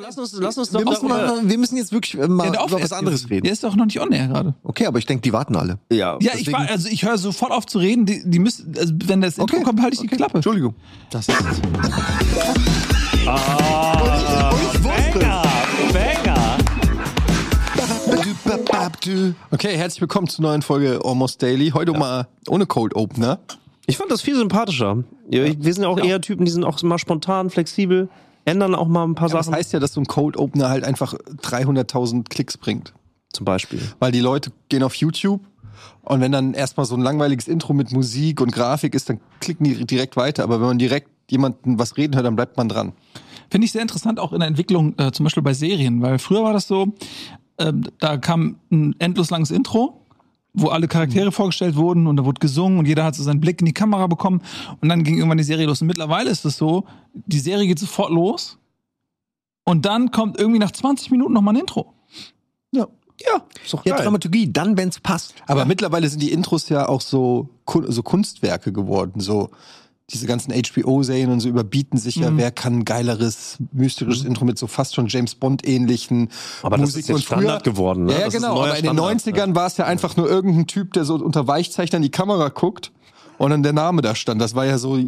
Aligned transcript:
Lass 0.00 0.16
uns, 0.18 0.32
lass 0.38 0.56
uns 0.56 0.72
Wir 0.72 0.80
doch 0.80 0.90
müssen, 0.90 1.08
darüber- 1.08 1.36
mal, 1.42 1.48
wir 1.48 1.58
müssen 1.58 1.76
jetzt 1.76 1.92
wirklich 1.92 2.14
mal 2.28 2.52
Ja, 2.54 2.64
über 2.66 2.80
was 2.80 2.92
anderes 2.92 3.28
reden. 3.28 3.44
Der 3.44 3.52
ist 3.52 3.62
doch 3.64 3.74
noch 3.76 3.84
nicht 3.84 4.00
on 4.00 4.12
air 4.12 4.28
gerade. 4.28 4.54
Okay, 4.62 4.86
aber 4.86 4.98
ich 4.98 5.06
denke, 5.06 5.22
die 5.22 5.32
warten 5.32 5.56
alle. 5.56 5.78
Ja, 5.92 6.16
Ja, 6.20 6.32
ich 6.36 6.50
war, 6.52 6.68
also 6.68 6.88
ich 6.88 7.04
höre 7.04 7.18
sofort 7.18 7.52
auf 7.52 7.66
zu 7.66 7.78
reden. 7.78 8.06
Die, 8.06 8.22
die 8.24 8.38
müssen, 8.38 8.72
also 8.78 8.94
wenn 9.04 9.20
das 9.20 9.36
Intro 9.38 9.56
Okay. 9.56 9.64
kommt, 9.64 9.82
halte 9.82 9.94
ich 9.94 10.00
die 10.00 10.06
Klappe. 10.06 10.36
Entschuldigung. 10.36 10.74
Das 11.10 11.28
ist 11.28 11.36
Banger, 14.82 15.42
Banger. 15.92 16.58
Okay, 19.50 19.76
herzlich 19.76 20.00
willkommen 20.00 20.28
zur 20.28 20.42
neuen 20.42 20.62
Folge 20.62 21.00
Almost 21.04 21.42
Daily. 21.42 21.70
Heute 21.70 21.92
mal 21.92 22.26
ohne 22.48 22.66
Cold 22.66 22.94
Opener. 22.96 23.38
Ich 23.86 23.96
fand 23.96 24.10
das 24.10 24.22
viel 24.22 24.36
sympathischer. 24.36 25.04
Ja, 25.30 25.44
Wir 25.44 25.74
sind 25.74 25.82
ja 25.82 25.88
auch 25.88 25.98
eher 25.98 26.20
Typen, 26.20 26.44
die 26.44 26.50
sind 26.50 26.64
auch 26.64 26.80
mal 26.82 26.98
spontan, 26.98 27.50
flexibel, 27.50 28.08
ändern 28.44 28.74
auch 28.74 28.88
mal 28.88 29.04
ein 29.04 29.14
paar 29.14 29.28
Das 29.28 29.46
Sachen. 29.46 29.56
heißt 29.56 29.72
ja, 29.72 29.78
dass 29.80 29.92
so 29.92 30.00
ein 30.00 30.06
Cold 30.06 30.36
Opener 30.36 30.68
halt 30.68 30.84
einfach 30.84 31.14
300.000 31.14 32.28
Klicks 32.28 32.56
bringt. 32.56 32.94
Zum 33.32 33.44
Beispiel. 33.44 33.80
Weil 34.00 34.10
die 34.12 34.20
Leute 34.20 34.50
gehen 34.68 34.82
auf 34.82 34.94
YouTube 34.96 35.40
und 36.02 36.20
wenn 36.20 36.32
dann 36.32 36.52
erstmal 36.54 36.84
so 36.86 36.96
ein 36.96 37.00
langweiliges 37.00 37.46
Intro 37.46 37.72
mit 37.72 37.92
Musik 37.92 38.40
und 38.40 38.52
Grafik 38.52 38.94
ist, 38.94 39.08
dann 39.08 39.20
klicken 39.40 39.64
die 39.64 39.84
direkt 39.86 40.16
weiter. 40.16 40.42
Aber 40.42 40.60
wenn 40.60 40.66
man 40.66 40.78
direkt 40.78 41.08
jemanden 41.30 41.78
was 41.78 41.96
reden 41.96 42.14
hört, 42.16 42.26
dann 42.26 42.34
bleibt 42.34 42.56
man 42.56 42.68
dran. 42.68 42.92
Finde 43.50 43.64
ich 43.66 43.72
sehr 43.72 43.82
interessant 43.82 44.18
auch 44.18 44.32
in 44.32 44.40
der 44.40 44.48
Entwicklung, 44.48 44.94
äh, 44.98 45.12
zum 45.12 45.24
Beispiel 45.24 45.42
bei 45.42 45.54
Serien, 45.54 46.02
weil 46.02 46.18
früher 46.18 46.42
war 46.42 46.52
das 46.52 46.66
so, 46.66 46.88
ähm, 47.58 47.84
da 47.98 48.16
kam 48.16 48.56
ein 48.72 48.96
endlos 48.98 49.30
langes 49.30 49.50
Intro, 49.50 49.99
wo 50.52 50.68
alle 50.68 50.88
Charaktere 50.88 51.32
vorgestellt 51.32 51.76
wurden 51.76 52.06
und 52.06 52.16
da 52.16 52.24
wurde 52.24 52.40
gesungen 52.40 52.78
und 52.78 52.86
jeder 52.86 53.04
hat 53.04 53.14
so 53.14 53.22
seinen 53.22 53.40
Blick 53.40 53.60
in 53.60 53.66
die 53.66 53.72
Kamera 53.72 54.06
bekommen 54.06 54.42
und 54.80 54.88
dann 54.88 55.04
ging 55.04 55.16
irgendwann 55.16 55.38
die 55.38 55.44
Serie 55.44 55.66
los. 55.66 55.80
Und 55.80 55.86
mittlerweile 55.86 56.30
ist 56.30 56.44
es 56.44 56.56
so, 56.56 56.84
die 57.14 57.38
Serie 57.38 57.66
geht 57.66 57.78
sofort 57.78 58.10
los 58.10 58.58
und 59.64 59.86
dann 59.86 60.10
kommt 60.10 60.38
irgendwie 60.38 60.58
nach 60.58 60.72
20 60.72 61.10
Minuten 61.10 61.32
nochmal 61.32 61.54
ein 61.54 61.60
Intro. 61.60 61.94
Ja. 62.72 62.86
Ja, 63.20 63.42
ist 63.62 63.74
doch 63.74 63.84
Ja, 63.84 63.96
geil. 63.96 64.04
Dramaturgie, 64.04 64.50
dann, 64.50 64.78
wenn's 64.78 64.98
passt. 64.98 65.34
Aber 65.46 65.66
mittlerweile 65.66 66.08
sind 66.08 66.22
die 66.22 66.32
Intros 66.32 66.70
ja 66.70 66.88
auch 66.88 67.02
so, 67.02 67.50
so 67.88 68.02
Kunstwerke 68.02 68.72
geworden. 68.72 69.20
So 69.20 69.50
diese 70.12 70.26
ganzen 70.26 70.52
HBO-Serien 70.52 71.30
und 71.30 71.40
so 71.40 71.48
überbieten 71.48 71.98
sich 71.98 72.16
ja, 72.16 72.36
wer 72.36 72.50
kann 72.50 72.84
geileres, 72.84 73.58
mysterisches 73.72 74.24
Intro 74.24 74.44
mit 74.44 74.58
so 74.58 74.66
fast 74.66 74.94
schon 74.94 75.06
James 75.08 75.34
Bond-ähnlichen 75.34 76.28
Aber 76.62 76.76
das 76.76 76.86
Musik 76.88 77.00
ist 77.02 77.08
jetzt 77.08 77.16
und 77.16 77.24
früher- 77.24 77.38
Standard 77.38 77.64
geworden, 77.64 78.04
ne? 78.04 78.12
Ja, 78.12 78.18
ja 78.20 78.24
Das 78.26 78.34
genau. 78.34 78.56
Aber 78.56 78.68
in 78.76 78.84
den 78.84 78.94
Standard, 78.96 79.20
90ern 79.22 79.54
war 79.54 79.66
es 79.66 79.76
ja 79.76 79.84
einfach 79.86 80.16
nur 80.16 80.28
irgendein 80.28 80.66
Typ, 80.66 80.92
der 80.92 81.04
so 81.04 81.14
unter 81.14 81.46
Weichzeichner 81.46 81.96
in 81.96 82.02
die 82.02 82.10
Kamera 82.10 82.48
guckt 82.48 82.92
und 83.38 83.50
dann 83.50 83.62
der 83.62 83.72
Name 83.72 84.02
da 84.02 84.14
stand. 84.14 84.40
Das 84.40 84.54
war 84.54 84.66
ja 84.66 84.78
so 84.78 84.98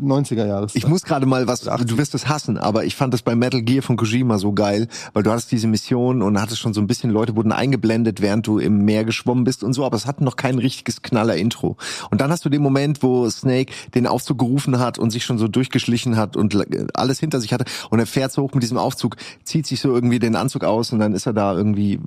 90er 0.00 0.46
Jahre. 0.46 0.66
Ich 0.74 0.86
muss 0.86 1.02
gerade 1.02 1.26
mal 1.26 1.46
was, 1.46 1.60
du 1.60 1.98
wirst 1.98 2.14
es 2.14 2.28
hassen, 2.28 2.58
aber 2.58 2.84
ich 2.84 2.96
fand 2.96 3.14
das 3.14 3.22
bei 3.22 3.34
Metal 3.34 3.62
Gear 3.62 3.82
von 3.82 3.96
Kojima 3.96 4.38
so 4.38 4.52
geil, 4.52 4.88
weil 5.12 5.22
du 5.22 5.30
hattest 5.30 5.52
diese 5.52 5.66
Mission 5.66 6.22
und 6.22 6.40
hattest 6.40 6.60
schon 6.60 6.74
so 6.74 6.80
ein 6.80 6.86
bisschen, 6.86 7.10
Leute 7.10 7.36
wurden 7.36 7.52
eingeblendet, 7.52 8.20
während 8.20 8.46
du 8.46 8.58
im 8.58 8.84
Meer 8.84 9.04
geschwommen 9.04 9.44
bist 9.44 9.64
und 9.64 9.72
so, 9.72 9.84
aber 9.84 9.96
es 9.96 10.06
hatten 10.06 10.24
noch 10.24 10.36
kein 10.36 10.58
richtiges 10.58 11.02
Knaller-Intro. 11.02 11.76
Und 12.10 12.20
dann 12.20 12.30
hast 12.30 12.44
du 12.44 12.48
den 12.48 12.62
Moment, 12.62 13.02
wo 13.02 13.28
Snake 13.30 13.72
den 13.94 14.06
Aufzug 14.06 14.38
gerufen 14.38 14.78
hat 14.78 14.98
und 14.98 15.10
sich 15.10 15.24
schon 15.24 15.38
so 15.38 15.48
durchgeschlichen 15.48 16.16
hat 16.16 16.36
und 16.36 16.56
alles 16.96 17.18
hinter 17.18 17.40
sich 17.40 17.52
hatte 17.52 17.64
und 17.90 17.98
er 17.98 18.06
fährt 18.06 18.32
so 18.32 18.42
hoch 18.42 18.54
mit 18.54 18.62
diesem 18.62 18.78
Aufzug, 18.78 19.16
zieht 19.44 19.66
sich 19.66 19.80
so 19.80 19.94
irgendwie 19.94 20.18
den 20.18 20.36
Anzug 20.36 20.64
aus 20.64 20.92
und 20.92 20.98
dann 20.98 21.14
ist 21.14 21.26
er 21.26 21.32
da 21.32 21.54
irgendwie, 21.54 21.98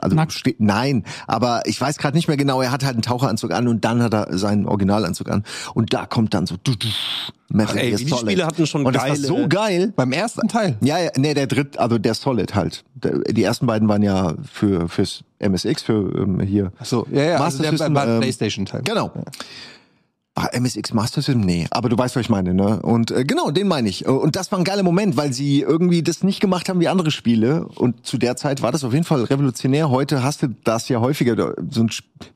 also 0.00 0.16
steht, 0.28 0.60
nein, 0.60 1.04
aber 1.26 1.62
ich 1.66 1.80
weiß 1.80 1.98
gerade 1.98 2.16
nicht 2.16 2.28
mehr 2.28 2.36
genau, 2.36 2.60
er 2.60 2.70
hat 2.70 2.84
halt 2.84 2.94
einen 2.94 3.02
Taucheranzug 3.02 3.52
an 3.52 3.68
und 3.68 3.84
dann 3.84 4.02
hat 4.02 4.14
er 4.14 4.36
seinen 4.36 4.66
Originalanzug 4.66 5.30
an 5.30 5.44
und 5.74 5.92
da 5.92 6.06
kommt 6.06 6.34
dann 6.34 6.46
so 6.46 6.56
du, 6.62 6.74
du, 6.74 6.88
Metal 7.50 7.74
Ach, 7.78 7.80
ey, 7.82 7.88
Gear 7.88 7.98
die 7.98 8.04
Solid. 8.08 8.26
Spiele 8.30 8.46
hatten 8.46 8.66
schon 8.66 8.84
und 8.84 8.94
das 8.94 9.02
war 9.02 9.08
geile- 9.10 9.26
so 9.26 9.48
geil. 9.48 9.92
Beim 9.96 10.12
ersten 10.12 10.48
Teil. 10.48 10.76
Ja, 10.82 10.98
ja, 10.98 11.10
nee, 11.16 11.32
der 11.32 11.46
dritte, 11.46 11.80
also 11.80 11.96
der 11.98 12.12
Solid 12.14 12.54
halt. 12.54 12.84
Der, 12.94 13.18
die 13.20 13.42
ersten 13.42 13.66
beiden 13.66 13.88
waren 13.88 14.02
ja 14.02 14.34
für 14.52 14.86
fürs 14.88 15.24
MSX, 15.38 15.82
für 15.82 16.12
ähm, 16.22 16.40
hier. 16.40 16.72
So, 16.82 17.06
ja, 17.10 17.22
ja, 17.22 17.30
also 17.32 17.44
Master 17.44 17.62
der 17.62 17.70
System, 17.72 17.94
war 17.94 18.06
ähm, 18.08 18.20
PlayStation-Teil. 18.20 18.82
Genau. 18.82 19.10
Ach, 20.40 20.46
MSX 20.52 20.94
Master 20.94 21.20
System? 21.20 21.40
Nee, 21.40 21.66
aber 21.70 21.88
du 21.88 21.98
weißt, 21.98 22.14
was 22.14 22.20
ich 22.22 22.28
meine, 22.28 22.54
ne? 22.54 22.80
Und 22.80 23.10
äh, 23.10 23.24
genau, 23.24 23.50
den 23.50 23.66
meine 23.66 23.88
ich. 23.88 24.06
Und 24.06 24.36
das 24.36 24.52
war 24.52 24.58
ein 24.58 24.64
geiler 24.64 24.82
Moment, 24.84 25.16
weil 25.16 25.32
sie 25.32 25.62
irgendwie 25.62 26.02
das 26.02 26.22
nicht 26.22 26.38
gemacht 26.40 26.68
haben 26.68 26.78
wie 26.80 26.86
andere 26.88 27.10
Spiele. 27.10 27.66
Und 27.74 28.06
zu 28.06 28.18
der 28.18 28.36
Zeit 28.36 28.62
war 28.62 28.70
das 28.70 28.84
auf 28.84 28.92
jeden 28.92 29.04
Fall 29.04 29.24
revolutionär. 29.24 29.90
Heute 29.90 30.22
hast 30.22 30.42
du 30.42 30.48
das 30.64 30.88
ja 30.88 31.00
häufiger. 31.00 31.54
So 31.70 31.80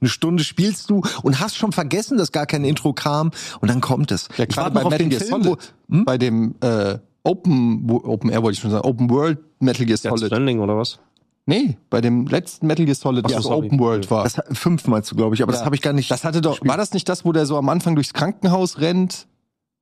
eine 0.00 0.08
Stunde 0.10 0.42
spielst 0.42 0.91
du 0.91 1.02
und 1.22 1.38
hast 1.38 1.56
schon 1.56 1.70
vergessen, 1.72 2.18
dass 2.18 2.32
gar 2.32 2.46
kein 2.46 2.64
Intro 2.64 2.92
kam. 2.92 3.30
Und 3.60 3.68
dann 3.70 3.80
kommt 3.80 4.10
es. 4.10 4.28
Ja, 4.36 4.44
Ich 4.44 4.50
gerade 4.54 4.74
warte 4.74 4.74
bei 4.74 4.80
noch 4.80 4.86
auf 4.86 4.91
Metal 4.92 5.08
den 5.08 5.10
Gear 5.10 5.20
Film, 5.20 5.42
Solid. 5.44 5.58
wo, 5.88 6.04
Bei 6.04 6.18
dem 6.18 6.54
äh, 6.60 6.98
Open, 7.22 7.82
wo- 7.88 8.02
Open 8.04 8.30
Air 8.30 8.42
wollte 8.42 8.54
ich 8.54 8.60
schon 8.60 8.72
sagen, 8.72 8.84
Open 8.84 9.08
World 9.10 9.38
Metal 9.60 9.86
Gear 9.86 9.96
Death 9.96 10.10
Solid. 10.18 10.26
Stranding 10.26 10.58
oder 10.58 10.76
was? 10.76 10.98
Nee, 11.44 11.76
bei 11.91 12.00
dem 12.00 12.26
letzten 12.26 12.66
Metal 12.69 12.84
Gear 12.86 12.94
Solid, 12.94 13.28
so, 13.28 13.34
das 13.34 13.42
sorry. 13.44 13.66
Open 13.66 13.80
World 13.80 14.10
war. 14.10 14.22
das 14.25 14.36
fünf 14.53 14.86
meinst 14.86 15.10
du, 15.10 15.16
glaube 15.16 15.34
ich, 15.34 15.42
aber 15.42 15.50
das 15.53 15.62
Ja. 15.62 15.66
habe 15.66 15.75
ich 15.75 15.82
gar 15.82 15.92
nicht. 15.92 16.10
Das 16.10 16.22
hatte 16.25 16.41
doch, 16.41 16.60
war 16.64 16.76
das 16.76 16.92
nicht 16.92 17.08
das, 17.08 17.25
wo 17.25 17.32
der 17.32 17.47
so 17.47 17.56
am 17.56 17.69
Anfang 17.69 17.94
durchs 17.97 18.12
Krankenhaus 18.14 18.80
rennt? 18.80 19.26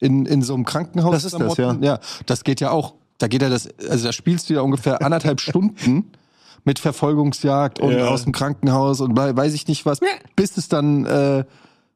In, 0.03 0.25
in 0.25 0.41
so 0.41 0.55
einem 0.55 0.65
Krankenhaus? 0.65 1.13
Das 1.13 1.25
ist 1.25 1.39
das, 1.39 1.59
ja. 1.59 1.77
Ja, 1.83 1.99
das 2.25 2.43
geht 2.45 2.61
ja 2.63 2.71
auch. 2.71 2.95
Da 3.19 3.29
geht 3.29 3.43
ja 3.43 3.51
das, 3.51 3.69
also 3.91 4.07
da 4.07 4.13
spielst 4.15 4.49
du 4.49 4.55
ja 4.55 4.63
ungefähr 4.63 5.05
anderthalb 5.05 5.41
Stunden 5.43 6.13
mit 6.65 6.79
Verfolgungsjagd 6.79 7.81
und 7.81 7.93
Ja. 7.93 8.09
aus 8.09 8.23
dem 8.25 8.33
Krankenhaus 8.33 9.03
und 9.03 9.15
wei- 9.15 9.37
weiß 9.37 9.53
ich 9.53 9.69
nicht 9.69 9.85
was, 9.85 9.99
bis 10.37 10.57
es 10.57 10.69
dann, 10.69 11.05
äh, 11.05 11.45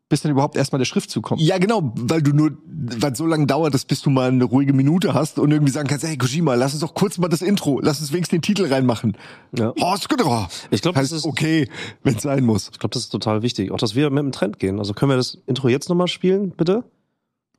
bis 0.08 0.20
dann 0.22 0.30
überhaupt 0.32 0.54
erstmal 0.56 0.78
der 0.78 0.84
Schriftzug 0.86 1.24
kommt. 1.24 1.40
Ja, 1.40 1.58
genau, 1.58 1.92
weil 1.96 2.22
du 2.22 2.32
nur, 2.32 2.52
weil 2.66 3.12
es 3.12 3.18
so 3.18 3.26
lange 3.26 3.46
dauert, 3.46 3.72
dass 3.74 3.84
bis 3.84 4.02
du 4.02 4.10
mal 4.10 4.28
eine 4.28 4.44
ruhige 4.44 4.72
Minute 4.72 5.14
hast 5.14 5.38
und 5.38 5.50
irgendwie 5.50 5.72
sagen 5.72 5.88
kannst, 5.88 6.04
hey 6.06 6.16
Kojima, 6.16 6.54
lass 6.54 6.72
uns 6.72 6.82
doch 6.82 6.94
kurz 6.94 7.18
mal 7.18 7.28
das 7.28 7.40
Intro, 7.42 7.80
lass 7.80 8.00
uns 8.00 8.12
wenigstens 8.12 8.36
den 8.36 8.42
Titel 8.42 8.66
reinmachen. 8.72 9.16
Ja. 9.56 9.72
Oh, 9.80 9.94
ist 9.94 10.08
gut, 10.08 10.22
oh. 10.24 10.46
Ich 10.70 10.82
glaub, 10.82 10.94
das 10.94 11.04
heißt, 11.04 11.12
ist- 11.14 11.24
okay, 11.24 11.68
wenn 12.02 12.16
es 12.16 12.22
sein 12.22 12.44
muss. 12.44 12.68
Ich 12.72 12.78
glaube, 12.78 12.92
das 12.92 13.02
ist 13.04 13.08
total 13.10 13.42
wichtig. 13.42 13.70
Auch, 13.72 13.78
dass 13.78 13.94
wir 13.94 14.10
mit 14.10 14.22
dem 14.22 14.32
Trend 14.32 14.58
gehen. 14.58 14.78
Also 14.78 14.92
können 14.92 15.10
wir 15.10 15.16
das 15.16 15.38
Intro 15.46 15.68
jetzt 15.68 15.88
nochmal 15.88 16.08
spielen, 16.08 16.50
bitte? 16.50 16.84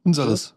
Unseres. 0.04 0.54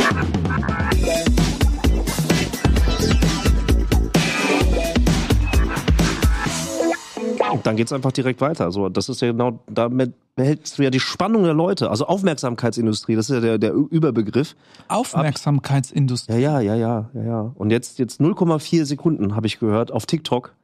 Dann 7.63 7.77
geht's 7.77 7.93
einfach 7.93 8.13
direkt 8.13 8.41
weiter. 8.41 8.65
Also 8.65 8.89
das 8.89 9.09
ist 9.09 9.21
ja 9.21 9.33
genau, 9.33 9.61
damit 9.67 10.15
behältst 10.37 10.79
du 10.79 10.83
ja 10.83 10.91
die 10.91 11.01
Spannung 11.01 11.45
der 11.45 11.55
Leute. 11.55 11.91
Also 11.91 12.07
Aufmerksamkeitsindustrie, 12.07 13.17
das 13.17 13.29
ist 13.29 13.35
ja 13.35 13.41
der, 13.41 13.59
der 13.59 13.73
Überbegriff. 13.73 14.57
Aufmerksamkeitsindustrie. 14.89 16.33
Ja, 16.35 16.61
ja, 16.61 16.61
ja, 16.61 16.75
ja, 16.75 17.11
ja, 17.15 17.23
ja. 17.23 17.53
Und 17.55 17.71
jetzt, 17.71 17.99
jetzt 17.99 18.21
0,4 18.21 18.85
Sekunden 18.85 19.35
habe 19.35 19.47
ich 19.47 19.59
gehört 19.59 19.93
auf 19.93 20.07
TikTok 20.07 20.55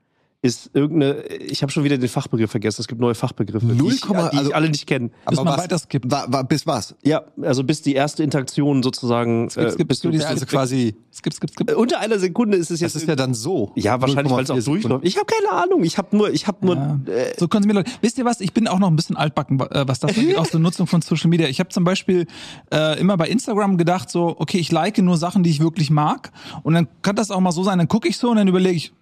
ist 0.45 0.71
irgendeine, 0.75 1.23
ich 1.27 1.63
habe 1.63 1.73
schon 1.73 1.85
wieder 1.85 1.97
den 1.97 2.09
Fachbegriff 2.09 2.51
vergessen. 2.51 2.83
Es 2.83 2.87
gibt 2.87 3.01
neue 3.01 3.15
Fachbegriffe, 3.15 3.65
die, 3.65 3.73
0, 3.75 3.93
ich, 3.95 4.03
die 4.03 4.15
also- 4.15 4.51
ich 4.51 4.55
alle 4.55 4.69
nicht 4.69 4.87
kenne. 4.87 5.09
Bis 5.09 5.39
Aber 5.39 5.45
man 5.45 5.55
was- 5.57 5.65
weiter 5.65 5.79
skippt. 5.79 6.11
War, 6.11 6.31
war, 6.31 6.45
bis 6.45 6.67
was? 6.67 6.95
Ja, 7.03 7.23
also 7.41 7.65
bis 7.65 7.81
die 7.81 7.95
erste 7.95 8.23
Interaktion 8.23 8.83
sozusagen. 8.83 9.49
Skip, 9.49 9.71
skip, 9.71 9.89
bis 9.89 10.01
du, 10.01 10.09
skip, 10.09 10.13
bis 10.19 10.23
du- 10.23 10.29
also 10.29 10.45
quasi, 10.47 10.97
Skip, 11.11 11.33
skip, 11.33 11.51
skip. 11.51 11.71
Äh, 11.71 11.75
unter 11.75 11.99
einer 12.01 12.19
Sekunde 12.19 12.59
ist 12.59 12.71
es 12.71 12.81
jetzt. 12.81 12.95
das 12.95 13.03
ist 13.03 13.09
ja 13.09 13.17
dann 13.17 13.33
so. 13.33 13.73
ja, 13.75 14.01
wahrscheinlich, 14.03 14.33
weil 14.33 14.45
es 14.45 14.51
auch 14.51 14.57
0,4 14.57 14.61
Sekunden. 14.61 14.83
durchläuft. 14.83 15.07
Ich 15.07 15.17
habe 15.17 15.27
keine 15.27 15.63
Ahnung. 15.63 15.83
Ich 15.83 15.97
habe 15.97 16.15
nur, 16.17 16.31
ich 16.31 16.47
habe 16.47 16.67
nur. 16.67 16.77
Ja. 16.77 17.01
Äh, 17.07 17.33
So 17.39 17.49
können 17.49 17.63
Sie 17.63 17.69
mir 17.69 17.75
Leute. 17.75 17.91
Wisst 18.03 18.19
ihr 18.19 18.27
was? 18.27 18.41
Ich 18.43 18.53
bin 18.53 18.69
auch 18.69 18.79
noch 18.79 18.89
ein 18.89 18.97
bisschen 18.97 19.17
altbacken, 19.17 19.59
äh, 19.61 19.89
was 19.89 20.01
das 20.01 20.15
angeht, 20.17 20.37
aus 20.37 20.51
der 20.51 20.61
Nutzung 20.61 20.87
von 20.87 21.01
Social 21.01 21.31
Media. 21.31 21.49
Ich 21.49 21.59
habe 21.59 21.71
zum 21.71 21.85
Beispiel 21.85 22.27
äh, 22.71 23.01
immer 23.01 23.17
bei 23.17 23.29
Instagram 23.29 23.79
gedacht, 23.79 24.11
so, 24.11 24.35
okay, 24.39 24.59
ich 24.59 24.71
like 24.73 24.99
nur 24.99 25.17
Sachen, 25.17 25.43
die 25.43 25.51
ich 25.51 25.61
wirklich 25.61 25.91
mag. 25.91 26.33
Und 26.65 26.75
dann 26.75 26.87
kann 27.01 27.17
das 27.17 27.31
auch 27.31 27.41
mal 27.41 27.53
so 27.53 27.65
sein, 27.65 27.79
dann 27.79 27.89
gucke 27.89 28.09
ich 28.09 28.19
so 28.19 28.29
und 28.31 28.37
dann 28.37 28.49
überlege 28.49 28.77
ich, 28.77 28.93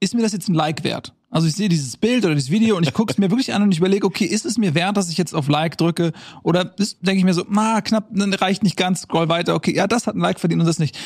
ist 0.00 0.14
mir 0.14 0.22
das 0.22 0.32
jetzt 0.32 0.48
ein 0.48 0.54
Like 0.54 0.82
wert? 0.82 1.14
Also 1.30 1.46
ich 1.46 1.54
sehe 1.54 1.68
dieses 1.68 1.96
Bild 1.96 2.24
oder 2.24 2.34
dieses 2.34 2.50
Video 2.50 2.76
und 2.76 2.82
ich 2.82 2.92
gucke 2.92 3.12
es 3.12 3.18
mir 3.18 3.30
wirklich 3.30 3.54
an 3.54 3.62
und 3.62 3.70
ich 3.70 3.78
überlege, 3.78 4.04
okay, 4.04 4.24
ist 4.24 4.44
es 4.44 4.58
mir 4.58 4.74
wert, 4.74 4.96
dass 4.96 5.10
ich 5.10 5.18
jetzt 5.18 5.32
auf 5.32 5.48
Like 5.48 5.78
drücke? 5.78 6.12
Oder 6.42 6.64
denke 6.64 7.18
ich 7.18 7.24
mir 7.24 7.34
so, 7.34 7.44
ma, 7.46 7.80
knapp, 7.80 8.08
dann 8.10 8.34
reicht 8.34 8.64
nicht 8.64 8.76
ganz, 8.76 9.02
scroll 9.02 9.28
weiter, 9.28 9.54
okay, 9.54 9.72
ja, 9.72 9.86
das 9.86 10.08
hat 10.08 10.16
ein 10.16 10.20
Like 10.20 10.40
verdient 10.40 10.60
und 10.60 10.66
das 10.66 10.80
nicht. 10.80 10.98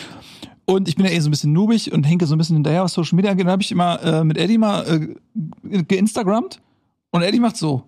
Und 0.65 0.89
ich 0.89 0.97
bin 0.97 1.05
ja 1.05 1.13
eh 1.13 1.21
so 1.21 1.29
ein 1.29 1.31
bisschen 1.31 1.53
noobig 1.53 1.93
und 1.93 2.05
henke 2.05 2.27
so 2.27 2.35
ein 2.35 2.39
bisschen 2.39 2.57
hinterher, 2.57 2.85
was 2.85 2.95
Social 2.95 3.17
Media 3.17 3.31
angeht. 3.31 3.45
Dann 3.45 3.53
habe 3.53 3.63
ich 3.63 3.71
immer 3.71 4.03
äh, 4.03 4.25
mit 4.25 4.39
Eddie 4.39 4.57
mal 4.57 5.17
äh, 5.63 5.83
geinstagrammt 5.83 6.63
und 7.11 7.23
Eddie 7.23 7.41
macht 7.41 7.59
so. 7.59 7.85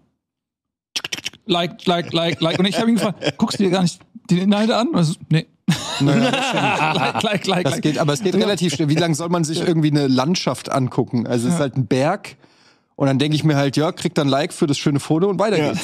Like, 1.46 1.86
like, 1.86 2.12
like, 2.12 2.40
like. 2.42 2.58
Und 2.58 2.66
ich 2.66 2.78
habe 2.78 2.90
ihn 2.90 2.96
gefragt, 2.96 3.38
guckst 3.38 3.58
du 3.58 3.64
dir 3.64 3.70
gar 3.70 3.82
nicht 3.82 4.00
die 4.28 4.40
Inhalte 4.40 4.76
an? 4.76 4.88
Und 4.88 5.04
so, 5.04 5.14
nee. 5.30 5.46
Like, 6.00 7.22
like, 7.22 7.46
like, 7.46 7.64
Das 7.64 7.72
like. 7.75 7.82
geht, 7.82 7.98
aber 7.98 8.12
es 8.12 8.22
geht 8.22 8.34
relativ 8.34 8.75
schnell. 8.75 8.88
Wie 8.88 8.94
lange 8.94 9.14
soll 9.14 9.28
man 9.28 9.44
sich 9.44 9.66
irgendwie 9.66 9.90
eine 9.90 10.06
Landschaft 10.06 10.70
angucken? 10.70 11.26
Also 11.26 11.48
es 11.48 11.54
ist 11.54 11.60
halt 11.60 11.76
ein 11.76 11.87
Berg 11.87 12.37
Und 12.98 13.06
dann 13.08 13.19
denke 13.19 13.37
ich 13.37 13.44
mir 13.44 13.56
halt, 13.56 13.76
ja, 13.76 13.93
krieg 13.93 14.14
dann 14.14 14.26
Like 14.26 14.54
für 14.54 14.66
das 14.66 14.78
schöne 14.78 15.00
Foto 15.00 15.28
und 15.28 15.38
weiter 15.38 15.58
geht's. 15.58 15.81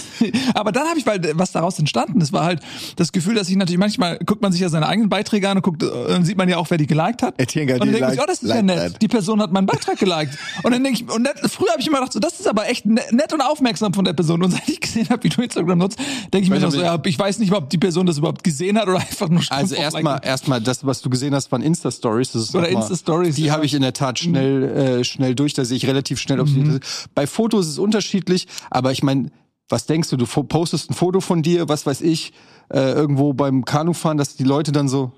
Aber 0.55 0.73
dann 0.73 0.88
habe 0.88 0.99
ich, 0.99 1.05
weil 1.05 1.20
was 1.35 1.53
daraus 1.53 1.79
entstanden 1.79 2.23
ist, 2.23 2.32
war 2.32 2.44
halt 2.44 2.61
das 2.97 3.12
Gefühl, 3.12 3.35
dass 3.35 3.50
ich 3.50 3.56
natürlich 3.56 3.79
manchmal 3.79 4.19
guckt 4.25 4.41
man 4.41 4.50
sich 4.50 4.62
ja 4.62 4.70
seine 4.70 4.87
eigenen 4.88 5.11
Beiträge 5.11 5.47
an 5.50 5.59
und 5.59 5.62
guckt, 5.62 5.82
äh, 5.82 5.88
dann 6.09 6.25
sieht 6.25 6.38
man 6.38 6.49
ja 6.49 6.56
auch, 6.56 6.70
wer 6.70 6.79
die 6.79 6.87
geliked 6.87 7.20
hat. 7.23 7.38
Etienne 7.38 7.75
und 7.75 7.81
dann 7.81 7.93
denke 7.93 7.99
ich, 8.12 8.17
liked- 8.17 8.23
oh, 8.23 8.26
das 8.26 8.43
ist 8.43 8.49
ja 8.49 8.55
liked 8.55 8.64
nett. 8.67 8.93
that. 8.94 9.03
Die 9.03 9.09
Person 9.09 9.43
hat 9.43 9.53
meinen 9.53 9.67
Beitrag 9.67 9.99
geliked. 9.99 10.38
Und 10.62 10.73
dann 10.73 10.82
denke 10.82 11.03
ich, 11.03 11.11
und 11.14 11.20
nett, 11.23 11.35
früher 11.50 11.69
habe 11.73 11.82
ich 11.82 11.87
immer 11.87 11.99
gedacht, 11.99 12.14
so, 12.14 12.19
das 12.19 12.41
ist 12.41 12.49
aber 12.49 12.70
echt 12.70 12.87
ne- 12.87 13.03
nett 13.11 13.31
und 13.35 13.43
aufmerksam 13.43 13.93
von 13.93 14.06
der 14.06 14.15
Person. 14.15 14.43
Und 14.43 14.50
seit 14.53 14.67
ich 14.67 14.81
gesehen 14.81 15.11
habe, 15.11 15.23
wie 15.25 15.29
du 15.29 15.43
Instagram 15.43 15.76
nutzt, 15.81 15.99
denke 16.32 16.44
ich 16.44 16.50
mir 16.50 16.61
noch 16.61 16.70
so, 16.73 16.81
ja, 16.81 16.99
ich 17.05 17.19
weiß 17.19 17.41
nicht 17.41 17.50
mal, 17.50 17.58
ob 17.58 17.69
die 17.69 17.76
Person 17.76 18.06
das 18.06 18.17
überhaupt 18.17 18.43
gesehen 18.43 18.79
hat 18.79 18.88
oder 18.88 18.97
einfach 19.00 19.29
nur 19.29 19.43
Also 19.50 19.75
erstmal, 19.75 20.19
erstmal 20.25 20.62
das, 20.62 20.87
was 20.87 21.03
du 21.03 21.11
gesehen 21.11 21.35
hast, 21.35 21.53
waren 21.53 21.61
Insta-Stories. 21.61 22.32
Das 22.32 22.55
Oder 22.55 22.70
Insta-Stories, 22.70 23.35
Die 23.37 23.44
ja. 23.44 23.53
habe 23.53 23.67
ich 23.67 23.75
in 23.75 23.82
der 23.82 23.93
Tat 23.93 24.19
schnell, 24.19 24.62
äh, 25.00 25.05
schnell 25.05 25.35
durch. 25.35 25.53
Da 25.53 25.67
sehe 25.67 25.76
ich 25.76 25.87
relativ 25.87 26.19
schnell, 26.19 26.41
ob 26.41 26.49
sie 26.49 26.81
Bei 27.14 27.26
Fotos 27.26 27.66
ist 27.66 27.72
es 27.72 27.78
unterschiedlich, 27.78 28.46
aber 28.70 28.93
ich 28.93 29.02
meine, 29.02 29.31
was 29.69 29.87
denkst 29.87 30.10
du? 30.10 30.16
Du 30.16 30.26
postest 30.26 30.90
ein 30.90 30.94
Foto 30.94 31.20
von 31.20 31.43
dir, 31.43 31.69
was 31.69 31.87
weiß 31.87 32.02
ich, 32.02 32.32
äh, 32.69 32.93
irgendwo 32.93 33.32
beim 33.32 33.64
Kanufahren, 33.64 34.19
dass 34.19 34.37
die 34.37 34.44
Leute 34.44 34.72
dann 34.72 34.88
so, 34.88 35.12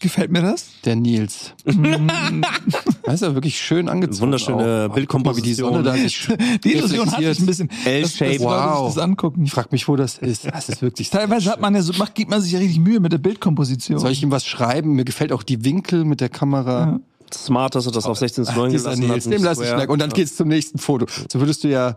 Gefällt 0.00 0.30
mir 0.30 0.40
das? 0.40 0.70
der 0.86 0.96
Nils. 0.96 1.52
das 1.64 3.14
ist 3.14 3.20
ja 3.20 3.34
wirklich 3.34 3.60
schön 3.60 3.88
angezogen. 3.88 4.22
Wunderschöne 4.22 4.88
auch. 4.90 4.98
Guck 5.06 5.24
mal, 5.24 5.36
wie 5.36 5.42
die 5.42 5.52
Sonne 5.52 5.82
da 5.82 5.92
sich 5.94 6.26
Die 6.64 6.74
Illusion 6.74 7.10
hatte 7.10 7.22
ich 7.22 7.38
ein 7.38 7.46
bisschen. 7.46 7.68
L-Shape. 7.84 8.40
Wow. 8.40 8.86
sich 8.86 8.94
das 8.94 9.04
angucken. 9.04 9.44
Ich 9.44 9.50
frag 9.50 9.70
mich, 9.72 9.86
wo 9.88 9.96
das 9.96 10.16
ist. 10.16 10.46
Das 10.46 10.70
ist 10.70 10.80
wirklich 10.80 11.10
Teilweise 11.10 11.50
hat 11.50 11.60
man 11.60 11.74
ja 11.74 11.82
so, 11.82 11.92
macht, 11.98 12.14
gibt 12.14 12.30
man 12.30 12.40
sich 12.40 12.52
ja 12.52 12.58
richtig 12.58 12.78
Mühe 12.78 12.98
mit 12.98 13.12
der 13.12 13.18
Bildkomposition. 13.18 13.98
Soll 13.98 14.12
ich 14.12 14.22
ihm 14.22 14.30
was 14.30 14.46
schreiben? 14.46 14.94
Mir 14.94 15.04
gefällt 15.04 15.32
auch 15.32 15.42
die 15.42 15.64
Winkel 15.64 16.06
mit 16.06 16.22
der 16.22 16.30
Kamera. 16.30 17.00
Smart, 17.34 17.74
dass 17.74 17.86
er 17.86 17.92
das 17.92 18.06
auf 18.06 18.18
16 18.18 18.44
zu 18.44 18.52
9 18.52 18.70
Dieser 18.70 18.90
gelassen 18.90 19.08
Nils, 19.08 19.26
hat. 19.26 19.32
dem 19.32 19.42
lass 19.44 19.60
ich 19.60 19.68
schnacken. 19.68 19.90
Und 19.90 19.98
dann 20.00 20.10
geht's 20.10 20.36
zum 20.36 20.48
nächsten 20.48 20.78
Foto. 20.78 21.06
So 21.30 21.40
würdest 21.40 21.64
du 21.64 21.68
ja, 21.68 21.96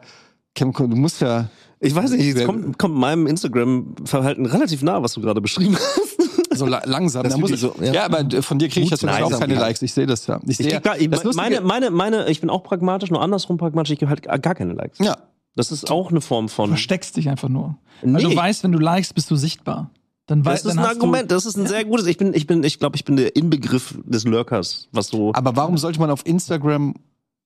Chemco, 0.58 0.88
du 0.88 0.96
musst 0.96 1.22
ja, 1.22 1.50
Ich 1.80 1.94
weiß 1.96 2.12
nicht, 2.12 2.36
es 2.36 2.46
kommt, 2.46 2.78
kommt 2.78 2.96
meinem 2.96 3.28
Instagram-Verhalten 3.28 4.46
relativ 4.46 4.82
nah, 4.84 5.02
was 5.02 5.14
du 5.14 5.22
gerade 5.22 5.42
beschrieben 5.42 5.76
hast. 5.76 6.58
so 6.58 6.66
la 6.66 6.82
langsam. 6.86 7.24
Da 7.24 7.30
ist 7.30 7.38
muss 7.38 7.52
ich, 7.52 7.60
so, 7.60 7.74
ja. 7.82 7.94
ja. 7.94 8.06
aber 8.06 8.42
von 8.44 8.60
dir 8.60 8.70
kriege 8.70 8.86
ich 8.86 8.92
jetzt 8.92 9.04
auch 9.04 9.40
keine 9.40 9.54
ja. 9.54 9.60
Likes. 9.60 9.82
Ich 9.82 9.94
sehe 9.94 10.06
das 10.06 10.28
ja. 10.28 10.40
Ich 10.44 10.52
Ich, 10.52 10.58
sehe, 10.58 10.72
krieg 10.74 10.84
gar, 10.84 11.00
ich, 11.00 11.10
das 11.10 11.36
meine, 11.36 11.62
meine, 11.62 11.90
meine, 11.90 12.30
ich 12.30 12.42
bin 12.42 12.50
auch 12.50 12.64
pragmatisch, 12.64 13.10
nur 13.10 13.22
andersrum 13.22 13.58
pragmatisch, 13.58 13.92
ich 13.92 14.00
gebe 14.00 14.10
halt 14.10 14.24
gar 14.24 14.56
keine 14.56 14.74
Likes. 14.74 15.00
ja. 15.00 15.18
Das 15.56 15.72
ist 15.72 15.92
auch 15.92 16.10
eine 16.10 16.20
Form 16.20 16.48
Du 16.48 16.52
von. 16.52 16.70
versteckst 16.70 17.16
dich 17.16 17.30
einfach 17.30 17.48
nur. 17.48 17.78
Nee. 18.02 18.16
Weil 18.16 18.24
du 18.24 18.36
weißt, 18.36 18.64
wenn 18.64 18.72
du 18.72 18.80
likest, 18.80 19.14
bist 19.14 19.30
du 19.30 19.36
sichtbar. 19.36 19.92
Dann 20.34 20.44
Das 20.44 20.54
weißt 20.54 20.66
ist 20.66 20.76
dann 20.76 20.84
ein 20.86 20.90
Argument, 20.90 21.32
das 21.32 21.46
ist 21.46 21.58
ein 21.58 21.68
sehr 21.68 21.86
gutes. 21.86 22.08
Ich 22.08 22.18
bin, 22.18 22.34
ich 22.34 22.48
bin, 22.48 22.64
ich 22.64 22.80
glaube, 22.80 22.96
ich 22.96 23.06
bin 23.06 23.16
der 23.18 23.36
Inbegriff 23.36 23.96
des 24.06 24.24
Lurkers, 24.26 24.88
was 24.92 25.08
so. 25.08 25.32
Aber 25.34 25.56
warum 25.56 25.78
sollte 25.78 26.00
man 26.00 26.10
auf 26.10 26.26
Instagram 26.26 26.96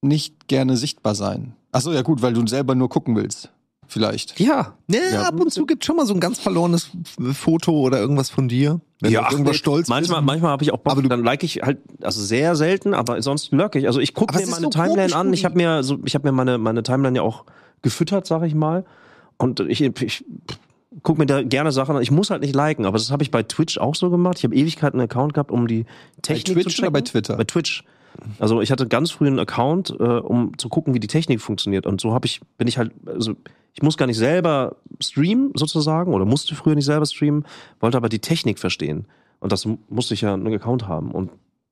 nicht 0.01 0.47
gerne 0.47 0.77
sichtbar 0.77 1.15
sein? 1.15 1.53
Ach 1.71 1.81
so, 1.81 1.91
ja 1.91 2.01
gut, 2.01 2.21
weil 2.21 2.33
du 2.33 2.45
selber 2.47 2.75
nur 2.75 2.89
gucken 2.89 3.15
willst. 3.15 3.49
Vielleicht. 3.89 4.37
ja. 4.39 4.73
Ja, 4.89 4.99
Ja. 5.13 5.21
ab 5.23 5.39
und 5.39 5.49
zu 5.51 5.65
gibt 5.65 5.85
schon 5.85 5.95
mal 5.95 6.05
so 6.05 6.13
ein 6.13 6.19
ganz 6.19 6.39
verlorenes 6.39 6.89
Foto 7.33 7.71
oder 7.71 7.99
irgendwas 7.99 8.29
von 8.29 8.49
dir. 8.49 8.81
Wenn 8.99 9.13
du 9.13 9.19
auf 9.19 9.25
ach, 9.27 9.31
irgendwas 9.31 9.53
nee, 9.53 9.57
stolz 9.59 9.87
manchmal, 9.87 10.19
bist. 10.19 10.25
manchmal 10.27 10.51
habe 10.51 10.63
ich 10.63 10.73
auch 10.73 10.77
Bock, 10.79 10.91
Aber 10.91 11.01
du- 11.03 11.07
dann 11.07 11.23
like 11.23 11.41
ich 11.43 11.61
halt, 11.61 11.77
also 12.01 12.21
sehr 12.21 12.55
selten, 12.57 12.93
aber 12.93 13.21
sonst 13.21 13.51
lurke 13.53 13.79
ich. 13.79 13.87
Also 13.87 14.01
ich 14.01 14.13
gucke 14.13 14.35
mir 14.35 14.43
es 14.43 14.49
meine 14.49 14.63
so 14.65 14.69
Timeline 14.71 14.97
komisch, 15.03 15.15
an. 15.15 15.33
Ich 15.33 15.45
habe 15.45 15.55
mir 15.55 15.83
so, 15.83 15.99
ich 16.03 16.15
habe 16.15 16.27
mir 16.27 16.31
meine 16.33 16.57
meine 16.57 16.83
Timeline 16.83 17.15
ja 17.17 17.21
auch 17.21 17.45
gefüttert, 17.81 18.27
sag 18.27 18.43
ich 18.43 18.55
mal. 18.55 18.83
Und 19.37 19.61
ich, 19.61 19.79
ich 19.81 20.25
guck 21.03 21.17
mir 21.17 21.25
da 21.25 21.43
gerne 21.43 21.71
Sachen 21.71 21.95
an. 21.95 22.01
Ich 22.01 22.11
muss 22.11 22.29
halt 22.29 22.41
nicht 22.41 22.55
liken, 22.55 22.85
aber 22.85 22.97
das 22.97 23.11
habe 23.11 23.23
ich 23.23 23.31
bei 23.31 23.43
Twitch 23.43 23.77
auch 23.77 23.95
so 23.95 24.09
gemacht. 24.09 24.37
Ich 24.39 24.43
habe 24.43 24.55
Ewigkeiten 24.55 24.99
einen 24.99 25.09
Account 25.09 25.33
gehabt, 25.33 25.51
um 25.51 25.67
die 25.67 25.85
Technik 26.21 26.55
Twitch 26.55 26.75
zu 26.75 26.81
oder 26.83 26.87
checken. 26.87 26.93
bei 26.93 27.01
Twitter? 27.01 27.37
Bei 27.37 27.43
Twitch. 27.43 27.83
Also 28.39 28.61
ich 28.61 28.71
hatte 28.71 28.87
ganz 28.87 29.11
früh 29.11 29.27
einen 29.27 29.37
Account, 29.39 29.95
äh, 29.99 30.03
um 30.03 30.57
zu 30.57 30.69
gucken, 30.69 30.93
wie 30.95 30.99
die 30.99 31.07
Technik 31.07 31.39
funktioniert. 31.39 31.85
Und 31.85 32.01
so 32.01 32.13
habe 32.13 32.25
ich, 32.25 32.41
bin 32.57 32.67
ich 32.67 32.77
halt, 32.79 32.91
also 33.05 33.33
ich 33.73 33.83
muss 33.83 33.95
gar 33.97 34.07
nicht 34.07 34.17
selber 34.17 34.77
streamen 34.99 35.51
sozusagen 35.53 36.13
oder 36.15 36.25
musste 36.25 36.55
früher 36.55 36.73
nicht 36.73 36.85
selber 36.85 37.05
streamen, 37.05 37.45
wollte 37.79 37.95
aber 37.97 38.09
die 38.09 38.17
Technik 38.19 38.57
verstehen. 38.57 39.05
Und 39.39 39.51
das 39.51 39.65
mu- 39.67 39.77
musste 39.87 40.15
ich 40.15 40.21
ja 40.21 40.33
einen 40.33 40.51
Account 40.51 40.87
haben. 40.87 41.11
Und 41.11 41.29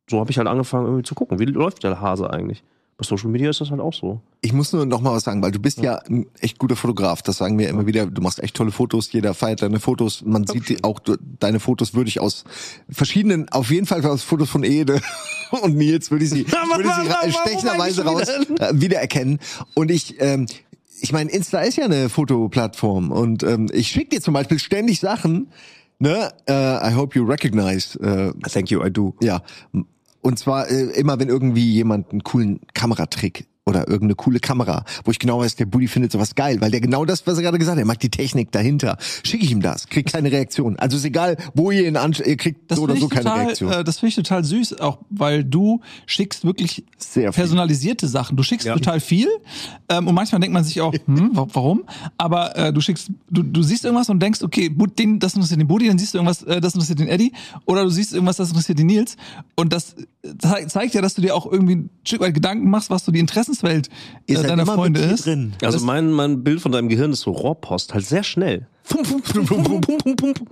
so 0.08 0.20
habe 0.20 0.30
ich 0.30 0.38
halt 0.38 0.48
angefangen 0.48 0.86
irgendwie 0.86 1.04
zu 1.04 1.16
gucken, 1.16 1.40
wie 1.40 1.46
läuft 1.46 1.84
der 1.84 2.00
Hase 2.00 2.30
eigentlich. 2.30 2.64
Bei 2.98 3.04
Social 3.06 3.30
Media 3.30 3.50
ist 3.50 3.60
das 3.60 3.72
halt 3.72 3.82
auch 3.82 3.94
so. 3.94 4.22
Ich 4.40 4.54
muss 4.54 4.72
nur 4.72 4.86
noch 4.86 5.02
mal 5.02 5.12
was 5.12 5.24
sagen, 5.24 5.42
weil 5.42 5.52
du 5.52 5.60
bist 5.60 5.80
ja 5.82 5.98
ein 6.08 6.28
echt 6.40 6.58
guter 6.60 6.78
Fotograf. 6.78 7.22
Das 7.22 7.36
sagen 7.38 7.58
wir 7.60 7.68
immer 7.68 7.86
wieder. 7.86 8.06
Du 8.06 8.22
machst 8.22 8.42
echt 8.42 8.56
tolle 8.56 8.72
Fotos. 8.72 9.12
Jeder 9.12 9.34
feiert 9.34 9.62
deine 9.62 9.82
Fotos. 9.82 10.24
Man 10.26 10.48
sieht 10.48 10.70
die, 10.70 10.82
auch 10.86 11.00
du- 11.00 11.18
deine 11.42 11.60
Fotos 11.60 11.94
würde 11.94 12.08
ich 12.08 12.22
aus 12.22 12.46
verschiedenen, 12.90 13.50
auf 13.50 13.70
jeden 13.70 13.86
Fall 13.86 14.06
aus 14.06 14.24
Fotos 14.24 14.50
von 14.50 14.64
Ede 14.64 15.02
und 15.62 15.76
Nils 15.76 16.10
würde 16.10 16.24
ich 16.24 16.30
sie, 16.32 16.48
würde 16.52 16.90
sie 17.26 17.32
stechenderweise 17.34 18.06
raus 18.06 18.30
äh, 18.30 18.72
wiedererkennen. 18.74 19.40
Und 19.74 19.92
ich, 19.92 20.16
ähm, 20.22 20.46
ich 21.02 21.12
meine, 21.12 21.30
Insta 21.32 21.60
ist 21.60 21.76
ja 21.76 21.84
eine 21.84 22.08
Fotoplattform 22.08 23.12
und 23.12 23.44
ähm, 23.44 23.68
ich 23.74 23.90
schicke 23.90 24.12
dir 24.12 24.22
zum 24.22 24.34
Beispiel 24.34 24.58
ständig 24.58 25.02
Sachen. 25.02 25.48
Ne? 26.00 26.30
Äh, 26.48 26.54
I 26.92 26.94
hope 26.96 27.18
you 27.20 27.26
recognize. 27.26 28.00
Äh, 28.00 28.32
Thank 28.50 28.70
you, 28.72 28.82
I 28.86 28.90
do. 28.92 29.16
ja. 29.22 29.42
Und 30.26 30.40
zwar 30.40 30.72
äh, 30.72 30.86
immer, 31.00 31.20
wenn 31.20 31.30
irgendwie 31.30 31.72
jemand 31.72 32.10
einen 32.10 32.24
coolen 32.24 32.62
Kameratrick 32.74 33.46
oder 33.68 33.88
irgendeine 33.88 34.14
coole 34.16 34.40
Kamera, 34.40 34.86
wo 35.06 35.12
ich 35.12 35.18
genau 35.18 35.40
weiß, 35.40 35.56
der 35.56 35.66
Buddy 35.66 35.88
findet 35.88 36.12
sowas 36.12 36.36
geil, 36.36 36.62
weil 36.62 36.70
der 36.70 36.82
genau 36.82 37.04
das, 37.04 37.26
was 37.26 37.38
er 37.38 37.42
gerade 37.44 37.58
gesagt 37.58 37.78
hat, 37.78 37.82
er 37.84 37.86
mag 37.88 38.00
die 38.00 38.10
Technik 38.12 38.52
dahinter. 38.52 38.98
Schicke 39.24 39.44
ich 39.44 39.52
ihm 39.52 39.62
das, 39.62 39.88
kriegt 39.88 40.12
keine 40.12 40.32
Reaktion. 40.32 40.78
Also 40.78 40.98
ist 40.98 41.06
egal, 41.06 41.36
wo 41.56 41.72
ihr 41.72 41.88
ihn 41.88 41.98
anschaut, 41.98 42.28
ihr 42.28 42.38
kriegt 42.38 42.70
Das 42.70 42.78
so 42.78 42.84
oder 42.84 42.96
so 42.96 43.06
ich 43.06 43.10
keine 43.12 43.24
total, 43.26 43.46
Reaktion. 43.46 43.72
Äh, 43.72 43.84
das 43.84 43.98
finde 44.00 44.10
ich 44.10 44.16
total 44.16 44.44
süß, 44.44 44.80
auch 44.82 45.00
weil 45.10 45.44
du 45.44 45.82
schickst 46.06 46.46
wirklich 46.46 46.86
Sehr 47.00 47.34
viel. 47.34 47.42
personalisierte 47.42 48.08
Sachen. 48.08 48.38
Du 48.38 48.44
schickst 48.44 48.68
total 48.68 49.00
viel 49.00 49.28
ähm, 49.90 50.08
und 50.08 50.14
manchmal 50.14 50.42
denkt 50.42 50.54
man 50.54 50.64
sich 50.64 50.80
auch, 50.82 50.94
hm, 51.06 51.32
wa- 51.36 51.48
warum? 51.52 51.86
Aber 52.20 52.56
äh, 52.56 52.72
du 52.72 52.82
schickst, 52.82 53.10
du, 53.32 53.42
du 53.42 53.64
siehst 53.64 53.84
irgendwas 53.84 54.10
und 54.10 54.20
denkst, 54.22 54.44
okay, 54.44 54.70
Bu- 54.70 54.86
den, 54.86 55.18
das 55.20 55.34
interessiert 55.34 55.60
den 55.60 55.68
Buddy, 55.68 55.88
dann 55.88 55.98
siehst 55.98 56.14
du 56.14 56.20
irgendwas, 56.20 56.44
äh, 56.44 56.62
das 56.62 56.76
interessiert 56.76 57.00
den 57.00 57.08
Eddie 57.08 57.34
oder 57.66 57.84
du 57.84 57.90
siehst 57.90 58.14
irgendwas, 58.14 58.38
das 58.38 58.50
interessiert 58.50 58.78
den 58.78 58.86
Nils 58.86 59.18
und 59.56 59.74
das 59.74 59.96
zei- 60.38 60.66
zeigt 60.66 60.94
ja, 60.94 61.02
dass 61.02 61.16
du 61.16 61.22
dir 61.24 61.36
auch 61.36 61.52
irgendwie 61.52 61.76
ein 61.78 61.90
Stück 62.04 62.22
weit 62.22 62.36
Gedanken 62.36 62.70
machst, 62.70 62.92
was 62.92 63.04
so 63.06 63.12
die 63.12 63.20
Interessenswelt 63.64 63.90
Ihr 64.28 64.36
äh, 64.36 64.42
seid 64.42 64.50
deiner 64.52 64.64
immer 64.64 64.76
Freunde 64.76 65.00
ist. 65.02 65.26
drin. 65.26 65.54
Also 65.62 65.86
mein, 65.86 66.12
mein 66.12 66.44
Bild 66.44 66.62
von 66.62 66.72
deinem 66.72 66.90
Gehirn 66.90 67.12
ist 67.12 67.22
so 67.22 67.32
Rohrpost, 67.32 67.94
halt 67.94 68.06
sehr 68.06 68.24
schnell. 68.24 68.68
Pum, 68.88 69.04
pum, 69.04 69.22
pum, 69.22 69.46
pum, 69.46 69.64
pum, 69.64 69.82
pum, 69.82 69.98
pum, 69.98 70.16
pum, 70.16 70.34
pum. 70.34 70.48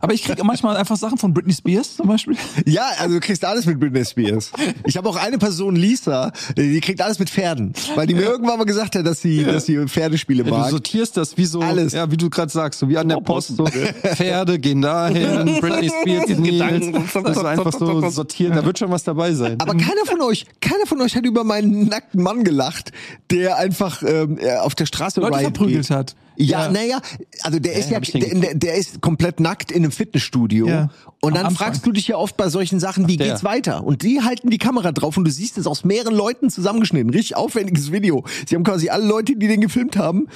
Aber 0.00 0.14
ich 0.14 0.22
kriege 0.24 0.42
manchmal 0.44 0.76
einfach 0.76 0.96
Sachen 0.96 1.18
von 1.18 1.34
Britney 1.34 1.52
Spears 1.52 1.96
zum 1.96 2.08
Beispiel. 2.08 2.36
Ja, 2.66 2.88
also 2.98 3.14
du 3.14 3.20
kriegst 3.20 3.44
alles 3.44 3.66
mit 3.66 3.78
Britney 3.78 4.04
Spears. 4.04 4.50
Ich 4.86 4.96
habe 4.96 5.08
auch 5.08 5.16
eine 5.16 5.36
Person, 5.38 5.76
Lisa, 5.76 6.32
die 6.56 6.80
kriegt 6.80 7.00
alles 7.02 7.18
mit 7.18 7.28
Pferden, 7.28 7.74
weil 7.94 8.06
die 8.06 8.14
mir 8.14 8.22
irgendwann 8.22 8.58
mal 8.58 8.64
gesagt 8.64 8.96
hat, 8.96 9.06
dass 9.06 9.20
sie, 9.20 9.44
dass 9.44 9.66
sie 9.66 9.76
Pferdespiele 9.86 10.42
Ja, 10.44 10.48
du 10.50 10.56
mag. 10.56 10.70
sortierst 10.70 11.16
das 11.16 11.36
wie 11.36 11.44
so, 11.44 11.60
Alles. 11.60 11.92
ja, 11.92 12.10
wie 12.10 12.16
du 12.16 12.30
gerade 12.30 12.50
sagst, 12.50 12.80
so 12.80 12.88
wie 12.88 12.96
an 12.96 13.08
der 13.08 13.16
Post, 13.16 13.56
so 13.56 13.66
Pferde 13.66 14.58
gehen 14.58 14.80
dahin, 14.82 15.44
Britney 15.60 15.90
Spears, 15.90 16.28
Nils, 16.28 16.42
Gedanken. 16.50 16.92
das 17.24 17.36
ist 17.36 17.44
einfach 17.44 17.72
so 17.72 18.08
sortieren, 18.10 18.54
da 18.56 18.64
wird 18.64 18.78
schon 18.78 18.90
was 18.90 19.04
dabei 19.04 19.34
sein. 19.34 19.56
Aber 19.60 19.74
keiner 19.74 20.04
von 20.06 20.20
euch, 20.22 20.46
keiner 20.60 20.86
von 20.86 21.00
euch 21.02 21.14
hat 21.14 21.26
über 21.26 21.44
meinen 21.44 21.88
nackten 21.88 22.22
Mann 22.22 22.42
gelacht, 22.44 22.92
der 23.30 23.56
einfach 23.58 24.02
ähm, 24.02 24.38
äh, 24.40 24.56
auf 24.56 24.74
der 24.74 24.86
Straße 24.86 25.20
Leute 25.20 25.38
verprügelt 25.40 25.88
geht. 25.88 25.96
hat. 25.96 26.16
Ja, 26.40 26.66
Ja. 26.66 26.70
naja, 26.72 27.00
also 27.42 27.58
der 27.58 27.74
ist 27.74 27.90
ja, 27.90 28.00
der, 28.00 28.34
der, 28.34 28.54
der 28.54 28.74
ist 28.74 29.00
komplett 29.00 29.40
nackt 29.40 29.70
in 29.70 29.78
einem 29.84 29.92
Fitnessstudio. 29.92 30.66
Ja. 30.68 30.90
Und 31.20 31.36
dann 31.36 31.54
fragst 31.54 31.84
du 31.86 31.92
dich 31.92 32.08
ja 32.08 32.16
oft 32.16 32.36
bei 32.36 32.48
solchen 32.48 32.80
Sachen, 32.80 33.08
wie 33.08 33.16
der. 33.16 33.28
geht's 33.28 33.44
weiter? 33.44 33.84
Und 33.84 34.02
die 34.02 34.22
halten 34.22 34.48
die 34.50 34.58
Kamera 34.58 34.92
drauf 34.92 35.16
und 35.16 35.24
du 35.24 35.30
siehst 35.30 35.58
es 35.58 35.66
aus 35.66 35.84
mehreren 35.84 36.14
Leuten 36.14 36.48
zusammengeschnitten. 36.50 37.10
Richtig 37.10 37.36
aufwendiges 37.36 37.92
Video. 37.92 38.24
Sie 38.48 38.54
haben 38.56 38.64
quasi 38.64 38.88
alle 38.88 39.06
Leute, 39.06 39.36
die 39.36 39.46
den 39.48 39.60
gefilmt 39.60 39.96
haben, 39.96 40.28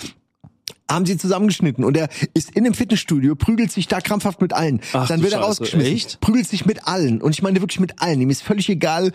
haben 0.91 1.07
sie 1.07 1.17
zusammengeschnitten 1.17 1.83
und 1.85 1.97
er 1.97 2.09
ist 2.35 2.51
in 2.55 2.67
einem 2.67 2.75
Fitnessstudio, 2.75 3.35
prügelt 3.37 3.73
sich 3.73 3.89
da 3.89 4.01
krampfhaft 4.03 4.43
mit 4.43 4.53
allen. 4.53 4.81
Ach 4.93 5.09
dann 5.09 5.23
wird 5.23 5.33
er 5.33 5.39
Scheiße, 5.39 5.49
rausgeschmissen, 5.49 5.93
echt? 5.95 6.21
prügelt 6.21 6.47
sich 6.47 6.67
mit 6.67 6.87
allen 6.87 7.23
und 7.23 7.33
ich 7.33 7.43
meine 7.43 7.61
wirklich 7.61 7.81
mit 7.81 8.03
allen. 8.03 8.21
Ihm 8.21 8.29
ist 8.29 8.43
völlig 8.43 8.69
egal, 8.69 9.13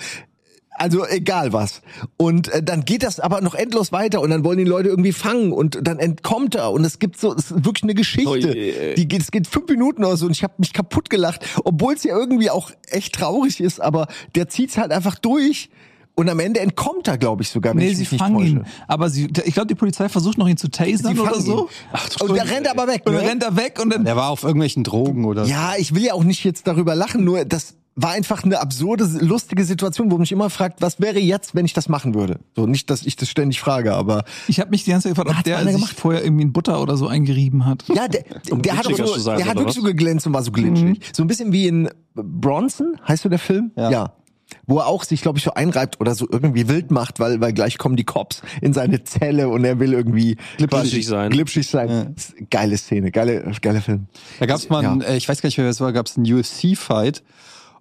also 0.79 1.05
egal 1.05 1.53
was. 1.53 1.81
Und 2.17 2.47
äh, 2.49 2.63
dann 2.63 2.85
geht 2.85 3.03
das 3.03 3.19
aber 3.19 3.41
noch 3.41 3.55
endlos 3.55 3.91
weiter 3.91 4.21
und 4.21 4.29
dann 4.29 4.43
wollen 4.43 4.57
die 4.57 4.63
Leute 4.63 4.89
irgendwie 4.89 5.11
fangen 5.11 5.51
und 5.51 5.79
dann 5.81 5.99
entkommt 5.99 6.55
er 6.55 6.71
und 6.71 6.83
es 6.85 6.99
gibt 6.99 7.19
so, 7.19 7.33
es 7.33 7.51
ist 7.51 7.65
wirklich 7.65 7.83
eine 7.83 7.95
Geschichte. 7.95 8.29
Oh 8.29 8.35
je. 8.35 8.95
die 8.95 9.07
geht, 9.07 9.21
es 9.21 9.31
geht 9.31 9.47
fünf 9.47 9.69
Minuten 9.69 10.03
oder 10.03 10.17
so 10.17 10.25
und 10.25 10.31
ich 10.31 10.43
habe 10.43 10.53
mich 10.57 10.73
kaputt 10.73 11.09
gelacht, 11.09 11.45
obwohl 11.63 11.93
es 11.93 12.03
ja 12.03 12.17
irgendwie 12.17 12.49
auch 12.49 12.71
echt 12.87 13.15
traurig 13.15 13.59
ist, 13.59 13.81
aber 13.81 14.07
der 14.35 14.47
zieht's 14.47 14.77
halt 14.77 14.91
einfach 14.91 15.15
durch. 15.19 15.69
Und 16.15 16.27
am 16.27 16.39
Ende 16.41 16.59
entkommt 16.59 17.07
er, 17.07 17.17
glaube 17.17 17.43
ich, 17.43 17.49
sogar. 17.49 17.73
Wenn 17.73 17.79
Nee, 17.79 17.91
ich 17.91 18.09
sie 18.09 18.17
fangen 18.17 18.45
ihn. 18.45 18.65
Aber 18.89 19.09
sie, 19.09 19.29
ich 19.45 19.53
glaube, 19.53 19.67
die 19.67 19.75
Polizei 19.75 20.09
versucht 20.09 20.37
noch 20.37 20.49
ihn 20.49 20.57
zu 20.57 20.69
tasern 20.69 21.15
Sie 21.15 21.21
oder 21.21 21.39
so. 21.39 21.69
Ach, 21.93 22.09
und 22.19 22.35
der 22.35 22.49
rennt 22.49 22.69
aber 22.69 22.87
weg. 22.87 23.03
Und 23.05 23.13
dann 23.13 23.23
ne? 23.23 23.29
rennt 23.29 23.41
er 23.41 23.55
weg 23.55 23.79
und 23.81 23.89
dann. 23.89 24.03
Der 24.03 24.17
war 24.17 24.29
auf 24.29 24.43
irgendwelchen 24.43 24.83
Drogen 24.83 25.23
oder 25.23 25.45
Ja, 25.45 25.75
ich 25.77 25.95
will 25.95 26.03
ja 26.03 26.13
auch 26.13 26.25
nicht 26.25 26.43
jetzt 26.43 26.67
darüber 26.67 26.93
lachen, 26.93 27.23
nur 27.23 27.45
das 27.45 27.75
war 28.01 28.11
einfach 28.11 28.43
eine 28.43 28.59
absurde, 28.59 29.05
lustige 29.19 29.63
Situation, 29.65 30.07
wo 30.09 30.15
man 30.15 30.21
mich 30.21 30.31
immer 30.31 30.49
fragt, 30.49 30.81
was 30.81 30.99
wäre 30.99 31.19
jetzt, 31.19 31.55
wenn 31.55 31.65
ich 31.65 31.73
das 31.73 31.89
machen 31.89 32.13
würde? 32.13 32.39
So, 32.55 32.65
nicht, 32.65 32.89
dass 32.89 33.05
ich 33.05 33.15
das 33.15 33.29
ständig 33.29 33.59
frage, 33.59 33.93
aber 33.93 34.23
Ich 34.47 34.59
habe 34.59 34.69
mich 34.69 34.83
die 34.83 34.91
ganze 34.91 35.09
Zeit 35.09 35.17
gefragt, 35.17 35.37
ob 35.37 35.43
der 35.43 35.57
einer 35.57 35.71
sich 35.71 35.81
gemacht? 35.81 35.99
vorher 35.99 36.23
irgendwie 36.23 36.43
in 36.43 36.53
Butter 36.53 36.81
oder 36.81 36.97
so 36.97 37.07
eingerieben 37.07 37.65
hat. 37.65 37.83
ja, 37.93 38.07
der, 38.07 38.23
Um 38.51 38.61
der 38.61 38.77
hat, 38.77 38.85
auch 38.85 38.89
glitschiger 38.89 39.07
so, 39.07 39.19
sein, 39.19 39.37
der 39.37 39.47
hat 39.47 39.55
wirklich 39.55 39.75
was? 39.75 39.83
so 39.83 39.83
geglänzt 39.83 40.27
und 40.27 40.33
war 40.33 40.43
so 40.43 40.51
glitschig. 40.51 40.99
So 41.13 41.23
ein 41.23 41.27
bisschen 41.27 41.51
wie 41.51 41.67
in 41.67 41.89
Bronson, 42.15 42.97
heißt 43.07 43.25
du 43.25 43.29
der 43.29 43.39
Film? 43.39 43.71
Ja. 43.75 43.89
ja. 43.91 44.13
wo 44.65 44.79
er 44.79 44.87
auch 44.87 45.03
sich, 45.03 45.21
glaube 45.21 45.37
ich, 45.37 45.43
so 45.43 45.53
einreibt 45.53 45.99
oder 45.99 46.15
so 46.15 46.27
irgendwie 46.31 46.67
wild 46.67 46.91
macht, 46.91 47.19
weil, 47.19 47.39
weil 47.41 47.53
gleich 47.53 47.77
kommen 47.77 47.95
die 47.95 48.03
Cops 48.03 48.41
in 48.61 48.73
seine 48.73 49.03
Zelle 49.03 49.49
und 49.49 49.63
er 49.65 49.79
will 49.79 49.93
irgendwie 49.93 50.37
Glitschig 50.57 51.05
sein. 51.07 51.31
Glitschig 51.31 51.67
sein. 51.67 52.15
Geile 52.49 52.77
Szene, 52.77 53.11
geile, 53.11 53.51
geile 53.61 53.81
Film. 53.81 54.07
Da 54.39 54.45
gab's 54.45 54.69
mal, 54.69 54.85
einen, 54.85 55.01
äh, 55.01 55.17
ich 55.17 55.27
weiß 55.27 55.41
gar 55.41 55.47
nicht, 55.47 55.57
wer 55.57 55.65
das 55.65 55.81
war, 55.81 55.91
gab's 55.93 56.17
einen 56.17 56.31
UFC-Fight. 56.31 57.23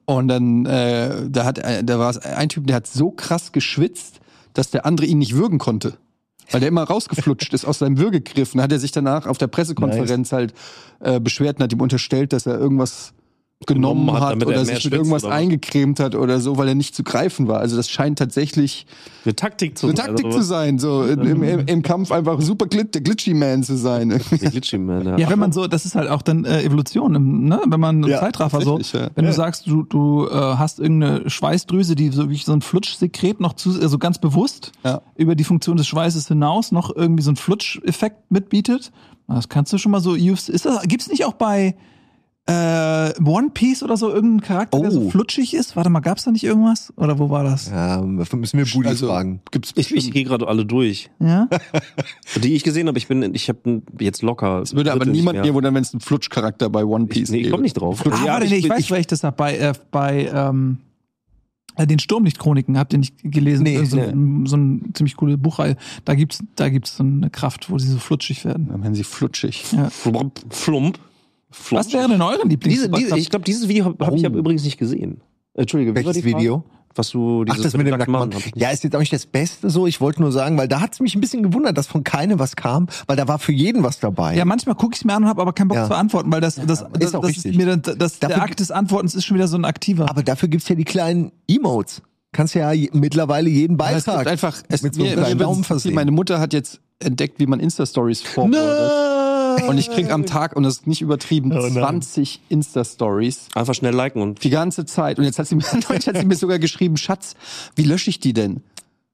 Und 0.08 0.28
dann, 0.28 0.64
äh, 0.64 1.28
da 1.28 1.44
hat, 1.44 1.58
äh, 1.58 1.84
da 1.84 1.98
war 1.98 2.18
ein 2.24 2.48
Typ, 2.48 2.66
der 2.66 2.76
hat 2.76 2.86
so 2.86 3.10
krass 3.10 3.52
geschwitzt, 3.52 4.20
dass 4.54 4.70
der 4.70 4.86
andere 4.86 5.06
ihn 5.06 5.18
nicht 5.18 5.34
würgen 5.34 5.58
konnte. 5.58 5.98
Weil 6.50 6.60
der 6.60 6.70
immer 6.70 6.84
rausgeflutscht 6.84 7.52
ist 7.52 7.66
aus 7.66 7.80
seinem 7.80 7.98
Würgegriff. 7.98 8.54
Und 8.54 8.62
hat 8.62 8.72
er 8.72 8.78
sich 8.78 8.90
danach 8.90 9.26
auf 9.26 9.36
der 9.36 9.48
Pressekonferenz 9.48 10.32
halt 10.32 10.54
äh, 11.00 11.20
beschwert 11.20 11.58
und 11.58 11.64
hat 11.64 11.74
ihm 11.74 11.82
unterstellt, 11.82 12.32
dass 12.32 12.46
er 12.46 12.58
irgendwas 12.58 13.12
genommen 13.66 14.10
hat, 14.12 14.20
hat, 14.22 14.40
er 14.42 14.46
oder 14.48 14.64
sich 14.64 14.84
mit 14.84 14.94
irgendwas 14.94 15.24
oder 15.24 15.34
eingecremt 15.34 15.98
hat 15.98 16.14
oder 16.14 16.38
so, 16.40 16.56
weil 16.58 16.68
er 16.68 16.74
nicht 16.76 16.94
zu 16.94 17.02
greifen 17.02 17.48
war. 17.48 17.58
Also 17.58 17.76
das 17.76 17.90
scheint 17.90 18.18
tatsächlich 18.18 18.86
Eine 19.24 19.34
Taktik 19.34 19.76
zu 19.76 19.88
eine 19.88 19.96
sein. 19.96 20.06
Taktik 20.06 20.26
also 20.26 20.38
zu 20.38 20.44
sein, 20.44 20.78
so 20.78 21.04
im, 21.04 21.42
im, 21.42 21.66
im 21.66 21.82
Kampf 21.82 22.12
einfach 22.12 22.40
super 22.40 22.66
glit, 22.66 22.94
der 22.94 23.02
Glitchy 23.02 23.34
Man 23.34 23.64
zu 23.64 23.76
sein. 23.76 24.10
Der 24.10 24.18
Glitchy 24.50 24.78
Man, 24.78 25.04
ja. 25.06 25.18
Ja, 25.18 25.28
wenn 25.28 25.40
man 25.40 25.50
so, 25.52 25.66
das 25.66 25.84
ist 25.84 25.96
halt 25.96 26.08
auch 26.08 26.22
dann 26.22 26.44
äh, 26.44 26.62
Evolution, 26.62 27.14
im, 27.16 27.44
ne? 27.46 27.60
wenn 27.66 27.80
man 27.80 28.04
Ja, 28.04 28.20
Zeitraffer 28.20 28.60
so, 28.62 28.78
ja. 28.78 29.08
wenn 29.16 29.24
du 29.24 29.32
sagst, 29.32 29.66
du, 29.66 29.82
du 29.82 30.28
äh, 30.28 30.32
hast 30.32 30.78
irgendeine 30.78 31.28
Schweißdrüse, 31.28 31.96
die 31.96 32.10
so 32.10 32.30
wie 32.30 32.36
so 32.36 32.52
ein 32.52 32.62
Flutschsekret 32.62 33.40
noch 33.40 33.54
zu, 33.54 33.70
also 33.80 33.98
ganz 33.98 34.18
bewusst 34.20 34.70
Ja. 34.84 35.02
über 35.16 35.34
die 35.34 35.44
Funktion 35.44 35.76
des 35.76 35.88
Schweißes 35.88 36.28
hinaus 36.28 36.70
noch 36.70 36.94
irgendwie 36.94 37.24
so 37.24 37.30
einen 37.30 37.36
Flutscheffekt 37.36 38.30
mitbietet, 38.30 38.92
das 39.26 39.48
kannst 39.48 39.72
du 39.72 39.78
schon 39.78 39.90
mal 39.92 40.00
so, 40.00 40.12
use- 40.12 40.50
ist 40.50 40.64
das, 40.64 40.80
gibt's 40.84 41.08
nicht 41.10 41.24
auch 41.26 41.34
bei 41.34 41.74
äh, 42.48 43.12
One 43.24 43.50
Piece 43.52 43.82
oder 43.82 43.96
so 43.98 44.08
irgendeinen 44.08 44.40
Charakter, 44.40 44.80
der 44.80 44.90
so 44.90 45.00
Oh. 45.02 45.10
flutschig 45.10 45.52
ist? 45.54 45.76
Warte 45.76 45.90
mal, 45.90 46.00
gab's 46.00 46.24
da 46.24 46.30
nicht 46.30 46.44
irgendwas? 46.44 46.92
Oder 46.96 47.18
wo 47.18 47.28
war 47.28 47.44
das? 47.44 47.70
Ja, 47.70 48.00
müssen 48.00 48.42
wir 48.58 48.64
Budi 48.64 48.88
Also, 48.88 49.08
fragen. 49.08 49.40
Gibt's 49.50 49.72
Ich, 49.76 49.94
ich 49.94 50.10
gehe 50.10 50.24
gerade 50.24 50.48
alle 50.48 50.64
durch. 50.64 51.10
Ja? 51.20 51.48
Die 52.42 52.54
ich 52.54 52.64
gesehen 52.64 52.88
habe, 52.88 52.96
ich 52.98 53.06
bin, 53.06 53.34
ich 53.34 53.48
habe 53.50 53.82
jetzt 54.00 54.22
locker. 54.22 54.62
Es 54.62 54.74
würde 54.74 54.92
aber 54.92 55.04
niemand 55.04 55.40
mehr. 55.40 55.52
wundern, 55.52 55.74
wenn 55.74 55.82
es 55.82 55.92
einen 55.92 56.00
Flutschcharakter 56.00 56.70
bei 56.70 56.84
One 56.84 57.06
Piece 57.06 57.28
Ich, 57.28 57.30
nee, 57.30 57.40
ich 57.42 57.50
komme 57.50 57.62
nicht 57.64 57.74
drauf. 57.74 58.02
Ah, 58.06 58.10
warte, 58.24 58.46
nee, 58.48 58.56
ich, 58.56 58.68
weiß, 58.68 58.90
weil 58.90 59.00
ich 59.00 59.06
das 59.06 59.22
hab 59.24 59.36
bei, 59.36 59.58
äh, 59.58 59.72
bei 59.90 60.30
ähm, 60.32 60.78
äh, 61.76 61.86
den 61.86 61.98
Sturmlichtchroniken, 61.98 62.78
habt 62.78 62.92
ihr 62.94 62.98
nicht 62.98 63.14
gelesen? 63.22 63.64
Nee, 63.64 63.84
so, 63.84 63.96
nee. 63.96 64.02
ein, 64.04 64.46
so 64.46 64.56
eine 64.56 64.80
ziemlich 64.94 65.16
coole 65.16 65.36
Buchreihe. 65.36 65.76
Da 66.06 66.14
gibt's, 66.14 66.42
da 66.56 66.70
gibt's 66.70 66.96
so 66.96 67.04
eine 67.04 67.28
Kraft, 67.30 67.70
wo 67.70 67.78
sie 67.78 67.88
so 67.88 67.98
flutschig 67.98 68.44
werden. 68.46 68.68
Dann 68.70 68.82
werden 68.82 68.94
sie 68.94 69.04
flutschig. 69.04 69.64
Flump. 69.90 70.40
Flump. 70.50 70.98
Flump. 71.50 71.84
Was 71.86 71.92
wäre 71.92 72.08
denn 72.08 72.20
euren 72.22 72.48
Lieblings 72.50 72.74
Diese, 72.78 72.88
diese, 72.90 73.18
ich 73.18 73.30
glaube, 73.30 73.44
dieses 73.44 73.68
Video 73.68 73.84
habe 73.86 74.04
hab 74.06 74.14
ich 74.14 74.22
Oh. 74.22 74.26
aber 74.26 74.36
übrigens 74.38 74.64
nicht 74.64 74.78
gesehen. 74.78 75.20
Entschuldige, 75.54 75.94
Welches? 75.94 76.24
Video? 76.24 76.64
Was 76.94 77.10
du 77.10 77.42
Ach, 77.48 77.52
dieses 77.54 77.72
das 77.72 77.76
mit 77.76 77.86
dem 77.86 77.92
nackten 77.96 78.12
nackten 78.12 78.30
Mann. 78.30 78.34
hab 78.34 78.46
ich 78.46 78.54
nicht- 78.54 78.62
Ja, 78.62 78.70
ist 78.70 78.82
jetzt 78.82 78.96
auch 78.96 79.00
nicht 79.00 79.12
das 79.12 79.24
Beste 79.26 79.70
so. 79.70 79.86
Ich 79.86 80.00
wollte 80.00 80.20
nur 80.20 80.32
sagen, 80.32 80.58
weil 80.58 80.66
da 80.66 80.80
hat's 80.80 80.98
mich 81.00 81.14
ein 81.14 81.20
bisschen 81.20 81.42
gewundert, 81.44 81.78
dass 81.78 81.86
von 81.86 82.02
keinem 82.02 82.38
was 82.40 82.56
kam, 82.56 82.88
weil 83.06 83.16
da 83.16 83.28
war 83.28 83.38
für 83.38 83.52
jeden 83.52 83.82
was 83.84 84.00
dabei. 84.00 84.34
Ja, 84.36 84.44
manchmal 84.44 84.74
gucke 84.74 84.94
ich 84.94 85.00
es 85.00 85.04
mir 85.04 85.14
an 85.14 85.22
und 85.22 85.28
habe 85.28 85.40
aber 85.40 85.52
keinen 85.52 85.68
Bock 85.68 85.76
Ja. 85.78 85.86
zu 85.86 85.94
antworten, 85.94 86.32
weil 86.32 86.40
das, 86.40 86.56
das, 86.56 86.84
das, 86.92 87.14
auch 87.14 87.20
das 87.20 87.30
richtig. 87.30 87.56
mir 87.56 87.66
dann, 87.66 87.82
das, 87.82 88.18
Dafür 88.18 88.36
der 88.36 88.42
Akt 88.42 88.58
des 88.60 88.70
Antwortens 88.72 89.14
ist 89.14 89.26
schon 89.26 89.36
wieder 89.36 89.46
so 89.48 89.56
ein 89.56 89.64
aktiver. 89.64 90.10
Aber 90.10 90.22
dafür 90.24 90.48
gibt's 90.48 90.68
ja 90.68 90.74
die 90.74 90.84
kleinen 90.84 91.30
Emotes. 91.46 92.02
Kannst 92.32 92.54
ja 92.54 92.72
mittlerweile 92.92 93.48
jeden 93.48 93.74
es 93.74 93.78
Beitrag. 93.78 94.18
gibt 94.18 94.28
einfach, 94.28 94.62
es, 94.68 94.82
mit 94.82 94.94
so 94.94 95.02
einem 95.04 95.18
mir, 95.20 95.34
Daumen 95.36 95.64
versehen. 95.64 95.94
Meine 95.94 96.10
Mutter 96.10 96.40
hat 96.40 96.52
jetzt 96.52 96.80
entdeckt, 96.98 97.38
wie 97.38 97.46
man 97.46 97.60
Insta-Stories 97.60 98.22
vorbereitet. 98.22 98.92
Und 99.66 99.78
ich 99.78 99.90
krieg 99.90 100.10
am 100.10 100.26
Tag, 100.26 100.54
und 100.56 100.62
das 100.62 100.76
ist 100.78 100.86
nicht 100.86 101.00
übertrieben, 101.02 101.52
Oh 101.52 101.60
nein. 101.60 101.72
20 101.72 102.40
Insta-Stories. 102.48 103.48
Einfach 103.54 103.74
schnell 103.74 103.94
liken 103.94 104.22
und 104.22 104.44
Die 104.44 104.50
ganze 104.50 104.84
Zeit. 104.84 105.18
Und 105.18 105.24
jetzt 105.24 105.38
hat 105.38 105.46
sie 105.46 105.56
mir, 105.56 105.64
neulich 105.88 106.06
hat 106.06 106.16
sie 106.18 106.26
mir 106.26 106.36
sogar 106.36 106.58
geschrieben, 106.58 106.96
Schatz, 106.96 107.34
wie 107.76 107.82
lösche 107.84 108.10
ich 108.10 108.20
die 108.20 108.32
denn? 108.32 108.62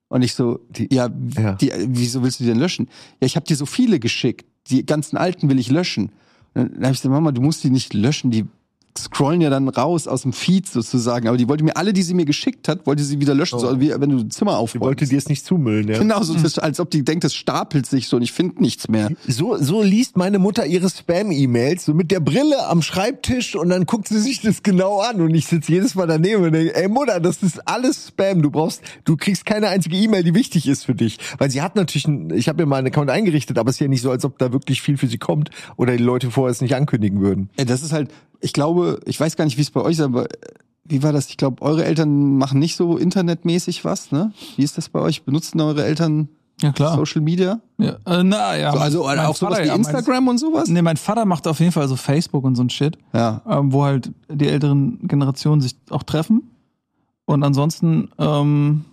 Und 0.09 0.23
ich 0.23 0.35
so, 0.35 0.61
ja, 0.91 1.09
Ja. 1.37 1.53
Die, 1.55 1.73
wieso 1.89 2.23
willst 2.23 2.41
du 2.41 2.45
die 2.45 2.51
denn 2.51 2.59
löschen? 2.59 2.89
Ja, 3.21 3.27
ich 3.27 3.37
habe 3.37 3.47
dir 3.47 3.57
so 3.57 3.67
viele 3.67 3.99
geschickt. 3.99 4.47
Die 4.69 4.85
ganzen 4.87 5.17
alten 5.17 5.49
will 5.49 5.59
ich 5.59 5.71
löschen. 5.71 6.11
Und 6.55 6.75
dann 6.75 6.85
habe 6.85 6.93
ich 6.95 7.01
gesagt, 7.01 7.13
Mama, 7.13 7.33
du 7.33 7.41
musst 7.41 7.65
die 7.65 7.71
nicht 7.71 7.95
löschen, 7.95 8.31
die 8.31 8.45
scrollen 8.97 9.41
ja 9.41 9.51
dann 9.51 9.69
raus 9.69 10.07
aus 10.07 10.23
dem 10.23 10.33
Feed 10.33 10.69
sozusagen. 10.69 11.27
Aber 11.27 11.37
die 11.37 11.49
wollte 11.49 11.65
mir 11.65 11.77
alle, 11.77 11.93
die 11.93 12.03
sie 12.03 12.15
mir 12.15 12.25
geschickt 12.25 12.69
hat, 12.69 12.87
wollte 12.87 13.03
sie 13.03 13.21
wieder 13.21 13.35
löschen, 13.35 13.59
so 13.59 13.81
wie 13.81 13.91
wenn 13.91 14.11
du 14.11 14.19
ein 14.19 14.31
Zimmer 14.31 14.57
aufräumst. 14.59 14.87
wollte 14.87 15.07
dir 15.07 15.19
es 15.19 15.29
nicht 15.29 15.45
zumüllen, 15.45 15.89
ja. 15.89 15.99
Genau, 15.99 16.23
so, 16.23 16.35
das, 16.35 16.59
als 16.61 16.79
ob 16.79 16.91
die 16.91 17.05
denkt, 17.05 17.25
das 17.25 17.35
stapelt 17.35 17.87
sich 17.87 18.07
so 18.07 18.17
und 18.17 18.23
ich 18.23 18.31
finde 18.31 18.63
nichts 18.63 18.89
mehr. 18.89 19.11
So, 19.27 19.57
so 19.57 19.83
liest 19.83 20.17
meine 20.17 20.39
Mutter 20.39 20.65
ihre 20.65 20.89
Spam-E-Mails, 20.89 21.87
so 21.87 21.95
mit 21.95 22.13
der 22.13 22.21
Brille 22.21 22.67
am 22.69 22.83
Schreibtisch 22.83 23.57
und 23.57 23.71
dann 23.71 23.85
guckt 23.85 24.07
sie 24.07 24.21
sich 24.21 24.41
das 24.43 24.63
genau 24.63 25.01
an 25.01 25.21
und 25.21 25.35
ich 25.35 25.47
sitze 25.47 25.73
jedes 25.73 25.97
Mal 25.97 26.07
daneben 26.07 26.45
und 26.45 26.53
denke, 26.53 26.77
ey 26.77 26.89
Mutter, 26.89 27.19
das 27.19 27.43
ist 27.43 27.67
alles 27.67 28.09
Spam, 28.09 28.43
du 28.43 28.51
brauchst, 28.51 28.81
du 29.05 29.17
kriegst 29.17 29.45
keine 29.45 29.69
einzige 29.69 29.97
E-Mail, 29.97 30.23
die 30.23 30.35
wichtig 30.35 30.69
ist 30.69 30.85
für 30.85 30.95
dich. 30.95 31.19
Weil 31.39 31.51
sie 31.51 31.63
hat 31.63 31.75
natürlich, 31.75 32.07
ein, 32.07 32.31
ich 32.31 32.49
habe 32.49 32.63
mir 32.63 32.67
mal 32.67 32.77
einen 32.77 32.89
Account 32.89 33.11
eingerichtet, 33.11 33.59
aber 33.59 33.71
es 33.71 33.77
ist 33.77 33.81
ja 33.81 33.89
nicht 33.89 34.03
so, 34.03 34.13
als 34.13 34.25
ob 34.25 34.39
da 34.39 34.53
wirklich 34.53 34.83
viel 34.83 34.97
für 34.97 35.09
sie 35.09 35.19
kommt 35.19 35.51
oder 35.77 35.97
die 35.97 36.03
Leute 36.03 36.31
vorher 36.31 36.53
es 36.53 36.61
nicht 36.61 36.77
ankündigen 36.77 37.21
würden. 37.21 37.51
Ey, 37.57 37.65
das 37.65 37.83
ist 37.83 37.93
halt, 37.93 38.11
ich 38.45 38.53
glaube, 38.53 39.01
ich 39.07 39.19
weiß 39.19 39.37
gar 39.37 39.45
nicht, 39.45 39.57
wie 39.57 39.63
es 39.63 39.71
bei 39.71 39.81
euch 39.81 39.93
ist, 39.95 40.01
aber 40.01 40.25
äh, 40.27 40.37
wie 40.85 41.03
war 41.03 41.13
das? 41.13 41.29
Ich 41.31 41.37
glaube, 41.39 41.63
eure 41.63 41.85
Eltern 41.85 42.37
machen 42.37 42.59
nicht 42.59 42.77
so 42.77 42.97
internetmäßig 42.99 43.85
was, 43.85 44.13
ne? 44.13 44.33
Wie 44.57 44.63
ist 44.63 44.77
das 44.77 44.89
bei 44.91 45.01
euch? 45.01 45.23
Benutzen 45.25 45.61
eure 45.61 45.85
Eltern 45.85 46.29
ja, 46.61 46.73
klar. 46.73 46.95
Social 46.97 47.23
Media? 47.23 47.61
Ja, 47.79 47.97
äh, 48.07 48.23
na, 48.23 48.57
ja. 48.57 48.73
So, 48.73 48.79
also 48.79 49.05
mein 49.05 49.19
auch 49.21 49.35
sowas 49.35 49.55
Vater, 49.55 49.65
wie 49.65 49.69
ja, 49.69 49.73
mein- 49.73 49.81
Instagram 49.81 50.29
und 50.29 50.39
sowas? 50.39 50.69
Nee, 50.69 50.83
mein 50.83 50.97
Vater 50.99 51.25
macht 51.25 51.49
auf 51.49 51.59
jeden 51.59 51.73
Fall 51.73 51.89
so 51.89 51.97
Facebook 51.97 52.45
und 52.45 52.55
so 52.55 52.63
ein 52.63 52.71
Shit, 52.71 52.97
Ja. 53.13 53.41
ähm, 53.49 53.73
wo 53.73 53.85
halt 53.85 54.13
die 54.31 54.47
älteren 54.47 54.99
Generationen 55.09 55.61
sich 55.63 55.75
auch 55.91 56.03
treffen. 56.05 56.43
Und 57.25 57.43
ansonsten, 57.43 58.11
ähm, 58.19 58.85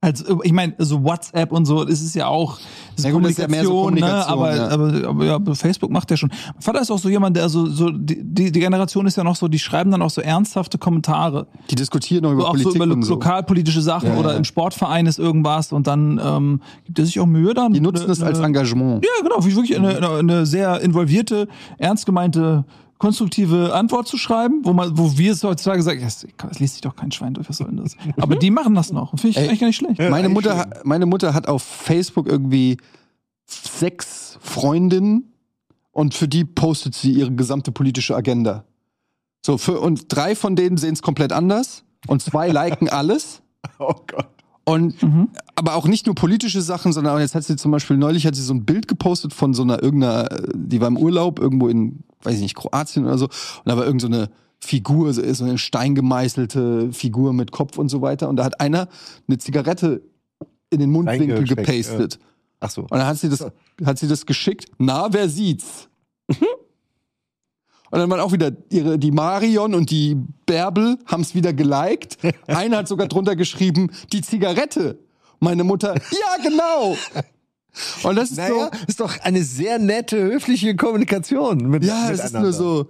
also 0.00 0.40
ich 0.44 0.52
meine, 0.52 0.74
so 0.78 1.02
WhatsApp 1.02 1.50
und 1.50 1.64
so, 1.66 1.84
das 1.84 2.00
ist 2.00 2.14
ja 2.14 2.28
auch 2.28 2.58
das 2.94 3.04
Ja, 3.04 3.10
gut, 3.10 3.24
das 3.24 3.32
ist 3.32 3.38
ja 3.38 3.48
mehr 3.48 3.64
so 3.64 3.82
Kommunikation, 3.82 4.16
ne? 4.16 4.28
aber, 4.28 4.56
ja. 4.56 4.68
aber, 4.68 5.08
aber, 5.08 5.24
ja, 5.24 5.54
Facebook 5.54 5.90
macht 5.90 6.08
ja 6.12 6.16
schon. 6.16 6.30
Mein 6.54 6.62
Vater 6.62 6.80
ist 6.80 6.90
auch 6.92 6.98
so 7.00 7.08
jemand, 7.08 7.36
der 7.36 7.48
so, 7.48 7.66
so 7.66 7.90
die, 7.90 8.22
die 8.22 8.52
Generation 8.52 9.06
ist 9.08 9.16
ja 9.16 9.24
noch 9.24 9.34
so, 9.34 9.48
die 9.48 9.58
schreiben 9.58 9.90
dann 9.90 10.00
auch 10.02 10.10
so 10.10 10.20
ernsthafte 10.20 10.78
Kommentare. 10.78 11.48
Die 11.70 11.74
diskutieren 11.74 12.22
noch 12.22 12.32
über 12.32 12.42
So 12.42 12.46
auch 12.46 12.52
Politik 12.52 12.72
so 12.78 12.84
über 12.84 12.94
und 12.94 13.02
so. 13.02 13.14
lokalpolitische 13.14 13.82
Sachen 13.82 14.10
Ja, 14.10 14.16
oder 14.18 14.36
im 14.36 14.44
Sportverein 14.44 15.06
ist 15.06 15.18
irgendwas 15.18 15.72
und 15.72 15.88
dann 15.88 16.20
ähm, 16.24 16.60
gibt 16.84 17.00
er 17.00 17.04
sich 17.06 17.18
auch 17.18 17.26
Mühe 17.26 17.52
dann. 17.54 17.72
Die 17.72 17.80
nutzen 17.80 18.04
eine- 18.04 18.12
es 18.12 18.22
als 18.22 18.38
Engagement. 18.38 19.04
ja, 19.04 19.22
genau, 19.28 19.44
wie 19.44 19.54
wirklich 19.56 19.76
eine, 19.76 19.96
eine, 19.96 20.10
eine 20.10 20.46
sehr 20.46 20.80
involvierte, 20.80 21.48
ernst 21.78 22.06
gemeinte, 22.06 22.64
konstruktive 22.98 23.74
Antwort 23.74 24.08
zu 24.08 24.16
schreiben, 24.16 24.60
wo 24.64 24.72
man, 24.72 24.98
wo 24.98 25.16
wir 25.16 25.32
es 25.32 25.42
heutzutage 25.44 25.82
sagen, 25.82 26.00
das, 26.02 26.26
das 26.36 26.58
liest 26.58 26.74
sich 26.74 26.80
doch 26.82 26.96
kein 26.96 27.12
Schwein 27.12 27.34
durch, 27.34 27.48
was 27.48 27.58
soll 27.58 27.68
denn 27.68 27.78
das? 27.78 27.96
Aber 28.18 28.36
die 28.36 28.50
machen 28.50 28.74
das 28.74 28.92
noch. 28.92 29.10
Finde 29.10 29.28
ich 29.28 29.36
Ey, 29.36 29.48
eigentlich 29.48 29.60
gar 29.60 29.66
nicht 29.68 29.76
schlecht. 29.76 29.98
Ja, 30.00 30.10
Meine 30.10 30.28
Mutter, 30.28 30.68
meine 30.84 31.06
Mutter 31.06 31.34
hat 31.34 31.48
auf 31.48 31.62
Facebook 31.62 32.26
irgendwie 32.26 32.76
sechs 33.46 34.38
Freundinnen 34.40 35.32
und 35.92 36.14
für 36.14 36.28
die 36.28 36.44
postet 36.44 36.94
sie 36.94 37.12
ihre 37.12 37.32
gesamte 37.32 37.72
politische 37.72 38.14
Agenda. 38.14 38.64
So, 39.44 39.58
für, 39.58 39.80
und 39.80 40.04
drei 40.08 40.34
von 40.34 40.56
denen 40.56 40.76
sehen 40.76 40.92
es 40.92 41.02
komplett 41.02 41.32
anders 41.32 41.84
und 42.06 42.22
zwei 42.22 42.48
liken 42.48 42.88
alles. 42.90 43.42
Oh 43.78 43.94
Gott. 44.06 44.28
Und 44.68 44.96
aber 45.54 45.76
auch 45.76 45.88
nicht 45.88 46.04
nur 46.04 46.14
politische 46.14 46.60
Sachen, 46.60 46.92
sondern 46.92 47.16
auch 47.16 47.20
jetzt 47.20 47.34
hat 47.34 47.42
sie 47.42 47.56
zum 47.56 47.70
Beispiel 47.70 47.96
neulich 47.96 48.26
hat 48.26 48.34
sie 48.34 48.42
so 48.42 48.52
ein 48.52 48.66
Bild 48.66 48.86
gepostet 48.86 49.32
von 49.32 49.54
so 49.54 49.62
einer 49.62 49.82
irgendeiner, 49.82 50.28
die 50.54 50.80
war 50.80 50.88
im 50.88 50.98
Urlaub 50.98 51.38
irgendwo 51.38 51.68
in, 51.68 52.04
weiß 52.22 52.34
ich 52.34 52.42
nicht, 52.42 52.54
Kroatien 52.54 53.06
oder 53.06 53.16
so, 53.16 53.24
und 53.26 53.62
da 53.64 53.78
war 53.78 53.86
irgend 53.86 54.02
so 54.02 54.08
eine 54.08 54.28
Figur, 54.60 55.12
so 55.14 55.22
so 55.32 55.44
eine 55.44 55.56
steingemeißelte 55.56 56.92
Figur 56.92 57.32
mit 57.32 57.50
Kopf 57.50 57.78
und 57.78 57.88
so 57.88 58.02
weiter. 58.02 58.28
Und 58.28 58.36
da 58.36 58.44
hat 58.44 58.60
einer 58.60 58.88
eine 59.26 59.38
Zigarette 59.38 60.02
in 60.68 60.80
den 60.80 60.90
Mundwinkel 60.90 61.44
gepastet. 61.44 62.18
Ach 62.60 62.70
so. 62.70 62.82
Und 62.82 62.92
dann 62.92 63.06
hat 63.06 63.16
sie 63.18 63.30
das, 63.30 63.46
hat 63.84 63.98
sie 63.98 64.08
das 64.08 64.26
geschickt. 64.26 64.66
Na, 64.76 65.12
wer 65.12 65.30
sieht's? 65.30 65.88
Und 67.90 67.98
dann 67.98 68.10
waren 68.10 68.20
auch 68.20 68.32
wieder 68.32 68.52
ihre, 68.70 68.98
die 68.98 69.10
Marion 69.10 69.74
und 69.74 69.90
die 69.90 70.16
Bärbel 70.46 70.98
haben 71.06 71.22
es 71.22 71.34
wieder 71.34 71.52
geliked. 71.52 72.18
Einer 72.46 72.78
hat 72.78 72.88
sogar 72.88 73.08
drunter 73.08 73.36
geschrieben, 73.36 73.90
die 74.12 74.20
Zigarette. 74.20 74.98
Meine 75.40 75.64
Mutter, 75.64 75.94
ja, 75.94 76.42
genau. 76.42 76.96
Und 78.02 78.16
das 78.16 78.30
ist 78.30 78.38
Naja, 78.38 78.70
ist 78.86 79.00
doch 79.00 79.20
eine 79.20 79.42
sehr 79.42 79.78
nette, 79.78 80.16
höfliche 80.18 80.74
Kommunikation. 80.74 81.68
Mit, 81.68 81.84
so, 81.84 81.90
ja, 81.90 82.10
es 82.10 82.24
ist 82.24 82.34
nur 82.34 82.52
so, 82.52 82.88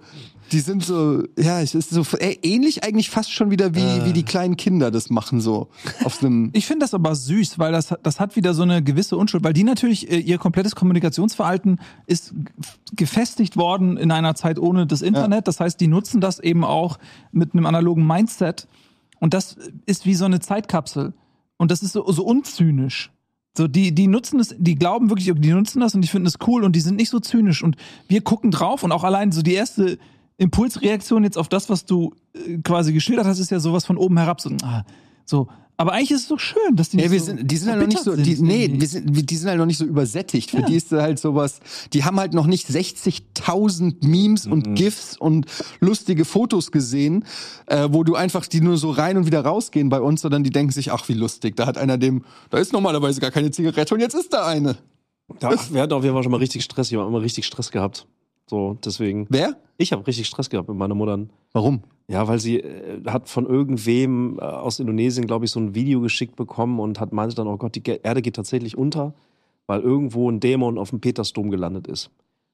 die 0.51 0.59
sind 0.59 0.83
so, 0.83 1.23
ja, 1.37 1.61
es 1.61 1.75
ist 1.75 1.89
so 1.89 2.03
ey, 2.17 2.39
ähnlich 2.43 2.83
eigentlich 2.83 3.09
fast 3.09 3.31
schon 3.31 3.51
wieder 3.51 3.75
wie, 3.75 4.05
wie 4.05 4.13
die 4.13 4.23
kleinen 4.23 4.57
Kinder 4.57 4.91
das 4.91 5.09
machen, 5.09 5.41
so 5.41 5.69
auf 6.03 6.23
einem. 6.23 6.51
Ich 6.59 6.65
finde 6.65 6.83
das 6.83 6.93
aber 6.93 7.15
süß, 7.15 7.59
weil 7.59 7.71
das, 7.71 7.93
das 8.03 8.19
hat 8.19 8.35
wieder 8.35 8.53
so 8.53 8.63
eine 8.63 8.83
gewisse 8.83 9.17
Unschuld, 9.17 9.43
weil 9.43 9.53
die 9.53 9.63
natürlich, 9.63 10.11
äh, 10.11 10.19
ihr 10.19 10.37
komplettes 10.37 10.75
Kommunikationsverhalten 10.75 11.79
ist 12.05 12.33
gefestigt 12.95 13.57
worden 13.57 13.97
in 13.97 14.11
einer 14.11 14.35
Zeit 14.35 14.59
ohne 14.59 14.87
das 14.87 15.01
Internet. 15.01 15.47
Das 15.47 15.59
heißt, 15.59 15.79
die 15.79 15.87
nutzen 15.87 16.21
das 16.21 16.39
eben 16.39 16.63
auch 16.63 16.97
mit 17.31 17.53
einem 17.53 17.65
analogen 17.65 18.05
Mindset. 18.05 18.67
Und 19.19 19.33
das 19.33 19.57
ist 19.85 20.05
wie 20.05 20.15
so 20.15 20.25
eine 20.25 20.39
Zeitkapsel. 20.39 21.13
Und 21.57 21.71
das 21.71 21.83
ist 21.83 21.93
so, 21.93 22.09
so 22.11 22.23
unzynisch. 22.23 23.11
So, 23.57 23.67
die, 23.67 23.93
die 23.93 24.07
nutzen 24.07 24.39
es, 24.39 24.55
die 24.57 24.75
glauben 24.75 25.09
wirklich, 25.09 25.33
die 25.35 25.51
nutzen 25.51 25.81
das 25.81 25.93
und 25.93 26.01
die 26.01 26.07
finden 26.07 26.27
es 26.27 26.37
cool 26.47 26.63
und 26.63 26.75
die 26.75 26.79
sind 26.79 26.95
nicht 26.95 27.09
so 27.09 27.19
zynisch. 27.19 27.63
Und 27.63 27.75
wir 28.07 28.21
gucken 28.21 28.51
drauf 28.51 28.83
und 28.83 28.91
auch 28.91 29.03
allein 29.03 29.31
so 29.31 29.41
die 29.41 29.53
erste 29.53 29.97
Impulsreaktion 30.39 31.23
jetzt 31.23 31.37
auf 31.37 31.49
das, 31.49 31.69
was 31.69 31.85
du 31.85 32.13
äh, 32.33 32.57
quasi 32.63 32.91
geschildert 32.93 33.25
hast, 33.27 33.39
ist 33.39 33.51
ja 33.51 33.59
sowas 33.59 33.85
von 33.85 33.97
oben 33.97 34.17
herab. 34.17 34.41
So, 34.41 34.49
ah, 34.63 34.83
so. 35.25 35.47
Aber 35.77 35.93
eigentlich 35.93 36.11
ist 36.11 36.23
es 36.23 36.27
doch 36.27 36.39
schön, 36.41 36.75
dass 36.75 36.89
die 36.89 36.97
Ja, 36.97 37.03
nicht 37.03 37.11
wir 37.13 37.19
so 37.21 37.25
sind, 37.27 37.49
die 37.49 37.55
sind 37.55 37.69
halt 37.69 37.79
noch 37.79 37.87
nicht 37.87 38.03
so, 38.03 38.13
die, 38.17 38.35
sind 38.35 38.47
nee, 38.47 38.69
wir 38.73 38.87
sind, 38.87 39.29
die 39.31 39.35
sind 39.37 39.47
halt 39.47 39.59
noch 39.59 39.65
nicht 39.65 39.77
so 39.77 39.85
übersättigt. 39.85 40.51
Für 40.51 40.59
Ja. 40.59 40.65
die 40.65 40.75
ist 40.75 40.91
halt 40.91 41.19
sowas, 41.19 41.61
die 41.93 42.03
haben 42.03 42.19
halt 42.19 42.33
noch 42.33 42.47
nicht 42.47 42.67
60.000 42.67 44.05
Memes 44.05 44.45
Mhm. 44.45 44.51
und 44.51 44.75
GIFs 44.75 45.15
und 45.17 45.45
lustige 45.79 46.25
Fotos 46.25 46.71
gesehen, 46.71 47.23
äh, 47.67 47.87
wo 47.91 48.03
du 48.03 48.15
einfach 48.15 48.45
die 48.45 48.59
nur 48.59 48.77
so 48.77 48.91
rein 48.91 49.15
und 49.15 49.25
wieder 49.25 49.39
rausgehen 49.45 49.87
bei 49.87 50.01
uns, 50.01 50.19
sondern 50.21 50.43
die 50.43 50.49
denken 50.49 50.73
sich, 50.73 50.91
ach, 50.91 51.07
wie 51.07 51.13
lustig, 51.13 51.55
da 51.55 51.65
hat 51.65 51.77
einer 51.77 51.97
dem, 51.97 52.25
da 52.49 52.57
ist 52.57 52.73
normalerweise 52.73 53.21
gar 53.21 53.31
keine 53.31 53.49
Zigarette 53.51 53.93
und 53.93 54.01
jetzt 54.01 54.15
ist 54.15 54.33
da 54.33 54.45
eine. 54.45 54.75
Ja, 55.41 55.51
wir 55.71 55.81
hatten 55.81 55.93
auf 55.93 56.03
jeden 56.03 56.13
Fall 56.15 56.23
schon 56.23 56.31
mal 56.33 56.39
richtig 56.39 56.63
Stress. 56.63 56.91
Ich 56.91 56.97
habe 56.97 57.07
immer 57.07 57.21
richtig 57.21 57.45
Stress 57.45 57.71
gehabt. 57.71 58.05
So, 58.49 58.77
deswegen. 58.83 59.27
Wer? 59.29 59.57
Ich 59.77 59.91
habe 59.91 60.05
richtig 60.07 60.25
Stress 60.25 60.49
gehabt 60.49 60.67
mit 60.67 60.77
meiner 60.77 60.95
Mutter. 60.95 61.19
Warum? 61.53 61.83
Ja, 62.07 62.27
weil 62.27 62.39
sie 62.39 62.59
äh, 62.59 63.03
hat 63.05 63.29
von 63.29 63.45
irgendwem 63.45 64.39
äh, 64.39 64.41
aus 64.41 64.79
Indonesien, 64.79 65.27
glaube 65.27 65.45
ich, 65.45 65.51
so 65.51 65.59
ein 65.59 65.75
Video 65.75 66.01
geschickt 66.01 66.35
bekommen 66.35 66.79
und 66.79 66.99
hat 66.99 67.13
meinte 67.13 67.35
dann, 67.35 67.47
oh 67.47 67.57
Gott, 67.57 67.75
die 67.75 67.83
Erde 67.83 68.23
geht 68.23 68.35
tatsächlich 68.35 68.75
unter, 68.75 69.13
weil 69.67 69.81
irgendwo 69.81 70.29
ein 70.31 70.39
Dämon 70.39 70.79
auf 70.79 70.89
dem 70.89 70.99
Petersdom 70.99 71.51
gelandet 71.51 71.85
ist. 71.85 72.09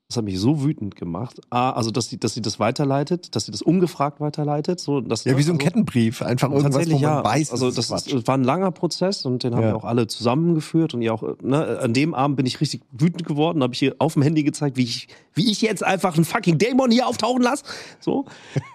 Das 0.07 0.17
hat 0.17 0.25
mich 0.25 0.39
so 0.39 0.63
wütend 0.63 0.95
gemacht. 0.95 1.41
A, 1.49 1.71
also, 1.71 1.89
dass 1.89 2.09
sie, 2.09 2.19
dass 2.19 2.35
sie 2.35 2.41
das 2.43 2.59
weiterleitet, 2.59 3.35
dass 3.35 3.45
sie 3.45 3.51
das 3.51 3.63
ungefragt 3.63 4.19
weiterleitet. 4.19 4.79
So, 4.79 5.01
dass, 5.01 5.23
Ja, 5.23 5.35
wie 5.35 5.41
so 5.41 5.51
ein 5.51 5.55
also, 5.57 5.65
Kettenbrief. 5.65 6.21
Einfach 6.21 6.49
irgendwas, 6.49 6.73
wo 6.73 6.77
Tatsächlich 6.77 7.01
man 7.01 7.11
ja. 7.11 7.23
weiß, 7.23 7.51
also 7.51 7.71
das 7.71 7.89
ist 7.89 8.13
das 8.13 8.27
war 8.27 8.37
ein 8.37 8.43
langer 8.43 8.69
Prozess 8.69 9.25
und 9.25 9.41
den 9.43 9.55
haben 9.55 9.63
Ja. 9.63 9.69
wir 9.69 9.75
auch 9.75 9.83
alle 9.83 10.05
zusammengeführt 10.05 10.93
und 10.93 11.01
ihr 11.01 11.11
auch, 11.11 11.23
ne, 11.41 11.79
an 11.79 11.93
dem 11.93 12.13
Abend 12.13 12.37
bin 12.37 12.45
ich 12.45 12.61
richtig 12.61 12.83
wütend 12.91 13.25
geworden, 13.25 13.63
habe 13.63 13.73
ich 13.73 13.79
hier 13.79 13.95
auf 13.97 14.13
dem 14.13 14.21
Handy 14.21 14.43
gezeigt, 14.43 14.77
wie 14.77 14.83
ich, 14.83 15.07
wie 15.33 15.49
ich 15.51 15.61
jetzt 15.63 15.83
einfach 15.83 16.13
einen 16.15 16.25
fucking 16.25 16.59
Dämon 16.59 16.91
hier 16.91 17.07
auftauchen 17.07 17.41
lasse. 17.41 17.63
So. 17.99 18.25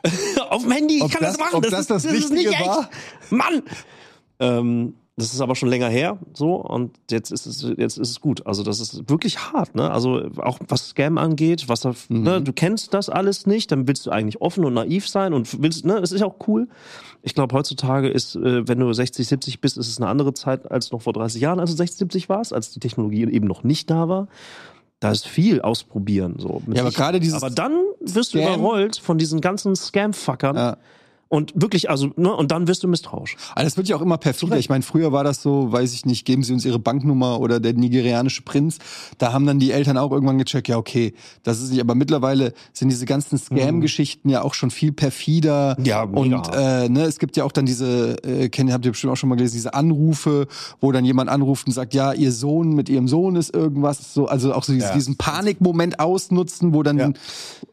auf 0.51 0.63
dem 0.63 0.73
Handy, 0.73 0.97
ich 0.97 1.03
Ob 1.05 1.13
kann 1.13 1.21
das, 1.23 1.37
das- 1.37 1.39
machen. 1.39 1.55
ob 1.59 1.63
das, 1.63 1.71
das 1.71 1.81
ist, 1.83 1.91
das 1.91 2.03
das 2.03 2.13
ist 2.13 2.33
nicht 2.33 2.49
Richtige 2.49 2.55
echt. 2.65 2.67
war? 2.67 2.91
Mann! 3.31 3.63
Ähm, 4.41 4.95
das 5.21 5.33
ist 5.35 5.41
aber 5.41 5.55
schon 5.55 5.69
länger 5.69 5.89
her, 5.89 6.19
so, 6.35 6.55
und 6.57 6.93
jetzt 7.11 7.31
ist 7.31 7.47
es, 7.47 7.63
jetzt 7.77 7.99
ist 7.99 8.11
es 8.11 8.21
gut. 8.21 8.47
Also, 8.47 8.63
das 8.63 8.81
ist 8.81 9.09
wirklich 9.09 9.39
hart, 9.39 9.75
ne? 9.75 9.91
Also, 9.91 10.23
auch 10.39 10.59
was 10.69 10.89
Scam 10.91 11.19
angeht, 11.19 11.69
was 11.69 11.81
da, 11.81 11.93
ne, 12.09 12.41
du 12.43 12.53
kennst 12.53 12.95
das 12.95 13.09
alles 13.09 13.47
nicht, 13.47 13.71
dann 13.73 13.87
willst 13.87 14.07
du 14.07 14.11
eigentlich 14.11 14.41
offen 14.41 14.65
und 14.65 14.75
naiv 14.75 15.09
sein 15.09 15.33
und 15.35 15.63
willst, 15.63 15.85
ne, 15.85 15.99
es 15.99 16.13
ist 16.13 16.23
auch 16.23 16.37
cool. 16.49 16.69
Ich 17.23 17.35
glaube, 17.35 17.55
heutzutage 17.55 18.09
ist, 18.09 18.35
äh, 18.37 18.67
wenn 18.67 18.81
du 18.81 18.93
60, 18.93 19.27
70 19.29 19.61
bist, 19.61 19.77
ist 19.79 19.89
es 19.89 19.99
eine 19.99 20.09
andere 20.09 20.33
Zeit 20.35 20.71
als 20.71 20.91
noch 20.91 21.03
vor 21.03 21.13
30 21.13 21.41
Jahren, 21.41 21.61
als 21.61 21.71
du 21.71 21.77
60, 21.77 21.99
70 21.99 22.29
warst, 22.29 22.53
als 22.55 22.71
die 22.73 22.81
Technologie 22.81 23.25
eben 23.31 23.47
noch 23.47 23.63
nicht 23.63 23.91
da 23.91 24.09
war. 24.09 24.27
Da 25.01 25.11
ist 25.11 25.27
viel 25.27 25.63
ausprobieren, 25.63 26.35
so. 26.39 26.61
Ja, 26.73 26.83
aber 26.83 26.91
gerade 26.91 27.21
dieses 27.21 27.43
Aber 27.43 27.49
dann 27.51 27.73
wirst 28.01 28.35
du 28.35 28.39
Scam- 28.39 28.55
überrollt 28.55 28.97
von 28.97 29.17
diesen 29.17 29.41
ganzen 29.41 29.75
Scam-Fuckern. 29.75 30.57
Ja. 30.57 30.77
Und 31.33 31.53
wirklich, 31.55 31.89
also, 31.89 32.11
ne, 32.17 32.35
und 32.35 32.51
dann 32.51 32.67
wirst 32.67 32.83
du 32.83 32.89
misstrauisch. 32.89 33.37
Aber 33.55 33.63
das 33.63 33.77
wird 33.77 33.87
ja 33.87 33.95
auch 33.95 34.01
immer 34.03 34.19
perfider. 34.19 34.59
Ich 34.59 34.69
meine, 34.69 34.83
früher 34.83 35.13
war 35.13 35.23
das 35.23 35.41
so, 35.43 35.71
weiß 35.71 35.95
ich 35.95 36.05
nicht, 36.05 36.25
geben 36.25 36.43
Sie 36.43 36.53
uns 36.53 36.65
Ihre 36.65 36.81
Banknummer 36.81 37.39
oder 37.39 37.61
der 37.61 37.73
nigerianische 37.73 38.43
Prinz. 38.43 38.79
Da 39.19 39.33
haben 39.33 39.47
dann 39.47 39.61
die 39.61 39.71
Eltern 39.71 39.97
auch 39.97 40.11
irgendwann 40.11 40.39
gecheckt, 40.39 40.67
ja, 40.67 40.77
okay, 40.77 41.15
das 41.45 41.61
ist 41.63 41.71
nicht. 41.71 41.81
Aber 41.81 41.95
mittlerweile 41.95 42.53
sind 42.73 42.89
diese 42.89 43.07
ganzen 43.07 43.39
Scam-Geschichten 43.39 44.29
ja 44.29 44.43
auch 44.43 44.55
schon 44.55 44.73
viel 44.73 44.91
perfider. 44.91 45.77
Ja, 45.85 46.05
mega. 46.05 46.19
Und 46.39 46.51
äh, 46.53 46.89
ne, 46.89 47.05
es 47.05 47.21
gibt 47.21 47.37
ja 47.37 47.45
auch 47.45 47.53
dann 47.53 47.65
diese, 47.65 48.17
äh, 48.25 48.49
kennt, 48.49 48.73
habt 48.73 48.85
ihr 48.85 48.91
bestimmt 48.91 49.13
auch 49.13 49.17
schon 49.17 49.29
mal 49.29 49.37
gelesen, 49.37 49.55
diese 49.55 49.73
Anrufe, 49.73 50.49
wo 50.81 50.91
dann 50.91 51.05
jemand 51.05 51.31
anruft 51.31 51.69
und 51.69 51.73
sagt, 51.73 51.95
ja, 51.95 52.13
Ihr 52.13 52.33
Sohn 52.33 52.75
mit 52.75 52.89
Ihrem 52.89 53.07
Sohn 53.07 53.37
ist 53.37 53.55
irgendwas. 53.55 54.13
So, 54.15 54.27
also 54.27 54.53
auch 54.53 54.65
so 54.65 54.73
Ja. 54.73 54.93
diesen 54.95 55.15
Panikmoment 55.17 56.01
ausnutzen, 56.01 56.75
wo 56.75 56.83
dann, 56.83 56.99
Ja. 56.99 57.13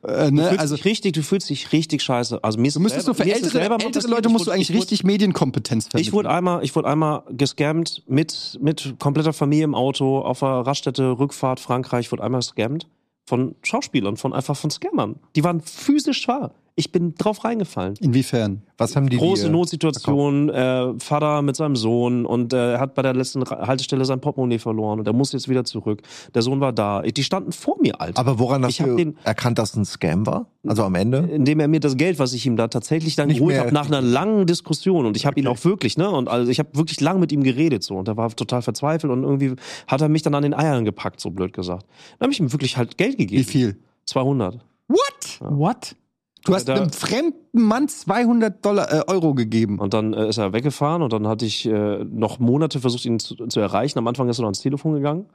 äh, 0.07 0.29
ne, 0.29 0.59
also 0.59 0.75
richtig, 0.75 1.13
du 1.13 1.23
fühlst 1.23 1.49
dich 1.49 1.71
richtig 1.71 2.03
scheiße. 2.03 2.43
Also 2.43 2.59
mir 2.59 2.67
ist 2.67 2.75
du 2.75 2.81
müsstest 2.81 3.07
so 3.07 3.15
für 3.15 3.23
ältere, 3.55 3.85
ältere. 3.85 4.07
Leute 4.07 4.27
Ich 4.27 4.31
musst 4.33 4.45
du 4.45 4.47
wurde- 4.47 4.55
eigentlich 4.55 4.69
ich 4.69 4.75
wurde- 4.75 4.81
richtig 4.83 5.03
Medienkompetenz 5.03 5.87
vermitteln. 5.87 6.07
Ich 6.07 6.13
wurde 6.13 6.29
einmal, 6.29 6.63
ich 6.63 6.75
wurde 6.75 6.87
einmal 6.87 7.23
gescammt 7.29 8.03
mit, 8.07 8.57
mit 8.61 8.95
kompletter 8.99 9.33
Familie 9.33 9.63
im 9.65 9.75
Auto 9.75 10.19
auf 10.19 10.39
der 10.39 10.49
Raststätte, 10.49 11.17
Rückfahrt, 11.19 11.59
Frankreich, 11.59 12.11
wurde 12.11 12.23
einmal 12.23 12.39
gescammt 12.41 12.87
von 13.25 13.55
Schauspielern, 13.61 14.15
von 14.17 14.33
einfach 14.33 14.55
von 14.55 14.69
Scammern. 14.69 15.15
Die 15.35 15.43
waren 15.43 15.61
physisch 15.61 16.27
wahr. 16.27 16.51
Ich 16.79 16.91
bin 16.91 17.15
drauf 17.15 17.43
reingefallen. 17.43 17.95
Inwiefern? 18.01 18.61
Was 18.77 18.95
haben 18.95 19.09
die 19.09 19.17
Große 19.17 19.45
dir 19.45 19.49
Notsituation, 19.51 20.49
äh, 20.49 20.93
Vater 20.99 21.41
mit 21.41 21.55
seinem 21.55 21.75
Sohn 21.75 22.23
und 22.23 22.53
äh, 22.53 22.73
er 22.73 22.79
hat 22.79 22.93
bei 22.93 23.01
der 23.01 23.15
letzten 23.15 23.43
Haltestelle 23.45 24.05
sein 24.05 24.21
Portemonnaie 24.21 24.59
verloren 24.59 24.99
und 24.99 25.07
er 25.07 25.13
muss 25.13 25.31
jetzt 25.31 25.49
wieder 25.49 25.63
zurück. 25.63 26.03
Der 26.35 26.43
Sohn 26.43 26.59
war 26.59 26.71
da. 26.73 27.01
Die 27.01 27.23
standen 27.23 27.51
vor 27.51 27.77
mir, 27.81 27.99
Alter. 27.99 28.19
Aber 28.19 28.37
woran 28.37 28.63
hast 28.63 28.79
Ich 28.79 28.85
du 28.85 28.95
den- 28.95 29.17
erkannt, 29.23 29.57
dass 29.57 29.71
es 29.71 29.75
ein 29.77 29.85
Scam 29.85 30.27
war? 30.27 30.45
Also 30.67 30.83
am 30.83 30.93
Ende? 30.93 31.17
indem 31.17 31.59
er 31.61 31.67
mir 31.67 31.79
das 31.79 31.97
Geld, 31.97 32.19
was 32.19 32.33
ich 32.33 32.45
ihm 32.45 32.57
da 32.57 32.67
tatsächlich 32.67 33.15
dann 33.15 33.29
Nicht 33.29 33.39
geholt 33.39 33.57
habe, 33.57 33.73
nach 33.73 33.87
einer 33.87 34.01
langen 34.01 34.45
Diskussion 34.45 35.07
und 35.07 35.17
ich 35.17 35.25
habe 35.25 35.39
ihn 35.39 35.47
auch 35.47 35.65
wirklich, 35.65 35.97
ne, 35.97 36.07
und 36.11 36.29
also 36.29 36.51
ich 36.51 36.59
habe 36.59 36.69
wirklich 36.73 37.01
lang 37.01 37.19
mit 37.19 37.31
ihm 37.31 37.41
geredet 37.41 37.81
so 37.83 37.95
und 37.95 38.07
er 38.07 38.17
war 38.17 38.29
total 38.35 38.61
verzweifelt 38.61 39.11
und 39.11 39.23
irgendwie 39.23 39.55
hat 39.87 40.01
er 40.01 40.09
mich 40.09 40.21
dann 40.21 40.35
an 40.35 40.43
den 40.43 40.53
Eiern 40.53 40.85
gepackt, 40.85 41.21
so 41.21 41.31
blöd 41.31 41.53
gesagt. 41.53 41.87
Dann 42.19 42.27
habe 42.27 42.33
ich 42.33 42.39
ihm 42.39 42.51
wirklich 42.51 42.77
halt 42.77 42.99
Geld 42.99 43.17
gegeben. 43.17 43.39
Wie 43.41 43.43
viel? 43.45 43.77
200. 44.05 44.59
What? 44.87 44.99
What? 45.39 45.95
Du 46.45 46.53
hast 46.53 46.65
Da- 46.67 46.75
einem 46.75 46.91
fremden 46.91 47.61
Mann 47.61 47.87
200 47.87 48.63
Dollar, 48.65 48.91
äh, 48.91 49.03
Euro 49.07 49.33
gegeben. 49.33 49.79
Und 49.79 49.93
dann 49.93 50.13
äh, 50.13 50.29
ist 50.29 50.37
er 50.37 50.53
weggefahren 50.53 51.01
und 51.01 51.11
dann 51.13 51.27
hatte 51.27 51.45
ich 51.45 51.65
äh, 51.65 52.03
noch 52.03 52.39
Monate 52.39 52.79
versucht, 52.79 53.05
ihn 53.05 53.19
zu, 53.19 53.35
zu 53.35 53.59
erreichen. 53.59 53.97
Am 53.99 54.07
Anfang 54.07 54.29
ist 54.29 54.39
er 54.39 54.43
noch 54.43 54.47
ans 54.49 54.59
Telefon 54.61 54.93
gegangen. 54.93 55.25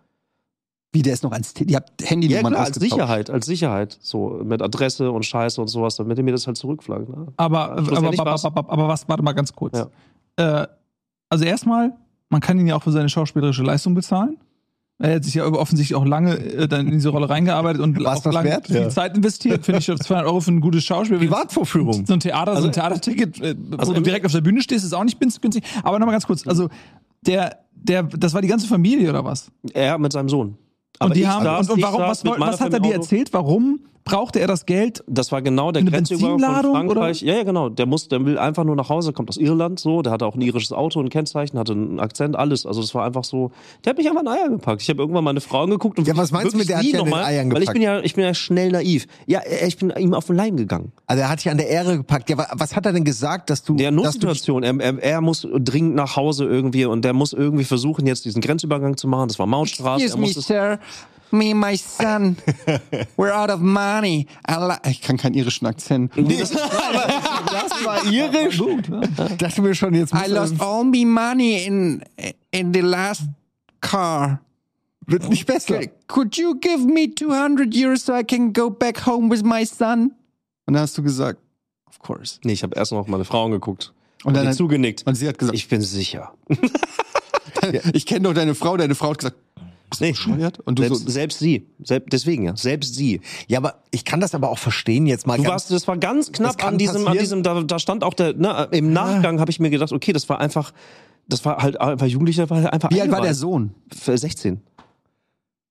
Wie, 0.94 1.00
der 1.02 1.14
ist 1.14 1.22
noch 1.22 1.32
ans 1.32 1.54
Te 1.54 1.64
Ihr 1.64 1.76
habt 1.76 1.90
Handynummern 2.08 2.54
als 2.54 2.70
ausgetauscht. 2.70 2.92
Sicherheit, 2.92 3.30
als 3.30 3.46
Sicherheit. 3.46 3.98
So 4.02 4.40
mit 4.44 4.60
Adresse 4.60 5.10
und 5.10 5.24
Scheiße 5.24 5.60
und 5.60 5.68
sowas, 5.68 5.96
damit 5.96 6.18
er 6.18 6.24
mir 6.24 6.32
das 6.32 6.46
halt 6.46 6.58
zurückflaggt. 6.58 7.08
Ne? 7.08 7.28
Aber, 7.38 7.72
aber, 7.72 8.12
aber, 8.20 8.70
aber 8.70 8.88
was, 8.88 9.08
warte 9.08 9.22
mal 9.22 9.32
ganz 9.32 9.52
kurz. 9.54 9.78
Ja. 10.38 10.62
Äh, 10.62 10.66
also 11.30 11.44
erstmal, 11.46 11.94
man 12.28 12.40
kann 12.42 12.58
ihn 12.58 12.66
ja 12.66 12.76
auch 12.76 12.82
für 12.82 12.92
seine 12.92 13.08
schauspielerische 13.08 13.62
Leistung 13.62 13.94
bezahlen. 13.94 14.36
Er 14.98 15.16
hat 15.16 15.24
sich 15.24 15.34
ja 15.34 15.44
offensichtlich 15.46 15.96
auch 15.96 16.04
lange 16.04 16.36
äh, 16.36 16.68
dann 16.68 16.86
in 16.86 16.92
diese 16.92 17.08
Rolle 17.08 17.28
reingearbeitet 17.28 17.82
und 17.82 18.02
War's 18.04 18.20
auch 18.20 18.24
das 18.24 18.34
lange 18.34 18.50
wert? 18.50 18.66
viel 18.68 18.76
Ja. 18.76 18.88
Zeit 18.88 19.16
investiert. 19.16 19.64
Finde 19.64 19.80
ich 19.80 19.86
200 19.86 20.26
Euro 20.26 20.40
für 20.40 20.52
ein 20.52 20.60
gutes 20.60 20.84
Schauspiel. 20.84 21.18
Privatvorführung. 21.18 22.06
So 22.06 22.12
ein 22.12 22.20
Theater, 22.20 22.52
so 22.52 22.56
Also- 22.56 22.68
ein 22.68 22.72
Theaterticket, 22.72 23.40
äh, 23.40 23.56
wo 23.58 23.76
also 23.78 23.92
du 23.92 23.98
im- 23.98 24.04
direkt 24.04 24.24
auf 24.26 24.32
der 24.32 24.42
Bühne 24.42 24.62
stehst, 24.62 24.84
ist 24.84 24.92
auch 24.92 25.02
nicht 25.04 25.18
günstig. 25.20 25.64
Aber 25.82 25.98
nochmal 25.98 26.14
ganz 26.14 26.26
kurz, 26.26 26.46
also 26.46 26.68
der, 27.26 27.58
der, 27.74 28.04
das 28.04 28.32
war 28.34 28.42
die 28.42 28.48
ganze 28.48 28.66
Familie 28.68 29.10
oder 29.10 29.24
was? 29.24 29.50
Er 29.72 29.98
mit 29.98 30.12
seinem 30.12 30.28
Sohn. 30.28 30.56
und 31.00 31.16
die 31.16 31.26
haben, 31.26 31.44
saß- 31.44 31.62
und, 31.62 31.70
und 31.70 31.82
warum, 31.82 32.02
was, 32.02 32.24
was 32.24 32.60
hat 32.60 32.72
er 32.72 32.78
dir 32.80 32.94
erzählt? 32.94 33.32
Warum 33.32 33.80
brauchte 34.04 34.40
er 34.40 34.46
das 34.46 34.66
Geld? 34.66 35.04
Das 35.06 35.30
war 35.32 35.42
genau 35.42 35.72
der 35.72 35.82
Grenzübergang 35.84 36.40
von 36.62 36.72
Frankreich. 36.72 37.22
Ja, 37.22 37.34
ja, 37.34 37.42
genau. 37.44 37.68
Der 37.68 37.86
muss, 37.86 38.08
der 38.08 38.24
will 38.24 38.38
einfach 38.38 38.64
nur 38.64 38.76
nach 38.76 38.88
Hause, 38.88 39.12
kommt 39.12 39.28
aus 39.28 39.36
Irland, 39.36 39.78
so. 39.80 40.02
Der 40.02 40.12
hatte 40.12 40.26
auch 40.26 40.34
ein 40.34 40.40
irisches 40.40 40.72
Auto, 40.72 41.00
ein 41.00 41.08
Kennzeichen, 41.08 41.58
hatte 41.58 41.72
einen 41.72 42.00
Akzent, 42.00 42.36
alles. 42.36 42.66
Also 42.66 42.80
das 42.80 42.94
war 42.94 43.04
einfach 43.04 43.24
so. 43.24 43.52
Der 43.84 43.90
hat 43.90 43.98
mich 43.98 44.08
einfach 44.08 44.22
in 44.22 44.28
Eier 44.28 44.48
gepackt. 44.48 44.82
Ich 44.82 44.88
habe 44.88 45.00
irgendwann 45.00 45.24
meine 45.24 45.40
Frau 45.40 45.62
angeguckt 45.62 45.98
und 45.98 46.08
Ja, 46.08 46.16
was 46.16 46.32
meinst 46.32 46.52
du 46.54 46.58
mit, 46.58 46.68
der 46.68 46.78
hat 46.78 46.84
an 46.84 46.90
den 46.90 46.96
nochmal, 46.98 47.24
Eiern 47.24 47.50
Weil 47.52 47.58
ich 47.58 47.68
gepackt? 47.68 47.74
bin 47.74 47.82
ja, 47.82 48.00
ich 48.00 48.14
bin 48.14 48.24
ja 48.24 48.34
schnell 48.34 48.70
naiv. 48.72 49.06
Ja, 49.26 49.40
ich 49.66 49.76
bin 49.76 49.92
ihm 49.98 50.14
auf 50.14 50.26
den 50.26 50.36
Leim 50.36 50.56
gegangen. 50.56 50.92
Also 51.06 51.22
er 51.22 51.28
hat 51.28 51.38
dich 51.38 51.50
an 51.50 51.58
der 51.58 51.68
Ehre 51.68 51.96
gepackt. 51.98 52.28
Ja, 52.30 52.38
wa- 52.38 52.48
was 52.54 52.74
hat 52.74 52.86
er 52.86 52.92
denn 52.92 53.04
gesagt, 53.04 53.50
dass 53.50 53.62
du... 53.62 53.74
Der 53.76 53.90
dass 53.90 53.96
du 53.96 54.02
dich- 54.02 54.04
Notsituation, 54.26 54.62
er, 54.62 54.78
er, 54.80 54.98
er 55.02 55.20
muss 55.20 55.46
dringend 55.58 55.94
nach 55.94 56.16
Hause 56.16 56.44
irgendwie 56.44 56.84
und 56.86 57.04
der 57.04 57.12
muss 57.12 57.32
irgendwie 57.32 57.64
versuchen, 57.64 58.06
jetzt 58.06 58.24
diesen 58.24 58.40
Grenzübergang 58.40 58.96
zu 58.96 59.06
machen. 59.08 59.28
Das 59.28 59.38
war 59.38 59.46
Mautstraße. 59.46 60.06
Er 60.06 60.16
muss 60.16 60.34
das, 60.34 60.46
sir. 60.46 60.78
Me 61.32 61.50
and 61.52 61.60
my 61.60 61.76
son, 61.76 62.36
we're 63.16 63.32
out 63.32 63.50
of 63.50 63.60
money. 63.60 64.26
Ich 64.86 65.00
kann 65.00 65.16
keinen 65.16 65.34
irischen 65.34 65.66
Akzent. 65.66 66.12
Das 66.14 66.54
war 67.84 68.04
irisch. 68.10 68.58
Gut. 68.58 68.90
Ich 69.30 69.36
dachte 69.38 69.62
mir 69.62 69.74
schon, 69.74 69.94
jetzt 69.94 70.12
I 70.14 70.28
lost 70.30 70.60
all 70.60 70.84
me 70.84 71.04
money 71.06 71.64
in 71.64 72.02
in 72.50 72.72
the 72.74 72.80
last 72.80 73.22
car. 73.80 74.40
wird 75.06 75.28
nicht 75.28 75.46
besser. 75.46 75.80
Could 76.06 76.36
you 76.36 76.54
give 76.60 76.84
me 76.86 77.08
200 77.14 77.74
euros 77.74 78.04
so 78.04 78.14
I 78.14 78.22
can 78.24 78.52
go 78.52 78.70
back 78.70 79.06
home 79.06 79.30
with 79.30 79.42
my 79.42 79.64
son? 79.64 80.12
Und 80.66 80.74
dann 80.74 80.82
hast 80.82 80.96
du 80.98 81.02
gesagt, 81.02 81.40
of 81.86 81.98
course. 81.98 82.38
nee, 82.44 82.52
ich 82.52 82.62
habe 82.62 82.76
erst 82.76 82.92
noch 82.92 82.98
auf 83.00 83.08
meine 83.08 83.24
Frau 83.24 83.46
angeguckt. 83.46 83.92
Und 84.24 84.36
dann 84.36 84.46
hat- 84.48 84.54
zugenickt. 84.54 85.04
Und 85.06 85.14
sie 85.16 85.26
hat 85.26 85.38
gesagt, 85.38 85.56
Ich 85.56 85.66
bin 85.68 85.80
sicher. 85.80 86.32
ich 87.92 88.06
kenne 88.06 88.20
doch 88.20 88.34
deine 88.34 88.54
Frau. 88.54 88.76
Deine 88.76 88.94
Frau 88.94 89.10
hat 89.10 89.18
gesagt, 89.18 89.36
bist 89.92 90.00
nee, 90.00 90.12
bescheuert? 90.12 90.60
Und 90.60 90.78
du 90.78 90.82
selbst, 90.82 91.04
so, 91.04 91.10
selbst 91.10 91.38
sie. 91.38 91.66
Selb, 91.82 92.08
deswegen 92.10 92.44
ja. 92.44 92.56
Selbst 92.56 92.94
sie. 92.94 93.20
Ja, 93.46 93.58
aber 93.58 93.82
ich 93.90 94.04
kann 94.04 94.20
das 94.20 94.34
aber 94.34 94.48
auch 94.48 94.58
verstehen 94.58 95.06
jetzt 95.06 95.26
mal. 95.26 95.36
Du 95.36 95.44
warst, 95.44 95.70
das 95.70 95.86
war 95.86 95.98
ganz 95.98 96.32
knapp 96.32 96.64
an 96.64 96.78
diesem, 96.78 97.06
an 97.06 97.18
diesem, 97.18 97.42
da, 97.42 97.62
da 97.62 97.78
stand 97.78 98.02
auch 98.02 98.14
der, 98.14 98.32
ne, 98.34 98.68
äh, 98.70 98.78
im 98.78 98.92
Nachgang 98.92 99.34
ja. 99.34 99.40
habe 99.40 99.50
ich 99.50 99.60
mir 99.60 99.68
gedacht, 99.68 99.92
okay, 99.92 100.12
das 100.12 100.28
war 100.30 100.40
einfach, 100.40 100.72
das 101.28 101.44
war 101.44 101.58
halt 101.58 101.78
einfach 101.78 102.06
Jugendlicher, 102.06 102.48
war 102.48 102.62
halt 102.62 102.72
einfach. 102.72 102.90
Wie 102.90 103.00
alt 103.00 103.10
war 103.10 103.20
der 103.20 103.34
Sohn? 103.34 103.74
16. 103.92 104.62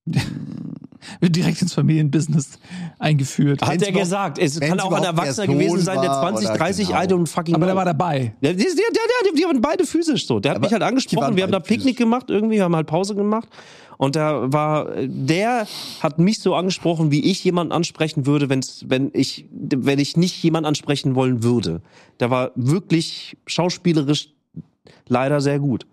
wird 1.19 1.35
direkt 1.35 1.61
ins 1.61 1.73
Familienbusiness 1.73 2.59
eingeführt. 2.99 3.61
Hat 3.61 3.81
er 3.81 3.91
gesagt. 3.91 4.37
Es 4.39 4.59
kann 4.59 4.79
auch 4.79 4.91
ein 4.91 5.03
Erwachsener 5.03 5.47
gewesen 5.47 5.79
sein, 5.79 6.01
der 6.01 6.11
20, 6.11 6.49
30 6.49 6.87
genau. 6.87 6.99
alt 6.99 7.13
und 7.13 7.27
fucking. 7.27 7.55
Aber 7.55 7.65
der 7.65 7.75
war 7.75 7.85
dabei. 7.85 8.33
Der, 8.41 8.53
der, 8.53 8.65
der, 8.65 8.65
der, 8.65 9.33
die 9.35 9.43
waren 9.43 9.61
beide 9.61 9.85
physisch 9.85 10.27
so. 10.27 10.39
Der 10.39 10.53
hat 10.53 10.61
mich 10.61 10.71
halt 10.71 10.83
angesprochen. 10.83 11.35
Wir 11.35 11.43
haben 11.43 11.51
da 11.51 11.59
Picknick 11.59 11.97
gemacht 11.97 12.29
irgendwie, 12.29 12.61
haben 12.61 12.75
halt 12.75 12.87
Pause 12.87 13.15
gemacht. 13.15 13.47
Und 13.97 14.15
da 14.15 14.51
war, 14.51 14.87
der 15.05 15.67
hat 15.99 16.17
mich 16.17 16.39
so 16.39 16.55
angesprochen, 16.55 17.11
wie 17.11 17.23
ich 17.23 17.43
jemanden 17.43 17.71
ansprechen 17.71 18.25
würde, 18.25 18.49
wenn's, 18.49 18.85
wenn 18.87 19.11
ich, 19.13 19.45
wenn 19.51 19.99
ich 19.99 20.17
nicht 20.17 20.41
jemanden 20.41 20.65
ansprechen 20.65 21.13
wollen 21.13 21.43
würde. 21.43 21.81
Der 22.19 22.31
war 22.31 22.49
wirklich 22.55 23.37
schauspielerisch 23.45 24.29
leider 25.07 25.39
sehr 25.39 25.59
gut. 25.59 25.85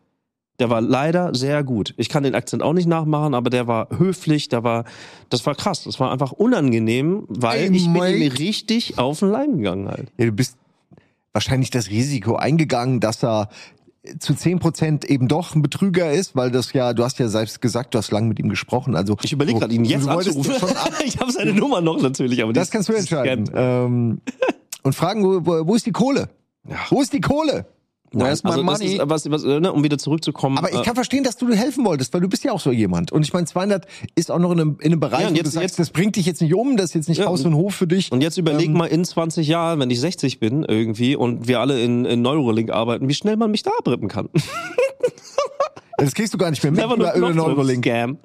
Der 0.59 0.71
war 0.71 0.81
leider 0.81 1.35
sehr 1.35 1.62
gut. 1.62 1.94
Ich 1.97 2.09
kann 2.09 2.25
den 2.25 2.35
Akzent 2.35 2.62
auch 2.62 2.73
nicht 2.73 2.88
nachmachen, 2.88 3.35
aber 3.35 3.49
der 3.49 3.68
war 3.68 3.88
höflich, 3.97 4.49
der 4.49 4.64
war, 4.64 4.85
das 5.31 5.47
war 5.47 5.55
krass. 5.55 5.85
Das 5.85 6.01
war 6.01 6.11
einfach 6.11 6.33
unangenehm, 6.33 7.25
weil 7.29 7.61
Ey, 7.71 7.77
ich 7.77 7.85
bin 7.85 7.92
Mike. 7.92 8.16
ihm 8.16 8.33
richtig 8.33 8.99
auf 8.99 9.21
den 9.21 9.31
Leim 9.31 9.59
gegangen 9.59 9.88
halt. 9.88 10.11
Ja, 10.18 10.27
du 10.27 10.33
bist 10.33 10.57
wahrscheinlich 11.33 11.71
das 11.71 11.90
Risiko 11.90 12.35
eingegangen, 12.35 12.99
dass 12.99 13.23
er 13.23 13.49
zu 14.18 14.33
10% 14.33 15.07
eben 15.07 15.29
doch 15.29 15.55
ein 15.55 15.62
Betrüger 15.62 16.11
ist, 16.11 16.35
weil 16.35 16.51
das 16.51 16.73
ja, 16.73 16.92
du 16.92 17.05
hast 17.05 17.18
ja 17.18 17.29
selbst 17.29 17.61
gesagt, 17.61 17.94
du 17.94 17.99
hast 17.99 18.11
lange 18.11 18.29
mit 18.29 18.38
ihm 18.38 18.49
gesprochen. 18.49 18.97
Also 18.97 19.16
Ich 19.23 19.33
überlege 19.33 19.59
gerade, 19.59 19.75
ihn 19.75 19.85
jetzt 19.85 20.09
anzurufen. 20.09 20.55
ich 21.05 21.18
habe 21.18 21.31
seine 21.31 21.53
Nummer 21.53 21.81
noch 21.81 22.01
natürlich, 22.01 22.42
aber 22.42 22.53
Das 22.53 22.71
kannst 22.71 22.88
du 22.88 22.94
entscheiden. 22.94 23.51
Ähm, 23.55 24.21
und 24.83 24.94
fragen, 24.94 25.25
wo, 25.25 25.44
wo, 25.44 25.66
wo 25.66 25.75
ist 25.75 25.87
die 25.87 25.92
Kohle? 25.92 26.31
Wo 26.90 27.01
ist 27.01 27.12
die 27.12 27.21
Kohle? 27.21 27.66
Where's 28.12 28.42
my 28.42 28.51
also 28.51 28.62
money? 28.62 28.94
ist, 28.97 29.01
was, 29.05 29.31
was, 29.31 29.44
ne, 29.44 29.73
um 29.73 29.85
wieder 29.85 29.99
zurückzukommen. 29.99 30.57
Aber 30.59 30.73
ich 30.73 30.79
äh, 30.79 30.83
kann 30.83 30.94
verstehen, 30.94 31.25
dass 31.25 31.37
du 31.37 31.47
dir 31.47 31.57
helfen 31.57 31.85
wolltest, 31.85 32.12
weil 32.14 32.21
du 32.23 32.29
bist 32.29 32.42
ja 32.44 32.53
auch 32.53 32.61
so 32.61 32.71
jemand. 32.73 33.12
Und 33.12 33.23
ich 33.23 33.33
meine, 33.33 33.47
200 33.47 33.87
ist 34.14 34.31
auch 34.31 34.38
noch 34.38 34.51
in 34.53 34.61
einem, 34.61 34.77
in 34.81 34.92
einem 34.92 35.01
Bereich, 35.01 35.21
Ja, 35.21 35.27
und 35.29 35.35
wo 35.35 35.37
jetzt- 35.37 35.47
du 35.47 35.51
sagst, 35.51 35.62
jetzt- 35.62 35.79
das 35.79 35.90
bringt 35.90 36.16
dich 36.16 36.27
jetzt 36.27 36.40
nicht 36.40 36.55
um, 36.55 36.77
das 36.77 36.87
ist 36.87 36.94
jetzt 36.94 37.09
nicht 37.09 37.18
Ja, 37.18 37.27
Haus 37.27 37.44
und 37.44 37.55
Hof 37.55 37.75
für 37.75 37.87
dich. 37.87 38.11
und 38.11 38.23
jetzt 38.23 38.38
überleg 38.38 38.66
Ähm, 38.68 38.73
mal 38.75 38.87
in 38.87 39.05
20 39.05 39.47
Jahren, 39.47 39.79
wenn 39.81 39.90
ich 39.90 40.01
60 40.01 40.40
bin 40.40 40.64
irgendwie 40.64 41.16
und 41.16 41.49
wir 41.49 41.61
alle 41.61 41.83
in, 41.83 42.05
in 42.07 42.23
Neuralink 42.23 42.71
arbeiten, 42.71 43.09
wie 43.09 43.14
schnell 43.14 43.37
man 43.37 43.51
mich 43.51 43.62
da 43.62 43.71
abrippen 43.79 44.09
kann. 44.09 44.29
Das 46.01 46.14
kriegst 46.14 46.33
du 46.33 46.38
gar 46.38 46.51
nicht 46.51 46.62
mehr 46.62 46.71
mit 46.71 46.85
über, 46.85 47.12
über 47.16 47.31
Neurolink. 47.35 47.85
Scam. 47.85 48.18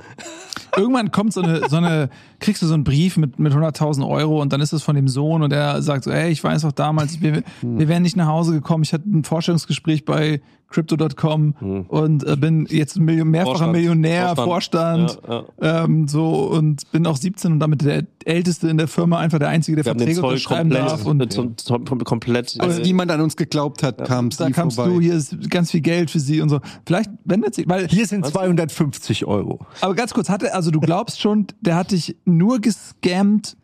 Irgendwann 0.77 1.11
kommt 1.11 1.33
so 1.33 1.41
eine, 1.41 1.69
so 1.69 1.77
eine, 1.77 2.09
kriegst 2.39 2.61
du 2.61 2.67
so 2.67 2.73
einen 2.73 2.83
Brief 2.83 3.17
mit, 3.17 3.39
mit 3.39 3.53
100.000 3.53 4.07
Euro 4.07 4.41
und 4.41 4.53
dann 4.53 4.61
ist 4.61 4.73
es 4.73 4.83
von 4.83 4.95
dem 4.95 5.07
Sohn 5.07 5.43
und 5.43 5.51
der 5.51 5.81
sagt 5.81 6.03
so, 6.03 6.11
ey, 6.11 6.31
ich 6.31 6.43
weiß 6.43 6.63
doch 6.63 6.71
damals, 6.71 7.21
wir, 7.21 7.43
wir 7.61 7.87
wären 7.87 8.03
nicht 8.03 8.15
nach 8.15 8.27
Hause 8.27 8.53
gekommen, 8.53 8.83
ich 8.83 8.93
hatte 8.93 9.09
ein 9.09 9.23
Vorstellungsgespräch 9.23 10.05
bei 10.05 10.41
Crypto.com 10.73 11.85
und 11.87 12.27
äh, 12.27 12.35
bin 12.35 12.65
jetzt 12.69 12.97
ein 12.97 13.05
Million, 13.05 13.29
mehrfacher 13.29 13.57
Vorstand. 13.57 13.71
Millionär, 13.73 14.35
Vorstand, 14.35 15.19
Ja, 15.27 15.43
ja. 15.61 15.83
Ähm, 15.83 16.07
so 16.07 16.47
und 16.47 16.91
bin 16.91 17.05
auch 17.05 17.15
17 17.15 17.53
und 17.53 17.59
damit 17.59 17.83
der 17.83 18.03
Älteste 18.25 18.69
in 18.69 18.77
der 18.77 18.87
Firma, 18.87 19.19
einfach 19.19 19.39
der 19.39 19.49
Einzige, 19.49 19.75
der 19.75 19.85
Wir 19.85 19.91
Verträge 19.91 20.21
unterschreiben 20.21 20.71
komplett, 20.71 20.91
darf 20.91 21.05
und 21.05 21.61
zum, 21.61 21.85
komplett 22.03 22.59
Als 22.59 22.79
äh, 22.79 22.81
niemand 22.81 23.11
an 23.11 23.21
uns 23.21 23.35
geglaubt 23.37 23.83
hat, 23.83 24.03
kam 24.05 24.29
da 24.31 24.47
sie 24.47 24.51
kamst 24.51 24.77
vorbei. 24.77 24.91
du, 24.91 24.99
hier 25.01 25.13
ist 25.13 25.49
ganz 25.49 25.71
viel 25.71 25.81
Geld 25.81 26.09
für 26.09 26.19
sie 26.19 26.41
und 26.41 26.49
so. 26.49 26.59
Vielleicht 26.85 27.11
wendet 27.25 27.53
sich, 27.55 27.67
weil 27.69 27.87
Hier 27.87 28.07
sind 28.07 28.25
250 28.25 29.25
Euro. 29.25 29.59
Aber 29.81 29.93
ganz 29.93 30.13
kurz, 30.13 30.29
hatte, 30.29 30.53
also 30.53 30.62
du 30.71 30.79
glaubst 30.79 31.19
schon, 31.21 31.47
der 31.61 31.75
hat 31.75 31.91
dich 31.91 32.15
nur 32.25 32.59
gescammt, 32.59 33.55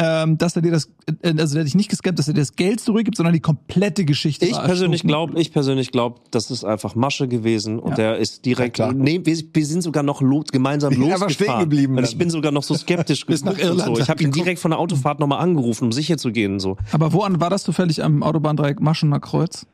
ähm, 0.00 0.38
dass 0.38 0.54
er 0.54 0.62
dir 0.62 0.70
das, 0.70 0.88
äh, 1.22 1.34
also 1.38 1.54
der 1.54 1.62
hat 1.62 1.66
dich 1.66 1.74
nicht 1.74 1.90
gescammt, 1.90 2.20
dass 2.20 2.28
er 2.28 2.34
dir 2.34 2.40
das 2.40 2.54
Geld 2.54 2.78
zurückgibt, 2.80 3.16
sondern 3.16 3.32
die 3.32 3.40
komplette 3.40 4.04
Geschichte. 4.04 4.46
Ich 4.46 4.52
persönlich 4.56 5.02
glaube, 5.02 5.40
ich 5.40 5.52
persönlich 5.52 5.90
glaube, 5.90 6.20
das 6.30 6.52
ist 6.52 6.62
einfach 6.64 6.94
Masche 6.94 7.26
gewesen 7.26 7.80
und 7.80 7.90
Ja. 7.90 7.96
der 7.96 8.16
ist 8.18 8.44
direkt. 8.44 8.78
Ja, 8.78 8.92
nee, 8.92 9.20
wir, 9.24 9.36
wir 9.52 9.66
sind 9.66 9.82
sogar 9.82 10.04
noch 10.04 10.20
lo 10.22 10.44
gemeinsam 10.52 10.92
Ja, 10.92 10.98
losgefahren. 11.00 11.22
aber 11.24 11.30
stehen 11.32 11.58
geblieben 11.58 11.96
Weil 11.96 12.04
ich 12.04 12.16
bin 12.16 12.30
sogar 12.30 12.52
noch 12.52 12.62
so 12.62 12.74
skeptisch 12.74 13.26
Bis 13.26 13.44
nach 13.44 13.58
Irland 13.58 13.96
So. 13.96 14.00
Ich 14.00 14.08
habe 14.08 14.22
ihn 14.22 14.30
direkt 14.30 14.60
von 14.60 14.70
der 14.70 14.78
Autofahrt 14.78 15.18
nochmal 15.18 15.40
angerufen, 15.40 15.86
um 15.86 15.92
sicher 15.92 16.16
zu 16.16 16.30
gehen. 16.30 16.60
So. 16.60 16.76
Aber 16.92 17.12
woan 17.12 17.40
war 17.40 17.50
das 17.50 17.64
zufällig 17.64 18.04
am 18.04 18.22
Autobahndreieck 18.22 18.80
Maschener 18.80 19.18
Kreuz? 19.18 19.66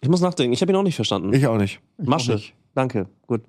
Ich 0.00 0.08
muss 0.08 0.22
nachdenken. 0.22 0.54
Ich 0.54 0.62
habe 0.62 0.72
ihn 0.72 0.76
auch 0.76 0.82
nicht 0.82 0.96
verstanden. 0.96 1.34
Ich 1.34 1.46
auch 1.46 1.58
nicht. 1.58 1.80
Masche. 1.98 2.32
nicht. 2.32 2.54
Danke. 2.74 3.08
Gut. 3.26 3.42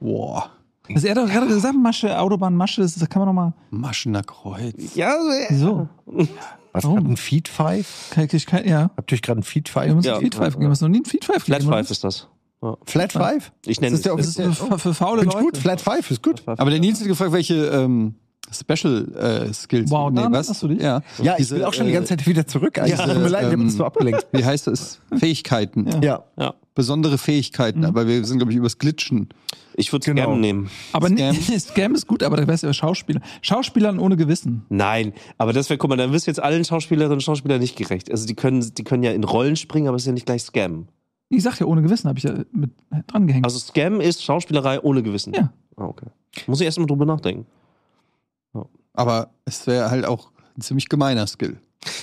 Boah, 0.00 0.50
Also 0.94 1.06
er 1.06 1.14
hat 1.14 1.22
doch 1.22 1.32
gerade 1.32 1.46
gesagt, 1.46 1.74
Masche, 1.76 2.18
Autobahn 2.18 2.54
Masche, 2.54 2.82
das, 2.82 2.94
das 2.94 3.08
kann 3.08 3.20
man 3.20 3.28
doch 3.28 3.32
mal. 3.34 3.52
Maschener 3.70 4.22
Kreuz. 4.22 4.94
Ja, 4.94 5.14
Wieso? 5.48 5.88
Was 6.72 6.84
Warum? 6.84 6.98
hat 6.98 7.04
ein 7.06 7.16
Feed 7.16 7.48
Five? 7.48 7.86
Kann, 8.10 8.28
ich, 8.30 8.46
kann, 8.46 8.66
ja. 8.66 8.90
Habt 8.96 9.10
ihr 9.10 9.16
euch 9.16 9.22
gerade 9.22 9.40
ein 9.40 9.42
Feed 9.42 9.68
Wir 9.68 9.82
Five? 9.82 9.94
müssen 9.94 10.06
Ja. 10.08 10.18
Feed 10.20 10.34
Five 10.34 10.56
geben. 10.58 10.70
Hast 10.70 10.82
du 10.82 10.86
noch 10.86 10.92
nie 10.92 11.00
ein 11.00 11.04
Feed 11.04 11.24
Five 11.24 11.42
Flat 11.42 11.58
gegeben? 11.60 11.72
Five 11.76 11.90
ist 11.90 12.04
das. 12.04 12.28
Ja. 12.62 12.76
Flat 12.84 13.12
Five? 13.12 13.52
Ich 13.66 13.80
nenne 13.80 13.92
Das 13.92 14.00
ist 14.00 14.06
der 14.06 14.14
es. 14.14 14.34
Das 14.34 14.46
ist 14.46 14.60
offizielle- 14.62 14.68
für, 14.72 14.78
für 14.78 14.94
faule 14.94 15.22
Leute. 15.22 15.38
gut, 15.38 15.56
Flat 15.56 15.80
Five 15.80 16.10
ist 16.10 16.22
gut. 16.22 16.42
Aber 16.46 16.70
der 16.70 16.78
Nils 16.78 17.00
hat 17.00 17.06
gefragt, 17.08 17.32
welche 17.32 17.54
ähm, 17.66 18.14
Special 18.52 19.46
äh, 19.48 19.52
Skills. 19.52 19.90
Wow, 19.90 20.12
da 20.12 20.30
hast 20.32 20.62
du 20.62 20.68
dich? 20.68 20.80
Ja, 20.80 21.00
Ja, 21.22 21.32
ich 21.32 21.38
Diese, 21.38 21.56
will 21.56 21.64
auch 21.64 21.72
schon 21.72 21.86
die 21.86 21.92
äh, 21.92 21.94
ganze 21.94 22.10
Zeit 22.16 22.26
wieder 22.26 22.46
zurück. 22.46 22.78
Eigentlich. 22.78 22.98
Ja, 22.98 23.06
Tut 23.06 23.16
mir 23.18 23.28
leid, 23.28 23.42
ich 23.42 23.46
hab 23.48 23.52
ähm, 23.54 23.60
uns 23.62 23.74
so 23.76 23.84
abgelenkt. 23.84 24.26
Wie 24.32 24.44
heißt 24.44 24.66
das? 24.66 25.00
Fähigkeiten. 25.16 25.88
Ja. 26.02 26.24
Ja. 26.38 26.54
Besondere 26.74 27.18
Fähigkeiten, 27.18 27.84
aber 27.84 28.06
wir 28.06 28.24
sind, 28.24 28.38
glaube 28.38 28.52
ich, 28.52 28.58
übers 28.58 28.78
Glitschen. 28.78 29.28
Ich 29.74 29.92
würde 29.92 30.04
Genau. 30.04 30.22
Scam 30.24 30.40
nehmen. 30.40 30.70
Aber 30.92 31.08
Scam. 31.08 31.34
Scam. 31.58 31.94
Ist 31.94 32.06
gut, 32.06 32.22
aber 32.22 32.36
da 32.36 32.46
wärst 32.46 32.62
du 32.62 32.66
ja 32.66 32.72
Schauspieler. 32.72 33.20
Schauspielern 33.42 33.98
ohne 33.98 34.16
Gewissen. 34.16 34.64
Nein, 34.68 35.12
aber 35.38 35.52
das 35.52 35.70
wäre, 35.70 35.78
guck 35.78 35.90
mal, 35.90 35.96
dann 35.96 36.12
wirst 36.12 36.26
du 36.26 36.30
jetzt 36.30 36.40
allen 36.42 36.64
Schauspielerinnen 36.64 37.14
und 37.14 37.20
Schauspielern 37.22 37.60
nicht 37.60 37.76
gerecht. 37.76 38.10
Also 38.10 38.26
die 38.26 38.34
können, 38.34 38.72
die 38.74 38.84
können 38.84 39.02
ja 39.02 39.12
in 39.12 39.24
Rollen 39.24 39.56
springen, 39.56 39.88
aber 39.88 39.96
es 39.96 40.02
ist 40.02 40.06
ja 40.06 40.12
nicht 40.12 40.26
gleich 40.26 40.42
Scam. 40.42 40.88
Ich 41.28 41.42
sag 41.42 41.60
ja 41.60 41.66
ohne 41.66 41.82
Gewissen, 41.82 42.08
habe 42.08 42.18
ich 42.18 42.24
ja 42.24 42.34
mit 42.52 42.72
dran 43.06 43.26
gehängt. 43.26 43.44
Also 43.44 43.58
Scam 43.58 44.00
ist 44.00 44.22
Schauspielerei 44.24 44.80
ohne 44.80 45.02
Gewissen. 45.02 45.32
Ja. 45.32 45.52
Ah, 45.76 45.84
okay. 45.84 46.06
Muss 46.46 46.60
ich 46.60 46.66
erst 46.66 46.78
mal 46.78 46.86
drüber 46.86 47.06
nachdenken. 47.06 47.46
Aber 48.92 49.30
es 49.44 49.66
wäre 49.66 49.90
halt 49.90 50.04
auch 50.04 50.30
ein 50.56 50.60
ziemlich 50.62 50.88
gemeiner 50.88 51.26
Skill. 51.26 51.58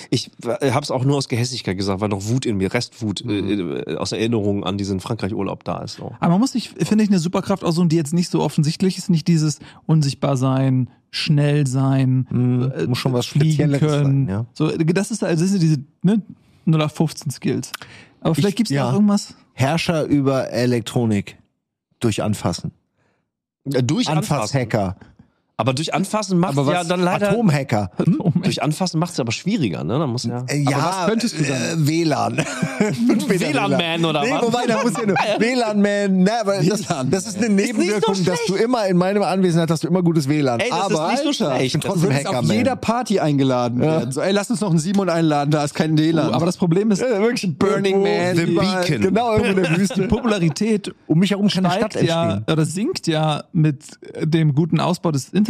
Ich 0.09 0.31
äh, 0.43 0.71
habe 0.71 0.83
es 0.83 0.89
auch 0.91 1.03
nur 1.05 1.17
aus 1.17 1.27
Gehässigkeit 1.29 1.77
gesagt, 1.77 2.01
weil 2.01 2.09
noch 2.09 2.25
Wut 2.27 2.45
in 2.45 2.57
mir, 2.57 2.73
Restwut 2.73 3.23
Mhm. 3.23 3.83
äh, 3.87 3.95
aus 3.95 4.11
Erinnerung 4.11 4.63
an 4.63 4.77
diesen 4.77 4.99
Frankreich-Urlaub 4.99 5.63
da 5.63 5.79
ist. 5.83 5.97
So. 5.97 6.13
Aber 6.19 6.31
man 6.31 6.39
muss 6.39 6.53
sich, 6.53 6.69
finde 6.69 7.03
ich, 7.03 7.09
eine 7.09 7.19
Superkraft 7.19 7.63
aussuchen, 7.63 7.89
die 7.89 7.95
jetzt 7.95 8.13
nicht 8.13 8.31
so 8.31 8.41
offensichtlich 8.41 8.97
ist. 8.97 9.09
Nicht 9.09 9.27
dieses 9.27 9.59
unsichtbar 9.85 10.35
sein, 10.35 10.89
schnell 11.11 11.67
sein, 11.67 12.27
Mhm, 12.29 12.71
äh, 12.75 12.87
muss 12.87 12.97
schon 12.97 13.13
was 13.13 13.27
fliegen 13.27 13.71
können. 13.73 14.25
sein, 14.25 14.27
ja. 14.29 14.45
So, 14.53 14.69
das 14.75 15.11
ist 15.11 15.23
also 15.23 15.43
das 15.43 15.51
sind 15.51 15.61
diese 15.61 15.77
ne, 16.01 16.21
0815 16.65 17.31
Skills. 17.31 17.71
Aber 18.21 18.33
vielleicht 18.35 18.53
Ich- 18.53 18.55
gibt's 18.57 18.71
ja. 18.71 18.83
da 18.83 18.89
auch 18.89 18.93
irgendwas. 18.93 19.35
Herrscher 19.53 20.03
über 20.05 20.49
Elektronik. 20.49 21.37
Durch 21.99 22.21
Anfassen. 22.23 22.71
Äh, 23.65 23.81
durch 23.83 24.07
Anfassen. 24.07 24.33
Anfasshacker. 24.33 24.97
Aber 25.59 25.73
durch 25.73 25.91
Anfassen 25.93 26.37
macht 26.37 26.55
Aber 26.55 26.71
ja 26.71 26.81
was- 26.81 26.87
dann 26.87 26.99
leider. 27.01 27.31
Atomhacker. 27.31 27.89
Hm? 27.97 28.17
Oh, 28.19 28.31
Durch 28.43 28.61
Anfassen 28.61 28.99
macht 28.99 29.13
es 29.13 29.19
aber 29.19 29.31
schwieriger, 29.31 29.83
ne? 29.83 29.97
Da 29.97 30.05
muss 30.05 30.23
ja. 30.25 30.45
Äh, 30.47 30.57
Ja, 30.61 30.77
was 31.01 31.09
könntest 31.09 31.39
du 31.39 31.43
dann? 31.43 31.57
Äh, 31.83 31.87
WLAN. 31.87 32.37
WLAN-Man 33.27 34.05
oder 34.05 34.21
nee, 34.21 34.31
was? 34.31 34.43
wobei, 34.43 34.65
da 34.67 34.83
muss 34.83 34.93
ja 34.93 35.05
nur 35.07 35.15
WLAN-Man. 35.39 36.23
Na, 36.23 36.41
aber 36.41 36.61
das, 36.61 36.87
WLAN. 36.87 37.09
das 37.09 37.25
ist 37.27 37.37
eine 37.37 37.49
nicht 37.49 37.69
so 37.73 37.77
Nebenwirkung, 37.81 38.23
dass 38.25 38.39
du 38.45 38.53
immer 38.55 38.85
in 38.87 38.97
meinem 38.97 39.23
Anwesenheit 39.23 39.71
hast 39.71 39.83
du 39.83 39.87
immer 39.87 40.03
gutes 40.03 40.29
WLAN. 40.29 40.59
Ey, 40.59 40.69
das 40.69 40.77
ist 40.89 40.95
aber 40.95 41.11
nicht 41.11 41.23
so 41.23 41.33
schlecht. 41.33 41.61
Ich 41.65 41.71
bin 41.73 41.81
trotzdem 41.81 42.03
Würdest 42.03 42.27
auf 42.27 42.35
Hackerman. 42.35 42.55
jeder 42.57 42.75
Party 42.75 43.19
eingeladen 43.19 43.79
werden. 43.79 44.11
So, 44.11 44.21
ey, 44.21 44.31
lass 44.31 44.51
uns 44.51 44.61
noch 44.61 44.69
einen 44.69 44.79
Simon 44.79 45.09
einladen, 45.09 45.49
da 45.51 45.63
ist 45.63 45.73
kein 45.73 45.97
WLAN. 45.97 46.33
Aber 46.35 46.45
das 46.45 46.57
Problem 46.57 46.91
ist, 46.91 47.01
Ja, 47.01 47.19
wirklich 47.19 47.57
Burning 47.57 48.03
Man, 48.03 48.35
The. 48.35 48.45
Beacon. 48.45 49.01
Genau, 49.01 49.31
irgendwo 49.33 49.49
in 49.51 49.63
der 49.63 49.71
die 49.73 49.77
Wüste. 49.81 50.07
Popularität 50.07 50.93
Um 51.07 51.17
mich 51.19 51.31
herum 51.31 51.49
steigt 51.49 51.99
ja, 52.03 52.41
oder 52.47 52.65
sinkt 52.65 53.07
ja 53.07 53.43
mit 53.53 53.83
dem 54.21 54.53
guten 54.53 54.79
Ausbau 54.79 55.11
des 55.11 55.29
Internets. 55.29 55.46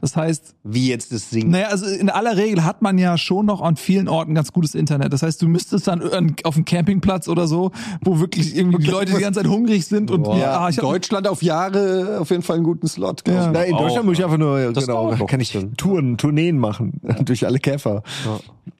Das 0.00 0.16
heißt, 0.16 0.54
Wie 0.64 0.88
jetzt 0.88 1.12
das 1.12 1.30
Singen. 1.30 1.50
Naja, 1.50 1.68
also 1.68 1.86
in 1.86 2.10
aller 2.10 2.36
Regel 2.36 2.64
hat 2.64 2.82
man 2.82 2.98
ja 2.98 3.16
schon 3.18 3.46
noch 3.46 3.60
an 3.62 3.76
vielen 3.76 4.08
Orten 4.08 4.34
ganz 4.34 4.52
gutes 4.52 4.74
Internet. 4.74 5.12
Das 5.12 5.22
heißt, 5.22 5.40
du 5.42 5.48
müsstest 5.48 5.86
dann 5.88 6.02
an- 6.02 6.36
auf 6.44 6.54
dem 6.54 6.64
Campingplatz 6.64 7.28
oder 7.28 7.46
so, 7.46 7.70
wo 8.02 8.18
wirklich 8.20 8.56
irgendwie 8.56 8.82
die 8.84 8.90
Leute 8.90 9.12
die 9.14 9.20
ganze 9.20 9.40
Zeit 9.40 9.50
hungrig 9.50 9.86
sind 9.86 10.10
und 10.10 10.26
ja, 10.38 10.60
ah, 10.60 10.68
ich 10.68 10.76
hab, 10.78 10.82
Deutschland 10.84 11.26
auf 11.28 11.42
Jahre 11.42 12.18
auf 12.20 12.30
jeden 12.30 12.42
Fall 12.42 12.56
einen 12.56 12.64
guten 12.64 12.86
Slot. 12.88 13.22
ich. 13.26 13.32
Ja. 13.32 13.50
Na, 13.52 13.62
in 13.62 13.74
Auch, 13.74 13.80
Deutschland 13.80 14.06
muss 14.06 14.18
ich 14.18 14.24
einfach 14.24 14.38
nur, 14.38 14.72
Das 14.72 14.86
genau, 14.86 15.14
noch 15.14 15.26
kann 15.26 15.40
ich. 15.40 15.56
Touren, 15.76 16.16
Tourneen 16.16 16.58
machen 16.58 17.00
durch 17.24 17.46
alle 17.46 17.58
Käfer. 17.58 18.02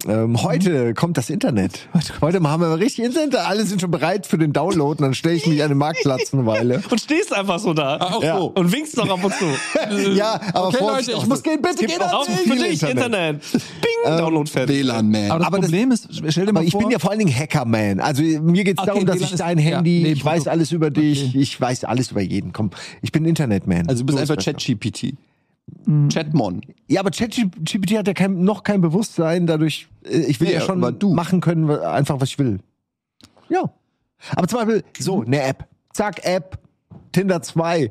Ähm, 0.06 0.42
heute 0.42 0.94
kommt 0.94 1.18
das 1.18 1.28
Internet. 1.30 1.88
Heute 2.20 2.40
haben 2.42 2.62
wir 2.62 2.78
richtig 2.78 3.04
Internet, 3.04 3.34
alle 3.36 3.64
sind 3.66 3.80
schon 3.80 3.90
bereit 3.90 4.26
für 4.26 4.38
den 4.38 4.52
Download 4.52 4.92
und 4.92 5.00
dann 5.02 5.14
stelle 5.14 5.34
ich 5.34 5.46
mich 5.46 5.62
an 5.62 5.68
den 5.68 5.78
Marktplatz 5.78 6.32
eine 6.32 6.46
Weile. 6.46 6.82
Und 6.90 7.00
stehst 7.00 7.34
einfach 7.34 7.58
so 7.58 7.74
da. 7.74 7.98
auch 7.98 8.22
Ja. 8.22 8.38
so. 8.38 8.46
Und 8.54 8.72
winkst 8.72 8.96
doch 8.96 9.08
ab 9.10 9.22
und 9.22 9.34
zu. 9.34 9.44
ja, 10.14 10.39
aber 10.54 10.68
Okay, 10.68 10.76
Leute, 10.80 11.10
ich 11.10 11.16
auch 11.16 11.26
muss 11.26 11.42
gehen, 11.42 11.60
bitte 11.62 11.86
geht 11.86 12.00
auch 12.02 12.12
Auf 12.20 12.26
zu 12.26 12.32
für 12.32 12.56
dich, 12.56 12.82
Internet. 12.82 13.40
Bing, 13.52 14.16
Download 14.18 14.50
fertig. 14.50 14.76
WLAN-Man. 14.84 15.30
aber 15.30 15.38
das 15.38 15.46
aber 15.46 15.56
das- 15.58 15.66
Problem 15.66 15.90
ist, 15.92 16.08
stell 16.28 16.46
dir 16.46 16.52
mal 16.52 16.60
Aber 16.60 16.66
ich 16.66 16.72
vor, 16.72 16.80
bin 16.80 16.90
ja 16.90 16.98
vor 16.98 17.10
allen 17.10 17.18
Dingen 17.20 17.34
Hackerman. 17.36 18.00
Also 18.00 18.22
mir 18.22 18.64
geht's 18.64 18.78
Okay, 18.78 18.86
darum, 18.86 19.06
dass 19.06 19.16
WLAN 19.16 19.26
ich 19.26 19.32
ist- 19.34 19.40
dein 19.40 19.58
ja, 19.58 19.64
Handy, 19.76 20.02
nee, 20.02 20.12
ich 20.12 20.24
weiß 20.24 20.46
alles 20.48 20.72
über 20.72 20.90
dich, 20.90 21.28
Okay. 21.28 21.38
ich 21.38 21.60
weiß 21.60 21.84
alles 21.84 22.10
über 22.10 22.20
jeden. 22.20 22.52
Komm, 22.52 22.70
ich 23.02 23.12
bin 23.12 23.24
Internetman. 23.24 23.88
Also 23.88 24.02
du 24.04 24.06
bist 24.06 24.18
einfach. 24.18 24.36
ChatGPT. 24.42 25.14
Chatmon. 26.12 26.62
Ja, 26.88 27.00
aber 27.00 27.10
ChatGPT 27.10 27.96
hat 27.96 28.06
ja 28.08 28.14
kein, 28.14 28.42
noch 28.42 28.64
kein 28.64 28.80
Bewusstsein, 28.80 29.46
dadurch, 29.46 29.86
äh, 30.04 30.18
ich 30.22 30.40
will 30.40 30.48
Nee, 30.48 30.54
ja 30.54 30.60
schon 30.60 30.80
machen 31.14 31.40
können, 31.40 31.70
einfach 31.70 32.20
was 32.20 32.30
ich 32.30 32.38
will. 32.38 32.58
Ja. 33.48 33.70
Aber 34.36 34.48
zum 34.48 34.58
Beispiel, 34.58 34.84
so, 34.98 35.22
eine 35.22 35.40
App. 35.42 35.66
Zack, 35.92 36.24
App, 36.24 36.58
Tinder 37.12 37.40
2. 37.42 37.90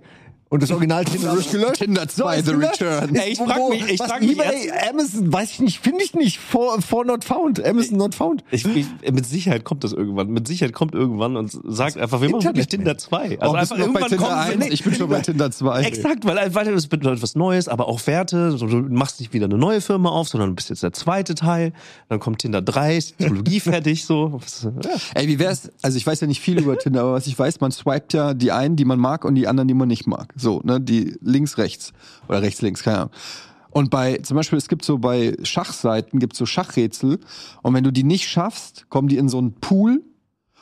Und 0.51 0.63
das 0.63 0.71
Original 0.71 1.05
Tinder 1.05 1.33
ist 1.37 1.51
gelöscht. 1.51 1.75
Tinder 1.75 2.07
2, 2.07 2.41
The 2.41 2.51
Return. 2.53 3.15
Ey, 3.15 3.33
ich 3.33 3.37
frag 3.37 3.69
mich- 3.69 3.87
ich 3.87 3.97
frag 4.01 4.19
mich 4.21 4.31
eBay, 4.31 4.71
Amazon, 4.89 5.31
weiß 5.31 5.51
ich 5.51 5.59
nicht, 5.59 5.79
finde 5.79 6.03
ich 6.03 6.15
nicht. 6.15 6.39
For, 6.39 6.81
for 6.81 7.05
not 7.05 7.23
found. 7.23 7.63
Amazon 7.63 7.97
not 7.99 8.15
found. 8.15 8.43
Ich, 8.49 8.65
ich, 8.65 8.87
mit 9.11 9.27
Sicherheit 9.27 9.63
kommt 9.63 9.83
das 9.83 9.93
irgendwann. 9.93 10.29
Mit 10.29 10.47
Sicherheit 10.47 10.73
kommt 10.73 10.95
irgendwann 10.95 11.37
und 11.37 11.51
sagt 11.65 11.97
einfach, 11.99 12.19
wir 12.21 12.29
machen 12.31 12.43
wirklich. 12.45 12.67
Tinder 12.67 12.97
2. 12.97 13.39
Also 13.39 13.55
Also 13.55 13.75
einfach 13.75 13.77
noch 13.77 13.93
bei 13.93 13.99
irgendwann 14.01 14.09
Tinder 14.09 14.25
kommt 14.55 14.63
1? 14.63 14.73
Ich 14.73 14.83
bin 14.83 14.95
schon 14.95 15.09
bei 15.09 15.19
Tinder 15.21 15.51
2. 15.51 15.81
Exakt, 15.83 16.25
weil, 16.25 16.55
weil 16.55 16.73
das 16.73 16.87
bedeutet 16.87 17.21
was 17.21 17.35
Neues, 17.35 17.67
aber 17.67 17.87
auch 17.87 18.05
Werte. 18.07 18.51
So, 18.57 18.65
Du 18.65 18.77
machst 18.77 19.19
nicht 19.19 19.33
wieder 19.33 19.45
eine 19.45 19.57
neue 19.57 19.81
Firma 19.81 20.09
auf, 20.09 20.29
sondern 20.29 20.49
du 20.49 20.55
bist 20.55 20.71
jetzt 20.71 20.81
der 20.81 20.93
zweite 20.93 21.35
Teil. 21.35 21.73
Dann 22.07 22.19
kommt 22.19 22.39
Tinder 22.39 22.63
3, 22.63 22.97
ist 22.97 23.11
die 23.11 23.23
Technologie 23.25 23.59
fertig, 23.59 24.03
so. 24.03 24.39
Ja. 24.63 24.89
Ey, 25.13 25.27
wie 25.27 25.37
wär's? 25.37 25.69
Also 25.83 25.97
ich 25.97 26.07
weiß 26.07 26.21
ja 26.21 26.25
nicht 26.27 26.41
viel 26.41 26.57
über 26.59 26.75
Tinder, 26.79 27.01
aber 27.01 27.13
was 27.13 27.27
ich 27.27 27.37
weiß, 27.37 27.59
man 27.61 27.71
swipet 27.71 28.13
ja 28.13 28.33
die 28.33 28.51
einen, 28.51 28.75
die 28.75 28.85
man 28.85 28.97
mag 28.97 29.25
und 29.25 29.35
die 29.35 29.47
anderen, 29.47 29.67
die 29.67 29.75
man 29.75 29.87
nicht 29.87 30.07
mag. 30.07 30.33
So, 30.39 30.61
ne, 30.63 30.79
die 30.79 31.17
links, 31.21 31.57
rechts 31.57 31.93
oder 32.27 32.41
rechts, 32.41 32.61
links, 32.61 32.83
keine 32.83 32.97
Ahnung. 32.97 33.11
Und 33.71 33.91
bei, 33.91 34.17
zum 34.17 34.35
Beispiel, 34.35 34.57
es 34.57 34.67
gibt 34.67 34.83
so 34.83 34.97
bei 34.97 35.37
Schachseiten, 35.43 36.19
gibt 36.19 36.35
so 36.35 36.45
Schachrätsel 36.45 37.19
und 37.61 37.73
wenn 37.73 37.83
du 37.83 37.91
die 37.91 38.03
nicht 38.03 38.27
schaffst, 38.27 38.89
kommen 38.89 39.07
die 39.07 39.17
in 39.17 39.29
so 39.29 39.37
einen 39.37 39.53
Pool 39.53 40.03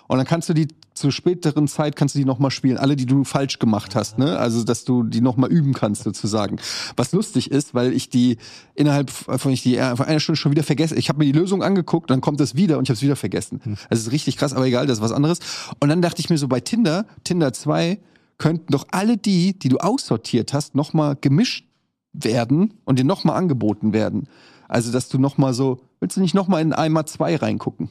und 0.08 0.18
dann 0.18 0.28
kannst 0.28 0.50
du 0.50 0.54
die 0.54 0.68
zu 0.98 1.12
späteren 1.12 1.68
Zeit 1.68 1.96
kannst 1.96 2.16
du 2.16 2.20
die 2.20 2.26
nochmal 2.26 2.52
spielen, 2.52 2.78
alle, 2.78 2.96
die 2.96 3.06
du 3.06 3.24
falsch 3.24 3.60
gemacht 3.60 3.96
hast, 3.96 4.18
ne? 4.18 4.38
Also, 4.40 4.64
dass 4.64 4.84
du 4.84 5.04
die 5.04 5.22
nochmal 5.22 5.52
üben 5.52 5.74
kannst, 5.74 6.04
sozusagen. 6.04 6.58
Was 6.96 7.12
lustig 7.12 7.52
ist, 7.52 7.76
weil 7.76 7.94
ich 7.94 8.10
die 8.10 8.38
innerhalb 8.74 9.12
von 9.12 9.52
ich 9.52 9.62
die 9.62 9.78
äh, 9.78 9.96
von 9.96 10.08
einer 10.08 10.20
Stunde 10.20 10.38
schon 10.38 10.52
wieder 10.52 10.64
vergesse. 10.64 10.96
Ich 10.96 11.10
habe 11.10 11.20
mir 11.20 11.26
die 11.26 11.38
Lösung 11.38 11.62
angeguckt, 11.62 12.10
dann 12.10 12.20
kommt 12.20 12.40
das 12.40 12.56
wieder 12.56 12.80
und 12.80 12.86
ich 12.86 12.90
habe 12.90 12.96
es 12.96 13.04
wieder 13.04 13.16
vergessen. 13.16 13.62
Hm. 13.64 13.78
Also, 13.90 14.02
es 14.02 14.08
ist 14.08 14.12
richtig 14.12 14.38
krass, 14.38 14.54
aber 14.54 14.66
egal, 14.66 14.88
das 14.88 14.98
ist 14.98 15.04
was 15.04 15.12
anderes. 15.12 15.40
Und 15.80 15.90
dann 15.90 16.02
dachte 16.02 16.20
ich 16.20 16.30
mir 16.30 16.38
so 16.38 16.48
bei 16.48 16.60
Tinder, 16.60 17.06
Tinder 17.24 17.54
2, 17.54 18.00
könnten 18.38 18.72
doch 18.72 18.86
alle 18.92 19.18
die, 19.18 19.58
die 19.58 19.70
du 19.70 19.78
aussortiert 19.78 20.54
hast, 20.54 20.76
nochmal 20.76 21.16
gemischt 21.20 21.66
werden 22.14 22.74
und 22.86 23.00
dir 23.00 23.06
nochmal 23.06 23.38
angeboten 23.38 23.94
werden. 23.94 24.28
Also, 24.70 24.92
dass 24.92 25.08
du 25.10 25.18
nochmal 25.18 25.54
so, 25.54 25.80
willst 26.00 26.18
du 26.18 26.22
nicht 26.22 26.34
nochmal 26.36 26.62
in 26.62 26.74
einmal 26.74 27.06
zwei 27.06 27.36
reingucken? 27.36 27.90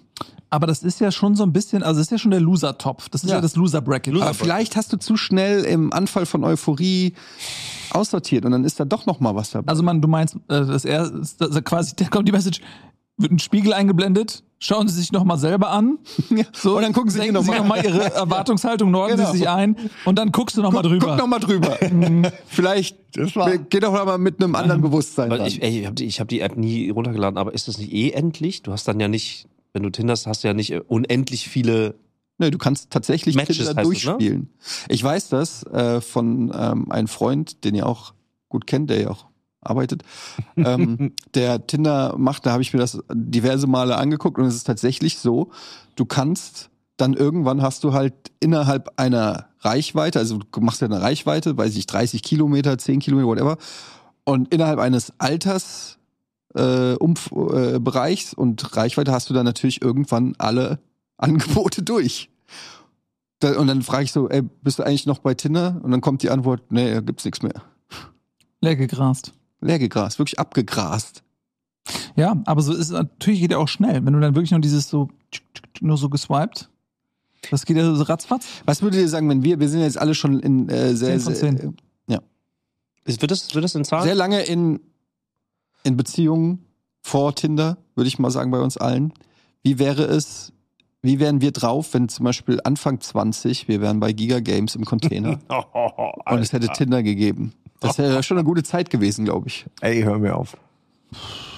Aber 0.50 0.66
das 0.66 0.82
ist 0.82 1.00
ja 1.00 1.10
schon 1.10 1.34
so 1.34 1.42
ein 1.42 1.52
bisschen, 1.52 1.82
also 1.82 1.98
das 1.98 2.06
ist 2.08 2.10
ja 2.12 2.18
schon 2.18 2.30
der 2.30 2.40
Loser-Topf. 2.40 3.08
Das 3.08 3.24
ist 3.24 3.30
ja, 3.30 3.36
Ja. 3.36 3.40
das 3.40 3.56
Loser-Bracket. 3.56 4.14
Aber 4.20 4.34
vielleicht 4.34 4.76
hast 4.76 4.92
du 4.92 4.98
zu 4.98 5.16
schnell 5.16 5.64
im 5.64 5.92
Anfall 5.92 6.26
von 6.26 6.44
Euphorie 6.44 7.14
aussortiert 7.90 8.44
und 8.44 8.52
dann 8.52 8.64
ist 8.64 8.78
da 8.78 8.84
doch 8.84 9.06
noch 9.06 9.20
mal 9.20 9.34
was 9.34 9.50
dabei. 9.50 9.68
Also 9.70 9.82
man, 9.82 10.00
du 10.02 10.08
meinst, 10.08 10.36
äh, 10.36 10.38
das 10.48 10.84
er 10.84 11.12
ist 11.14 11.40
das 11.40 11.62
quasi, 11.64 11.94
da 11.96 12.06
kommt 12.08 12.28
die 12.28 12.32
Message, 12.32 12.60
wird 13.16 13.32
ein 13.32 13.38
Spiegel 13.38 13.72
eingeblendet, 13.72 14.44
schauen 14.58 14.88
Sie 14.88 14.94
sich 14.94 15.12
noch 15.12 15.24
mal 15.24 15.36
selber 15.36 15.70
an. 15.70 15.98
So, 16.52 16.76
Und 16.76 16.82
dann 16.82 16.92
gucken 16.92 17.10
Sie 17.10 17.18
denken 17.18 17.34
noch 17.34 17.42
Sie 17.42 17.50
mal. 17.50 17.58
noch 17.58 17.66
mal 17.66 17.84
Ihre 17.84 18.12
Erwartungshaltung, 18.14 18.90
norden 18.90 19.16
Genau. 19.16 19.30
Sie 19.32 19.38
sich 19.38 19.48
ein 19.48 19.76
und 20.04 20.18
dann 20.18 20.32
guckst 20.32 20.56
du 20.56 20.62
noch 20.62 20.72
mal 20.72 20.82
drüber. 20.82 21.08
Guck 21.08 21.18
noch 21.18 21.26
mal 21.26 21.38
drüber. 21.38 21.76
Vielleicht 22.46 22.96
geht 23.70 23.82
doch 23.82 23.92
mal 23.92 24.18
mit 24.18 24.42
einem 24.42 24.54
anderen 24.54 24.80
Bewusstsein 24.82 25.30
Weil 25.30 25.46
ich, 25.46 25.62
ey, 25.62 25.80
ich 25.80 25.86
habe 25.86 25.94
die, 25.94 26.08
hab 26.10 26.28
die 26.28 26.40
App 26.40 26.56
nie 26.56 26.90
runtergeladen, 26.90 27.38
aber 27.38 27.54
ist 27.54 27.68
das 27.68 27.78
nicht 27.78 27.92
eh 27.92 28.10
endlich? 28.10 28.62
Du 28.62 28.72
hast 28.72 28.88
dann 28.88 29.00
ja 29.00 29.08
nicht, 29.08 29.46
wenn 29.72 29.82
du 29.82 29.90
Tinderst, 29.90 30.26
hast 30.26 30.44
du 30.44 30.48
ja 30.48 30.54
nicht 30.54 30.72
äh, 30.72 30.80
unendlich 30.86 31.48
viele. 31.48 31.94
Nee, 32.38 32.50
du 32.50 32.58
kannst 32.58 32.90
tatsächlich 32.90 33.34
Matches 33.34 33.58
Tinder 33.58 33.70
heißt 33.70 33.78
es, 33.78 34.04
ne? 34.04 34.10
durchspielen. 34.12 34.50
Ich 34.88 35.02
weiß 35.02 35.28
das 35.30 35.62
äh, 35.64 36.00
von 36.00 36.52
ähm, 36.54 36.90
einem 36.90 37.08
Freund, 37.08 37.64
den 37.64 37.74
ihr 37.74 37.86
auch 37.86 38.12
gut 38.48 38.66
kennt, 38.66 38.90
der 38.90 39.00
ja 39.00 39.10
auch 39.10 39.25
arbeitet. 39.68 40.02
ähm, 40.56 41.12
der 41.34 41.66
Tinder 41.66 42.14
macht, 42.18 42.46
da 42.46 42.52
habe 42.52 42.62
ich 42.62 42.72
mir 42.72 42.80
das 42.80 43.00
diverse 43.12 43.66
Male 43.66 43.96
angeguckt 43.96 44.38
und 44.38 44.46
es 44.46 44.56
ist 44.56 44.66
tatsächlich 44.66 45.18
so, 45.18 45.50
du 45.96 46.04
kannst 46.04 46.70
dann 46.96 47.14
irgendwann 47.14 47.62
hast 47.62 47.84
du 47.84 47.92
halt 47.92 48.14
innerhalb 48.40 48.90
einer 48.96 49.46
Reichweite, 49.60 50.18
also 50.18 50.38
du 50.38 50.60
machst 50.60 50.80
ja 50.80 50.86
eine 50.86 51.02
Reichweite, 51.02 51.56
weiß 51.56 51.76
ich, 51.76 51.86
30 51.86 52.22
Kilometer, 52.22 52.78
10 52.78 53.00
Kilometer, 53.00 53.28
whatever, 53.28 53.58
und 54.24 54.52
innerhalb 54.52 54.78
eines 54.78 55.12
Alters 55.18 55.98
äh, 56.54 56.94
Umf 56.94 57.30
äh, 57.32 57.78
Bereichs 57.78 58.32
und 58.32 58.76
Reichweite 58.76 59.12
hast 59.12 59.28
du 59.28 59.34
dann 59.34 59.44
natürlich 59.44 59.82
irgendwann 59.82 60.34
alle 60.38 60.78
Angebote 61.18 61.82
durch. 61.82 62.30
Da, 63.40 63.58
und 63.58 63.66
dann 63.66 63.82
frage 63.82 64.04
ich 64.04 64.12
so, 64.12 64.28
ey, 64.28 64.42
bist 64.62 64.78
du 64.78 64.82
eigentlich 64.82 65.06
noch 65.06 65.18
bei 65.18 65.34
Tinder? 65.34 65.78
Und 65.82 65.90
dann 65.90 66.00
kommt 66.00 66.22
die 66.22 66.30
Antwort, 66.30 66.72
nee, 66.72 66.92
da 66.92 67.00
gibt's 67.00 67.24
nichts 67.24 67.42
mehr. 67.42 67.62
Leer 68.60 68.76
gegrast. 68.76 69.34
Leer 69.66 69.78
gegrast, 69.78 70.18
wirklich 70.18 70.38
abgegrast. 70.38 71.22
Ja, 72.16 72.42
aber 72.46 72.62
so 72.62 72.72
ist 72.72 72.78
es 72.86 72.90
natürlich 72.90 73.40
geht 73.40 73.52
ja 73.52 73.58
auch 73.58 73.68
schnell, 73.68 74.04
wenn 74.04 74.12
du 74.12 74.20
dann 74.20 74.34
wirklich 74.34 74.50
nur 74.50 74.60
dieses 74.60 74.88
so 74.88 75.08
nur 75.80 75.96
so 75.96 76.08
geswiped. 76.08 76.68
Das 77.50 77.64
geht 77.64 77.76
ja 77.76 77.94
so 77.94 78.02
ratzfatz. 78.02 78.46
Was 78.64 78.82
würdet 78.82 79.00
ihr 79.00 79.08
sagen, 79.08 79.28
wenn 79.28 79.44
wir, 79.44 79.60
wir 79.60 79.68
sind 79.68 79.80
jetzt 79.80 79.98
alle 79.98 80.14
schon 80.14 80.40
in 80.40 80.68
äh, 80.68 80.96
sehr, 80.96 81.10
10 81.10 81.20
von 81.20 81.34
sehr, 81.34 81.56
10. 81.56 81.76
Ist, 83.06 83.20
wird, 83.22 83.30
das, 83.30 83.54
wird 83.54 83.64
das 83.64 83.74
in 83.74 83.84
Zahlen? 83.84 84.04
sehr 84.04 84.14
lange 84.14 84.42
in, 84.42 84.80
in 85.84 85.96
Beziehungen 85.96 86.64
vor 87.02 87.34
Tinder, 87.34 87.78
würde 87.94 88.08
ich 88.08 88.18
mal 88.18 88.30
sagen, 88.30 88.50
bei 88.50 88.60
uns 88.60 88.76
allen. 88.76 89.12
Wie 89.62 89.78
wäre 89.78 90.02
es, 90.04 90.52
wie 91.02 91.20
wären 91.20 91.40
wir 91.40 91.52
drauf, 91.52 91.94
wenn 91.94 92.08
zum 92.08 92.24
Beispiel 92.24 92.60
Anfang 92.64 93.00
20, 93.00 93.68
wir 93.68 93.80
wären 93.80 94.00
bei 94.00 94.12
Giga 94.12 94.40
Games 94.40 94.74
im 94.74 94.84
Container 94.84 95.38
und 96.26 96.38
es 96.40 96.52
hätte 96.52 96.66
Tinder 96.68 97.04
gegeben? 97.04 97.52
Das 97.80 97.98
wäre 97.98 98.22
schon 98.22 98.36
eine 98.38 98.44
gute 98.44 98.62
Zeit 98.62 98.90
gewesen, 98.90 99.24
glaube 99.24 99.48
ich. 99.48 99.66
Ey, 99.80 100.02
hör 100.02 100.18
mir 100.18 100.36
auf. 100.36 100.56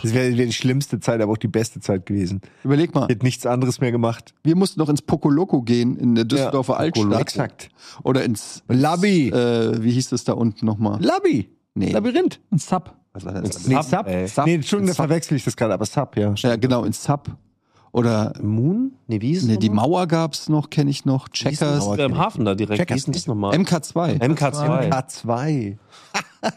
Das 0.02 0.14
wäre 0.14 0.36
wär 0.36 0.46
die 0.46 0.52
schlimmste 0.52 1.00
Zeit, 1.00 1.20
aber 1.20 1.32
auch 1.32 1.38
die 1.38 1.48
beste 1.48 1.80
Zeit 1.80 2.06
gewesen. 2.06 2.40
Überleg 2.62 2.94
mal. 2.94 3.04
Ich 3.04 3.10
hätte 3.16 3.24
nichts 3.24 3.46
anderes 3.46 3.80
mehr 3.80 3.90
gemacht. 3.90 4.34
Wir 4.44 4.54
mussten 4.56 4.78
noch 4.78 4.88
ins 4.88 5.02
Pokoloko 5.02 5.62
gehen 5.62 5.96
in 5.96 6.14
der 6.14 6.24
Düsseldorfer 6.24 6.74
Ja, 6.74 6.78
Altstadt. 6.80 7.04
Pokolo, 7.04 7.20
exakt. 7.20 7.68
Oder 8.04 8.24
ins, 8.24 8.62
Labi. 8.68 9.28
äh, 9.30 9.82
wie 9.82 9.90
hieß 9.90 10.10
das 10.10 10.24
da 10.24 10.34
unten 10.34 10.66
nochmal? 10.66 11.02
Labi. 11.02 11.48
Nee. 11.74 11.90
Labyrinth. 11.90 12.40
Ein 12.50 12.58
Sub. 12.58 12.94
Was 13.12 13.24
war 13.24 13.32
das? 13.40 13.66
Nee, 13.66 13.74
Sub. 13.82 14.06
Sub. 14.28 14.46
Nee, 14.46 14.54
Entschuldigung, 14.54 14.88
da 14.88 14.94
verwechsel 14.94 15.36
ich 15.36 15.44
das 15.44 15.56
gerade, 15.56 15.74
aber 15.74 15.86
Sub, 15.86 16.16
ja. 16.16 16.34
Ja, 16.36 16.56
genau, 16.56 16.84
ins 16.84 17.02
Sub. 17.02 17.30
Oder 17.92 18.34
Moon? 18.42 18.92
Nee, 19.06 19.20
wie 19.20 19.28
hieß 19.28 19.42
es 19.42 19.48
nee, 19.48 19.56
die? 19.56 19.70
Mauer 19.70 20.06
gab's 20.06 20.48
noch, 20.48 20.70
kenne 20.70 20.90
ich 20.90 21.04
noch. 21.04 21.28
Wie 21.28 21.32
Checkers. 21.32 21.86
Äh, 21.86 22.04
Im 22.04 22.18
Hafen 22.18 22.44
da 22.44 22.54
direkt. 22.54 22.78
Checkers. 22.80 23.06
Wie 23.06 23.12
hieß 23.12 23.14
das 23.22 23.26
nochmal? 23.26 23.54
MK2. 23.56 24.20
MK2. 24.20 24.90
K2. 24.90 25.76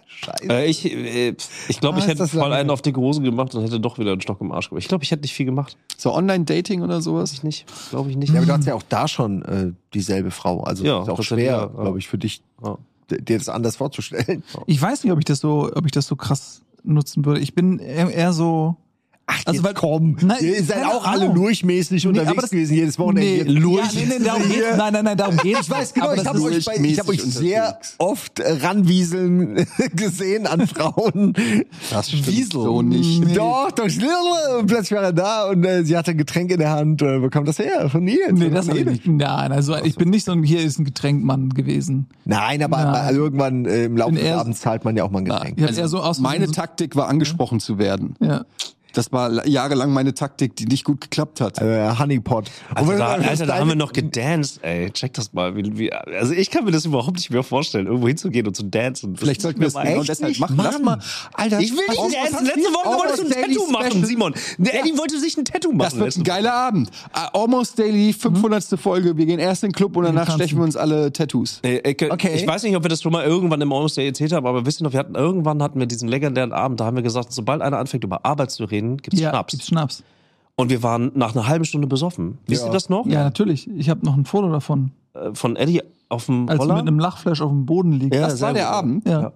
Scheiße. 0.07 0.49
Äh, 0.49 0.65
ich 0.67 0.85
äh, 0.85 1.35
ich 1.67 1.79
glaube, 1.79 1.97
ich 1.97 2.03
Ah, 2.03 2.07
ist 2.07 2.11
hätte 2.11 2.19
das 2.19 2.31
voll 2.31 2.53
einen 2.53 2.69
auf 2.69 2.81
dicke 2.83 2.99
Hose 2.99 3.21
gemacht 3.21 3.55
und 3.55 3.63
hätte 3.63 3.79
doch 3.79 3.97
wieder 3.97 4.11
einen 4.11 4.21
Stock 4.21 4.39
im 4.41 4.51
Arsch 4.51 4.69
gemacht. 4.69 4.83
Ich 4.83 4.87
glaube, 4.89 5.03
ich 5.03 5.09
hätte 5.11 5.23
nicht 5.23 5.33
viel 5.33 5.45
gemacht. 5.47 5.77
So 5.97 6.13
Online-Dating 6.13 6.81
oder 6.83 6.97
Weiß 6.97 7.03
sowas? 7.05 7.33
ich 7.33 7.43
nicht. 7.43 7.65
Glaube 7.89 8.11
ich 8.11 8.17
nicht. 8.17 8.31
Ja, 8.31 8.39
aber 8.39 8.45
du 8.45 8.53
hast 8.53 8.65
ja 8.67 8.75
auch 8.75 8.83
da 8.87 9.07
schon 9.07 9.41
äh, 9.43 9.71
dieselbe 9.93 10.29
Frau. 10.29 10.61
Also 10.61 10.83
Ja, 10.85 11.01
ist 11.01 11.09
auch 11.09 11.23
schwer, 11.23 11.43
ja, 11.45 11.65
glaube 11.65 11.97
ich, 11.97 12.07
für 12.07 12.19
dich, 12.19 12.43
Ja. 12.63 12.77
dir 13.09 13.37
das 13.39 13.49
anders 13.49 13.77
vorzustellen. 13.77 14.43
Ich 14.67 14.79
weiß 14.79 15.03
nicht, 15.03 15.11
ob 15.13 15.17
ich 15.19 15.25
das 15.25 15.39
so, 15.39 15.71
ob 15.73 15.85
ich 15.85 15.91
das 15.91 16.05
so 16.05 16.15
krass 16.15 16.61
nutzen 16.83 17.25
würde. 17.25 17.39
Ich 17.39 17.55
bin 17.55 17.79
eher, 17.79 18.09
eher 18.11 18.33
so. 18.33 18.75
Ach, 19.27 19.37
Also, 19.45 19.53
jetzt 19.59 19.63
weil- 19.63 19.73
komm. 19.73 20.17
Nein, 20.21 20.37
Ihr 20.41 20.63
seid 20.63 20.83
auch 20.85 21.05
alle 21.05 21.29
Nee, 21.29 21.29
unterwegs 21.29 21.63
aber 22.29 22.41
das- 22.41 22.49
gewesen, 22.49 22.73
jedes 22.75 22.99
Wochenende. 22.99 23.53
Nee, 23.53 23.59
Durch. 23.61 23.93
ja, 23.93 24.01
nee, 24.01 24.05
nee, 24.19 24.25
darum 24.25 24.43
geht's. 24.43 24.77
Nein, 24.77 24.93
nein, 24.93 25.05
nein, 25.05 25.17
darum 25.17 25.37
geht's. 25.37 25.59
Ich 25.61 25.69
weiß 25.69 25.93
genau, 25.93 26.05
Aber 26.07 26.15
ich 26.17 26.25
habe 26.27 26.41
euch, 26.41 26.65
bei, 26.65 26.75
ich 26.75 26.99
hab 26.99 27.07
euch 27.07 27.21
sehr 27.23 27.79
oft 27.97 28.41
ranwieseln 28.43 29.65
gesehen 29.95 30.47
an 30.47 30.67
Frauen. 30.67 31.33
Das 31.91 32.09
stimmt 32.09 32.27
Wiesel. 32.27 32.51
so 32.51 32.81
nicht. 32.81 33.37
Doch, 33.37 33.71
doch, 33.71 33.85
und 34.59 34.67
plötzlich 34.67 34.91
war 34.97 35.03
er 35.03 35.13
da 35.13 35.45
und 35.49 35.63
äh, 35.65 35.85
sie 35.85 35.95
hatte 35.95 36.11
ein 36.11 36.17
Getränk 36.17 36.51
in 36.51 36.59
der 36.59 36.71
Hand. 36.71 37.01
Äh, 37.01 37.21
wo 37.21 37.29
kam 37.29 37.45
das 37.45 37.59
her? 37.59 37.89
Von 37.89 38.03
Nils? 38.03 38.19
Nee, 38.33 38.49
das 38.49 38.67
Nils? 38.67 38.85
nicht. 38.85 39.07
Nein, 39.07 39.51
also 39.51 39.75
ich 39.77 39.95
bin 39.95 40.09
nicht 40.09 40.25
so 40.25 40.33
ein, 40.33 40.43
hier 40.43 40.59
ist 40.61 40.79
ein 40.79 40.85
Getränkmann 40.85 41.49
gewesen. 41.49 42.07
Nein, 42.25 42.61
aber 42.63 42.77
Nein. 42.77 42.87
also 42.95 43.21
irgendwann 43.21 43.65
äh, 43.65 43.85
im 43.85 43.95
Laufe 43.97 44.15
des 44.15 44.31
Abends 44.31 44.59
zahlt 44.61 44.83
man 44.83 44.97
ja 44.97 45.03
auch 45.05 45.11
mal 45.11 45.19
ein 45.19 45.25
Getränk. 45.25 45.57
Ich 45.57 45.63
hab's 45.63 45.77
eher 45.77 45.87
so 45.87 45.99
aus 46.01 46.19
Meine 46.19 46.47
so, 46.47 46.51
Taktik 46.53 46.95
war 46.95 47.07
angesprochen 47.07 47.59
zu 47.59 47.77
werden. 47.77 48.15
ja. 48.19 48.43
Das 48.93 49.11
war 49.11 49.29
la- 49.29 49.45
jahrelang 49.47 49.91
meine 49.93 50.13
Taktik, 50.13 50.55
die 50.55 50.65
nicht 50.65 50.83
gut 50.83 51.01
geklappt 51.01 51.41
hat. 51.41 51.61
Äh, 51.61 51.89
Honeypot. 51.97 52.49
Also 52.75 52.91
da, 52.97 53.07
Alter, 53.13 53.45
da 53.45 53.57
haben 53.57 53.69
wir 53.69 53.75
noch 53.75 53.93
gedanced, 53.93 54.59
ey. 54.63 54.89
Check 54.91 55.13
das 55.13 55.31
mal. 55.33 55.55
Wie, 55.55 55.77
wie, 55.77 55.93
also 55.93 56.33
ich 56.33 56.49
kann 56.51 56.65
mir 56.65 56.71
das 56.71 56.85
überhaupt 56.85 57.17
nicht 57.17 57.29
mehr 57.31 57.43
vorstellen, 57.43 57.87
irgendwo 57.87 58.07
hinzugehen 58.07 58.47
und 58.47 58.55
zu 58.55 58.63
dancen. 58.63 59.13
Das 59.13 59.21
Vielleicht 59.21 59.41
sollten 59.41 59.59
mir 59.59 59.65
wir 59.65 59.67
es 59.69 59.73
mal- 59.73 59.85
genau 59.85 60.03
deshalb 60.03 60.29
nicht? 60.29 60.39
machen. 60.39 60.57
Lass 60.57 60.79
mal, 60.81 60.99
Alter. 61.33 61.59
Ich 61.59 61.71
will 61.71 61.77
nicht 61.87 61.99
dancen. 61.99 62.45
Letzte? 62.45 62.61
Woche 62.71 62.97
wolltest 62.99 63.19
du 63.19 63.23
ein 63.25 63.29
Daily 63.31 63.55
Tattoo 63.55 63.71
machen, 63.71 63.85
Special. 63.91 64.05
Simon. 64.05 64.33
Der 64.57 64.79
Eddie 64.79 64.97
wollte 64.97 65.19
sich 65.19 65.37
ein 65.37 65.45
Tattoo 65.45 65.71
machen. 65.71 65.99
Das 65.99 65.99
wird 65.99 66.17
ein 66.17 66.23
geiler 66.23 66.53
Abend. 66.53 66.89
Uh, 67.15 67.39
Almost 67.41 67.77
Daily, 67.79 68.13
500. 68.13 68.79
Folge. 68.79 69.15
Wir 69.17 69.25
gehen 69.25 69.39
erst 69.39 69.63
in 69.63 69.69
den 69.69 69.73
Club 69.75 69.95
und 69.97 70.03
danach 70.05 70.33
stechen 70.35 70.57
wir 70.57 70.63
uns 70.63 70.75
alle 70.75 71.11
Tattoos. 71.11 71.59
Äh, 71.63 71.77
äh, 71.77 72.09
Okay. 72.11 72.31
Ich 72.35 72.45
weiß 72.47 72.63
nicht, 72.63 72.75
ob 72.75 72.83
wir 72.83 72.89
das 72.89 73.01
schon 73.01 73.11
mal 73.11 73.25
irgendwann 73.25 73.61
im 73.61 73.71
Almost 73.71 73.97
Day 73.97 74.07
erzählt 74.07 74.31
haben, 74.33 74.45
aber 74.45 74.65
wisst 74.65 74.81
ihr 74.81 74.83
noch, 74.85 74.91
wir 74.93 74.99
hatten 74.99 75.15
irgendwann 75.15 75.61
hatten 75.61 75.79
wir 75.79 75.85
diesen 75.85 76.07
legendären 76.09 76.51
Abend, 76.53 76.79
da 76.79 76.85
haben 76.85 76.95
wir 76.95 77.03
gesagt, 77.03 77.31
sobald 77.33 77.61
einer 77.61 77.77
anfängt 77.77 78.03
über 78.03 78.25
Arbeit 78.25 78.51
zu 78.51 78.63
reden, 78.65 78.80
gibt's 78.97 79.19
Ja, 79.19 79.29
Schnaps. 79.29 79.51
gibt's 79.51 79.67
Schnaps. 79.67 80.03
Und 80.55 80.69
wir 80.69 80.83
waren 80.83 81.11
nach 81.15 81.33
einer 81.35 81.47
halben 81.47 81.65
Stunde 81.65 81.87
besoffen. 81.87 82.37
Wisst 82.47 82.61
Ja. 82.63 82.69
ihr 82.69 82.73
das 82.73 82.89
noch? 82.89 83.05
Ja, 83.05 83.23
natürlich. 83.23 83.69
Ich 83.77 83.89
habe 83.89 84.05
noch 84.05 84.15
ein 84.15 84.25
Foto 84.25 84.51
davon, 84.51 84.91
Äh, 85.13 85.33
Von 85.33 85.55
Eddie 85.57 85.81
auf 86.09 86.25
dem 86.27 86.47
als 86.47 86.59
Roller. 86.59 86.75
mit 86.75 86.87
einem 86.87 86.99
Lachflash 86.99 87.41
auf 87.41 87.49
dem 87.49 87.65
Boden 87.65 87.91
liegst. 87.93 88.13
Ja, 88.19 88.27
Das 88.27 88.39
war 88.41 88.53
der 88.53 88.65
gut. 88.65 88.73
Abend. 88.73 89.07
ja. 89.07 89.31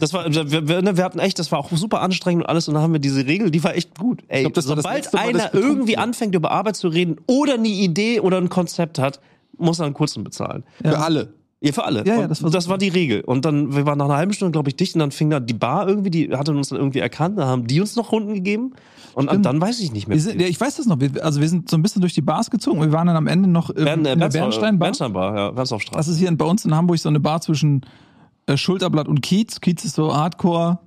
Das 0.00 0.12
war, 0.12 0.24
wir, 0.32 0.66
wir, 0.68 0.82
ne, 0.82 0.96
wir 0.96 1.04
hatten 1.04 1.20
echt, 1.20 1.38
das 1.38 1.52
war 1.52 1.60
auch 1.60 1.70
super 1.70 2.00
anstrengend 2.00 2.42
und 2.44 2.48
alles. 2.48 2.66
Und 2.66 2.74
dann 2.74 2.82
haben 2.82 2.92
wir 2.92 2.98
diese 2.98 3.24
Regel, 3.26 3.50
die 3.52 3.62
war 3.62 3.76
echt 3.76 3.96
gut. 3.98 4.24
Ey, 4.26 4.42
glaub, 4.42 4.54
das 4.54 4.66
war 4.66 4.74
das 4.74 4.82
sobald 4.84 5.14
einer 5.14 5.54
irgendwie 5.54 5.96
anfängt, 5.96 6.34
über 6.34 6.50
Arbeit 6.50 6.74
zu 6.74 6.88
reden 6.88 7.18
oder 7.26 7.54
eine 7.54 7.68
Idee 7.68 8.18
oder 8.20 8.38
ein 8.38 8.48
Konzept 8.48 8.98
hat, 8.98 9.20
muss 9.58 9.78
er 9.78 9.84
einen 9.86 9.94
kurzen 9.94 10.24
bezahlen. 10.24 10.64
Für 10.82 10.98
alle. 10.98 11.34
Ja, 11.60 11.72
für 11.72 11.84
alle. 11.84 12.04
Ja, 12.06 12.20
ja, 12.20 12.28
das 12.28 12.42
war 12.42 12.50
das 12.50 12.68
war 12.68 12.76
die 12.76 12.88
Regel. 12.88 13.22
Und 13.22 13.44
dann, 13.46 13.74
wir 13.74 13.86
waren 13.86 13.96
nach 13.96 14.04
einer 14.04 14.16
halben 14.16 14.32
Stunde, 14.34 14.52
glaube 14.52 14.68
ich, 14.68 14.76
dicht 14.76 14.94
und 14.94 14.98
dann 15.00 15.10
fing 15.10 15.30
da 15.30 15.40
die 15.40 15.54
Bar 15.54 15.88
irgendwie, 15.88 16.10
die 16.10 16.30
hatte 16.36 16.52
uns 16.52 16.68
dann 16.68 16.78
irgendwie 16.78 16.98
erkannt, 16.98 17.38
da 17.38 17.46
haben 17.46 17.66
die 17.66 17.80
uns 17.80 17.96
noch 17.96 18.12
Runden 18.12 18.34
gegeben. 18.34 18.72
Und 19.14 19.30
Stimmt. 19.30 19.46
dann 19.46 19.58
weiß 19.60 19.80
ich 19.80 19.90
nicht 19.92 20.06
mehr. 20.06 20.20
Sind, 20.20 20.38
ja, 20.38 20.46
ich 20.46 20.60
weiß 20.60 20.76
das 20.76 20.84
noch. 20.84 21.00
Wir, 21.00 21.24
also 21.24 21.40
wir 21.40 21.48
sind 21.48 21.70
so 21.70 21.78
ein 21.78 21.82
bisschen 21.82 22.02
durch 22.02 22.12
die 22.12 22.20
Bars 22.20 22.50
gezogen. 22.50 22.78
und 22.80 22.88
Wir 22.88 22.92
waren 22.92 23.06
dann 23.06 23.16
am 23.16 23.26
Ende 23.26 23.48
noch 23.48 23.70
ähm, 23.70 23.84
Bern, 23.84 24.04
äh, 24.04 24.12
in 24.12 24.18
der 24.18 24.28
Bernstein- 24.28 24.78
Bernsteinbar. 24.78 25.32
Bernsteinbar, 25.32 25.36
ja, 25.36 25.50
Bernsteinstraße. 25.52 25.96
Das 25.96 26.08
ist 26.08 26.18
hier 26.18 26.28
in- 26.28 26.36
bei 26.36 26.44
uns 26.44 26.66
in 26.66 26.74
Hamburg 26.74 26.98
so 26.98 27.08
eine 27.08 27.20
Bar 27.20 27.40
zwischen 27.40 27.80
äh, 28.44 28.58
Schulterblatt 28.58 29.08
und 29.08 29.22
Kiez. 29.22 29.62
Kiez 29.62 29.82
ist 29.86 29.94
so 29.94 30.14
Hardcore. 30.14 30.78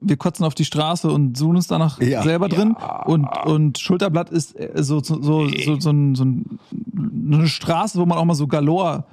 Wir 0.00 0.16
kotzen 0.16 0.44
auf 0.46 0.54
die 0.54 0.64
Straße 0.64 1.10
und 1.10 1.36
suchen 1.36 1.56
uns 1.56 1.66
danach 1.66 2.00
Ja. 2.00 2.22
selber 2.22 2.48
drin. 2.48 2.76
Und, 3.06 3.26
und 3.46 3.78
Schulterblatt 3.78 4.30
ist 4.30 4.58
äh, 4.58 4.70
so, 4.76 5.00
so, 5.02 5.20
so, 5.20 5.48
so, 5.48 5.80
so, 5.80 5.90
ein, 5.90 6.14
so 6.14 6.24
ein, 6.24 6.58
eine 7.32 7.48
Straße, 7.48 7.98
wo 7.98 8.06
man 8.06 8.18
auch 8.18 8.24
mal 8.24 8.34
so 8.34 8.46
Galore 8.46 9.04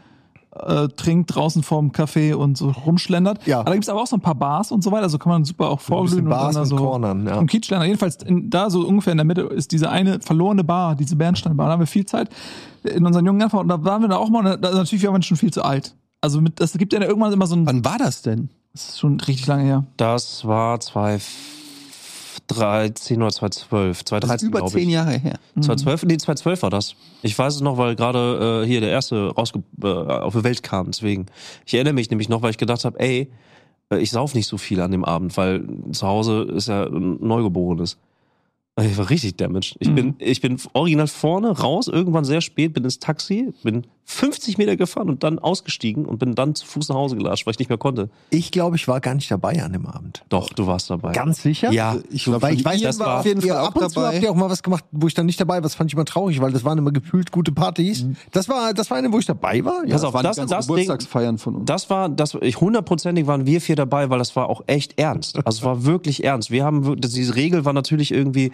äh, 0.55 0.87
trinkt 0.89 1.35
draußen 1.35 1.63
vorm 1.63 1.91
Café 1.91 2.33
und 2.33 2.57
so 2.57 2.71
rumschlendert. 2.71 3.45
Ja. 3.45 3.63
Da 3.63 3.73
gibt's 3.73 3.89
aber 3.89 4.01
auch 4.01 4.07
so 4.07 4.15
ein 4.15 4.21
paar 4.21 4.35
Bars 4.35 4.71
und 4.71 4.83
so 4.83 4.91
weiter. 4.91 5.03
Also 5.03 5.19
kann 5.19 5.31
man 5.31 5.45
super 5.45 5.69
auch 5.69 5.79
vorglühen 5.79 6.25
und 6.25 6.29
Bars 6.29 6.55
dann 6.55 6.55
da 6.55 6.61
und 6.61 6.67
so 6.67 6.75
Cornern, 6.75 7.27
ja. 7.27 7.37
und 7.37 7.47
Kiezschlender. 7.47 7.85
Jedenfalls 7.85 8.17
in, 8.23 8.49
da 8.49 8.69
so 8.69 8.81
ungefähr 8.87 9.11
in 9.11 9.17
der 9.17 9.25
Mitte 9.25 9.41
ist 9.41 9.71
diese 9.71 9.89
eine 9.89 10.19
verlorene 10.19 10.63
Bar, 10.63 10.95
diese 10.95 11.15
Bernsteinbar. 11.15 11.67
Da 11.67 11.73
haben 11.73 11.79
wir 11.81 11.87
viel 11.87 12.05
Zeit 12.05 12.29
in 12.83 13.05
unseren 13.05 13.25
jungen 13.25 13.41
Jahren. 13.41 13.59
Und 13.59 13.67
da 13.67 13.83
waren 13.83 14.01
wir 14.01 14.09
da 14.09 14.17
auch 14.17 14.29
mal. 14.29 14.45
Und 14.45 14.63
da, 14.63 14.71
natürlich 14.71 15.05
waren 15.05 15.15
wir 15.15 15.21
schon 15.21 15.37
viel 15.37 15.53
zu 15.53 15.63
alt. 15.63 15.95
Also 16.21 16.41
mit, 16.41 16.59
das 16.59 16.73
gibt 16.73 16.93
ja 16.93 17.01
irgendwann 17.01 17.31
immer 17.31 17.47
so 17.47 17.55
ein. 17.55 17.65
Wann 17.65 17.85
war 17.85 17.97
das 17.97 18.21
denn? 18.21 18.49
Das 18.73 18.89
ist 18.89 18.99
schon 18.99 19.19
richtig 19.19 19.47
lange 19.47 19.63
her. 19.63 19.85
Das 19.97 20.45
war 20.45 20.79
2013 22.53 23.21
oder 23.21 23.31
2012. 23.31 23.89
Das 23.89 23.99
ist 23.99 24.07
2013, 24.09 24.47
über 24.49 24.65
zehn. 24.67 24.89
Jahre 24.89 25.17
her. 25.17 25.39
2012? 25.55 26.03
Nee, 26.05 26.17
2012 26.17 26.61
war 26.63 26.69
das. 26.69 26.95
Ich 27.21 27.37
weiß 27.37 27.55
es 27.55 27.61
noch, 27.61 27.77
weil 27.77 27.95
gerade 27.95 28.63
äh, 28.63 28.67
hier 28.67 28.81
der 28.81 28.89
erste 28.89 29.29
rausge 29.29 29.63
äh, 29.81 29.87
auf 29.87 30.33
die 30.35 30.43
Welt 30.43 30.63
kam. 30.63 30.87
Deswegen. 30.87 31.27
Ich 31.65 31.73
erinnere 31.73 31.93
mich 31.93 32.09
nämlich 32.09 32.29
noch, 32.29 32.41
weil 32.41 32.51
ich 32.51 32.57
gedacht 32.57 32.85
habe, 32.85 32.99
ey, 32.99 33.29
äh, 33.91 33.97
ich 33.99 34.11
sauf 34.11 34.35
nicht 34.35 34.47
so 34.47 34.57
viel 34.57 34.81
an 34.81 34.91
dem 34.91 35.05
Abend, 35.05 35.35
weil 35.37 35.65
zu 35.91 36.07
Hause 36.07 36.43
ist 36.43 36.67
ja 36.67 36.85
ein 36.85 37.17
Neugeborenes. 37.25 37.97
Ich 38.81 38.97
war 38.97 39.09
richtig 39.09 39.35
damaged. 39.35 39.75
Ich, 39.79 39.89
Mhm. 39.89 39.95
bin, 39.95 40.15
ich 40.19 40.39
bin 40.39 40.57
original 40.73 41.07
vorne 41.07 41.49
raus, 41.51 41.87
irgendwann 41.89 42.23
sehr 42.23 42.39
spät, 42.39 42.73
bin 42.73 42.85
ins 42.85 42.99
Taxi, 42.99 43.51
bin 43.63 43.85
50 44.11 44.57
Meter 44.57 44.75
gefahren 44.75 45.07
und 45.07 45.23
dann 45.23 45.37
ausgestiegen 45.37 46.07
und 46.07 46.17
bin 46.17 46.33
dann 46.33 46.55
zu 46.55 46.65
Fuß 46.65 46.89
nach 46.89 46.95
Hause 46.95 47.15
gelatscht, 47.15 47.45
weil 47.45 47.51
ich 47.51 47.59
nicht 47.59 47.69
mehr 47.69 47.77
konnte. 47.77 48.09
Ich 48.31 48.49
glaube, 48.49 48.75
ich 48.75 48.87
war 48.87 48.99
gar 49.01 49.13
nicht 49.13 49.29
dabei 49.29 49.63
an 49.63 49.71
dem 49.71 49.85
Abend. 49.85 50.23
Doch, 50.29 50.49
du 50.49 50.65
warst 50.65 50.89
dabei. 50.89 51.11
Ganz 51.11 51.43
sicher? 51.43 51.71
Ja. 51.71 51.95
Ich 52.09 52.23
glaube, 52.23 52.41
Weil 52.41 52.55
ich 52.55 52.65
weiß, 52.65 52.81
das 52.81 52.97
war 52.97 53.19
auf 53.19 53.25
jeden 53.27 53.41
Fall 53.41 53.49
Ja, 53.49 53.61
auch 53.61 53.67
ab 53.67 53.75
und 53.75 53.89
zu 53.91 54.01
habt 54.01 54.19
ihr 54.19 54.31
auch 54.31 54.35
mal 54.35 54.49
was 54.49 54.63
gemacht, 54.63 54.83
wo 54.91 55.05
ich 55.05 55.13
dann 55.13 55.27
nicht 55.27 55.39
dabei 55.39 55.55
war. 55.55 55.61
Das 55.61 55.75
fand 55.75 55.91
ich 55.91 55.93
immer 55.93 56.05
traurig, 56.05 56.41
weil 56.41 56.51
das 56.51 56.63
waren 56.63 56.79
immer 56.79 56.91
gefühlt 56.91 57.31
gute 57.31 57.51
Partys. 57.51 58.07
Das 58.31 58.49
war, 58.49 58.73
das 58.73 58.89
war 58.89 58.97
eine, 58.97 59.13
wo 59.13 59.19
ich 59.19 59.27
dabei 59.27 59.63
war. 59.63 59.85
Ja. 59.85 59.91
Pass 59.91 60.03
auf, 60.03 60.15
waren 60.15 60.23
das, 60.23 60.37
die 60.37 60.41
ganzen 60.41 60.55
das 60.55 60.65
Ding, 60.65 60.75
Geburtstagsfeiern 60.75 61.37
von 61.37 61.55
uns. 61.57 61.65
das 61.65 61.91
war, 61.91 62.09
das, 62.09 62.35
ich 62.41 62.59
hundertprozentig 62.59 63.27
waren 63.27 63.45
wir 63.45 63.61
vier 63.61 63.75
dabei, 63.75 64.09
weil 64.09 64.17
das 64.17 64.35
war 64.35 64.49
auch 64.49 64.63
echt 64.65 64.99
ernst. 64.99 65.37
Also 65.45 65.59
es 65.59 65.63
war 65.63 65.85
wirklich 65.85 66.23
ernst. 66.23 66.49
Wir 66.49 66.65
haben, 66.65 66.99
diese 66.99 67.35
Regel 67.35 67.63
war 67.63 67.73
natürlich 67.73 68.11
irgendwie, 68.11 68.51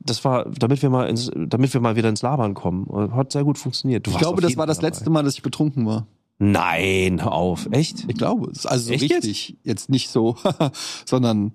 das 0.00 0.22
war, 0.24 0.44
damit 0.50 0.82
wir 0.82 0.90
mal 0.90 1.08
ins, 1.08 1.30
damit 1.34 1.72
wir 1.72 1.80
mal 1.80 1.96
wieder 1.96 2.10
ins 2.10 2.20
Labern 2.20 2.52
kommen. 2.52 2.86
Hat 3.14 3.32
sehr 3.32 3.44
gut 3.44 3.56
funktioniert. 3.56 4.06
Du 4.06 4.10
ich 4.10 4.18
glaube, 4.18 4.42
das 4.42 4.56
war 4.58 4.66
das 4.66 4.78
dabei. 4.78 4.97
Letzte 4.98 5.10
Mal, 5.10 5.22
dass 5.22 5.34
ich 5.34 5.42
betrunken 5.42 5.86
war. 5.86 6.06
Nein, 6.38 7.22
hör 7.22 7.32
auf. 7.32 7.68
Echt? 7.72 8.04
Ich 8.06 8.16
glaube 8.16 8.50
es. 8.50 8.64
Also 8.64 8.86
so 8.86 8.92
Echt 8.92 9.02
richtig. 9.02 9.56
Jetzt? 9.64 9.88
nicht 9.88 10.10
so, 10.10 10.36
sondern 11.04 11.52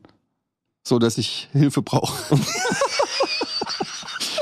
so, 0.83 0.99
dass 0.99 1.17
ich 1.17 1.47
Hilfe 1.53 1.81
brauche. 1.81 2.35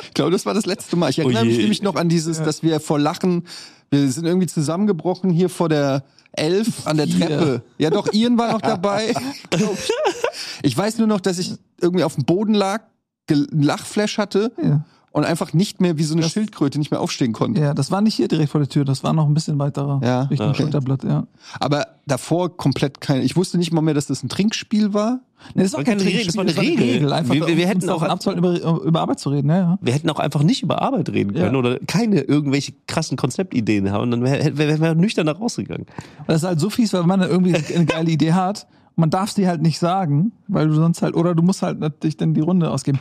ich 0.03 0.13
glaube, 0.13 0.31
das 0.31 0.45
war 0.45 0.53
das 0.55 0.65
letzte 0.65 0.95
Mal. 0.95 1.11
Ich 1.11 1.19
erinnere 1.19 1.43
Oh 1.43 1.45
mich 1.45 1.57
nämlich 1.57 1.83
noch 1.83 1.95
an 1.95 2.09
dieses, 2.09 2.41
dass 2.41 2.63
wir 2.63 2.79
vor 2.79 2.97
Lachen, 2.97 3.43
wir 3.91 4.11
sind 4.11 4.25
irgendwie 4.25 4.47
zusammengebrochen 4.47 5.29
hier 5.29 5.49
vor 5.49 5.69
der 5.69 6.03
Elf 6.31 6.87
an 6.87 6.97
der. 6.97 7.07
Treppe. 7.07 7.63
Ja, 7.77 7.91
doch, 7.91 8.11
Ian 8.11 8.37
war 8.37 8.53
noch 8.53 8.61
dabei. 8.61 9.13
ich. 10.63 10.75
weiß 10.75 10.97
nur 10.97 11.07
noch, 11.07 11.21
dass 11.21 11.37
ich 11.37 11.53
irgendwie 11.79 12.03
auf 12.03 12.15
dem 12.15 12.25
Boden 12.25 12.53
lag, 12.55 12.81
einen 13.29 13.61
Lachflash 13.61 14.17
hatte 14.17 14.51
Ja. 14.61 14.83
Und 15.13 15.25
einfach 15.25 15.51
nicht 15.53 15.81
mehr 15.81 15.97
wie 15.97 16.03
so 16.03 16.13
eine 16.13 16.21
Das- 16.21 16.31
Schildkröte 16.31 16.79
nicht 16.79 16.89
mehr 16.91 17.01
aufstehen 17.01 17.33
konnte. 17.33 17.59
ja, 17.61 17.73
das 17.73 17.91
war 17.91 18.01
nicht 18.01 18.15
hier 18.15 18.27
direkt 18.27 18.51
vor 18.51 18.61
der 18.61 18.69
Tür. 18.69 18.85
Das 18.85 19.03
war 19.03 19.11
noch 19.13 19.27
ein 19.27 19.33
bisschen 19.33 19.59
weiter 19.59 19.99
Ja, 20.03 20.21
Richtung 20.23 20.49
okay. 20.49 20.61
Schulterblatt. 20.63 21.03
Ja. 21.03 21.27
Aber 21.59 21.87
davor 22.07 22.55
komplett 22.55 23.01
kein. 23.01 23.21
Ich 23.21 23.35
wusste 23.35 23.57
nicht 23.57 23.73
mal 23.73 23.81
mehr, 23.81 23.93
dass 23.93 24.07
das 24.07 24.23
ein 24.23 24.29
Trinkspiel 24.29 24.93
war. 24.93 25.19
Nee, 25.55 25.63
das 25.63 25.73
war 25.73 25.83
keine 25.83 26.01
Regel, 26.05 26.23
das 26.25 26.37
war 26.37 26.43
eine 26.43 26.55
Regel. 26.55 27.11
Einfach, 27.11 27.33
Wir- 27.33 27.47
wir- 27.47 27.57
wir 27.57 27.67
hätten 27.67 27.89
auch- 27.89 28.01
abzuhalten, 28.03 28.43
über, 28.45 28.81
über 28.83 29.01
Arbeit 29.01 29.19
zu 29.19 29.29
reden. 29.29 29.49
Ja, 29.49 29.57
ja. 29.57 29.79
Wir 29.81 29.93
hätten 29.93 30.09
auch 30.09 30.19
einfach 30.19 30.43
nicht 30.43 30.61
über 30.63 30.81
Arbeit 30.83 31.09
reden 31.09 31.33
können 31.33 31.53
Ja. 31.53 31.59
oder 31.59 31.79
keine 31.87 32.21
irgendwelche 32.21 32.73
krassen 32.87 33.17
Konzeptideen 33.17 33.91
haben. 33.91 34.11
Dann 34.11 34.23
wären 34.23 34.57
wär, 34.57 34.67
wär, 34.69 34.79
wär 34.79 34.95
nüchtern 34.95 35.25
da 35.25 35.33
rausgegangen. 35.33 35.87
Das 36.27 36.37
ist 36.43 36.47
halt 36.47 36.59
so 36.59 36.69
fies, 36.69 36.93
weil 36.93 37.03
man 37.03 37.19
dann 37.19 37.29
irgendwie 37.29 37.55
eine 37.55 37.85
geile 37.85 38.11
Idee 38.11 38.33
hat 38.33 38.67
und 38.95 39.01
man 39.01 39.09
darf 39.09 39.31
sie 39.31 39.47
halt 39.47 39.61
nicht 39.63 39.79
sagen, 39.79 40.31
weil 40.47 40.67
du 40.67 40.75
sonst 40.75 41.01
halt, 41.01 41.15
oder 41.15 41.33
du 41.35 41.41
musst 41.41 41.63
halt 41.63 41.79
natürlich 41.79 42.17
dann 42.17 42.33
die 42.35 42.41
Runde 42.41 42.69
ausgeben. 42.69 42.99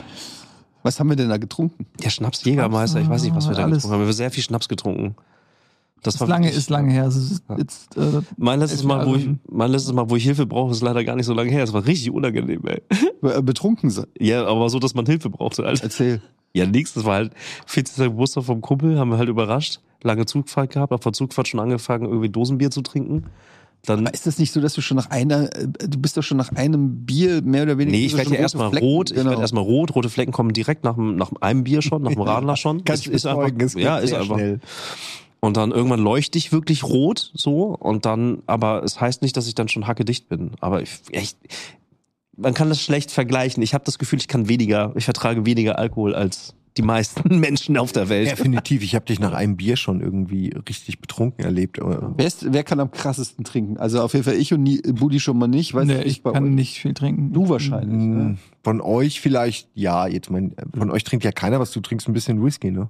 Was 0.83 0.99
haben 0.99 1.09
wir 1.09 1.15
denn 1.15 1.29
da 1.29 1.37
getrunken? 1.37 1.85
Ja, 2.01 2.09
Schnaps, 2.09 2.43
Jägermeister, 2.43 2.99
ich 3.01 3.09
weiß 3.09 3.23
nicht, 3.23 3.35
was 3.35 3.47
wir 3.47 3.55
da 3.55 3.63
Alles. 3.63 3.77
getrunken 3.77 3.93
haben. 3.93 3.99
Wir 4.01 4.05
haben 4.07 4.13
sehr 4.13 4.31
viel 4.31 4.43
Schnaps 4.43 4.67
getrunken. 4.67 5.15
Das 6.03 6.15
Ist 6.15 6.27
lange, 6.27 6.49
ist 6.49 6.69
lange 6.71 6.91
her. 6.91 7.03
Also 7.03 7.37
jetzt, 7.57 7.95
äh, 7.95 8.21
Mein 8.35 8.59
letztes 8.59 8.83
Mal, 8.83 9.05
wo 9.05 9.13
ich, 9.15 9.25
Jahre. 9.25 9.37
mein 9.51 9.69
letztes 9.69 9.93
Mal, 9.93 10.09
wo 10.09 10.15
ich 10.15 10.23
Hilfe 10.23 10.47
brauche, 10.47 10.71
ist 10.71 10.81
leider 10.81 11.03
gar 11.03 11.15
nicht 11.15 11.27
so 11.27 11.33
lange 11.35 11.51
her. 11.51 11.63
Es 11.63 11.73
war 11.73 11.85
richtig 11.85 12.09
unangenehm, 12.11 12.61
ey. 12.65 12.81
Äh, 13.21 13.41
Betrunken 13.43 13.91
sein. 13.91 14.07
Ja, 14.17 14.45
aber 14.47 14.67
so, 14.69 14.79
dass 14.79 14.95
man 14.95 15.05
Hilfe 15.05 15.29
brauchte, 15.29 15.63
Alter. 15.63 15.83
Erzähl. 15.83 16.21
Ja, 16.53 16.65
nix. 16.65 16.93
Das 16.93 17.05
war 17.05 17.13
halt 17.15 17.33
40. 17.67 18.05
Geburtstag 18.05 18.45
vom 18.45 18.61
Kumpel, 18.61 18.97
haben 18.97 19.11
wir 19.11 19.19
halt 19.19 19.29
überrascht. 19.29 19.79
Lange 20.01 20.25
Zugfahrt 20.25 20.71
gehabt, 20.71 20.91
auf 20.91 21.01
der 21.01 21.13
Zugfahrt 21.13 21.47
schon 21.47 21.59
angefangen, 21.59 22.05
irgendwie 22.05 22.29
Dosenbier 22.29 22.71
zu 22.71 22.81
trinken. 22.81 23.25
Dann, 23.85 23.99
Aber 24.05 24.13
ist 24.13 24.27
das 24.27 24.37
nicht 24.37 24.51
so, 24.53 24.61
dass 24.61 24.73
du 24.73 24.81
schon 24.81 24.95
nach 24.97 25.09
einer, 25.09 25.55
äh, 25.55 25.67
du 25.67 25.97
bist 25.97 26.15
doch 26.15 26.21
schon 26.21 26.37
nach 26.37 26.51
einem 26.51 27.05
Bier 27.05 27.41
mehr 27.41 27.63
oder 27.63 27.77
weniger. 27.79 27.97
nee, 27.97 28.05
ich 28.05 28.15
werde 28.15 28.31
ja 28.31 28.39
erstmal 28.39 28.67
rot. 28.77 29.09
Ich 29.09 29.15
Genau. 29.17 29.31
werde 29.31 29.41
erstmal 29.41 29.63
rot. 29.63 29.95
Rote 29.95 30.09
Flecken 30.09 30.31
kommen 30.31 30.53
direkt 30.53 30.83
nach, 30.83 30.97
nach 30.97 31.31
einem 31.41 31.63
Bier 31.63 31.81
schon, 31.81 32.03
nach 32.03 32.11
dem 32.11 32.21
Radler 32.21 32.55
schon. 32.57 32.83
Kannst 32.83 33.07
ist, 33.07 33.13
ist 33.13 33.25
einfach, 33.25 33.49
es 33.57 33.73
ja, 33.73 33.97
ist 33.97 34.13
einfach. 34.13 34.35
schnell. 34.35 34.59
Und 35.39 35.57
dann 35.57 35.71
irgendwann 35.71 35.99
leuchte 35.99 36.37
ich 36.37 36.51
wirklich 36.51 36.83
rot, 36.83 37.31
so. 37.33 37.75
Und 37.75 38.05
dann, 38.05 38.43
aber 38.45 38.83
es 38.83 39.01
heißt 39.01 39.23
nicht, 39.23 39.35
dass 39.35 39.47
ich 39.47 39.55
dann 39.55 39.67
schon 39.67 39.87
hackedicht 39.87 40.29
bin. 40.29 40.51
Aber 40.59 40.83
ich, 40.83 40.99
echt, 41.11 41.35
man 42.37 42.53
kann 42.53 42.69
das 42.69 42.79
schlecht 42.81 43.09
vergleichen. 43.11 43.63
Ich 43.63 43.73
habe 43.73 43.83
das 43.83 43.97
Gefühl, 43.97 44.19
ich 44.19 44.27
kann 44.27 44.47
weniger, 44.47 44.93
ich 44.95 45.05
vertrage 45.05 45.43
weniger 45.47 45.79
Alkohol 45.79 46.13
als 46.13 46.53
die 46.77 46.81
meisten 46.83 47.39
Menschen 47.41 47.77
auf 47.77 47.91
der 47.91 48.07
Welt. 48.09 48.29
Definitiv. 48.31 48.81
Ich 48.83 48.95
habe 48.95 49.05
dich 49.05 49.19
nach 49.19 49.33
einem 49.33 49.57
Bier 49.57 49.75
schon 49.75 49.99
irgendwie 50.01 50.53
richtig 50.69 50.99
betrunken 50.99 51.43
erlebt. 51.43 51.79
Wer, 51.81 52.25
ist, 52.25 52.53
wer 52.53 52.63
kann 52.63 52.79
am 52.79 52.91
krassesten 52.91 53.43
trinken? 53.43 53.77
Also 53.77 54.01
auf 54.01 54.13
jeden 54.13 54.23
Fall 54.25 54.35
ich 54.35 54.53
und 54.53 54.63
Nie- 54.63 54.81
Budi 54.81 55.19
schon 55.19 55.37
mal 55.37 55.47
nicht. 55.47 55.73
Weiß 55.73 55.85
nee, 55.85 55.95
nicht, 55.97 56.05
ich 56.07 56.23
bei 56.23 56.31
kann 56.31 56.45
euch. 56.45 56.49
nicht 56.51 56.79
viel 56.79 56.93
trinken. 56.93 57.33
Du 57.33 57.49
wahrscheinlich. 57.49 57.91
Mm, 57.97 58.11
Ne? 58.17 58.37
Von 58.63 58.79
euch 58.81 59.19
vielleicht, 59.21 59.67
ja, 59.73 60.07
jetzt 60.07 60.29
mein, 60.29 60.53
von 60.77 60.91
euch 60.91 61.03
trinkt 61.03 61.25
ja 61.25 61.31
keiner 61.31 61.59
was, 61.59 61.71
du 61.71 61.79
trinkst 61.81 62.07
ein 62.07 62.13
bisschen 62.13 62.43
Whisky, 62.43 62.71
ne? 62.71 62.89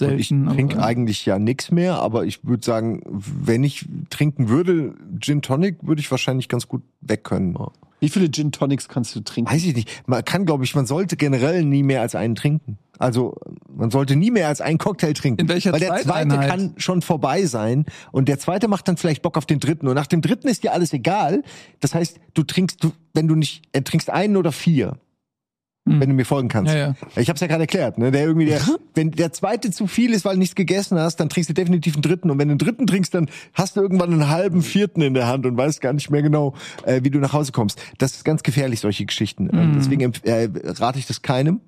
Und 0.00 0.18
ich 0.18 0.28
Selten. 0.28 0.48
trinke 0.48 0.82
eigentlich 0.82 1.26
ja 1.26 1.38
nichts 1.38 1.70
mehr, 1.70 1.96
aber 1.96 2.24
ich 2.24 2.42
würde 2.46 2.64
sagen, 2.64 3.02
wenn 3.10 3.62
ich 3.62 3.86
trinken 4.08 4.48
würde, 4.48 4.94
Gin 5.20 5.42
Tonic 5.42 5.76
würde 5.82 6.00
ich 6.00 6.10
wahrscheinlich 6.10 6.48
ganz 6.48 6.66
gut 6.66 6.80
weg 7.02 7.24
können. 7.24 7.58
Wie 8.02 8.08
viele 8.08 8.28
Gin 8.32 8.50
Tonics 8.50 8.88
kannst 8.88 9.14
du 9.14 9.20
trinken? 9.20 9.48
Weiß 9.48 9.64
ich 9.64 9.76
nicht. 9.76 9.88
Man 10.06 10.24
kann, 10.24 10.44
glaube 10.44 10.64
ich, 10.64 10.74
man 10.74 10.86
sollte 10.86 11.16
generell 11.16 11.64
nie 11.64 11.84
mehr 11.84 12.00
als 12.00 12.16
einen 12.16 12.34
trinken. 12.34 12.76
Also 12.98 13.36
man 13.72 13.92
sollte 13.92 14.16
nie 14.16 14.32
mehr 14.32 14.48
als 14.48 14.60
einen 14.60 14.78
Cocktail 14.78 15.12
trinken. 15.12 15.42
In 15.42 15.48
welcher 15.48 15.72
Weil 15.72 15.78
der 15.78 15.94
zweite 15.98 16.36
kann 16.36 16.74
schon 16.78 17.00
vorbei 17.00 17.46
sein 17.46 17.86
und 18.10 18.28
der 18.28 18.40
zweite 18.40 18.66
macht 18.66 18.88
dann 18.88 18.96
vielleicht 18.96 19.22
Bock 19.22 19.36
auf 19.36 19.46
den 19.46 19.60
dritten. 19.60 19.86
Und 19.86 19.94
nach 19.94 20.08
dem 20.08 20.20
dritten 20.20 20.48
ist 20.48 20.64
dir 20.64 20.72
alles 20.72 20.92
egal. 20.92 21.44
Das 21.78 21.94
heißt, 21.94 22.18
du 22.34 22.42
trinkst, 22.42 22.82
du, 22.82 22.90
wenn 23.14 23.28
du 23.28 23.36
nicht, 23.36 23.62
äh, 23.70 23.82
trinkst 23.82 24.10
einen 24.10 24.36
oder 24.36 24.50
vier, 24.50 24.98
Hm. 25.84 26.00
wenn 26.00 26.10
du 26.10 26.14
mir 26.14 26.24
folgen 26.24 26.48
kannst. 26.48 26.72
Ja, 26.72 26.78
ja. 26.78 26.94
Ich 27.16 27.28
habe 27.28 27.34
es 27.34 27.40
ja 27.40 27.48
gerade 27.48 27.64
erklärt, 27.64 27.98
ne? 27.98 28.12
Der 28.12 28.24
irgendwie 28.24 28.46
der, 28.46 28.60
wenn 28.94 29.10
der 29.10 29.32
zweite 29.32 29.72
zu 29.72 29.88
viel 29.88 30.12
ist, 30.12 30.24
weil 30.24 30.34
du 30.34 30.38
nichts 30.38 30.54
gegessen 30.54 30.96
hast, 30.96 31.16
dann 31.16 31.28
trinkst 31.28 31.50
du 31.50 31.54
definitiv 31.54 31.94
einen 31.94 32.02
dritten. 32.02 32.30
Und 32.30 32.38
wenn 32.38 32.46
du 32.46 32.52
einen 32.52 32.58
dritten 32.58 32.86
trinkst, 32.86 33.12
dann 33.12 33.28
hast 33.52 33.76
du 33.76 33.80
irgendwann 33.80 34.12
einen 34.12 34.28
halben 34.28 34.62
vierten 34.62 35.02
in 35.02 35.14
der 35.14 35.26
Hand 35.26 35.44
und 35.44 35.56
weißt 35.56 35.80
gar 35.80 35.92
nicht 35.92 36.08
mehr 36.08 36.22
genau, 36.22 36.54
äh, 36.84 37.00
wie 37.02 37.10
du 37.10 37.18
nach 37.18 37.32
Hause 37.32 37.50
kommst. 37.50 37.82
Das 37.98 38.12
ist 38.12 38.24
ganz 38.24 38.44
gefährlich, 38.44 38.78
solche 38.78 39.04
Geschichten. 39.06 39.46
Mhm. 39.46 39.72
Deswegen 39.76 40.12
äh, 40.22 40.48
rate 40.64 41.00
ich 41.00 41.06
das 41.08 41.22
keinem. 41.22 41.60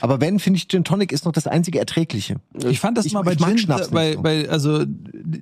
Aber 0.00 0.20
wenn, 0.20 0.38
finde 0.38 0.58
ich, 0.58 0.68
Gin 0.68 0.84
Tonic 0.84 1.12
ist 1.12 1.24
noch 1.24 1.32
das 1.32 1.46
einzige 1.46 1.78
Erträgliche. 1.78 2.36
Ich 2.68 2.80
fand 2.80 2.96
das 2.98 3.06
Ich- 3.06 3.12
mal 3.12 3.22
bei 3.22 3.34
Gin, 3.36 3.66
bei, 3.92 4.16
bei, 4.16 4.48
also 4.48 4.84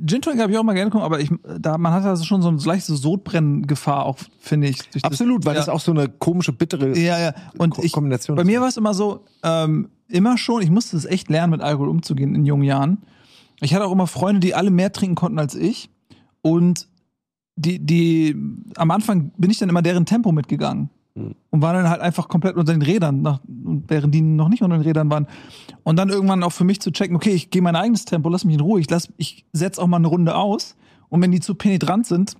Gin 0.06 0.22
Tonic 0.22 0.40
habe 0.40 0.52
ich 0.52 0.58
auch 0.58 0.62
mal 0.62 0.74
gerne 0.74 0.90
geguckt, 0.90 1.04
aber 1.04 1.20
ich, 1.20 1.30
da 1.60 1.78
man 1.78 1.92
hat 1.92 2.04
also 2.04 2.24
schon 2.24 2.42
so 2.42 2.48
eine 2.48 2.58
leichte 2.58 2.94
Sodbrenngefahr 2.94 4.04
auch, 4.06 4.18
finde 4.38 4.68
ich. 4.68 4.78
durch 4.90 5.02
das- 5.02 5.04
Absolut, 5.04 5.44
weil 5.44 5.54
ja. 5.54 5.60
das 5.60 5.68
auch 5.68 5.80
so 5.80 5.92
eine 5.92 6.08
komische, 6.08 6.52
bittere 6.52 6.96
Ja, 6.98 7.18
ja. 7.20 7.34
Und 7.58 7.70
Ko- 7.70 7.82
ich, 7.82 7.92
Kombination 7.92 8.36
bei 8.36 8.44
mir 8.44 8.60
war 8.60 8.68
es 8.68 8.76
immer 8.76 8.94
so, 8.94 9.24
ähm, 9.42 9.88
immer 10.08 10.36
schon, 10.38 10.62
ich 10.62 10.70
musste 10.70 10.96
es 10.96 11.04
echt 11.04 11.28
lernen, 11.30 11.50
mit 11.52 11.60
Alkohol 11.60 11.88
umzugehen 11.88 12.34
in 12.34 12.44
jungen 12.44 12.64
Jahren. 12.64 12.98
Ich 13.60 13.74
hatte 13.74 13.84
auch 13.86 13.92
immer 13.92 14.06
Freunde, 14.06 14.40
die 14.40 14.54
alle 14.54 14.70
mehr 14.70 14.92
trinken 14.92 15.14
konnten 15.14 15.38
als 15.38 15.54
ich. 15.54 15.90
Und 16.42 16.88
die, 17.56 17.78
die, 17.78 18.36
am 18.76 18.90
Anfang 18.90 19.30
bin 19.38 19.50
ich 19.50 19.58
dann 19.58 19.68
immer 19.68 19.80
deren 19.82 20.06
Tempo 20.06 20.32
mitgegangen. 20.32 20.90
Und 21.14 21.62
war 21.62 21.72
dann 21.72 21.88
halt 21.88 22.00
einfach 22.00 22.26
komplett 22.26 22.56
unter 22.56 22.72
den 22.72 22.82
Rädern, 22.82 23.22
nach, 23.22 23.40
während 23.46 24.12
die 24.12 24.20
noch 24.20 24.48
nicht 24.48 24.62
unter 24.62 24.76
den 24.76 24.82
Rädern 24.82 25.10
waren. 25.10 25.28
Und 25.84 25.96
dann 25.96 26.08
irgendwann 26.08 26.42
auch 26.42 26.50
für 26.50 26.64
mich 26.64 26.80
zu 26.80 26.90
checken, 26.90 27.14
okay, 27.14 27.30
ich 27.30 27.50
gehe 27.50 27.62
mein 27.62 27.76
eigenes 27.76 28.04
Tempo, 28.04 28.28
lass 28.28 28.44
mich 28.44 28.54
in 28.54 28.60
Ruhe, 28.60 28.80
ich, 28.80 28.88
ich 29.16 29.44
setz 29.52 29.78
auch 29.78 29.86
mal 29.86 29.98
eine 29.98 30.08
Runde 30.08 30.34
aus. 30.34 30.76
Und 31.10 31.22
wenn 31.22 31.30
die 31.30 31.38
zu 31.38 31.54
penetrant 31.54 32.06
sind, 32.06 32.36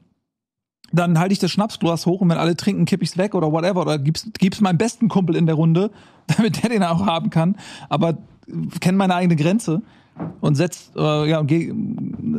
dann 0.93 1.19
halte 1.19 1.33
ich 1.33 1.39
das 1.39 1.51
Schnapsglas 1.51 2.07
hoch 2.07 2.21
und 2.21 2.29
wenn 2.29 2.39
alle 2.39 2.57
trinken, 2.57 2.85
kipp 2.85 3.03
ich's 3.03 3.17
weg 3.17 3.35
oder 3.35 3.53
whatever 3.53 3.83
oder 3.83 3.99
gib's, 3.99 4.29
gib's 4.39 4.61
meinem 4.61 4.79
besten 4.79 5.09
Kumpel 5.09 5.37
in 5.37 5.47
der 5.47 5.55
Runde, 5.55 5.91
damit 6.27 6.63
der 6.63 6.71
den 6.71 6.83
auch 6.83 7.07
haben 7.07 7.31
kann. 7.31 7.57
Aber 7.89 8.19
kenn 8.81 8.97
meine 8.97 9.15
eigene 9.15 9.37
Grenze 9.37 9.83
und 10.41 10.55
setz, 10.57 10.93
äh, 10.97 11.29
ja, 11.29 11.43
geh, 11.43 11.73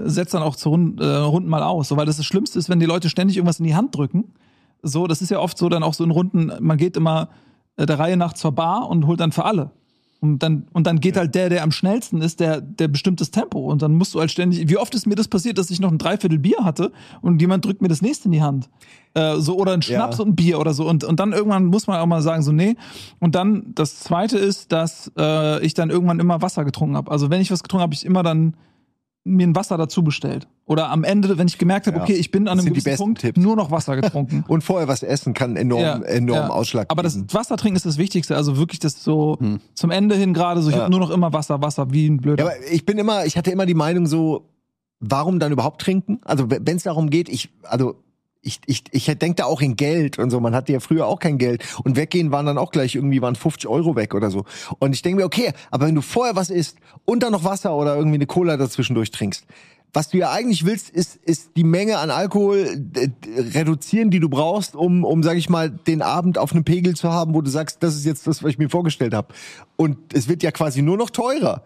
setz 0.04 0.32
dann 0.32 0.44
auch 0.44 0.56
zu 0.56 0.70
Runden, 0.70 1.02
äh, 1.02 1.06
Runden 1.06 1.50
mal 1.50 1.64
aus. 1.64 1.90
So, 1.90 1.98
weil 1.98 2.06
das 2.06 2.18
das 2.18 2.26
Schlimmste 2.26 2.60
ist, 2.60 2.70
wenn 2.70 2.80
die 2.80 2.86
Leute 2.86 3.10
ständig 3.10 3.38
irgendwas 3.38 3.60
in 3.60 3.66
die 3.66 3.76
Hand 3.76 3.96
drücken. 3.96 4.26
So, 4.88 5.08
das 5.08 5.22
ist 5.22 5.32
ja 5.32 5.40
oft 5.40 5.58
so 5.58 5.68
dann 5.68 5.82
auch 5.84 5.96
so 5.96 6.04
in 6.04 6.12
Runden, 6.12 6.52
man 6.60 6.78
geht 6.78 6.96
immer 6.96 7.30
äh, 7.76 7.86
der 7.86 7.98
Reihe 7.98 8.18
nach 8.18 8.34
zur 8.34 8.52
Bar 8.52 8.88
und 8.88 9.08
holt 9.08 9.20
dann 9.20 9.32
für 9.32 9.44
alle. 9.44 9.72
Und 10.22 10.40
dann, 10.40 10.68
und 10.74 10.88
dann 10.88 11.00
geht 11.00 11.18
halt 11.18 11.36
der, 11.36 11.50
der 11.50 11.64
am 11.64 11.72
schnellsten 11.72 12.22
ist, 12.22 12.40
der, 12.40 12.62
der 12.62 12.88
bestimmt 12.88 13.20
das 13.20 13.32
Tempo. 13.32 13.60
Und 13.60 13.82
dann 13.82 13.96
musst 13.96 14.14
du 14.16 14.20
halt 14.20 14.32
ständig. 14.32 14.70
Wie 14.70 14.78
oft 14.78 14.96
ist 14.96 15.06
mir 15.06 15.16
das 15.16 15.28
passiert, 15.28 15.58
dass 15.58 15.70
ich 15.70 15.80
noch 15.80 15.92
ein 15.92 15.98
Dreiviertel 15.98 16.40
Bier 16.40 16.60
hatte 16.64 16.92
und 17.22 17.42
jemand 17.42 17.66
drückt 17.66 17.82
mir 17.82 17.90
das 17.90 18.02
nächste 18.02 18.26
in 18.26 18.32
die 18.32 18.42
Hand? 18.42 18.70
Äh, 19.14 19.38
so, 19.38 19.56
oder 19.58 19.74
ein 19.74 19.82
Schnaps 19.82 20.18
Ja. 20.18 20.24
und 20.24 20.30
ein 20.32 20.36
Bier 20.36 20.60
oder 20.60 20.74
so. 20.74 20.88
Und, 20.88 21.04
und 21.04 21.20
dann 21.20 21.34
irgendwann 21.34 21.66
muss 21.66 21.88
man 21.88 22.00
auch 22.00 22.06
mal 22.06 22.22
sagen, 22.22 22.44
so, 22.44 22.52
nee. 22.52 22.76
Und 23.20 23.36
dann 23.36 23.72
das 23.76 24.00
zweite 24.00 24.38
ist, 24.38 24.72
dass 24.72 25.12
äh, 25.18 25.64
ich 25.66 25.74
dann 25.74 25.90
irgendwann 25.90 26.20
immer 26.20 26.42
Wasser 26.42 26.64
getrunken 26.64 26.96
habe. 26.96 27.12
Also 27.12 27.30
wenn 27.30 27.42
ich 27.42 27.52
was 27.52 27.62
getrunken 27.64 27.84
habe, 27.84 27.94
ich 27.94 28.06
immer 28.06 28.24
dann 28.24 28.56
mir 29.28 29.48
ein 29.48 29.56
Wasser 29.56 29.78
dazu 29.78 30.04
bestellt. 30.04 30.48
Oder 30.66 30.90
am 30.92 31.04
Ende, 31.04 31.38
wenn 31.38 31.48
ich 31.48 31.58
gemerkt 31.58 31.88
habe, 31.88 31.98
Ja. 31.98 32.04
okay, 32.04 32.14
ich 32.14 32.30
bin 32.32 32.48
an 32.48 32.60
einem 32.60 32.68
gewissen 32.70 32.84
besten 32.86 33.04
Punkt, 33.04 33.22
Tipps. 33.22 33.40
nur 33.42 33.56
noch 33.56 33.72
Wasser 33.72 33.96
getrunken. 33.96 34.44
Und 34.48 34.64
vorher 34.64 34.88
was 34.88 35.02
essen 35.04 35.34
kann 35.34 35.56
enorm, 35.58 36.04
enorm 36.04 36.38
ja. 36.38 36.50
Ausschlag 36.50 36.86
Aber 36.90 37.02
das. 37.04 37.18
Wasser 37.34 37.58
trinken 37.58 37.76
ist 37.76 37.86
das 37.86 37.98
Wichtigste. 37.98 38.36
Also 38.38 38.58
wirklich 38.58 38.80
das 38.80 39.04
so 39.04 39.38
zum 39.74 39.92
Ende 39.92 40.16
hin 40.16 40.34
gerade 40.34 40.62
so, 40.62 40.70
ich 40.70 40.76
Ja. 40.76 40.84
hab 40.84 40.90
nur 40.92 41.00
noch 41.00 41.10
immer 41.10 41.34
Wasser, 41.34 41.62
Wasser, 41.62 41.92
wie 41.92 42.08
ein 42.08 42.18
blöder. 42.18 42.46
Ja, 42.46 42.52
aber 42.52 42.60
ich 42.72 42.86
bin 42.86 42.98
immer, 43.00 43.26
ich 43.26 43.36
hatte 43.36 43.50
immer 43.52 43.66
die 43.66 43.74
Meinung 43.74 44.06
so, 44.06 44.48
warum 45.00 45.40
dann 45.40 45.52
überhaupt 45.52 45.82
trinken? 45.82 46.20
Also 46.24 46.50
wenn 46.50 46.78
es 46.78 46.84
darum 46.84 47.10
geht, 47.10 47.28
ich, 47.28 47.50
also 47.64 47.96
ich, 48.46 48.60
ich, 48.68 48.84
ich 48.92 49.06
denke 49.06 49.36
da 49.36 49.46
auch 49.46 49.60
in 49.60 49.76
Geld 49.76 50.20
und 50.20 50.30
so. 50.30 50.40
Man 50.40 50.56
hatte 50.56 50.72
ja 50.72 50.80
früher 50.80 51.08
auch 51.08 51.20
kein 51.20 51.38
Geld 51.38 51.66
und 51.84 51.96
weggehen 51.96 52.32
waren 52.32 52.46
dann 52.46 52.58
auch 52.58 52.72
gleich 52.72 52.96
irgendwie 52.96 53.22
waren 53.22 53.36
50 53.36 53.68
Euro 53.68 53.96
weg 53.96 54.14
oder 54.14 54.30
so. 54.30 54.46
Und 54.80 54.94
ich 54.94 55.02
denke 55.02 55.18
mir, 55.18 55.26
okay, 55.26 55.52
aber 55.72 55.88
wenn 55.88 55.96
du 55.96 56.02
vorher 56.02 56.36
was 56.36 56.50
isst 56.50 56.78
und 57.06 57.24
dann 57.24 57.32
noch 57.32 57.44
Wasser 57.44 57.76
oder 57.76 57.96
irgendwie 57.96 58.16
eine 58.16 58.28
Cola 58.28 58.56
dazwischendurch 58.56 59.12
trinkst, 59.12 59.46
was 59.94 60.10
du 60.10 60.18
ja 60.18 60.32
eigentlich 60.32 60.66
willst, 60.66 60.90
ist, 60.90 61.16
ist 61.16 61.52
die 61.56 61.64
Menge 61.64 61.98
an 61.98 62.12
Alkohol 62.12 62.86
reduzieren, 63.54 64.12
die 64.12 64.20
du 64.20 64.30
brauchst, 64.30 64.76
um, 64.76 65.06
um, 65.06 65.24
sag 65.24 65.38
ich 65.38 65.50
mal, 65.50 65.70
den 65.70 66.02
Abend 66.02 66.38
auf 66.38 66.52
einem 66.52 66.66
Pegel 66.66 66.96
zu 66.96 67.12
haben, 67.12 67.34
wo 67.34 67.42
du 67.42 67.50
sagst, 67.50 67.82
das 67.82 67.96
ist 67.96 68.06
jetzt 68.06 68.28
das, 68.28 68.44
was 68.44 68.52
ich 68.52 68.58
mir 68.58 68.70
vorgestellt 68.70 69.14
habe. 69.14 69.34
Und 69.78 69.98
es 70.14 70.28
wird 70.28 70.44
ja 70.44 70.52
quasi 70.52 70.82
nur 70.82 70.98
noch 70.98 71.10
teurer 71.10 71.64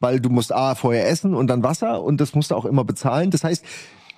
weil 0.00 0.20
du 0.20 0.28
musst 0.28 0.54
A, 0.54 0.74
vorher 0.74 1.08
essen 1.08 1.34
und 1.34 1.48
dann 1.48 1.62
Wasser 1.62 2.02
und 2.02 2.20
das 2.20 2.34
musst 2.34 2.50
du 2.50 2.54
auch 2.54 2.64
immer 2.64 2.84
bezahlen. 2.84 3.30
Das 3.30 3.44
heißt, 3.44 3.64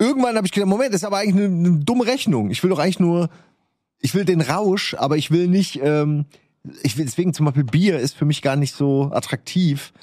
irgendwann 0.01 0.35
habe 0.35 0.45
ich 0.45 0.51
gedacht, 0.51 0.69
Moment, 0.69 0.93
das 0.93 1.01
ist 1.01 1.05
aber 1.05 1.17
eigentlich 1.19 1.35
eine, 1.45 1.55
eine 1.69 1.77
dumme 1.79 2.05
Rechnung. 2.05 2.49
Ich 2.51 2.61
will 2.63 2.69
doch 2.69 2.79
eigentlich 2.79 2.99
nur, 2.99 3.29
ich 3.99 4.13
will 4.15 4.25
den 4.25 4.41
Rausch, 4.41 4.95
aber 4.95 5.15
ich 5.17 5.31
will 5.31 5.47
nicht, 5.47 5.79
ähm, 5.81 6.25
ich 6.83 6.97
will 6.97 7.05
deswegen 7.05 7.33
zum 7.33 7.45
Beispiel 7.45 7.63
Bier 7.63 7.99
ist 7.99 8.15
für 8.15 8.25
mich 8.25 8.41
gar 8.41 8.55
nicht 8.55 8.75
so 8.75 9.11
attraktiv. 9.13 9.93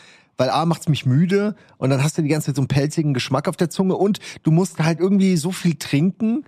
Weil 0.40 0.50
A 0.50 0.64
macht's 0.66 0.88
mich 0.88 1.04
müde 1.04 1.56
und 1.78 1.90
dann 1.90 2.02
hast 2.04 2.16
du 2.16 2.22
die 2.22 2.28
ganze 2.28 2.46
Zeit 2.46 2.54
so 2.56 2.60
einen 2.62 2.68
pelzigen 2.68 3.12
Geschmack 3.12 3.48
auf 3.48 3.56
der 3.56 3.70
Zunge 3.70 3.96
und 3.96 4.20
du 4.44 4.52
musst 4.52 4.78
halt 4.78 5.00
irgendwie 5.00 5.36
so 5.36 5.50
viel 5.50 5.74
trinken, 5.74 6.44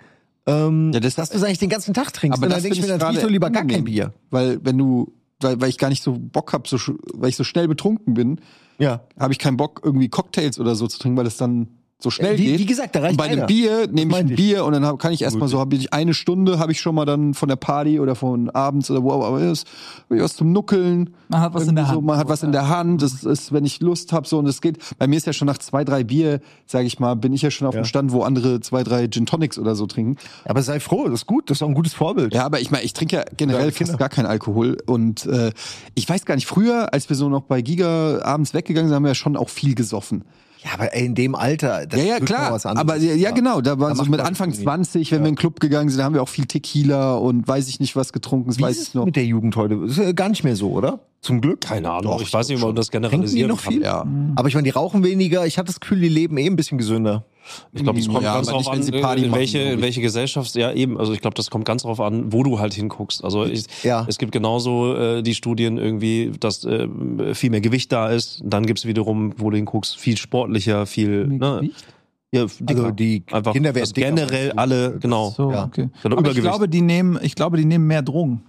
ähm, 0.47 0.93
Ja, 0.95 1.01
das- 1.01 1.17
dass 1.17 1.31
du 1.31 1.37
es 1.39 1.43
eigentlich 1.43 1.59
den 1.59 1.71
ganzen 1.71 1.93
Tag 1.93 2.13
trinkst. 2.13 2.39
Aber 2.39 2.47
und 2.47 2.51
das 2.53 2.59
dann 2.59 2.63
denke 2.71 2.77
ich 2.79 2.83
mir, 2.83 2.89
dann 2.89 3.01
trinkst 3.01 3.25
du 3.25 3.29
lieber 3.29 3.51
gar 3.51 3.65
kein. 3.67 3.83
Bier. 3.83 4.13
Weil 4.31 4.65
wenn 4.65 4.79
du, 4.79 5.13
weil, 5.41 5.61
weil 5.61 5.69
ich 5.71 5.77
gar 5.79 5.89
nicht 5.89 6.05
so 6.05 6.17
Bock 6.17 6.53
hab, 6.53 6.69
so, 6.69 6.77
weil 7.15 7.31
ich 7.31 7.37
so 7.37 7.43
schnell 7.43 7.67
betrunken 7.67 8.15
bin, 8.15 8.41
Ja. 8.79 9.01
habe 9.19 9.33
ich 9.33 9.41
keinen 9.41 9.57
Bock, 9.57 9.81
irgendwie 9.85 10.09
Cocktails 10.09 10.61
oder 10.61 10.77
so 10.77 10.87
zu 10.87 11.01
trinken, 11.01 11.19
weil 11.19 11.27
es 11.27 11.37
dann 11.37 11.67
so 12.03 12.11
schnell 12.11 12.39
Wie- 12.39 12.45
geht. 12.47 12.59
wie 12.61 12.67
gesagt, 12.67 12.95
da 12.97 13.01
reicht 13.01 13.13
und 13.13 13.17
bei 13.19 13.25
einer. 13.25 13.45
dem 13.45 13.47
Bier 13.47 13.87
nehme 13.91 14.13
ich 14.13 14.17
ein 14.19 14.29
ich. 14.31 14.37
Bier 14.37 14.65
und 14.65 14.73
dann 14.73 14.85
hab, 14.87 14.99
kann 14.99 15.13
ich 15.13 15.23
erstmal 15.23 15.49
so, 15.49 15.59
habe 15.61 15.77
ich 15.77 15.93
eine 15.93 16.15
Stunde, 16.15 16.59
habe 16.59 16.73
ich 16.73 16.81
schon 16.81 16.95
mal 16.95 17.05
dann 17.05 17.35
von 17.35 17.49
der 17.49 17.57
Party 17.57 18.01
oder 18.01 18.15
von 18.15 18.49
abends 18.51 18.91
oder 18.91 19.03
wo 19.03 19.13
auch 19.13 19.29
immer 19.29 19.51
ist, 19.53 19.67
hab 20.09 20.17
ich 20.17 20.23
was 20.23 20.35
zum 20.35 20.51
Nuckeln. 20.53 21.11
Man 21.29 21.41
hat 21.41 21.53
was 21.55 21.69
in 21.69 21.75
der 21.77 21.85
Irgendwie 21.85 21.93
So, 21.93 21.97
Hand. 21.99 22.07
man 22.07 22.17
hat 22.19 22.29
was 22.29 22.43
in 22.43 22.53
der 22.53 22.69
Hand. 22.69 23.03
Das 23.03 23.23
ist, 23.25 23.53
wenn 23.53 23.65
ich 23.65 23.81
Lust 23.81 24.13
habe, 24.13 24.27
so 24.27 24.39
und 24.39 24.47
es 24.47 24.61
geht. 24.61 24.79
Bei 24.99 25.07
mir 25.07 25.17
ist 25.17 25.27
ja 25.27 25.33
schon 25.33 25.47
nach 25.47 25.59
zwei, 25.59 25.85
drei 25.85 26.03
Bier, 26.05 26.41
sage 26.67 26.87
ich 26.87 26.99
mal, 26.99 27.15
bin 27.17 27.33
ich 27.33 27.43
ja 27.43 27.51
schon 27.51 27.69
auf 27.69 27.75
Ja. 27.75 27.81
dem 27.83 27.85
Stand, 27.85 28.13
wo 28.13 28.23
andere 28.23 28.61
zwei, 28.61 28.83
drei 28.83 29.07
Gin 29.09 29.27
Tonics 29.27 29.59
oder 29.59 29.75
so 29.75 29.87
trinken. 29.87 30.17
Aber 30.47 30.63
sei 30.63 30.81
froh, 30.81 31.05
das 31.05 31.21
ist 31.21 31.27
gut, 31.27 31.51
das 31.51 31.59
ist 31.59 31.63
auch 31.63 31.69
ein 31.69 31.75
gutes 31.75 31.93
Vorbild. 31.95 32.33
Ja, 32.35 32.45
aber 32.47 32.61
ich 32.61 32.71
meine, 32.71 32.85
ich 32.85 32.93
trinke 32.95 33.17
ja 33.17 33.25
generell 33.37 33.71
fast 33.73 33.79
Kinder. 33.91 33.97
gar 33.99 34.09
keinen 34.09 34.27
Alkohol 34.27 34.79
und 34.87 35.27
äh, 35.27 35.53
ich 35.95 36.09
weiß 36.09 36.25
gar 36.25 36.35
nicht, 36.35 36.47
früher, 36.47 36.93
als 36.95 37.09
wir 37.09 37.17
so 37.17 37.29
noch 37.29 37.43
bei 37.43 37.61
Giga 37.63 38.23
abends 38.23 38.55
weggegangen 38.55 38.89
sind, 38.89 38.95
haben 38.97 39.03
wir 39.05 39.09
ja 39.11 39.15
schon 39.15 39.37
auch 39.37 39.49
viel 39.51 39.75
gesoffen. 39.75 40.25
Ja, 40.63 40.73
aber 40.75 40.95
ey, 40.95 41.07
in 41.07 41.15
dem 41.15 41.35
Alter, 41.35 41.87
das 41.87 41.99
ja, 41.99 42.07
ja, 42.07 42.21
klar. 42.21 42.53
was 42.53 42.67
anderes. 42.67 42.87
Aber 42.89 42.97
ja, 43.03 43.15
ja, 43.15 43.31
genau, 43.31 43.61
da 43.63 43.79
waren 43.79 43.97
Da 43.97 44.05
so 44.05 44.11
mit 44.11 44.21
Anfang 44.21 44.51
irgendwie. 44.51 44.65
20, 44.65 45.11
wenn 45.13 45.23
wir 45.23 45.29
in 45.29 45.35
den 45.35 45.39
Club 45.39 45.59
gegangen 45.59 45.89
sind, 45.89 45.99
da 45.99 46.05
haben 46.05 46.15
wir 46.15 46.23
auch 46.23 46.29
viel 46.29 46.45
Tequila 46.45 47.15
und 47.15 47.49
weiß 47.49 47.69
ich 47.69 47.81
nicht 47.81 47.97
was 47.97 48.13
getrunken, 48.13 48.49
das 48.49 48.59
Wie 48.59 48.63
weiß 48.63 48.77
ist 48.77 48.83
ich 48.83 48.89
es 48.89 48.95
noch. 48.95 49.07
mit 49.07 49.17
der 49.17 49.25
Jugend 49.25 49.57
heute? 49.57 49.77
Ist 49.77 49.97
ja 49.97 50.13
gar 50.13 50.29
nicht 50.29 50.45
mehr 50.45 50.57
so, 50.57 50.71
oder? 50.73 51.01
Zum 51.23 51.41
Glück. 51.41 51.63
Keine 51.63 51.91
Ahnung. 51.91 52.13
Doch, 52.13 52.23
ich 52.23 52.33
weiß 52.33 52.49
nicht, 52.49 52.59
ob 52.63 52.69
man 52.69 52.77
das 52.77 52.89
Trinken 52.89 53.05
die 53.05 53.09
generalisieren 53.11 53.49
noch 53.51 53.63
kann. 53.63 53.73
viel? 53.73 53.83
Ja. 53.83 54.07
Aber 54.37 54.49
ich 54.49 54.55
meine, 54.55 54.65
die 54.65 54.71
rauchen 54.71 55.03
weniger. 55.05 55.47
Ich 55.47 55.59
hatte 55.59 55.67
das 55.67 55.81
Gefühl, 55.81 56.01
die 56.01 56.09
leben 56.09 56.37
eh 56.37 56.47
ein 56.47 56.57
bisschen 56.57 56.79
gesünder. 56.79 57.25
Ich 57.73 57.83
glaube, 57.83 57.99
es 57.99 58.09
kommt 58.09 58.23
Ja, 58.23 58.35
ganz 58.35 58.49
drauf 58.49 58.69
an, 58.69 58.83
sie 58.83 58.93
Party 58.93 59.25
in 59.25 59.33
welche, 59.33 59.59
in 59.59 59.81
welche 59.83 60.01
Gesellschaft, 60.01 60.55
ja 60.55 60.73
eben, 60.73 60.99
also 60.99 61.13
ich 61.13 61.21
glaube, 61.21 61.35
das 61.35 61.51
kommt 61.51 61.65
ganz 61.65 61.83
drauf 61.83 62.01
an, 62.01 62.33
wo 62.33 62.43
du 62.43 62.59
halt 62.59 62.75
hinguckst. 62.75 63.25
Also 63.25 63.45
ich, 63.45 63.65
Ja. 63.83 64.05
es 64.09 64.19
gibt 64.19 64.33
genauso 64.33 64.95
äh, 64.97 65.23
die 65.23 65.35
Studien 65.35 65.79
irgendwie, 65.79 66.33
dass 66.39 66.65
äh, 66.65 66.89
viel 67.35 67.51
mehr 67.51 67.61
Gewicht 67.61 67.93
da 67.93 68.09
ist. 68.09 68.41
Dann 68.45 68.67
gibt's 68.67 68.85
wiederum, 68.87 69.35
wo 69.37 69.51
du 69.51 69.57
hinguckst, 69.57 69.97
viel 69.99 70.17
sportlicher, 70.17 70.87
viel, 70.87 71.27
ne, 71.27 71.39
Gewicht? 71.61 71.85
ja, 72.33 72.47
dicker. 72.61 72.81
Also 72.85 72.91
die 72.93 73.23
Einfach, 73.31 73.53
Kinder 73.53 73.75
werden 73.75 73.81
dass 73.83 73.93
dicker, 73.93 74.09
generell 74.09 74.53
alle, 74.53 74.99
genau. 74.99 75.31
So, 75.31 75.51
Ja. 75.51 75.65
okay. 75.65 75.89
Aber 76.05 76.31
ich 76.31 76.37
glaube, 76.41 76.69
die 76.69 76.83
nehmen, 76.83 77.19
ich 77.23 77.35
glaube, 77.35 77.57
die 77.57 77.65
nehmen 77.65 77.87
mehr 77.87 78.03
Drogen. 78.03 78.43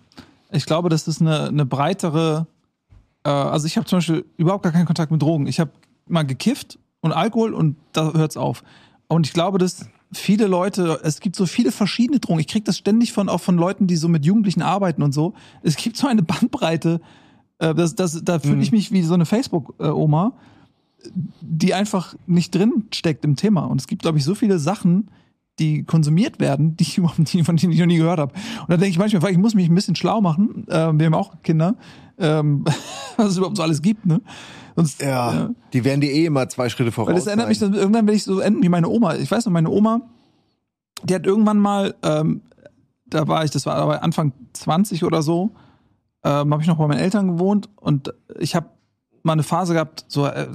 Ich 0.51 0.65
glaube, 0.65 0.89
das 0.89 1.07
ist 1.07 1.21
eine, 1.21 1.47
eine 1.47 1.65
breitere. 1.65 2.45
Äh, 3.23 3.29
also 3.29 3.65
ich 3.67 3.77
habe 3.77 3.85
zum 3.87 3.97
Beispiel 3.99 4.25
überhaupt 4.37 4.63
gar 4.63 4.71
keinen 4.71 4.85
Kontakt 4.85 5.11
mit 5.11 5.21
Drogen. 5.21 5.47
Ich 5.47 5.59
habe 5.59 5.71
mal 6.07 6.23
gekifft 6.23 6.77
und 6.99 7.13
Alkohol 7.13 7.53
und 7.53 7.77
da 7.93 8.11
hört's 8.13 8.35
auf. 8.37 8.63
Und 9.11 9.27
ich 9.27 9.33
glaube, 9.33 9.57
dass 9.57 9.87
viele 10.13 10.47
Leute, 10.47 10.99
es 11.03 11.19
gibt 11.19 11.35
so 11.35 11.45
viele 11.45 11.71
verschiedene 11.71 12.19
Drogen. 12.19 12.39
Ich 12.39 12.47
krieg 12.47 12.65
das 12.65 12.77
ständig 12.77 13.13
von 13.13 13.29
auch 13.29 13.41
von 13.41 13.57
Leuten, 13.57 13.87
die 13.87 13.95
so 13.95 14.07
mit 14.07 14.25
Jugendlichen 14.25 14.61
arbeiten 14.61 15.03
und 15.03 15.13
so. 15.13 15.33
Es 15.63 15.75
gibt 15.75 15.97
so 15.97 16.07
eine 16.07 16.23
Bandbreite. 16.23 17.01
Äh, 17.59 17.75
das, 17.75 17.95
das, 17.95 18.23
da 18.23 18.39
fühle 18.39 18.61
ich 18.61 18.71
mich 18.71 18.91
wie 18.91 19.03
so 19.03 19.13
eine 19.13 19.25
Facebook-Oma 19.25 20.33
die 21.41 21.73
einfach 21.73 22.15
nicht 22.27 22.53
drin 22.53 22.85
steckt 22.93 23.25
im 23.25 23.35
Thema. 23.35 23.65
Und 23.65 23.81
es 23.81 23.87
gibt, 23.87 24.03
glaube 24.03 24.17
ich, 24.17 24.23
so 24.23 24.35
viele 24.35 24.59
Sachen, 24.59 25.09
die 25.59 25.83
konsumiert 25.83 26.39
werden, 26.39 26.75
die 26.77 26.83
ich 26.83 26.97
überhaupt 26.97 27.33
nie, 27.33 27.43
von 27.43 27.57
denen 27.57 27.73
ich 27.73 27.79
noch 27.79 27.85
nie 27.85 27.97
gehört 27.97 28.19
habe. 28.19 28.33
Und 28.33 28.69
da 28.69 28.77
denke 28.77 28.89
ich 28.89 28.97
manchmal, 28.99 29.31
ich 29.31 29.37
muss 29.37 29.53
mich 29.53 29.69
ein 29.69 29.75
bisschen 29.75 29.95
schlau 29.95 30.21
machen. 30.21 30.65
Ähm, 30.69 30.99
wir 30.99 31.05
haben 31.05 31.13
auch 31.13 31.41
Kinder, 31.43 31.75
ähm, 32.17 32.65
was 33.17 33.29
es 33.31 33.37
überhaupt 33.37 33.57
so 33.57 33.63
alles 33.63 33.81
gibt. 33.81 34.05
Ne? 34.05 34.21
Sonst, 34.75 35.01
Ja, 35.01 35.45
äh, 35.45 35.49
die 35.73 35.83
werden 35.83 36.01
dir 36.01 36.11
eh 36.11 36.25
immer 36.25 36.47
zwei 36.49 36.69
Schritte 36.69 36.91
voraus. 36.91 37.09
weil 37.09 37.15
das 37.15 37.27
erinnert 37.27 37.49
mich, 37.49 37.59
dann, 37.59 37.73
irgendwann 37.73 38.07
werde 38.07 38.15
ich 38.15 38.23
so 38.23 38.39
enden 38.39 38.63
wie 38.63 38.69
meine 38.69 38.89
Oma. 38.89 39.15
Ich 39.15 39.29
weiß 39.29 39.45
noch, 39.45 39.51
meine 39.51 39.69
Oma, 39.69 40.01
die 41.03 41.15
hat 41.15 41.25
irgendwann 41.25 41.59
mal, 41.59 41.95
ähm, 42.03 42.41
da 43.05 43.27
war 43.27 43.43
ich, 43.43 43.51
das 43.51 43.65
war 43.65 43.75
aber 43.75 44.03
Anfang 44.03 44.33
20 44.53 45.03
oder 45.03 45.21
so, 45.21 45.51
ähm, 46.23 46.53
habe 46.53 46.61
ich 46.61 46.67
noch 46.67 46.77
bei 46.77 46.87
meinen 46.87 46.99
Eltern 46.99 47.27
gewohnt 47.27 47.69
und 47.75 48.13
ich 48.39 48.55
habe 48.55 48.67
mal 49.23 49.33
eine 49.33 49.43
Phase 49.43 49.73
gehabt, 49.73 50.05
so, 50.07 50.25
äh, 50.25 50.47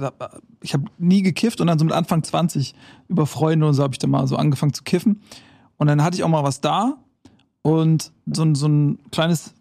ich 0.61 0.73
habe 0.73 0.85
nie 0.97 1.21
gekifft 1.21 1.61
und 1.61 1.67
dann 1.67 1.77
so 1.79 1.85
mit 1.85 1.93
Anfang 1.93 2.23
20 2.23 2.73
über 3.07 3.25
Freunde 3.25 3.67
und 3.67 3.73
so 3.73 3.83
habe 3.83 3.93
ich 3.93 3.99
dann 3.99 4.09
mal 4.09 4.27
so 4.27 4.35
angefangen 4.35 4.73
zu 4.73 4.83
kiffen. 4.83 5.21
Und 5.77 5.87
dann 5.87 6.03
hatte 6.03 6.15
ich 6.17 6.23
auch 6.23 6.29
mal 6.29 6.43
was 6.43 6.61
da 6.61 6.97
und 7.61 8.11
so, 8.25 8.43
ein- 8.43 8.55
so 8.55 8.67
ein 8.67 8.99
kleines 9.11 9.53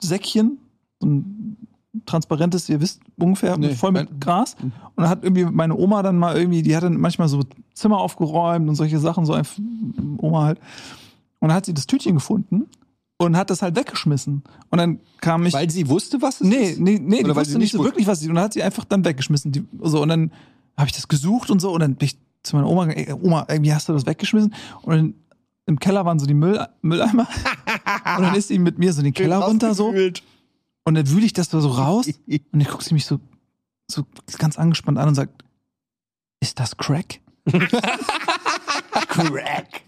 Säckchen, 0.00 0.58
so 1.00 1.06
ein 1.08 1.56
transparentes, 2.04 2.68
ihr 2.68 2.80
wisst 2.80 3.00
ungefähr, 3.18 3.56
Nee, 3.56 3.74
voll 3.74 3.92
mit 3.92 4.20
Gras. 4.20 4.54
Und 4.60 4.72
dann 4.96 5.08
hat 5.08 5.24
irgendwie 5.24 5.44
meine 5.46 5.74
Oma 5.76 6.02
dann 6.02 6.18
mal 6.18 6.36
irgendwie, 6.36 6.62
die 6.62 6.76
hat 6.76 6.82
dann 6.82 7.00
manchmal 7.00 7.28
so 7.28 7.40
Zimmer 7.74 7.98
aufgeräumt 7.98 8.68
und 8.68 8.74
solche 8.74 8.98
Sachen, 8.98 9.24
so 9.24 9.32
einfach 9.32 9.58
Oma 10.18 10.44
halt. 10.44 10.58
Und 11.40 11.48
dann 11.48 11.56
hat 11.56 11.66
sie 11.66 11.74
das 11.74 11.86
Tütchen 11.86 12.14
gefunden 12.14 12.66
und 13.18 13.36
hat 13.36 13.50
das 13.50 13.62
halt 13.62 13.76
weggeschmissen. 13.76 14.42
Und 14.70 14.78
dann 14.78 15.00
kam 15.20 15.46
ich. 15.46 15.54
Weil 15.54 15.70
sie 15.70 15.88
wusste, 15.88 16.20
was 16.22 16.40
es 16.40 16.46
Nee, 16.46 16.70
ist? 16.70 16.80
nee, 16.80 16.98
nee, 17.02 17.18
die 17.18 17.24
Oder 17.24 17.36
weil 17.36 17.44
wusste 17.46 17.58
nicht 17.58 17.72
so 17.72 17.78
wusste? 17.78 17.90
wirklich, 17.92 18.06
was 18.06 18.20
sie. 18.20 18.28
Und 18.28 18.34
dann 18.34 18.44
hat 18.44 18.52
sie 18.52 18.62
einfach 18.62 18.84
dann 18.84 19.04
weggeschmissen. 19.04 19.52
Die, 19.52 19.64
so, 19.82 20.02
und 20.02 20.08
dann 20.08 20.32
habe 20.76 20.88
ich 20.88 20.92
das 20.92 21.08
gesucht 21.08 21.50
und 21.50 21.60
so. 21.60 21.72
Und 21.72 21.80
dann 21.80 21.94
bin 21.96 22.06
ich 22.06 22.18
zu 22.42 22.56
meiner 22.56 22.68
Oma 22.68 22.84
gegangen, 22.86 23.06
ey, 23.08 23.12
Oma, 23.14 23.46
irgendwie 23.48 23.72
hast 23.72 23.88
du 23.88 23.92
das 23.92 24.06
weggeschmissen? 24.06 24.54
Und 24.82 24.94
dann 24.94 25.14
im 25.66 25.78
Keller 25.80 26.04
waren 26.04 26.18
so 26.18 26.26
die 26.26 26.34
Müll, 26.34 26.64
Mülleimer. 26.82 27.26
und 28.18 28.22
dann 28.22 28.34
ist 28.34 28.48
sie 28.48 28.58
mit 28.58 28.78
mir 28.78 28.92
so 28.92 29.02
den 29.02 29.14
Keller 29.14 29.38
runter 29.38 29.74
so. 29.74 29.88
Und 30.84 30.94
dann 30.94 31.10
wühle 31.10 31.26
ich 31.26 31.32
das 31.32 31.48
da 31.48 31.60
so 31.60 31.70
raus. 31.70 32.06
Und 32.26 32.40
dann 32.52 32.64
guckt 32.64 32.84
sie 32.84 32.94
mich 32.94 33.06
so, 33.06 33.18
so 33.90 34.04
ganz 34.38 34.56
angespannt 34.58 34.98
an 34.98 35.08
und 35.08 35.14
sagt, 35.16 35.42
ist 36.40 36.60
das 36.60 36.76
Crack? 36.76 37.20
Crack. 39.08 39.82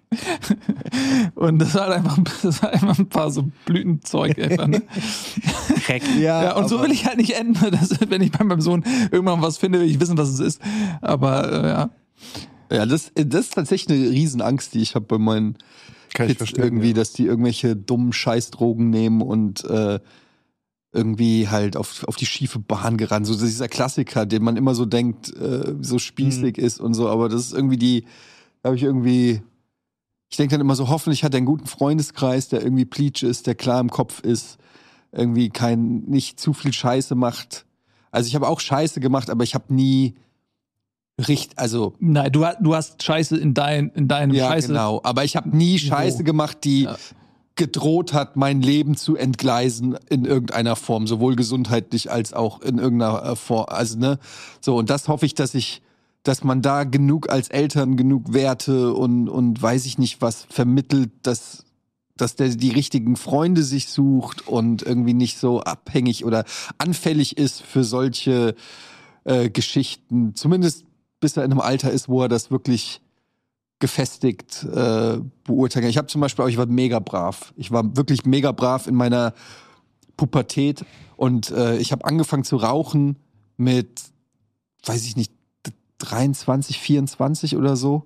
Und 1.35 1.59
das 1.59 1.75
war 1.75 1.89
halt 1.89 1.97
einfach, 1.97 2.19
das 2.43 2.63
war 2.63 2.73
einfach 2.73 2.99
ein 2.99 3.09
paar 3.09 3.31
so 3.31 3.51
Blütenzeug. 3.65 4.39
Einfach, 4.39 4.67
ne? 4.67 4.83
Crack. 5.85 6.03
Ja, 6.19 6.45
Ja, 6.45 6.57
und 6.57 6.69
so 6.69 6.83
will 6.83 6.91
ich 6.91 7.07
halt 7.07 7.19
nicht 7.19 7.33
enden, 7.37 7.71
dass, 7.71 7.99
wenn 8.09 8.23
ich 8.23 8.33
bei 8.33 8.45
meinem 8.45 8.61
Sohn 8.61 8.85
irgendwann 9.11 9.43
was 9.43 9.59
finde, 9.59 9.81
will 9.81 9.91
ich 9.91 10.01
wissen, 10.01 10.17
was 10.17 10.29
es 10.29 10.41
ist. 10.41 10.63
Aber 11.01 11.53
äh, 11.53 11.69
ja. 11.69 11.91
Ja, 12.71 12.87
das, 12.87 13.13
das 13.15 13.47
ist 13.47 13.55
tatsächlich 13.55 13.99
eine 13.99 14.11
Riesenangst, 14.11 14.75
die 14.75 14.81
ich 14.81 14.95
habe 14.95 15.07
bei 15.07 15.19
meinen 15.19 15.57
Kann 16.15 16.27
ich 16.27 16.33
Kids 16.33 16.39
verstehen, 16.39 16.65
irgendwie, 16.65 16.89
ja. 16.89 16.95
dass 16.95 17.13
die 17.13 17.25
irgendwelche 17.25 17.77
dummen 17.77 18.13
Scheißdrogen 18.13 18.91
nehmen 18.91 19.23
und 19.23 19.65
äh, 19.65 20.01
irgendwie 20.93 21.49
halt 21.49 21.77
auf, 21.77 22.05
auf 22.09 22.17
die 22.17 22.27
schiefe 22.27 22.59
Bahn 22.59 22.97
gerannt. 22.97 23.27
So 23.27 23.35
dieser 23.37 23.69
Klassiker, 23.69 24.25
den 24.27 24.43
man 24.43 24.57
immer 24.57 24.75
so 24.75 24.87
denkt, 24.87 25.35
äh, 25.37 25.75
so 25.81 25.99
spießig 25.99 26.57
Mhm. 26.57 26.65
ist 26.65 26.81
und 26.81 26.95
so, 26.95 27.09
aber 27.09 27.29
das 27.29 27.43
ist 27.43 27.53
irgendwie 27.53 27.77
die, 27.77 28.05
da 28.63 28.69
habe 28.69 28.77
ich 28.77 28.83
irgendwie, 28.83 29.43
ich 30.31 30.37
denke 30.37 30.53
dann 30.53 30.61
immer 30.63 30.75
so, 30.77 30.89
hoffentlich 30.89 31.25
hat 31.25 31.35
er 31.35 31.39
einen 31.39 31.47
guten 31.47 31.67
Freundeskreis, 31.67 32.49
der 32.49 32.63
irgendwie 32.63 32.87
pleatsch 32.87 33.23
ist, 33.23 33.47
der 33.47 33.55
klar 33.55 33.81
im 33.81 33.91
Kopf 33.91 34.21
ist, 34.21 34.57
irgendwie 35.13 35.51
kein, 35.51 36.05
nicht 36.07 36.41
zu 36.41 36.53
viel 36.55 36.73
Scheiße 36.73 37.15
macht. 37.15 37.67
Also 38.11 38.27
ich 38.29 38.35
habe 38.35 38.49
auch 38.49 38.61
Scheiße 38.61 39.01
gemacht, 39.01 39.29
aber 39.31 39.45
ich 39.45 39.55
habe 39.55 39.73
nie 39.75 40.15
richtig, 41.27 41.59
also 41.59 41.95
Nein, 41.99 42.31
du, 42.33 42.45
hast- 42.47 42.59
du 42.61 42.75
hast 42.75 43.03
Scheiße 43.03 43.37
in, 43.37 43.53
dein, 43.55 43.91
in 43.91 44.09
deinem 44.09 44.35
ja, 44.35 44.49
Scheiße. 44.49 44.69
genau. 44.69 45.01
Aber 45.05 45.25
ich 45.25 45.37
habe 45.37 45.55
nie 45.55 45.79
Scheiße 45.79 46.25
gemacht, 46.25 46.59
die 46.65 46.83
Ja. 46.85 46.97
Gedroht 47.59 48.15
hat, 48.15 48.37
mein 48.37 48.63
Leben 48.63 48.97
zu 48.97 49.17
entgleisen 49.17 49.99
in 50.09 50.25
irgendeiner 50.25 50.77
Form, 50.77 51.07
sowohl 51.07 51.37
gesundheitlich 51.37 52.11
als 52.11 52.33
auch 52.33 52.63
in 52.63 52.79
irgendeiner 52.79 53.23
äh, 53.23 53.37
Form. 53.37 53.67
Also 53.69 53.99
ne, 53.99 54.19
so 54.61 54.77
und 54.77 54.89
das 54.89 55.09
hoffe 55.09 55.27
ich, 55.27 55.35
dass 55.35 55.55
ich, 55.55 55.83
dass 56.23 56.45
man 56.45 56.63
da 56.63 56.85
genug 56.85 57.29
als 57.29 57.49
Eltern 57.49 57.97
genug 57.97 58.33
Werte 58.33 58.95
und 58.95 59.29
und 59.29 59.61
weiß 59.61 59.85
ich 59.85 59.99
nicht 59.99 60.23
was 60.23 60.47
vermittelt, 60.49 61.11
dass 61.23 61.67
dass 62.17 62.37
der 62.37 62.49
die 62.49 62.71
richtigen 62.71 63.17
Freunde 63.17 63.63
sich 63.63 63.89
sucht 63.89 64.49
und 64.49 64.83
irgendwie 64.83 65.15
nicht 65.15 65.39
so 65.39 65.61
abhängig 65.61 66.25
oder 66.25 66.45
anfällig 66.79 67.37
ist 67.37 67.63
für 67.63 67.85
solche 67.85 68.55
äh, 69.25 69.51
Geschichten. 69.51 70.35
Zumindest 70.35 70.85
bis 71.21 71.37
er 71.37 71.45
in 71.45 71.51
einem 71.51 71.61
Alter 71.61 71.91
ist, 71.91 72.09
wo 72.09 72.23
er 72.23 72.29
das 72.29 72.51
wirklich 72.51 73.01
gefestigt 73.79 74.65
äh, 74.65 75.19
beurteilen. 75.45 75.87
Ich 75.89 75.99
habe 75.99 76.09
zum 76.09 76.21
Beispiel 76.21 76.45
auch, 76.45 76.49
ich 76.49 76.57
war 76.59 76.67
mega 76.67 76.99
brav. 76.99 77.53
Ich 77.57 77.71
war 77.71 77.97
wirklich 77.97 78.25
mega 78.27 78.53
brav 78.53 78.87
in 78.87 78.95
meiner 78.95 79.35
Pubertät 80.17 80.85
und 81.17 81.51
äh, 81.51 81.77
ich 81.79 81.93
habe 81.93 82.05
angefangen 82.05 82.45
zu 82.45 82.57
rauchen 82.57 83.17
mit, 83.57 84.03
weiß 84.85 85.05
ich 85.05 85.17
nicht, 85.17 85.33
23, 85.99 86.79
24 86.79 87.57
oder 87.57 87.77
so. 87.77 88.05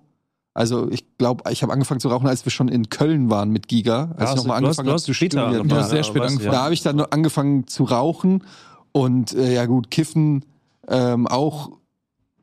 Also 0.55 0.91
ich 0.91 1.17
glaube, 1.17 1.51
ich 1.51 1.63
habe 1.63 1.73
angefangen 1.73 2.01
zu 2.01 2.09
rauchen, 2.09 2.27
als 2.27 2.45
wir 2.45 2.53
schon 2.53 2.69
in 2.69 2.91
Köln 2.91 3.31
waren 3.31 3.51
mit 3.51 3.69
Giga, 3.69 4.13
als 4.17 4.25
ich 4.25 4.29
hast- 4.29 4.37
nochmal 4.37 4.59
angefangen 4.59 4.87
du 4.87 4.93
habe 4.93 5.03
zu 5.03 5.15
später 5.15 5.43
studieren. 5.49 5.69
Ja, 5.71 5.83
sehr 5.85 5.99
ja, 5.99 6.05
spät 6.05 6.23
angefangen. 6.23 6.53
Da 6.53 6.65
habe 6.65 6.75
ich 6.75 6.83
dann 6.83 7.01
angefangen 7.01 7.67
zu 7.67 7.85
rauchen 7.85 8.45
und 8.93 9.33
äh, 9.33 9.55
ja 9.55 9.65
gut, 9.65 9.91
kiffen 9.91 10.45
ähm, 10.89 11.27
auch 11.27 11.71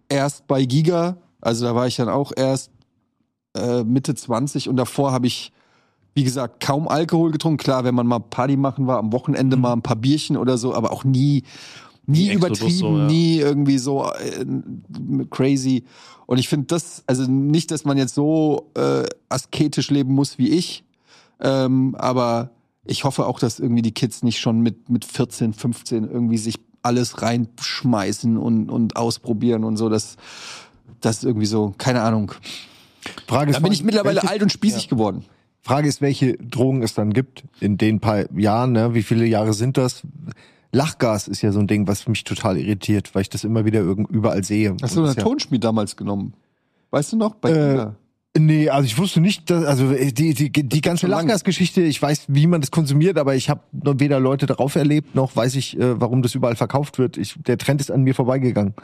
erst 0.08 0.48
bei 0.48 0.66
Giga. 0.66 1.18
Also 1.42 1.66
da 1.66 1.76
war 1.76 1.86
ich 1.86 1.96
dann 1.98 2.10
auch 2.10 2.32
erst 2.36 2.72
äh, 3.56 3.84
Mitte 3.84 4.16
20 4.16 4.70
und 4.70 4.76
davor 4.76 5.12
habe 5.12 5.28
ich, 5.28 5.52
wie 6.14 6.24
gesagt, 6.24 6.60
kaum 6.60 6.88
Alkohol 6.88 7.32
getrunken. 7.32 7.58
Klar, 7.58 7.84
wenn 7.84 7.96
man 7.96 8.08
mal 8.08 8.20
Party 8.20 8.58
machen 8.58 8.88
war, 8.88 9.00
am 9.00 9.12
Wochenende 9.12 9.58
mal 9.58 9.74
ein 9.74 9.82
paar 9.82 9.96
Bierchen 9.96 10.38
oder 10.38 10.58
so, 10.58 10.74
aber 10.74 10.92
auch 10.92 11.04
nie, 11.04 11.44
nie 12.06 12.30
Exodus 12.30 12.60
übertrieben, 12.60 12.78
so, 12.78 12.98
ja. 12.98 13.06
nie 13.06 13.38
irgendwie 13.40 13.78
so 13.78 14.12
äh, 14.12 14.46
crazy. 15.30 15.84
Und 16.26 16.38
ich 16.38 16.48
finde 16.50 16.68
das, 16.68 17.04
also 17.08 17.24
nicht, 17.24 17.72
dass 17.72 17.86
man 17.86 17.98
jetzt 17.98 18.16
so 18.16 18.72
äh, 18.76 19.04
asketisch 19.30 19.90
leben 19.90 20.14
muss 20.14 20.38
wie 20.38 20.50
ich, 20.50 20.84
ähm, 21.40 21.96
aber 21.98 22.52
ich 22.86 23.04
hoffe 23.04 23.26
auch, 23.28 23.40
dass 23.40 23.60
irgendwie 23.60 23.82
die 23.82 23.94
Kids 23.94 24.24
nicht 24.24 24.40
schon 24.40 24.62
mit, 24.62 24.90
mit 24.90 25.06
14, 25.06 25.54
15 25.54 26.04
irgendwie 26.06 26.38
sich 26.38 26.60
alles 26.82 27.22
reinschmeißen 27.22 28.38
und, 28.38 28.70
und 28.70 28.96
ausprobieren 28.96 29.64
und 29.64 29.78
so. 29.78 29.90
Das, 29.90 30.18
das 31.02 31.18
ist 31.18 31.24
irgendwie 31.24 31.46
so, 31.46 31.74
keine 31.78 32.02
Ahnung. 32.02 32.32
Frage 33.28 33.52
ist, 33.52 33.58
Da 33.58 33.62
bin 33.62 33.72
ich 33.72 33.84
mittlerweile 33.84 34.18
welche, 34.18 34.30
alt 34.30 34.42
und 34.42 34.52
spießig 34.52 34.88
geworden. 34.90 35.26
Frage 35.62 35.88
ist, 35.88 36.02
welche 36.02 36.38
Drogen 36.38 36.84
es 36.84 36.94
dann 36.94 37.14
gibt 37.14 37.44
in 37.60 37.78
den 37.78 38.00
paar 38.00 38.32
Jahren. 38.38 38.72
Ne? 38.72 38.94
Wie 38.94 39.04
viele 39.04 39.26
Jahre 39.26 39.54
sind 39.54 39.78
das? 39.78 40.04
Lachgas 40.72 41.28
ist 41.28 41.42
ja 41.42 41.52
so 41.52 41.60
ein 41.60 41.68
Ding, 41.68 41.88
was 41.88 42.08
mich 42.08 42.24
total 42.24 42.58
irritiert, 42.58 43.16
weil 43.16 43.24
ich 43.24 43.30
das 43.30 43.44
immer 43.44 43.66
wieder 43.66 43.82
überall 43.82 44.44
sehe. 44.44 44.76
Hast 44.82 44.96
du 44.96 45.00
Und 45.00 45.06
eine 45.06 45.16
das 45.16 45.24
ja- 45.24 45.24
Tonschmied 45.24 45.64
damals 45.64 45.96
genommen? 45.96 46.34
Weißt 46.92 47.14
du 47.14 47.18
noch? 47.18 47.36
Bei 47.36 47.50
Äh? 47.52 47.88
Nee, 48.38 48.70
also 48.70 48.86
ich 48.86 48.98
wusste 49.00 49.22
nicht, 49.22 49.50
dass, 49.50 49.66
also 49.66 49.92
die, 49.92 50.34
die, 50.36 50.52
die 50.52 50.82
ganze. 50.82 51.08
Lachgasgeschichte, 51.08 51.82
ich 51.82 52.00
weiß, 52.00 52.26
wie 52.28 52.46
man 52.46 52.62
das 52.62 52.70
konsumiert, 52.70 53.18
aber 53.18 53.34
ich 53.36 53.50
habe 53.50 53.62
weder 53.74 54.20
Leute 54.20 54.46
darauf 54.46 54.76
erlebt, 54.76 55.16
noch 55.16 55.36
weiß 55.36 55.56
ich, 55.56 55.78
äh, 55.80 56.00
warum 56.00 56.22
das 56.22 56.36
überall 56.36 56.56
verkauft 56.56 57.00
wird. 57.00 57.18
Ich, 57.18 57.36
der 57.42 57.58
Trend 57.58 57.82
ist 57.82 57.90
an 57.92 58.04
mir 58.04 58.14
vorbeigegangen. 58.14 58.76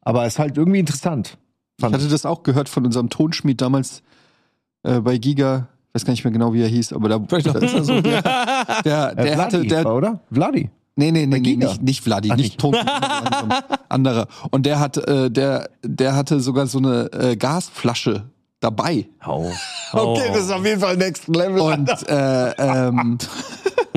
Aber 0.00 0.24
es 0.26 0.34
ist 0.34 0.38
halt 0.38 0.56
irgendwie 0.56 0.78
interessant. 0.78 1.38
Ich 1.78 1.84
hatte 1.84 2.08
das 2.08 2.26
auch 2.26 2.42
gehört 2.42 2.68
von 2.68 2.84
unserem 2.84 3.08
Tonschmied 3.08 3.60
damals 3.60 4.02
äh, 4.82 5.00
bei 5.00 5.16
Giga. 5.18 5.68
Ich 5.88 5.94
weiß 5.94 6.04
gar 6.04 6.12
nicht 6.12 6.24
mehr 6.24 6.32
genau, 6.32 6.52
wie 6.52 6.62
er 6.62 6.68
hieß, 6.68 6.92
aber 6.92 7.08
da 7.08 7.20
Vielleicht 7.28 7.48
auch 7.48 7.54
besser 7.60 7.84
so. 7.84 8.00
der, 8.00 8.22
der, 8.84 9.12
Äh, 9.16 9.22
der 9.24 9.36
hatte, 9.38 9.56
Vladi, 9.58 9.68
der, 9.68 9.92
oder? 9.94 10.20
Vladi. 10.32 10.70
Nee, 10.96 11.12
nee, 11.12 11.26
nee, 11.26 11.38
nee 11.38 11.54
nicht, 11.56 11.80
nicht 11.82 12.02
Vladi, 12.02 12.30
Ach, 12.32 12.36
nicht 12.36 12.44
nicht. 12.44 12.60
Ton, 12.60 12.74
anderer. 13.88 14.26
Und 14.50 14.66
der 14.66 14.80
hat, 14.80 14.96
äh, 14.96 15.30
der, 15.30 15.70
der 15.84 16.16
hatte 16.16 16.40
sogar 16.40 16.66
so 16.66 16.78
eine 16.78 17.12
äh, 17.12 17.36
Gasflasche 17.36 18.24
dabei. 18.60 19.08
Hau. 19.24 19.50
Okay, 19.92 20.28
das 20.32 20.44
ist 20.44 20.50
auf 20.52 20.64
jeden 20.64 20.80
Fall 20.80 20.96
Next 20.96 21.28
Level. 21.28 21.60
Und 21.60 21.88
äh, 22.08 22.50
ähm, 22.58 23.18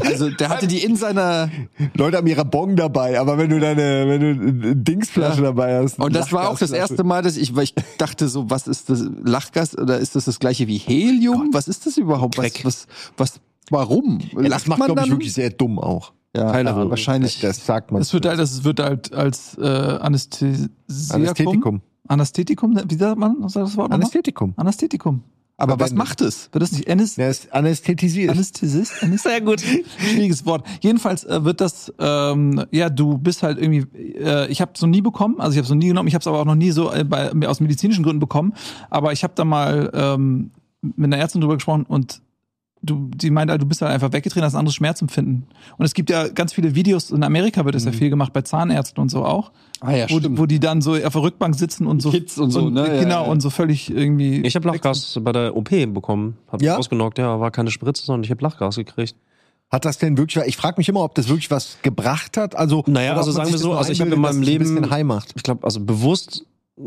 also 0.04 0.30
der 0.30 0.50
hatte 0.50 0.66
die 0.68 0.84
in 0.84 0.96
seiner 0.96 1.50
Leute 1.96 2.18
haben 2.18 2.28
ihre 2.28 2.46
Bong 2.46 2.76
dabei, 2.76 3.20
aber 3.20 3.38
wenn 3.38 3.50
du 3.50 3.60
deine, 3.60 4.08
wenn 4.08 4.20
du 4.22 4.30
eine 4.68 4.76
Dingsflasche 4.76 5.38
Ja. 5.42 5.48
dabei 5.48 5.78
hast. 5.84 6.00
und 6.00 6.16
das 6.16 6.32
war 6.34 6.50
auch 6.50 6.58
das 6.58 6.72
erste 6.72 7.04
Mal, 7.04 7.22
dass 7.22 7.38
ich, 7.38 7.56
weil 7.56 7.66
ich 7.66 7.76
dachte 7.98 8.28
so, 8.28 8.50
was 8.50 8.68
ist 8.68 8.90
das 8.90 9.04
Lachgas 9.24 9.78
oder 9.78 10.00
ist 10.00 10.16
das 10.16 10.26
das 10.26 10.40
gleiche 10.40 10.68
wie 10.68 10.78
Helium? 10.78 11.50
Was 11.54 11.68
ist 11.68 11.86
das 11.86 11.98
überhaupt? 11.98 12.38
Was, 12.38 12.66
was, 12.66 12.88
was, 13.18 13.34
warum? 13.70 14.20
Ja, 14.42 14.50
das 14.50 14.66
macht, 14.68 14.84
glaube 14.86 15.02
ich, 15.06 15.10
wirklich 15.12 15.34
sehr 15.34 15.52
dumm 15.52 15.78
auch. 15.78 16.14
ja, 16.36 16.52
Keine 16.52 16.74
Ahnung. 16.74 16.90
wahrscheinlich. 16.90 17.40
Das 17.40 17.64
sagt 17.66 17.92
man. 17.92 18.02
Es 18.02 18.12
wird 18.14 18.26
halt, 18.26 18.40
das 18.40 18.64
wird 18.64 18.80
halt 18.80 19.14
als 19.14 19.56
äh, 19.60 19.66
Anästhesiakum. 19.68 20.70
Anästhetikum. 21.12 21.82
Anästhetikum, 22.12 22.78
wie 22.88 22.96
sagt 22.96 23.18
man 23.18 23.38
was 23.40 23.54
sagt 23.54 23.68
das 23.68 23.78
Wort 23.78 23.90
nochmal? 23.90 24.02
Anästhetikum. 24.02 24.54
Anästhetikum. 24.58 25.24
aber 25.58 25.74
aber 25.74 25.86
was 25.86 25.94
macht 25.94 26.22
es? 26.22 26.50
Wird 26.52 26.62
das 26.62 26.72
nicht 26.74 26.90
Anäs 26.90 27.16
Der 27.16 27.30
ist 27.30 27.54
anästhesiert. 27.54 28.32
Anästhesist? 28.32 28.92
Anästhesist? 29.02 29.24
Sehr 29.24 29.42
gut. 29.42 29.62
Schwieriges 29.62 30.46
Wort. 30.46 30.68
Jedenfalls 30.82 31.24
äh, 31.24 31.44
wird 31.46 31.62
das, 31.62 31.94
ähm, 32.00 32.66
ja, 32.72 32.90
du 32.90 33.18
bist 33.18 33.44
halt 33.44 33.60
irgendwie, 33.60 33.88
äh, 34.18 34.48
ich 34.52 34.60
habe 34.60 34.72
es 34.76 34.82
noch 34.82 34.90
nie 34.90 35.02
bekommen, 35.02 35.40
also 35.40 35.52
ich 35.52 35.58
habe 35.58 35.64
es 35.64 35.70
noch 35.70 35.78
nie 35.78 35.88
genommen, 35.88 36.08
ich 36.08 36.14
habe 36.14 36.22
es 36.22 36.28
aber 36.28 36.40
auch 36.40 36.46
noch 36.46 36.56
nie 36.56 36.72
so 36.72 36.92
äh, 36.92 37.04
bei, 37.06 37.32
aus 37.48 37.60
medizinischen 37.62 38.04
Gründen 38.04 38.20
bekommen, 38.20 38.54
aber 38.90 39.14
ich 39.14 39.24
habe 39.24 39.34
da 39.36 39.46
mal 39.46 39.90
ähm, 39.94 40.52
mit 40.82 41.06
einer 41.06 41.18
Ärztin 41.18 41.42
drüber 41.42 41.56
gesprochen 41.56 41.86
und 41.88 42.22
du, 42.82 43.10
die 43.14 43.30
meinte, 43.30 43.52
halt, 43.52 43.62
du 43.62 43.66
bist 43.66 43.82
halt 43.82 43.92
einfach 43.92 44.12
weggetreten, 44.12 44.44
hast 44.44 44.56
ein 44.56 44.60
anderes 44.60 44.76
Schmerzempfinden. 44.76 45.48
Und 45.78 45.86
es 45.86 45.94
gibt 45.94 46.10
ja 46.10 46.28
ganz 46.28 46.54
viele 46.54 46.76
Videos, 46.76 47.12
in 47.12 47.24
Amerika 47.24 47.66
wird 47.66 47.76
das 47.76 47.86
ja 47.86 47.92
viel 47.92 48.10
gemacht, 48.10 48.34
bei 48.34 48.42
Zahnärzten 48.42 49.02
und 49.02 49.10
so 49.10 49.24
auch, 49.26 49.52
Ah 49.80 49.94
ja, 49.96 50.06
wo, 50.10 50.20
wo 50.38 50.46
die 50.46 50.60
dann 50.60 50.82
so 50.82 50.94
auf 50.94 51.14
der 51.14 51.22
Rückbank 51.24 51.56
sitzen 51.56 51.88
und 51.88 52.02
so. 52.02 52.12
Kids 52.12 52.38
und 52.38 52.52
so, 52.52 52.70
ne? 52.70 52.88
Ja, 52.88 53.00
Genau, 53.02 53.24
ja. 53.26 53.32
und 53.32 53.42
so 53.42 53.50
völlig 53.50 53.90
irgendwie. 53.90 54.42
Ich 54.42 54.56
habe 54.56 54.68
Lachgas 54.68 55.20
bei 55.24 55.32
der 55.32 55.56
OP 55.56 55.70
bekommen. 55.70 56.38
Hab 56.52 56.62
Ja? 56.62 56.78
ausgenockt, 56.78 57.18
ja, 57.18 57.40
war 57.40 57.50
keine 57.52 57.72
Spritze, 57.72 58.06
sondern 58.06 58.24
ich 58.24 58.30
habe 58.32 58.44
Lachgas 58.44 58.76
gekriegt. 58.76 59.16
Hat 59.72 59.86
das 59.86 59.98
denn 59.98 60.18
wirklich, 60.18 60.44
ich 60.46 60.58
frage 60.58 60.76
mich 60.78 60.90
immer, 60.90 61.02
ob 61.02 61.16
das 61.16 61.30
wirklich 61.30 61.50
was 61.50 61.78
gebracht 61.82 62.36
hat. 62.36 62.56
Also, 62.56 62.84
Naja, 62.88 63.16
also 63.16 63.32
sagen 63.32 63.52
wir 63.52 63.58
so, 63.58 63.74
also 63.74 63.92
ich 63.92 64.02
habe 64.02 64.12
in 64.12 64.20
meinem 64.20 64.42
Leben-. 64.42 64.86
Ich 65.36 65.44
glaube, 65.44 65.64
also 65.64 65.80
bewusst 65.80 66.46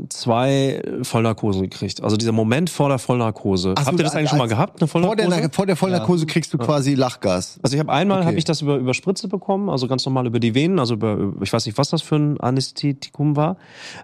zwei 0.09 0.83
Vollnarkosen 1.03 1.63
gekriegt. 1.63 2.03
Also 2.03 2.17
dieser 2.17 2.33
Moment 2.33 2.71
vor 2.71 2.89
der 2.89 2.99
Vollnarkose. 2.99 3.75
Ach 3.77 3.87
Habt 3.87 3.99
ihr 3.99 4.05
das 4.05 4.15
eigentlich 4.15 4.31
schon 4.31 4.39
mal 4.39 4.49
gehabt, 4.49 4.81
eine 4.81 4.89
Vor 4.89 5.03
Vollnarkose? 5.03 5.41
der, 5.41 5.51
vor 5.53 5.67
der 5.67 5.77
Vollnarkose 5.77 6.27
kriegst 6.27 6.53
du 6.53 6.59
quasi 6.59 6.95
Lachgas. 6.95 7.59
Also 7.63 7.75
ich 7.77 7.81
habe 7.81 7.93
einmal 7.93 8.19
Okay. 8.19 8.27
habe 8.27 8.39
ich 8.39 8.45
das 8.45 8.63
über 8.63 8.77
über 8.77 8.95
Spritze 8.95 9.29
bekommen, 9.29 9.69
also 9.69 9.87
ganz 9.89 10.05
normal 10.07 10.27
über 10.27 10.41
die 10.41 10.55
Venen, 10.55 10.79
also 10.79 10.95
über 10.95 11.33
ich 11.41 11.53
weiß 11.53 11.67
nicht, 11.67 11.79
was 11.79 11.91
das 11.91 12.03
für 12.03 12.17
ein 12.17 12.41
Anästhetikum 12.41 13.37
war. 13.37 13.57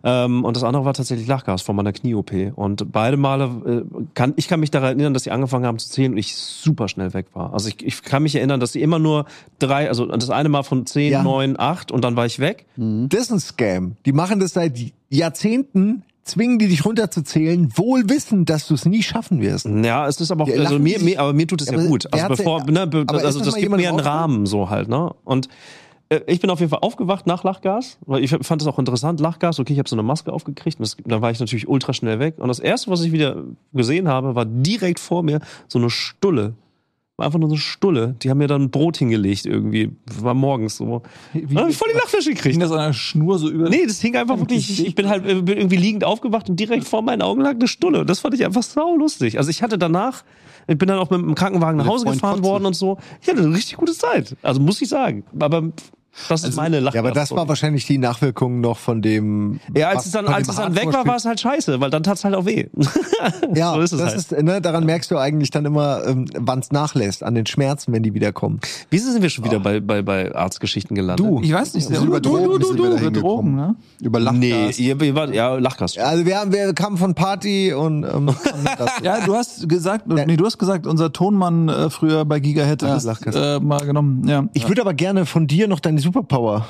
Ähm, 0.04 0.44
und 0.44 0.56
das 0.56 0.64
andere 0.64 0.84
war 0.84 0.94
tatsächlich 0.94 1.26
Lachgas 1.26 1.62
von 1.62 1.76
meiner 1.76 1.92
Knie-OP. 1.92 2.32
Und 2.56 2.92
beide 2.92 3.16
Male 3.16 3.44
äh, 3.66 4.04
kann 4.14 4.32
ich 4.36 4.48
kann 4.48 4.60
mich 4.60 4.70
daran 4.70 4.90
erinnern, 4.90 5.14
dass 5.14 5.24
sie 5.24 5.30
angefangen 5.30 5.66
haben 5.66 5.78
zu 5.78 5.88
zählen 5.88 6.12
und 6.12 6.18
ich 6.18 6.34
super 6.36 6.88
schnell 6.88 7.14
weg 7.14 7.26
war. 7.34 7.52
Also 7.52 7.68
ich, 7.68 7.84
ich 7.84 8.02
kann 8.02 8.22
mich 8.22 8.34
erinnern, 8.36 8.60
dass 8.60 8.72
sie 8.72 8.82
immer 8.82 8.98
nur 8.98 9.26
drei, 9.58 9.88
also 9.88 10.06
das 10.06 10.30
eine 10.30 10.48
Mal 10.48 10.62
von 10.62 10.86
zehn, 10.86 11.12
Ja. 11.12 11.22
neun, 11.22 11.58
acht 11.58 11.90
und 11.92 12.02
dann 12.04 12.16
war 12.16 12.26
ich 12.26 12.38
weg. 12.38 12.66
Das 12.76 13.20
ist 13.22 13.30
ein 13.32 13.40
Scam. 13.40 13.96
Die 14.06 14.12
machen 14.12 14.40
das 14.40 14.52
seit 14.52 14.76
Jahrzehnten, 15.10 16.02
zwingen 16.24 16.58
die 16.58 16.68
dich 16.68 16.84
runterzuzählen, 16.84 17.70
wohl 17.76 18.08
wissend, 18.08 18.48
dass 18.48 18.68
du 18.68 18.74
es 18.74 18.84
nie 18.86 19.02
schaffen 19.02 19.40
wirst. 19.40 19.66
Ja, 19.66 20.06
es 20.06 20.20
ist 20.20 20.30
aber 20.30 20.44
auch, 20.44 20.48
Ja, 20.48 20.60
also 20.60 20.78
mir, 20.78 21.00
mir, 21.00 21.20
aber 21.20 21.32
mir 21.32 21.46
tut 21.46 21.60
es 21.60 21.68
Ja, 21.68 21.78
ja, 21.78 21.86
gut. 21.86 22.12
Also 22.12 22.28
bevor, 22.28 22.62
denn- 22.62 22.74
ne, 22.74 22.86
be, 22.86 23.04
also 23.08 23.38
das 23.40 23.48
das 23.48 23.56
gibt 23.56 23.74
mir 23.76 23.88
einen 23.88 24.00
Rahmen 24.00 24.46
so 24.46 24.70
halt, 24.70 24.88
ne? 24.88 25.12
Und 25.24 25.48
äh, 26.08 26.20
ich 26.26 26.40
bin 26.40 26.50
auf 26.50 26.60
jeden 26.60 26.70
Fall 26.70 26.80
aufgewacht 26.82 27.26
nach 27.26 27.42
Lachgas, 27.42 27.98
weil 28.06 28.22
ich 28.22 28.30
fand 28.30 28.62
es 28.62 28.68
auch 28.68 28.78
interessant, 28.78 29.18
Lachgas, 29.20 29.58
okay, 29.58 29.72
ich 29.72 29.78
habe 29.78 29.88
so 29.88 29.96
eine 29.96 30.02
Maske 30.04 30.32
aufgekriegt 30.32 30.78
und 30.78 30.82
das, 30.84 30.96
dann 31.04 31.20
war 31.22 31.30
ich 31.30 31.40
natürlich 31.40 31.68
ultra 31.68 31.92
schnell 31.92 32.20
weg. 32.20 32.34
Und 32.38 32.48
das 32.48 32.60
erste, 32.60 32.90
was 32.90 33.02
ich 33.02 33.10
wieder 33.12 33.42
gesehen 33.72 34.06
habe, 34.08 34.34
war 34.36 34.44
direkt 34.44 35.00
vor 35.00 35.22
mir 35.22 35.40
so 35.68 35.78
eine 35.78 35.90
Stulle. 35.90 36.54
War 37.20 37.26
einfach 37.26 37.38
nur 37.38 37.50
so 37.50 37.54
eine 37.56 37.60
Stulle. 37.60 38.16
Die 38.22 38.30
haben 38.30 38.38
mir 38.38 38.46
dann 38.46 38.70
Brot 38.70 38.96
hingelegt 38.96 39.44
irgendwie. 39.44 39.92
War 40.20 40.32
morgens 40.32 40.78
so. 40.78 41.02
Wie- 41.34 41.54
Dann 41.54 41.64
hab 41.64 41.70
ich 41.70 41.76
voll 41.76 41.90
die 41.92 41.98
Lachflasche 41.98 42.30
gekriegt. 42.30 42.52
Ging 42.54 42.60
das 42.60 42.72
an 42.72 42.78
einer 42.78 42.92
Schnur 42.94 43.38
so 43.38 43.50
über? 43.50 43.68
Nee, 43.68 43.84
das 43.86 44.00
hing 44.00 44.16
einfach 44.16 44.38
wirklich. 44.38 44.82
Ich, 44.86 44.94
bin 44.94 45.06
halt 45.10 45.26
äh, 45.26 45.34
bin 45.42 45.58
irgendwie 45.58 45.76
liegend 45.76 46.02
aufgewacht 46.02 46.48
und 46.48 46.58
direkt 46.58 46.84
vor 46.84 47.02
meinen 47.02 47.20
Augen 47.20 47.42
lag 47.42 47.50
eine 47.50 47.68
Stulle. 47.68 48.06
Das 48.06 48.20
fand 48.20 48.32
ich 48.34 48.44
einfach 48.46 48.62
sau 48.62 48.96
lustig. 48.96 49.36
Also 49.36 49.50
ich 49.50 49.62
hatte 49.62 49.76
danach, 49.76 50.24
ich 50.66 50.78
bin 50.78 50.88
dann 50.88 50.98
auch 50.98 51.10
mit 51.10 51.20
dem 51.20 51.34
Krankenwagen 51.34 51.76
nach 51.76 51.86
Hause 51.86 52.06
gefahren 52.06 52.42
worden 52.42 52.64
und 52.64 52.74
so. 52.74 52.96
Ich 53.20 53.28
hatte 53.28 53.40
eine 53.42 53.54
richtig 53.54 53.76
gute 53.76 53.92
Zeit. 53.92 54.34
Also 54.40 54.60
muss 54.62 54.80
ich 54.80 54.88
sagen. 54.88 55.24
Aber 55.38 55.70
das 56.28 56.44
ist 56.44 56.56
meine 56.56 56.80
Lach. 56.80 56.94
Ja, 56.94 57.00
aber 57.00 57.12
das 57.12 57.30
war 57.30 57.48
wahrscheinlich 57.48 57.86
die 57.86 57.98
Nachwirkung 57.98 58.60
noch 58.60 58.78
von 58.78 59.02
dem. 59.02 59.60
Ja, 59.76 59.88
als 59.88 59.98
was- 59.98 60.06
es 60.06 60.12
dann, 60.12 60.26
als 60.26 60.48
es 60.48 60.56
dann 60.56 60.74
weg 60.74 60.92
war, 60.92 61.06
war 61.06 61.16
es 61.16 61.24
halt 61.24 61.40
scheiße, 61.40 61.80
weil 61.80 61.90
dann 61.90 62.02
tat's 62.02 62.24
halt 62.24 62.34
auch 62.34 62.46
weh. 62.46 62.66
Ja, 63.54 63.74
so 63.74 63.80
ist 63.80 63.92
es 63.92 63.98
das 63.98 64.08
halt. 64.10 64.18
ist, 64.18 64.42
ne, 64.44 64.60
daran 64.62 64.86
merkst 64.86 65.10
du 65.10 65.18
eigentlich 65.18 65.50
dann 65.50 65.64
immer, 65.66 66.06
ähm, 66.06 66.26
wann 66.38 66.60
es 66.60 66.70
nachlässt, 66.72 67.22
an 67.22 67.34
den 67.34 67.44
Schmerzen, 67.46 67.92
wenn 67.92 68.02
die 68.02 68.14
wiederkommen. 68.14 68.60
Wieso 68.90 69.10
sind 69.12 69.22
wir 69.22 69.28
schon 69.28 69.44
wieder 69.44 69.60
bei, 69.60 69.80
bei, 69.80 70.00
bei 70.02 70.34
Arztgeschichten 70.34 70.94
gelandet? 70.94 71.26
Du. 71.26 71.40
Ich 71.42 71.52
weiß 71.52 71.74
nicht. 71.74 71.90
Also 71.90 72.06
über 72.06 72.20
Drogen 72.20 72.64
sind 72.64 72.78
wir 72.78 72.84
da 72.84 72.90
über 72.92 72.98
hingekommen. 72.98 73.20
Drogen, 73.20 73.56
ne? 73.56 73.76
Über 74.00 74.20
Lachgas. 74.20 74.38
Nee, 74.40 74.70
ihr, 74.78 75.00
ihr 75.02 75.14
wart, 75.14 75.34
ja, 75.34 75.54
Lachgast. 75.56 75.98
Also 75.98 76.24
wir, 76.24 76.38
haben, 76.38 76.52
wir 76.52 76.72
kamen 76.72 76.96
von 76.96 77.14
Party 77.14 77.72
und 77.74 78.04
ähm, 78.04 78.30
das, 78.78 78.90
Ja, 79.02 79.20
du 79.26 79.34
hast 79.34 79.68
gesagt, 79.68 80.06
nee, 80.06 80.36
du 80.36 80.46
hast 80.46 80.58
gesagt, 80.58 80.86
unser 80.86 81.12
Tonmann 81.12 81.68
äh, 81.68 81.90
früher 81.90 82.24
bei 82.24 82.40
Giga 82.40 82.62
hätte 82.64 82.86
das 82.86 83.04
äh, 83.04 83.60
mal 83.60 83.84
genommen. 83.84 84.26
Ja. 84.26 84.44
ich 84.54 84.66
würde 84.68 84.80
aber 84.80 84.94
gerne 84.94 85.26
von 85.26 85.46
dir 85.46 85.68
noch 85.68 85.80
deine 85.80 85.99
Superpower, 86.00 86.66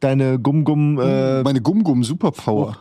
deine 0.00 0.38
Gum-Gum 0.38 0.98
äh, 1.00 1.42
Meine 1.42 1.60
Gum-Gum 1.60 2.04
Superpower. 2.04 2.76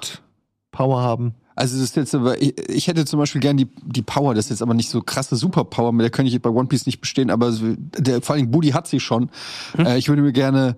Power 0.72 1.02
haben. 1.02 1.34
Also 1.56 1.76
das 1.76 1.86
ist 1.86 1.96
jetzt 1.96 2.14
aber, 2.14 2.40
ich, 2.40 2.54
ich 2.70 2.88
hätte 2.88 3.04
zum 3.06 3.18
Beispiel 3.18 3.42
gern 3.42 3.58
die, 3.58 3.68
die 3.84 4.04
Power, 4.04 4.36
das 4.36 4.46
ist 4.46 4.50
jetzt 4.52 4.62
aber 4.62 4.76
nicht 4.76 4.90
so 4.90 5.02
krasse 5.02 5.36
Superpower, 5.36 5.92
mit 5.92 6.04
der 6.04 6.12
könnte 6.12 6.32
ich 6.32 6.40
bei 6.40 6.52
One 6.52 6.68
Piece 6.68 6.86
nicht 6.86 7.02
bestehen, 7.02 7.32
aber 7.32 7.52
der, 7.98 8.22
vor 8.22 8.36
allem 8.36 8.52
Budi 8.52 8.70
hat 8.70 8.88
sie 8.88 9.00
schon. 9.00 9.30
Äh, 9.78 9.98
ich 9.98 10.08
würde 10.08 10.22
mir 10.22 10.34
gerne 10.34 10.78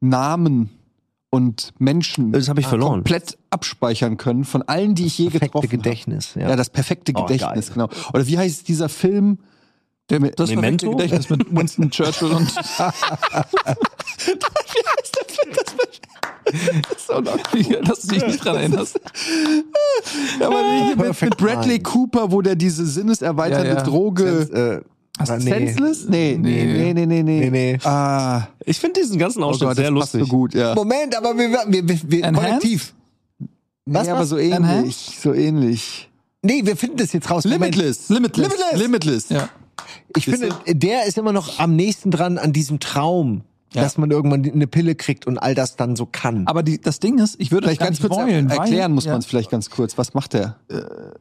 Namen 0.00 0.70
und 1.30 1.72
Menschen 1.78 2.30
Das 2.32 2.48
habe 2.48 2.60
ich 2.60 2.66
verloren. 2.66 2.94
komplett 3.00 3.38
abspeichern 3.50 4.16
können 4.16 4.44
von 4.44 4.62
allen, 4.62 4.94
die 4.94 5.06
ich 5.06 5.18
je 5.18 5.24
Perfekte 5.30 5.46
getroffen 5.46 5.66
habe. 5.68 5.76
Gedächtnis. 5.76 6.34
Ja. 6.36 6.48
Ja, 6.50 6.56
das 6.56 6.70
perfekte 6.70 7.12
Oh, 7.16 7.22
Gedächtnis, 7.26 7.72
geil. 7.74 7.86
genau. 7.88 8.08
Oder 8.14 8.26
wie 8.28 8.38
heißt 8.38 8.68
dieser 8.68 8.88
Film? 8.88 9.38
Der 10.10 10.20
mit, 10.20 10.38
Das 10.38 10.50
Memento? 10.50 10.90
Gedächtnis 10.90 11.30
mit 11.30 11.54
Winston 11.54 11.90
Churchill 11.90 12.32
und 12.32 12.50
so 17.06 17.20
noch, 17.20 17.36
dass 17.84 18.00
du 18.02 18.14
dich 18.14 18.26
nicht 18.26 18.44
dran 18.44 18.56
erinnerst. 18.56 18.98
ja, 20.40 20.46
aber 20.46 20.62
nee, 20.62 20.94
mit, 20.96 21.36
Bradley. 21.36 21.78
Cooper, 21.80 22.30
wo 22.32 22.42
der 22.42 22.56
diese 22.56 22.84
sinneserweiternde 22.86 23.68
Ja, 23.68 23.74
ja. 23.76 23.82
Droge. 23.82 24.82
äh, 25.18 25.24
nee. 25.38 25.50
Senseless? 25.50 26.06
Nee, 26.08 26.36
nee, 26.40 26.64
nee, 26.64 27.06
nee, 27.06 27.06
nee. 27.06 27.22
Nee, 27.22 27.50
nee. 27.50 27.78
Ah, 27.84 28.48
Ich 28.64 28.78
finde 28.80 29.00
diesen 29.00 29.18
ganzen 29.18 29.42
oh 29.42 29.46
Ausschnitt 29.46 29.68
Gott, 29.68 29.76
sehr 29.76 29.90
das 29.90 30.00
passt 30.00 30.14
lustig. 30.14 30.30
so 30.30 30.36
gut, 30.36 30.54
ja. 30.54 30.74
Moment, 30.74 31.16
aber 31.16 31.36
wir, 31.36 31.50
wir, 31.50 31.88
wir, 31.88 32.00
wir 32.04 32.24
Enhanced? 32.24 32.48
kollektiv. 32.48 32.94
Was, 33.86 34.04
nee, 34.06 34.10
aber 34.12 34.20
was? 34.20 34.28
so 34.30 34.36
Enhanced? 34.36 34.78
ähnlich, 34.80 35.18
so 35.22 35.32
ähnlich. 35.34 36.10
Nee, 36.42 36.62
wir 36.64 36.76
finden 36.76 36.96
das 36.96 37.12
jetzt 37.12 37.30
raus. 37.30 37.44
Limitless. 37.44 38.08
Limitless. 38.08 38.48
Limitless. 38.48 38.80
Limitless. 38.80 39.28
Ja. 39.28 39.48
Ich 40.16 40.24
finde, 40.24 40.54
der 40.66 41.06
ist 41.06 41.18
immer 41.18 41.32
noch 41.32 41.58
am 41.58 41.76
nächsten 41.76 42.10
dran 42.10 42.38
an 42.38 42.52
diesem 42.52 42.80
Traum, 42.80 43.42
dass 43.72 43.98
man 43.98 44.10
irgendwann 44.10 44.44
eine 44.44 44.66
Pille 44.66 44.94
kriegt 44.94 45.26
und 45.26 45.38
all 45.38 45.54
das 45.54 45.76
dann 45.76 45.96
so 45.96 46.06
kann. 46.06 46.46
Aber 46.46 46.62
die, 46.62 46.80
das 46.80 46.98
Ding 47.00 47.18
ist, 47.18 47.36
ich 47.38 47.50
würde 47.52 47.66
Vielleicht 47.66 47.80
ganz 47.80 48.00
kurz 48.00 48.16
wollen, 48.16 48.50
erklären 48.50 48.92
muss 48.92 49.04
ja. 49.04 49.12
man 49.12 49.20
es 49.20 49.26
vielleicht 49.26 49.50
ganz 49.50 49.70
kurz. 49.70 49.96
Was 49.96 50.14
macht 50.14 50.32
der? 50.32 50.56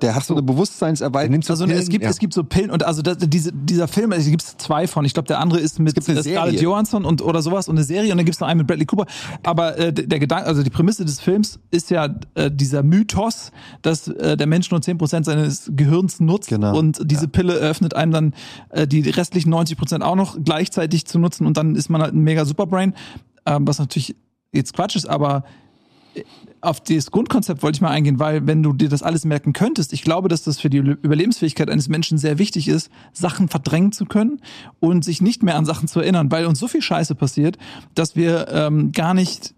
Der 0.02 0.16
hat 0.16 0.24
so 0.26 0.34
eine 0.34 0.42
Bewusstseinserweiterung. 0.44 1.42
Also 1.48 1.66
ne, 1.66 1.74
es 1.74 1.80
Pillen? 1.80 1.90
gibt 1.92 2.04
Ja. 2.04 2.10
es 2.10 2.20
gibt 2.20 2.34
so 2.34 2.44
Pillen 2.44 2.72
und 2.72 2.84
also 2.84 3.02
das, 3.02 3.18
diese, 3.20 3.52
dieser 3.54 3.88
Film, 3.88 4.12
also 4.12 4.30
gibt 4.30 4.42
es 4.44 4.58
zwei 4.58 4.88
von. 4.88 5.06
Ich 5.06 5.14
glaube, 5.14 5.28
der 5.28 5.40
andere 5.40 5.60
ist 5.60 5.80
mit 5.80 5.98
äh, 6.10 6.22
Scarlett. 6.24 6.62
Johansson 6.62 7.06
und 7.06 7.22
oder 7.22 7.42
sowas 7.42 7.68
und 7.68 7.78
eine 7.78 7.84
Serie 7.86 8.12
und 8.12 8.18
dann 8.18 8.26
gibt 8.26 8.36
es 8.36 8.40
noch 8.40 8.48
einen 8.48 8.60
mit 8.60 8.68
Bradley 8.68 8.86
Cooper. 8.86 9.06
Aber 9.44 9.78
äh, 9.78 9.94
der 9.94 10.08
der 10.08 10.20
Gedanke, 10.20 10.48
also 10.48 10.64
die 10.64 10.70
Prämisse 10.70 11.06
des 11.06 11.20
Films 11.20 11.60
ist 11.72 11.90
ja 11.92 12.16
äh, 12.36 12.50
dieser 12.52 12.84
Mythos, 12.84 13.52
dass 13.82 14.08
äh, 14.08 14.36
der 14.38 14.48
Mensch 14.48 14.72
nur 14.72 14.80
10% 14.80 15.24
seines 15.24 15.72
Gehirns 15.76 16.20
nutzt 16.20 16.50
Genau. 16.50 16.78
und 16.78 17.00
diese 17.04 17.28
Pille 17.28 17.60
eröffnet 17.60 17.96
einem 17.96 18.12
dann 18.12 18.34
äh, 18.70 18.88
die 18.88 19.08
restlichen 19.10 19.54
90% 19.54 20.02
auch 20.02 20.16
noch 20.16 20.38
gleichzeitig 20.44 21.06
zu 21.06 21.20
nutzen 21.20 21.46
und 21.46 21.58
dann 21.58 21.76
ist 21.76 21.90
man 21.90 22.02
halt 22.02 22.14
ein 22.14 22.22
mega 22.22 22.39
Superbrain, 22.46 22.94
ähm, 23.46 23.68
was 23.68 23.80
natürlich 23.80 24.16
jetzt 24.52 24.74
Quatsch 24.74 24.96
ist, 24.96 25.06
aber 25.06 25.44
auf 26.62 26.82
das 26.82 27.12
Grundkonzept 27.12 27.64
wollte 27.64 27.78
ich 27.78 27.82
mal 27.82 27.92
eingehen, 27.92 28.20
weil 28.20 28.46
wenn 28.46 28.64
du 28.64 28.74
dir 28.74 28.90
das 28.90 29.04
alles 29.04 29.24
merken 29.26 29.54
könntest, 29.54 29.94
ich 29.94 30.02
glaube, 30.02 30.28
dass 30.28 30.44
das 30.44 30.60
für 30.60 30.70
die 30.70 30.78
Überlebensfähigkeit 30.78 31.70
eines 31.70 31.88
Menschen 31.88 32.18
sehr 32.18 32.38
wichtig 32.38 32.68
ist, 32.68 32.90
Sachen 33.14 33.48
verdrängen 33.48 33.92
zu 33.92 34.06
können 34.06 34.42
und 34.80 35.06
sich 35.06 35.22
nicht 35.22 35.44
mehr 35.44 35.56
an 35.56 35.66
Sachen 35.66 35.88
zu 35.88 36.00
erinnern, 36.02 36.32
weil 36.32 36.46
uns 36.46 36.60
so 36.60 36.68
viel 36.68 36.82
Scheiße 36.82 37.16
passiert, 37.16 37.58
dass 37.96 38.16
wir 38.16 38.48
ähm, 38.50 38.92
gar 38.92 39.14
nicht 39.14 39.54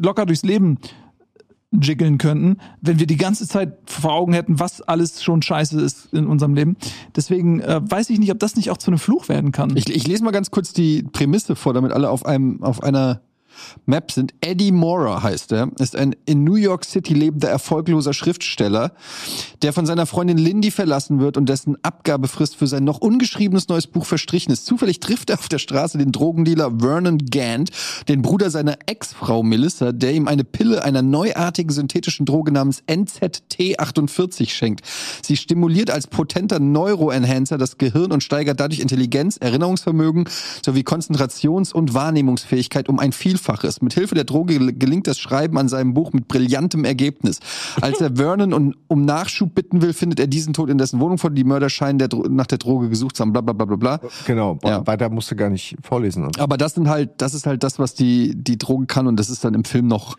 locker 0.00 0.26
durchs 0.26 0.44
Leben 0.44 0.78
jiggeln 1.72 2.18
könnten, 2.18 2.58
wenn 2.80 2.98
wir 2.98 3.06
die 3.06 3.16
ganze 3.16 3.46
Zeit 3.46 3.76
vor 3.86 4.12
Augen 4.12 4.32
hätten, 4.32 4.60
was 4.60 4.82
alles 4.82 5.22
schon 5.22 5.42
scheiße 5.42 5.80
ist 5.80 6.12
in 6.12 6.26
unserem 6.26 6.54
Leben. 6.54 6.76
Deswegen 7.14 7.60
äh, 7.60 7.80
weiß 7.82 8.10
ich 8.10 8.18
nicht, 8.18 8.30
ob 8.30 8.38
das 8.38 8.56
nicht 8.56 8.70
auch 8.70 8.78
zu 8.78 8.90
einem 8.90 8.98
Fluch 8.98 9.28
werden 9.28 9.52
kann. 9.52 9.76
Ich, 9.76 9.88
ich 9.88 10.06
lese 10.06 10.24
mal 10.24 10.30
ganz 10.30 10.50
kurz 10.50 10.72
die 10.72 11.02
Prämisse 11.02 11.56
vor, 11.56 11.74
damit 11.74 11.92
alle 11.92 12.10
auf 12.10 12.24
einem 12.24 12.62
auf 12.62 12.82
einer 12.82 13.20
Map 13.86 14.10
sind. 14.10 14.34
Eddie 14.40 14.72
Mora 14.72 15.22
heißt 15.22 15.52
er, 15.52 15.70
ist 15.78 15.96
ein 15.96 16.14
in 16.26 16.44
New 16.44 16.54
York 16.56 16.84
City 16.84 17.14
lebender 17.14 17.48
erfolgloser 17.48 18.12
Schriftsteller, 18.12 18.92
der 19.62 19.72
von 19.72 19.86
seiner 19.86 20.06
Freundin 20.06 20.38
Lindy 20.38 20.70
verlassen 20.70 21.20
wird 21.20 21.36
und 21.36 21.48
dessen 21.48 21.76
Abgabefrist 21.82 22.56
für 22.56 22.66
sein 22.66 22.84
noch 22.84 22.98
ungeschriebenes 22.98 23.68
neues 23.68 23.86
Buch 23.86 24.04
verstrichen 24.06 24.52
ist. 24.52 24.66
Zufällig 24.66 25.00
trifft 25.00 25.30
er 25.30 25.38
auf 25.38 25.48
der 25.48 25.58
Straße 25.58 25.98
den 25.98 26.12
Drogendealer 26.12 26.78
Vernon 26.80 27.18
Gant, 27.18 27.70
den 28.08 28.22
Bruder 28.22 28.50
seiner 28.50 28.78
Ex-Frau 28.86 29.42
Melissa, 29.42 29.92
der 29.92 30.12
ihm 30.14 30.28
eine 30.28 30.44
Pille 30.44 30.82
einer 30.84 31.02
neuartigen 31.02 31.72
synthetischen 31.72 32.26
Droge 32.26 32.52
namens 32.52 32.82
NZT48 32.88 34.50
schenkt. 34.50 34.84
Sie 35.22 35.36
stimuliert 35.36 35.90
als 35.90 36.06
potenter 36.06 36.60
Neuroenhancer 36.60 37.58
das 37.58 37.78
Gehirn 37.78 38.12
und 38.12 38.22
steigert 38.22 38.60
dadurch 38.60 38.80
Intelligenz, 38.80 39.36
Erinnerungsvermögen 39.36 40.28
sowie 40.64 40.82
Konzentrations- 40.82 41.72
und 41.72 41.94
Wahrnehmungsfähigkeit 41.94 42.88
um 42.88 42.98
ein 42.98 43.12
Vielfaches. 43.12 43.45
Mit 43.82 43.94
Hilfe 43.94 44.14
der 44.14 44.24
Droge 44.24 44.58
gel- 44.58 44.72
gelingt 44.72 45.06
das 45.06 45.18
Schreiben 45.18 45.58
an 45.58 45.68
seinem 45.68 45.94
Buch 45.94 46.12
mit 46.12 46.28
brillantem 46.28 46.84
Ergebnis. 46.84 47.40
Als 47.80 48.00
er 48.00 48.16
Vernon 48.16 48.52
um, 48.52 48.74
um 48.88 49.02
Nachschub 49.04 49.54
bitten 49.54 49.82
will, 49.82 49.92
findet 49.92 50.20
er 50.20 50.26
diesen 50.26 50.52
Tod 50.54 50.68
in 50.70 50.78
dessen 50.78 51.00
Wohnung 51.00 51.18
vor. 51.18 51.30
Die 51.30 51.44
Mörder 51.44 51.68
scheinen 51.70 51.98
der, 51.98 52.08
nach 52.28 52.46
der 52.46 52.58
Droge 52.58 52.88
gesucht 52.88 53.16
zu 53.16 53.22
haben, 53.22 53.32
bla 53.32 53.40
bla 53.40 53.52
bla 53.52 53.64
bla 53.66 53.76
bla. 53.76 54.00
Genau, 54.26 54.58
Ja. 54.64 54.86
weiter 54.86 55.08
musst 55.10 55.30
du 55.30 55.36
gar 55.36 55.50
nicht 55.50 55.76
vorlesen. 55.82 56.24
Und 56.24 56.38
Aber 56.40 56.56
das 56.56 56.74
sind 56.74 56.88
halt, 56.88 57.10
das 57.18 57.34
ist 57.34 57.46
halt 57.46 57.62
das, 57.62 57.78
was 57.78 57.94
die, 57.94 58.34
die 58.34 58.58
Droge 58.58 58.86
kann 58.86 59.06
und 59.06 59.16
das 59.16 59.30
ist 59.30 59.44
dann 59.44 59.54
im 59.54 59.64
Film 59.64 59.86
noch, 59.86 60.16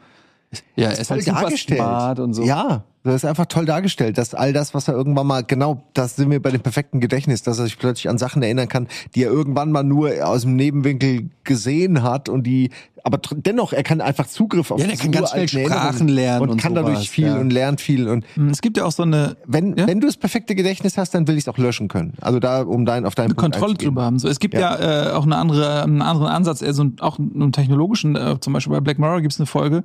ja, 0.76 0.90
er 0.90 1.00
ist 1.00 1.12
halt 1.12 1.24
super 1.24 1.50
smart 1.58 2.20
und 2.20 2.34
so. 2.34 2.44
Ja, 2.44 2.84
das 3.04 3.16
ist 3.16 3.26
einfach 3.26 3.46
toll 3.46 3.66
dargestellt, 3.66 4.18
dass 4.18 4.34
all 4.34 4.54
das, 4.54 4.74
was 4.74 4.88
er 4.88 4.94
irgendwann 4.94 5.28
mal, 5.28 5.44
genau, 5.44 5.84
das 5.94 6.16
sind 6.16 6.30
wir 6.30 6.42
bei 6.42 6.52
dem 6.52 6.62
perfekten 6.62 7.00
Gedächtnis, 7.00 7.42
dass 7.42 7.60
er 7.60 7.66
sich 7.66 7.78
plötzlich 7.78 8.10
an 8.10 8.18
Sachen 8.18 8.44
erinnern 8.44 8.68
kann, 8.68 8.88
die 9.16 9.24
er 9.24 9.32
irgendwann 9.32 9.72
mal 9.72 9.84
nur 9.84 10.12
aus 10.28 10.42
dem 10.42 10.56
Nebenwinkel 10.56 11.30
gesehen 11.44 12.04
hat 12.04 12.28
und 12.28 12.44
die, 12.44 12.72
aber 13.04 13.20
dennoch, 13.36 13.72
er 13.72 13.84
kann 13.84 14.02
einfach 14.02 14.28
Zugriff 14.28 14.72
auf 14.72 14.82
Ja, 14.82 14.88
der 14.88 14.98
kann 14.98 15.12
ganz 15.12 15.32
schnell 15.32 15.48
Sprachen 15.48 16.10
lernen 16.10 16.42
und, 16.42 16.50
und 16.50 16.62
kann 16.62 16.74
sowas, 16.74 16.86
dadurch 16.88 17.10
viel 17.10 17.28
ja. 17.28 17.38
und 17.38 17.52
lernt 17.52 17.80
viel 17.80 18.10
und 18.10 18.26
es 18.52 18.62
gibt 18.62 18.78
ja 18.78 18.84
auch 18.84 18.92
so 18.92 19.04
eine 19.04 19.38
wenn, 19.46 19.78
Ja? 19.78 19.88
wenn 19.88 20.02
du 20.02 20.08
das 20.08 20.18
perfekte 20.18 20.56
Gedächtnis 20.56 20.98
hast, 20.98 21.14
dann 21.14 21.28
will 21.28 21.36
ich 21.38 21.44
es 21.44 21.48
auch 21.48 21.58
löschen 21.58 21.88
können. 21.88 22.14
Also 22.20 22.40
da, 22.40 22.64
um 22.64 22.86
dein, 22.86 23.06
auf 23.06 23.16
deinen 23.16 23.36
Punkt 23.36 23.56
Kontrolle 23.56 23.76
drüber 23.76 24.04
haben. 24.04 24.20
So, 24.20 24.28
es 24.28 24.40
gibt 24.40 24.56
ja, 24.56 25.10
äh, 25.10 25.12
auch 25.12 25.24
eine 25.24 25.38
andere, 25.38 25.84
einen 25.84 26.02
anderen 26.02 26.28
Ansatz, 26.28 26.62
also 26.62 26.86
auch 27.00 27.20
einen 27.20 27.52
technologischen, 27.52 28.16
äh, 28.16 28.40
zum 28.42 28.54
Beispiel 28.54 28.74
bei 28.74 28.82
Black 28.82 29.00
Mirror 29.00 29.22
gibt 29.22 29.34
es 29.34 29.40
eine 29.40 29.48
Folge, 29.48 29.84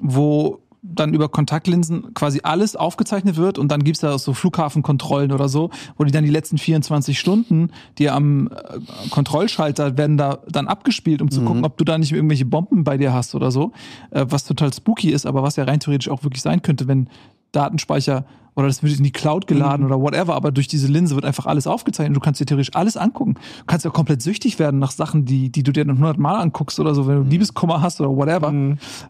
wo 0.00 0.60
dann 0.82 1.12
über 1.12 1.28
Kontaktlinsen 1.28 2.14
quasi 2.14 2.40
alles 2.42 2.74
aufgezeichnet 2.74 3.36
wird 3.36 3.58
und 3.58 3.70
dann 3.70 3.84
gibt's 3.84 4.00
da 4.00 4.18
so 4.18 4.32
Flughafenkontrollen 4.32 5.32
oder 5.32 5.48
so, 5.48 5.70
wo 5.96 6.04
die 6.04 6.12
dann 6.12 6.24
die 6.24 6.30
letzten 6.30 6.58
24 6.58 7.18
Stunden, 7.18 7.70
die 7.98 8.08
am 8.08 8.48
äh, 8.48 9.08
Kontrollschalter 9.10 9.98
werden 9.98 10.16
da 10.16 10.38
dann 10.48 10.68
abgespielt, 10.68 11.20
um 11.20 11.30
zu 11.30 11.42
gucken, 11.42 11.64
ob 11.64 11.76
du 11.76 11.84
da 11.84 11.98
nicht 11.98 12.12
irgendwelche 12.12 12.46
Bomben 12.46 12.84
bei 12.84 12.96
dir 12.96 13.12
hast 13.12 13.34
oder 13.34 13.50
so, 13.50 13.72
äh, 14.10 14.24
was 14.28 14.44
total 14.44 14.72
spooky 14.72 15.10
ist, 15.10 15.26
aber 15.26 15.42
was 15.42 15.56
ja 15.56 15.64
rein 15.64 15.80
theoretisch 15.80 16.08
auch 16.08 16.24
wirklich 16.24 16.42
sein 16.42 16.62
könnte, 16.62 16.88
wenn 16.88 17.08
Datenspeicher 17.52 18.24
oder 18.56 18.66
das 18.66 18.82
wird 18.82 18.96
in 18.96 19.04
die 19.04 19.12
Cloud 19.12 19.46
geladen 19.46 19.86
oder 19.86 20.00
whatever, 20.00 20.34
aber 20.34 20.50
durch 20.50 20.68
diese 20.68 20.88
Linse 20.88 21.14
wird 21.14 21.24
einfach 21.24 21.46
alles 21.46 21.66
aufgezeichnet. 21.66 22.16
Du 22.16 22.20
kannst 22.20 22.40
dir 22.40 22.46
theoretisch 22.46 22.74
alles 22.74 22.96
angucken. 22.96 23.34
Du 23.34 23.64
kannst 23.66 23.84
ja 23.84 23.90
komplett 23.90 24.22
süchtig 24.22 24.58
werden 24.58 24.80
nach 24.80 24.90
Sachen, 24.90 25.24
die, 25.24 25.50
die 25.50 25.62
du 25.62 25.72
dir 25.72 25.84
dann 25.84 25.96
hundertmal 25.96 26.40
anguckst 26.40 26.78
oder 26.80 26.94
so, 26.94 27.06
wenn 27.06 27.16
du 27.16 27.22
Liebeskummer 27.22 27.80
hast 27.80 28.00
oder 28.00 28.10
whatever. 28.10 28.52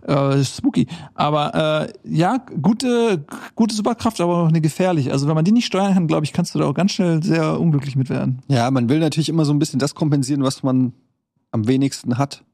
Äh, 0.07 0.45
spooky. 0.45 0.86
Aber 1.14 1.88
äh, 1.88 1.93
ja, 2.05 2.38
gute, 2.62 3.24
gute 3.55 3.74
Superkraft, 3.74 4.20
aber 4.20 4.45
auch 4.45 4.49
eine 4.49 4.61
gefährlich. 4.61 5.11
Also 5.11 5.26
wenn 5.26 5.34
man 5.34 5.45
die 5.45 5.53
nicht 5.53 5.66
steuern 5.66 5.95
kann, 5.95 6.07
glaube 6.07 6.24
ich, 6.24 6.32
kannst 6.32 6.55
du 6.55 6.59
da 6.59 6.66
auch 6.66 6.74
ganz 6.74 6.93
schnell 6.93 7.22
sehr 7.22 7.59
unglücklich 7.59 7.97
mit 7.97 8.11
werden. 8.11 8.43
Ja, 8.49 8.70
man 8.70 8.88
will 8.88 8.99
natürlich 8.99 9.28
immer 9.28 9.45
so 9.45 9.53
ein 9.53 9.59
bisschen 9.59 9.78
das 9.78 9.95
kompensieren, 9.95 10.43
was 10.43 10.62
man 10.62 10.93
am 11.51 11.66
wenigsten 11.66 12.18
hat. 12.18 12.45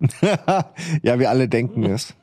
ja, 1.02 1.18
wir 1.18 1.28
alle 1.28 1.48
denken 1.48 1.84
es. 1.84 2.14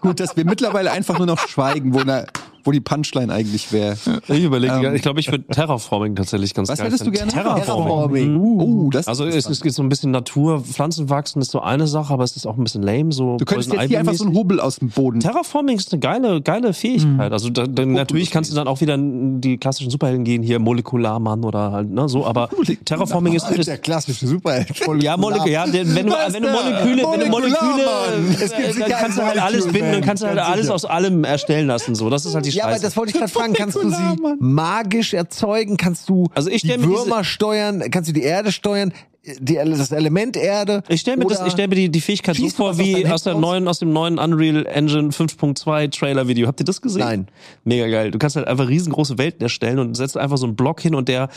Gut, 0.00 0.20
dass 0.20 0.36
wir 0.36 0.44
mittlerweile 0.44 0.90
einfach 0.92 1.18
nur 1.18 1.26
noch 1.26 1.38
schweigen, 1.48 1.94
wo, 1.94 2.02
na, 2.04 2.26
wo 2.66 2.72
die 2.72 2.80
Punchline 2.80 3.32
eigentlich 3.32 3.72
wäre. 3.72 3.96
Ich 4.28 4.42
überlege, 4.42 4.74
Ähm, 4.74 4.94
ich 4.94 5.02
glaube, 5.02 5.20
ich 5.20 5.30
würde 5.30 5.44
Terraforming 5.46 6.16
tatsächlich 6.16 6.52
ganz 6.54 6.68
Was 6.68 6.78
geil 6.78 6.88
hättest 6.88 7.06
du 7.06 7.10
gerne? 7.10 7.30
Terraforming. 7.32 8.36
Oh, 8.36 8.90
das 8.90 9.08
Also 9.08 9.24
ist 9.24 9.48
es, 9.48 9.60
geht 9.60 9.72
so 9.72 9.82
ein 9.82 9.88
bisschen 9.88 10.10
Natur, 10.10 10.60
Pflanzen 10.62 11.08
wachsen 11.10 11.40
ist 11.40 11.50
so 11.50 11.60
eine 11.60 11.86
Sache, 11.86 12.12
aber 12.12 12.24
es 12.24 12.36
ist 12.36 12.46
auch 12.46 12.56
ein 12.56 12.64
bisschen 12.64 12.82
lame. 12.82 13.12
So 13.12 13.36
Du 13.36 13.44
könntest 13.44 13.72
jetzt 13.72 13.86
hier 13.88 13.98
einfach 13.98 14.14
so 14.14 14.24
einen. 14.24 14.34
Hobel 14.34 14.60
aus 14.60 14.76
dem 14.76 14.90
Boden. 14.90 15.20
Terraforming 15.20 15.76
ist 15.76 15.92
eine 15.92 16.00
geile, 16.00 16.42
geile 16.42 16.72
Fähigkeit. 16.72 17.32
Also 17.32 17.48
da, 17.50 17.66
da, 17.66 17.86
natürlich 17.86 18.30
kannst 18.30 18.50
du 18.50 18.54
dann 18.56 18.68
auch 18.68 18.80
wieder 18.80 18.94
in 18.94 19.40
die 19.40 19.56
klassischen 19.56 19.90
Superhelden 19.90 20.24
gehen, 20.24 20.42
hier 20.42 20.58
Molekularmann 20.58 21.44
oder 21.44 21.72
halt, 21.72 21.90
ne, 21.90 22.08
so, 22.08 22.26
aber 22.26 22.48
Terraforming 22.84 23.34
ist, 23.34 23.48
ist 23.50 23.66
Der 23.68 23.78
klassische 23.78 24.26
Superheld. 24.26 24.68
ja, 25.00 25.16
Molekül, 25.16 25.52
ja, 25.52 25.64
wenn 25.72 25.94
du, 26.06 26.12
Was 26.12 26.34
wenn 26.34 26.42
du? 26.42 26.50
Moleküle, 26.50 27.02
wenn 27.10 27.20
du 27.20 27.26
Moleküle, 27.26 27.86
äh, 28.28 28.46
sicher 28.46 28.88
dann 28.88 28.90
kannst 28.90 29.18
du 29.18 29.22
halt 29.22 29.40
alles 29.40 29.66
binden 29.68 29.94
und 29.96 30.04
kannst 30.04 30.24
halt 30.24 30.38
alles 30.38 30.70
aus 30.70 30.84
allem 30.84 31.24
erstellen 31.24 31.66
lassen, 31.66 31.94
so. 31.94 32.10
Das 32.10 32.24
ist 32.24 32.34
halt 32.34 32.46
die 32.46 32.55
Ja, 32.56 32.64
aber 32.66 32.78
das 32.78 32.96
wollte 32.96 33.10
ich 33.10 33.18
gerade 33.18 33.32
fragen. 33.32 33.54
Kannst 33.54 33.76
du 33.76 33.90
sie 33.90 34.16
magisch 34.38 35.14
erzeugen? 35.14 35.76
Kannst 35.76 36.08
du 36.08 36.28
Also 36.34 36.50
ich 36.50 36.62
die 36.62 36.82
Würmer 36.82 37.24
steuern? 37.24 37.82
Kannst 37.90 38.08
du 38.08 38.12
die 38.12 38.22
Erde 38.22 38.52
steuern? 38.52 38.92
Die, 39.40 39.56
das 39.56 39.90
Element 39.90 40.36
Erde? 40.36 40.84
Ich 40.88 41.00
stelle 41.00 41.16
mir, 41.16 41.26
das, 41.26 41.44
ich 41.44 41.52
stell 41.52 41.66
mir 41.66 41.74
die, 41.74 41.88
die 41.88 42.00
Fähigkeit 42.00 42.36
so 42.36 42.48
vor 42.48 42.70
aus 42.70 42.78
wie 42.78 43.04
aus, 43.06 43.26
raus? 43.26 43.40
neuen, 43.40 43.66
aus 43.66 43.80
dem 43.80 43.92
neuen 43.92 44.20
Unreal 44.20 44.64
Engine 44.66 45.10
5.2 45.10 45.90
Trailer 45.90 46.28
Video. 46.28 46.46
Habt 46.46 46.60
ihr 46.60 46.64
das 46.64 46.80
gesehen? 46.80 47.00
Nein. 47.00 47.28
Mega 47.64 47.88
geil. 47.88 48.12
Du 48.12 48.18
kannst 48.18 48.36
halt 48.36 48.46
einfach 48.46 48.68
riesengroße 48.68 49.18
Welten 49.18 49.42
erstellen 49.42 49.80
und 49.80 49.96
setzt 49.96 50.16
einfach 50.16 50.36
so 50.36 50.46
einen 50.46 50.54
Block 50.54 50.80
hin 50.80 50.94
und 50.94 51.08
der 51.08 51.28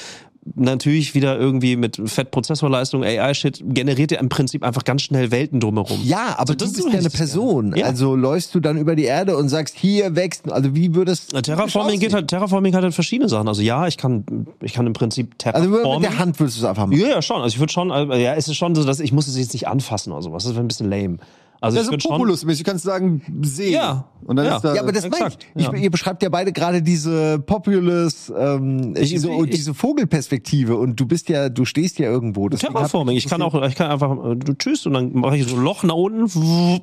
natürlich 0.55 1.15
wieder 1.15 1.37
irgendwie 1.37 1.75
mit 1.75 1.99
Fettprozessorleistung, 2.03 3.03
AI-Shit, 3.03 3.61
generiert 3.65 4.11
dir 4.11 4.19
im 4.19 4.29
Prinzip 4.29 4.63
einfach 4.63 4.83
ganz 4.83 5.01
schnell 5.01 5.31
Welten 5.31 5.59
drumherum. 5.59 5.99
Ja, 6.03 6.35
aber 6.37 6.47
So, 6.47 6.53
du 6.53 6.65
das 6.65 6.69
ist 6.69 6.75
bist 6.83 6.93
ja 6.93 6.99
eine. 6.99 7.09
Person. 7.09 7.75
Ja. 7.75 7.85
Also 7.85 8.15
läufst 8.15 8.53
du 8.55 8.59
dann 8.59 8.77
über 8.77 8.95
die 8.95 9.03
Erde 9.05 9.35
und 9.37 9.49
sagst, 9.49 9.75
hier 9.77 10.15
wächst, 10.15 10.51
also 10.51 10.75
wie 10.75 10.95
würdest 10.95 11.31
Na, 11.33 11.41
Terraforming 11.41 11.99
geht 11.99 12.13
halt, 12.13 12.27
Terraforming 12.27 12.75
hat 12.75 12.83
halt 12.83 12.93
verschiedene 12.93 13.29
Sachen. 13.29 13.47
Also 13.47 13.61
ja, 13.61 13.87
ich 13.87 13.97
kann, 13.97 14.47
ich 14.61 14.73
kann 14.73 14.87
im 14.87 14.93
Prinzip 14.93 15.35
Also 15.53 15.69
Terraformen. 15.69 16.01
mit 16.01 16.11
der 16.11 16.19
Hand 16.19 16.39
würdest 16.39 16.57
du 16.57 16.61
es 16.61 16.67
einfach 16.67 16.87
machen. 16.87 16.99
Ja, 16.99 17.07
ja, 17.07 17.21
schon. 17.21 17.41
Also 17.41 17.53
ich 17.53 17.59
würde 17.59 17.73
schon, 17.73 17.91
also, 17.91 18.13
ja, 18.13 18.35
es 18.35 18.47
ist 18.47 18.57
schon 18.57 18.75
so, 18.75 18.83
dass 18.83 18.99
ich 18.99 19.11
muss 19.11 19.27
es 19.27 19.37
jetzt 19.37 19.53
nicht 19.53 19.67
anfassen 19.67 20.11
oder 20.13 20.21
sowas. 20.21 20.43
Das 20.43 20.53
wäre 20.53 20.63
ein 20.63 20.67
bisschen 20.67 20.89
lame. 20.89 21.17
Also 21.61 21.77
Ja, 21.77 21.83
ich 21.91 22.01
so. 22.03 22.09
Populus-mäßig. 22.09 22.63
Du 22.63 22.69
kannst 22.71 22.85
sagen, 22.85 23.21
See. 23.41 23.71
Ja. 23.71 24.05
Und 24.25 24.37
dann 24.37 24.45
Ja. 24.45 24.55
ist 24.55 24.61
da. 24.63 24.75
Ja, 24.75 24.81
aber 24.81 24.91
das 24.93 25.03
meine 25.03 25.15
exakt, 25.15 25.47
ich. 25.55 25.63
ja. 25.63 25.73
ich. 25.73 25.81
Ihr 25.83 25.91
beschreibt 25.91 26.23
ja 26.23 26.29
beide 26.29 26.53
gerade 26.53 26.81
diese 26.81 27.39
Populous, 27.39 28.31
ähm, 28.37 28.93
Ich- 28.97 29.09
diese, 29.09 29.29
ich- 29.31 29.49
diese 29.49 29.73
Vogelperspektive 29.73 30.77
und 30.77 30.99
du 30.99 31.05
bist 31.05 31.27
ja, 31.29 31.49
du 31.49 31.65
stehst 31.65 31.99
ja 31.99 32.09
irgendwo. 32.09 32.45
Hab- 32.49 32.57
Terraforming. 32.59 33.17
Ich 33.17 33.27
kann 33.27 33.41
auch, 33.41 33.61
ich 33.67 33.75
kann 33.75 33.91
einfach, 33.91 34.11
äh, 34.31 34.35
du 34.35 34.53
tschüss 34.53 34.85
und 34.85 34.93
dann 34.93 35.13
mache 35.13 35.37
ich 35.37 35.47
so 35.47 35.55
ein 35.57 35.63
Loch 35.63 35.83
nach 35.83 35.95
unten, 35.95 36.23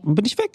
und 0.03 0.15
bin 0.15 0.25
ich 0.25 0.37
weg. 0.39 0.53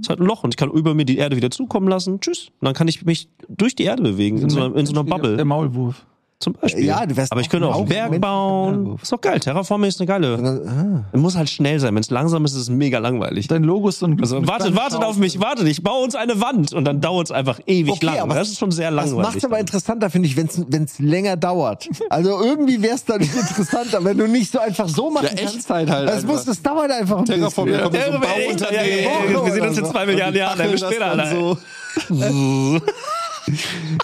ist 0.00 0.08
halt 0.08 0.20
ein 0.20 0.26
Loch 0.26 0.44
und 0.44 0.54
ich 0.54 0.56
kann 0.56 0.70
über 0.70 0.94
mir 0.94 1.04
die 1.04 1.18
Erde 1.18 1.36
wieder 1.36 1.50
zukommen 1.50 1.88
lassen. 1.88 2.20
Tschüss. 2.20 2.48
Und 2.60 2.64
dann 2.66 2.74
kann 2.74 2.88
ich 2.88 3.04
mich 3.04 3.28
durch 3.48 3.74
die 3.74 3.82
Erde 3.84 4.02
bewegen, 4.02 4.38
in 4.38 4.48
so 4.50 4.60
einer, 4.62 4.74
in 4.76 4.86
so 4.86 4.92
einer 4.92 5.04
Der 5.04 5.10
Bubble. 5.10 5.44
Maulwurf. 5.44 6.06
Zum 6.44 6.52
Beispiel. 6.52 6.84
Ja, 6.84 7.06
du 7.06 7.16
wärst 7.16 7.32
Aber 7.32 7.40
ich 7.40 7.46
auch 7.46 7.50
könnte 7.52 7.68
auch 7.68 7.78
einen 7.78 7.88
Berg 7.88 8.10
Mensch- 8.10 8.20
bauen. 8.20 8.98
Ist 9.02 9.10
doch 9.10 9.20
geil. 9.20 9.40
Terraforming 9.40 9.88
ist 9.88 9.98
eine 9.98 10.06
geile. 10.06 11.04
Es 11.12 11.18
muss 11.18 11.36
halt 11.36 11.48
schnell 11.48 11.80
sein. 11.80 11.94
Wenn 11.94 12.02
es 12.02 12.10
langsam 12.10 12.44
ist, 12.44 12.52
ist 12.52 12.60
es 12.60 12.68
mega 12.68 12.98
langweilig. 12.98 13.48
Dein 13.48 13.62
Logo 13.62 13.88
ist 13.88 14.00
so 14.00 14.06
ein. 14.06 14.20
Also 14.20 14.46
wartet, 14.46 14.76
wartet 14.76 15.02
auf 15.02 15.16
mich, 15.16 15.40
wartet, 15.40 15.66
ich 15.68 15.82
baue 15.82 16.04
uns 16.04 16.14
eine 16.14 16.38
Wand 16.42 16.74
und 16.74 16.84
dann 16.84 17.00
dauert 17.00 17.28
es 17.28 17.32
einfach 17.32 17.60
ewig 17.66 17.94
Okay, 17.94 18.04
lang. 18.06 18.18
aber 18.18 18.34
Das 18.34 18.48
ist 18.50 18.58
schon 18.58 18.70
sehr 18.70 18.90
Das 18.90 19.06
langweilig. 19.10 19.34
macht 19.34 19.44
aber 19.46 19.58
interessanter, 19.58 20.10
finde 20.10 20.28
ich, 20.28 20.36
wenn 20.36 20.46
es 20.84 20.98
länger 20.98 21.36
dauert. 21.38 21.88
Also 22.10 22.42
irgendwie 22.42 22.82
wäre 22.82 22.94
es 22.96 23.04
dann 23.06 23.20
nicht 23.20 23.34
interessanter, 23.48 24.04
wenn 24.04 24.18
du 24.18 24.26
nicht 24.26 24.52
so 24.52 24.58
einfach 24.58 24.88
so 24.88 25.10
machen 25.10 25.28
Ja, 25.30 25.36
kannst. 25.38 25.54
Echtzeit 25.56 25.88
halt 25.90 26.08
Das, 26.08 26.16
einfach. 26.16 26.28
muss, 26.28 26.44
das 26.44 26.60
dauert 26.60 26.90
einfach 26.90 27.18
ein 27.20 27.24
Terraform, 27.24 27.68
bisschen. 27.68 27.82
so 27.84 27.88
ein 27.88 27.94
Ja, 27.94 28.18
echt, 28.36 28.60
Bauunternehmen. 28.60 28.86
ja, 28.86 29.10
ja, 29.30 29.32
ja, 29.32 29.44
wir 29.46 29.52
sehen 29.52 29.66
uns 29.68 29.78
in 29.78 29.84
zwei 29.86 30.04
Milliarden 30.04 30.36
Jahren, 30.36 30.70
bis 30.70 30.80
das 30.82 30.90
später, 30.90 31.06
Alter. 31.06 31.30
so. 31.30 31.56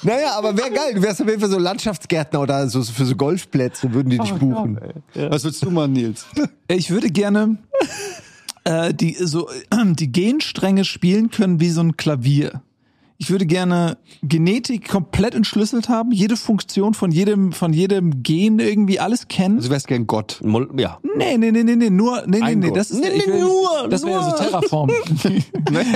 Naja, 0.02 0.32
aber 0.36 0.56
wäre 0.56 0.70
geil. 0.70 0.94
Du 0.94 1.02
wärst 1.02 1.20
auf 1.20 1.28
jeden 1.28 1.40
Fall 1.40 1.50
so 1.50 1.58
Landschaftsgärtner 1.58 2.40
oder 2.40 2.68
so 2.68 2.82
für 2.82 3.04
so 3.04 3.16
Golfplätze, 3.16 3.92
würden 3.92 4.10
die 4.10 4.18
dich 4.18 4.34
buchen. 4.34 4.78
Was 5.14 5.44
willst 5.44 5.62
du 5.62 5.70
machen, 5.70 5.92
Nils? 5.92 6.26
Ich 6.68 6.90
würde 6.90 7.10
gerne 7.10 7.58
äh, 8.64 8.94
die 8.94 9.14
so 9.14 9.48
die 9.72 10.12
Genstränge 10.12 10.84
spielen 10.84 11.30
können 11.30 11.60
wie 11.60 11.70
so 11.70 11.80
ein 11.82 11.96
Klavier. 11.96 12.62
Ich 13.22 13.28
würde 13.30 13.44
gerne 13.44 13.98
Genetik 14.22 14.88
komplett 14.88 15.34
entschlüsselt 15.34 15.90
haben, 15.90 16.10
jede 16.10 16.38
Funktion 16.38 16.94
von 16.94 17.10
jedem 17.12 17.52
von 17.52 17.74
jedem 17.74 18.22
Gen 18.22 18.58
irgendwie 18.60 18.98
alles 18.98 19.28
kennen. 19.28 19.56
Also, 19.56 19.68
Du 19.68 19.72
wärst 19.74 19.88
gern 19.88 20.06
Gott. 20.06 20.40
Mol- 20.42 20.70
Ja. 20.80 20.98
Nee, 21.18 21.36
nee, 21.36 21.50
nee, 21.52 21.62
nee, 21.62 21.76
nee, 21.76 21.90
nur, 21.90 22.22
nee, 22.26 22.38
nee, 22.38 22.42
Ein 22.42 22.58
nee, 22.60 22.68
Gott. 22.68 22.78
das 22.78 22.90
ist, 22.90 23.00
Nee, 23.00 23.10
nee, 23.18 23.26
will, 23.30 23.40
nur, 23.40 23.88
das 23.90 24.04
wäre 24.06 24.22
so 24.22 24.28
nur. 24.30 24.36
Terraform. 24.38 24.90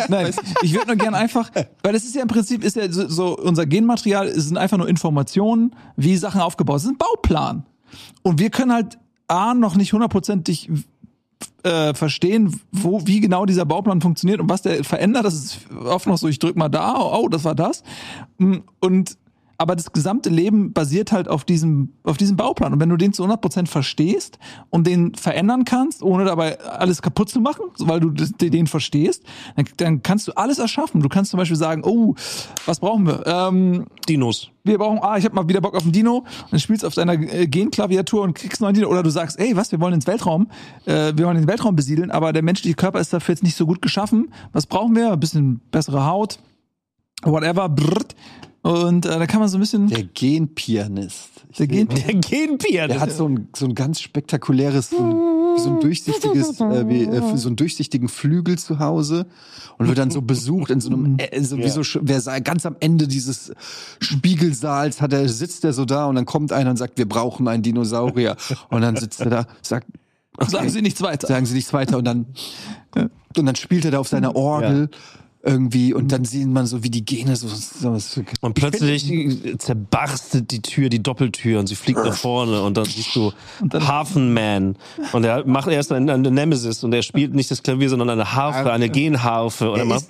Nein, 0.09 0.31
ich 0.63 0.75
würde 0.75 0.89
nur 0.89 0.97
gern 0.97 1.15
einfach, 1.15 1.51
weil 1.83 1.93
das 1.95 2.05
ist 2.05 2.15
ja 2.15 2.21
im 2.23 2.29
Prinzip, 2.29 2.63
ist 2.63 2.77
ja 2.77 2.93
so, 2.93 3.09
so 3.09 3.39
unser 3.39 3.65
Genmaterial 3.65 4.39
sind 4.39 4.59
einfach 4.59 4.77
nur 4.77 4.89
Informationen, 4.89 5.75
wie 5.97 6.17
Sachen 6.19 6.43
aufgebaut 6.43 6.81
sind, 6.83 6.93
ein 6.95 6.99
Bauplan. 6.99 7.65
Und 8.23 8.39
wir 8.39 8.51
können 8.51 8.73
halt 8.73 8.99
A, 9.29 9.55
noch 9.55 9.77
nicht 9.77 9.95
hundertprozentig 9.95 10.69
äh, 11.63 11.95
verstehen, 11.95 12.61
wo, 12.73 13.07
wie 13.07 13.21
genau 13.21 13.47
dieser 13.47 13.65
Bauplan 13.65 14.01
funktioniert 14.01 14.41
und 14.41 14.49
was 14.49 14.63
der 14.63 14.85
verändert. 14.85 15.25
Das 15.25 15.35
ist 15.35 15.59
oft 15.85 16.07
noch 16.07 16.19
so, 16.19 16.29
ich 16.29 16.39
drück 16.39 16.57
mal 16.57 16.69
da, 16.69 16.95
oh, 16.97 17.29
das 17.29 17.45
war 17.45 17.55
das. 17.55 17.83
Mm, 18.39 18.57
Und 18.81 19.17
aber 19.59 19.77
das 19.77 19.93
gesamte 19.93 20.31
Leben 20.31 20.73
basiert 20.73 21.13
halt 21.13 21.29
auf 21.29 21.45
diesem, 21.45 21.93
auf 22.03 22.17
diesem 22.17 22.37
Bauplan. 22.37 22.73
Und 22.73 22.81
wenn 22.81 22.89
du 22.89 22.97
den 22.97 23.13
zu 23.13 23.25
100% 23.25 23.67
verstehst 23.67 24.39
und 24.71 24.87
den 24.87 25.15
verändern 25.15 25.65
kannst, 25.65 26.03
ohne 26.03 26.25
dabei 26.25 26.61
alles 26.61 27.03
kaputt 27.03 27.29
zu 27.29 27.41
machen, 27.41 27.67
weil 27.79 28.01
du 28.01 28.11
den 28.11 28.67
verstehst, 28.67 29.25
dann, 29.57 29.67
dann 29.77 30.03
kannst 30.03 30.29
du 30.29 30.33
alles 30.33 30.59
erschaffen. 30.59 31.01
Du 31.01 31.09
kannst 31.09 31.31
zum 31.31 31.39
Beispiel 31.39 31.57
sagen, 31.57 31.83
oh, 31.85 32.15
was 32.67 32.81
brauchen 32.81 33.07
wir? 33.07 33.25
Ähm, 33.27 33.87
Dinos. 34.09 34.51
wir 34.65 34.79
brauchen, 34.79 34.99
ah, 35.03 35.17
ich 35.17 35.25
habe 35.25 35.35
mal 35.35 35.49
wieder 35.49 35.61
Bock 35.61 35.75
auf 35.75 35.83
einen 35.83 35.93
Dino 35.93 36.19
und 36.19 36.53
dann 36.53 36.61
spielst 36.61 36.83
du 36.83 36.87
auf 36.87 36.95
deiner 36.95 37.17
Genklaviatur 37.17 38.23
und 38.23 38.35
kriegst 38.35 38.61
einen 38.61 38.67
neuen 38.67 38.75
Dino. 38.75 38.89
Oder 38.89 39.03
du 39.03 39.11
sagst, 39.11 39.39
ey, 39.39 39.57
was, 39.57 39.73
wir 39.73 39.81
wollen 39.81 39.95
ins 39.95 40.07
Weltraum, 40.07 40.49
äh, 40.87 41.13
wir 41.15 41.27
wollen 41.27 41.37
den 41.37 41.49
Weltraum 41.49 41.77
besiedeln, 41.77 42.11
aber 42.11 42.33
der 42.33 42.43
menschliche 42.43 42.75
Körper 42.75 43.01
ist 43.01 43.13
dafür 43.13 43.35
jetzt 43.35 43.43
nicht 43.43 43.57
so 43.57 43.67
gut 43.67 43.83
geschaffen. 43.83 44.33
Was 44.53 44.67
brauchen 44.67 44.97
wir? 44.97 45.13
Ein 45.13 45.21
bisschen 45.21 45.61
bessere 45.71 46.07
Haut, 46.07 46.39
whatever, 47.23 47.69
brrrt. 47.69 48.15
Und 48.65 49.05
äh, 49.05 49.19
da 49.19 49.27
kann 49.27 49.41
man 49.41 49.49
so 49.51 49.59
ein 49.59 49.61
bisschen... 49.61 49.89
Der 49.89 50.05
Genpianist. 50.05 51.29
Ich 51.51 51.59
Der 51.59 51.67
Gen- 51.67 51.87
Der 51.89 52.15
Genpier. 52.15 52.89
Der 52.89 52.99
hat 52.99 53.13
so 53.13 53.29
ein, 53.29 53.49
so 53.55 53.67
ein 53.67 53.75
ganz 53.75 54.01
spektakuläres, 54.01 54.89
so 54.91 54.97
ein, 54.99 55.59
so 55.59 55.69
ein 55.69 55.81
durchsichtiges, 55.81 56.61
äh, 56.61 56.89
wie, 56.89 57.03
äh, 57.05 57.37
so 57.37 57.49
einen 57.49 57.57
durchsichtigen 57.57 58.09
Flügel 58.09 58.57
zu 58.59 58.79
Hause 58.79 59.27
und 59.77 59.87
wird 59.89 59.99
dann 59.99 60.11
so 60.11 60.23
besucht 60.23 60.71
in 60.71 60.81
so 60.81 60.89
einem, 60.89 61.19
äh, 61.19 61.43
so, 61.43 61.59
wie 61.59 61.69
so, 61.69 61.83
wer 62.01 62.21
sa- 62.23 62.39
ganz 62.39 62.65
am 62.65 62.77
Ende 62.81 63.07
dieses 63.07 63.53
Spiegelsaals 64.01 65.01
hat 65.03 65.13
er, 65.13 65.29
sitzt 65.29 65.65
er 65.65 65.73
so 65.75 65.85
da 65.85 66.07
und 66.07 66.15
dann 66.15 66.25
kommt 66.25 66.51
einer 66.53 66.71
und 66.71 66.77
sagt, 66.77 66.97
wir 66.97 67.09
brauchen 67.09 67.47
einen 67.49 67.63
Dinosaurier. 67.63 68.37
Und 68.71 68.81
dann 68.81 68.97
sitzt 68.97 69.21
er 69.21 69.31
da, 69.31 69.47
sagt, 69.63 69.87
Sagen 70.49 70.69
Sie 70.69 70.83
nichts 70.83 71.01
weiter. 71.01 71.29
sagen 71.29 71.47
Sie 71.47 71.55
nichts 71.55 71.73
weiter 71.73 71.97
und 71.99 72.05
dann, 72.07 72.27
und 73.37 73.47
dann 73.47 73.55
spielt 73.55 73.85
er 73.85 73.93
da 73.93 73.99
auf 74.01 74.09
seiner 74.09 74.35
Orgel. 74.35 74.89
Irgendwie, 75.47 75.93
und 75.93 76.11
dann 76.11 76.25
sieht 76.25 76.49
man 76.49 76.67
so, 76.67 76.83
wie 76.83 76.91
die 76.91 77.05
Gene 77.05 77.37
so, 77.37 77.49
so, 77.49 77.99
so 77.99 78.23
Und 78.41 78.55
plötzlich 78.55 79.13
zerbarstet 79.59 80.51
die 80.51 80.63
Tür, 80.63 80.89
die 80.89 81.03
Doppeltür 81.03 81.61
und 81.61 81.67
sie 81.67 81.75
fliegt 81.75 81.99
nach 81.99 82.17
vorne 82.17 82.63
und 82.63 82.77
dann 82.77 82.87
siehst 82.87 83.15
du 83.15 83.33
Hafenman 83.73 84.77
und 85.13 85.25
er 85.25 85.47
macht 85.47 85.69
erst 85.69 85.93
eine, 85.93 86.15
eine 86.15 86.31
Nemesis 86.31 86.83
und 86.83 86.95
er 86.95 87.03
spielt 87.03 87.35
nicht 87.35 87.51
das 87.51 87.63
Klavier, 87.63 87.91
sondern 87.91 88.09
eine 88.09 88.35
Harfe, 88.35 88.73
eine 88.73 88.89
Genharfe 88.89 89.71
und 89.71 89.81
er 89.81 89.85
macht 89.85 90.07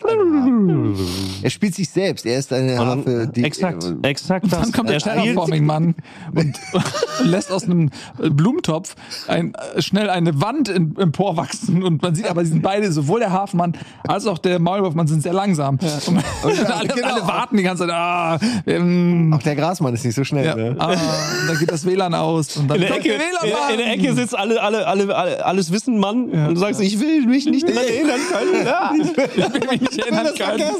er 1.42 1.50
spielt 1.50 1.74
sich 1.74 1.88
selbst. 1.90 2.26
Er 2.26 2.38
ist 2.38 2.52
eine 2.52 2.78
Harfe. 2.78 3.02
dann, 3.04 3.32
Die, 3.32 3.44
exakt, 3.44 3.84
exakt. 4.02 4.52
Dann 4.52 4.72
kommt 4.72 4.88
der 4.88 4.96
er 4.96 5.02
Terraforming-Mann 5.02 5.94
und, 6.34 6.38
und 6.72 6.84
lässt 7.24 7.50
aus 7.50 7.64
einem 7.64 7.90
Blumentopf 8.18 8.94
ein, 9.26 9.54
schnell 9.78 10.10
eine 10.10 10.40
Wand 10.40 10.68
emporwachsen. 10.68 11.82
Und 11.82 12.02
man 12.02 12.14
sieht 12.14 12.28
aber, 12.28 12.44
sie 12.44 12.52
sind 12.52 12.62
beide, 12.62 12.92
sowohl 12.92 13.20
der 13.20 13.32
Hafenmann 13.32 13.76
als 14.06 14.26
auch 14.26 14.38
der 14.38 14.58
Maulwurfmann, 14.58 15.06
sind 15.06 15.23
sehr 15.24 15.32
langsam. 15.32 15.78
Und, 16.06 16.22
alle, 16.70 16.88
genau. 16.88 17.08
alle 17.14 17.26
warten 17.26 17.56
die 17.56 17.62
ganze 17.62 17.86
Zeit. 17.86 17.92
Ah, 17.92 18.38
ähm, 18.66 19.32
Auch 19.36 19.42
der 19.42 19.56
Grasmann 19.56 19.92
ist 19.94 20.04
nicht 20.04 20.14
so 20.14 20.22
schnell. 20.24 20.46
ja, 20.46 20.54
Ne? 20.54 20.76
ah, 20.78 20.92
und 20.92 21.48
dann 21.48 21.58
geht 21.58 21.70
das 21.72 21.84
WLAN 21.84 22.14
aus. 22.14 22.56
Und 22.56 22.68
dann 22.68 22.76
in 22.76 22.82
der, 22.86 22.96
Ecke, 22.96 23.08
der 23.08 23.16
in, 23.16 23.50
WLAN 23.50 23.70
in 23.72 23.78
der 23.78 23.92
Ecke 23.92 24.14
sitzt 24.14 24.36
alle, 24.36 24.62
alle, 24.62 24.86
alle, 24.86 25.14
alle 25.14 25.44
alles 25.44 25.72
wissen 25.72 25.98
Mann 25.98 26.30
und 26.30 26.54
du 26.54 26.56
sagst, 26.56 26.80
ich 26.80 27.00
will 27.00 27.26
mich 27.26 27.46
nicht 27.46 27.68
daran 27.68 27.84
erinnern 27.84 28.20
können. 28.30 28.54
Ja. 28.64 28.92
Ich 28.94 29.16
will 29.16 29.68
mich 29.70 29.80
nicht 29.80 29.98
erinnern 29.98 30.34
können. 30.36 30.74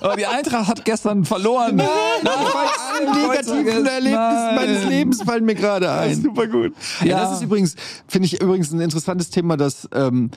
Aber 0.00 0.16
die 0.16 0.26
Eintracht 0.26 0.68
hat 0.68 0.84
gestern 0.84 1.24
verloren. 1.24 1.76
Nein, 1.76 1.86
alle 2.24 3.28
negativen 3.28 3.86
Erlebnisse 3.86 4.52
meines 4.54 4.84
Lebens 4.86 5.22
fallen 5.22 5.44
mir 5.44 5.54
gerade 5.54 5.90
ein. 5.90 6.22
Super 6.22 6.46
gut. 6.46 6.72
Ja. 7.00 7.06
Ja. 7.06 7.20
Das 7.20 7.32
ist 7.34 7.42
übrigens, 7.42 7.74
finde 8.06 8.26
ich 8.26 8.40
übrigens 8.40 8.72
ein 8.72 8.80
interessantes 8.80 9.30
Thema, 9.30 9.56
dass 9.56 9.88
ähm, 9.94 10.30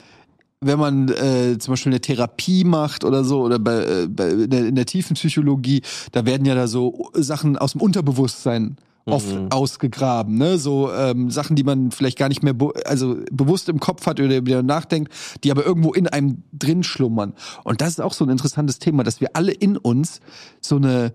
wenn 0.62 0.78
man 0.78 1.08
äh, 1.08 1.58
zum 1.58 1.72
Beispiel 1.72 1.92
eine 1.92 2.00
Therapie 2.00 2.64
macht 2.64 3.04
oder 3.04 3.24
so 3.24 3.42
oder 3.42 3.58
bei, 3.58 3.84
äh, 3.84 4.08
bei 4.08 4.28
in, 4.30 4.50
der, 4.50 4.66
in 4.66 4.74
der 4.74 4.86
tiefen 4.86 5.14
Psychologie, 5.14 5.82
da 6.12 6.24
werden 6.24 6.46
ja 6.46 6.54
da 6.54 6.66
so 6.68 7.10
Sachen 7.14 7.58
aus 7.58 7.72
dem 7.72 7.80
Unterbewusstsein 7.80 8.76
oft 9.04 9.52
ausgegraben, 9.52 10.38
ne? 10.38 10.58
So 10.58 10.92
ähm, 10.92 11.30
Sachen, 11.30 11.56
die 11.56 11.64
man 11.64 11.90
vielleicht 11.90 12.18
gar 12.18 12.28
nicht 12.28 12.42
mehr 12.42 12.54
be 12.54 12.72
also 12.84 13.16
bewusst 13.30 13.68
im 13.68 13.80
Kopf 13.80 14.06
hat 14.06 14.20
oder 14.20 14.46
wieder 14.46 14.62
nachdenkt, 14.62 15.12
die 15.42 15.50
aber 15.50 15.64
irgendwo 15.64 15.92
in 15.92 16.06
einem 16.06 16.44
drin 16.52 16.82
schlummern. 16.82 17.34
Und 17.64 17.80
das 17.80 17.90
ist 17.90 18.00
auch 18.00 18.12
so 18.12 18.24
ein 18.24 18.30
interessantes 18.30 18.78
Thema, 18.78 19.02
dass 19.02 19.20
wir 19.20 19.30
alle 19.34 19.52
in 19.52 19.76
uns 19.76 20.20
so 20.60 20.76
eine 20.76 21.12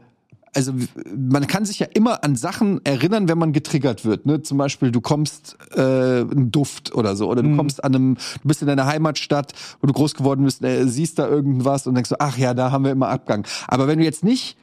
also 0.57 0.73
man 1.15 1.45
kann 1.45 1.65
sich 1.65 1.77
ja 1.77 1.85
immer 1.93 2.23
an 2.23 2.35
Sachen 2.35 2.83
erinnern, 2.83 3.27
wenn 3.29 3.37
man 3.37 3.53
getriggert 3.53 4.05
wird. 4.05 4.25
Ne? 4.25 4.41
Zum 4.41 4.57
Beispiel, 4.57 4.89
du 4.91 5.01
kommst 5.01 5.55
äh, 5.75 6.21
ein 6.21 6.49
Duft 6.49 6.95
oder 6.95 7.15
so, 7.15 7.29
oder 7.29 7.43
du 7.43 7.55
kommst 7.55 7.83
an 7.83 7.93
einem, 7.93 8.15
du 8.41 8.47
bist 8.47 8.63
in 8.63 8.67
deiner 8.67 8.87
Heimatstadt, 8.87 9.53
wo 9.81 9.85
du 9.85 9.93
groß 9.93 10.15
geworden 10.15 10.45
bist, 10.45 10.63
äh, 10.63 10.87
siehst 10.87 11.19
da 11.19 11.27
irgendwas 11.27 11.85
und 11.85 11.93
denkst 11.93 12.09
so, 12.09 12.15
ach 12.17 12.39
ja, 12.39 12.55
da 12.55 12.71
haben 12.71 12.85
wir 12.85 12.91
immer 12.91 13.09
Abgang. 13.09 13.45
Aber 13.67 13.87
wenn 13.87 13.99
du 13.99 14.03
jetzt 14.05 14.23
nicht 14.23 14.57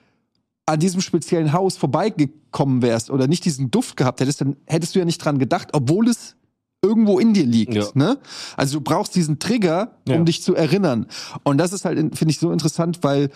an 0.66 0.80
diesem 0.80 1.00
speziellen 1.00 1.52
Haus 1.52 1.76
vorbeigekommen 1.76 2.82
wärst 2.82 3.10
oder 3.10 3.28
nicht 3.28 3.44
diesen 3.44 3.70
Duft 3.70 3.96
gehabt 3.96 4.20
hättest, 4.20 4.40
dann 4.40 4.56
hättest 4.66 4.96
du 4.96 4.98
ja 4.98 5.04
nicht 5.04 5.18
dran 5.24 5.38
gedacht, 5.38 5.68
obwohl 5.74 6.08
es 6.08 6.34
irgendwo 6.82 7.18
in 7.18 7.32
dir 7.34 7.46
liegt. 7.46 7.74
Ja. 7.74 7.86
Ne? 7.94 8.18
Also 8.56 8.78
du 8.78 8.84
brauchst 8.84 9.14
diesen 9.14 9.38
Trigger, 9.38 9.92
um 10.08 10.12
Ja. 10.12 10.20
dich 10.20 10.42
zu 10.42 10.54
erinnern. 10.54 11.06
Und 11.44 11.58
das 11.58 11.72
ist 11.72 11.84
halt, 11.84 11.98
finde 12.16 12.30
ich, 12.32 12.38
so 12.38 12.50
interessant, 12.50 12.98
weil 13.02 13.30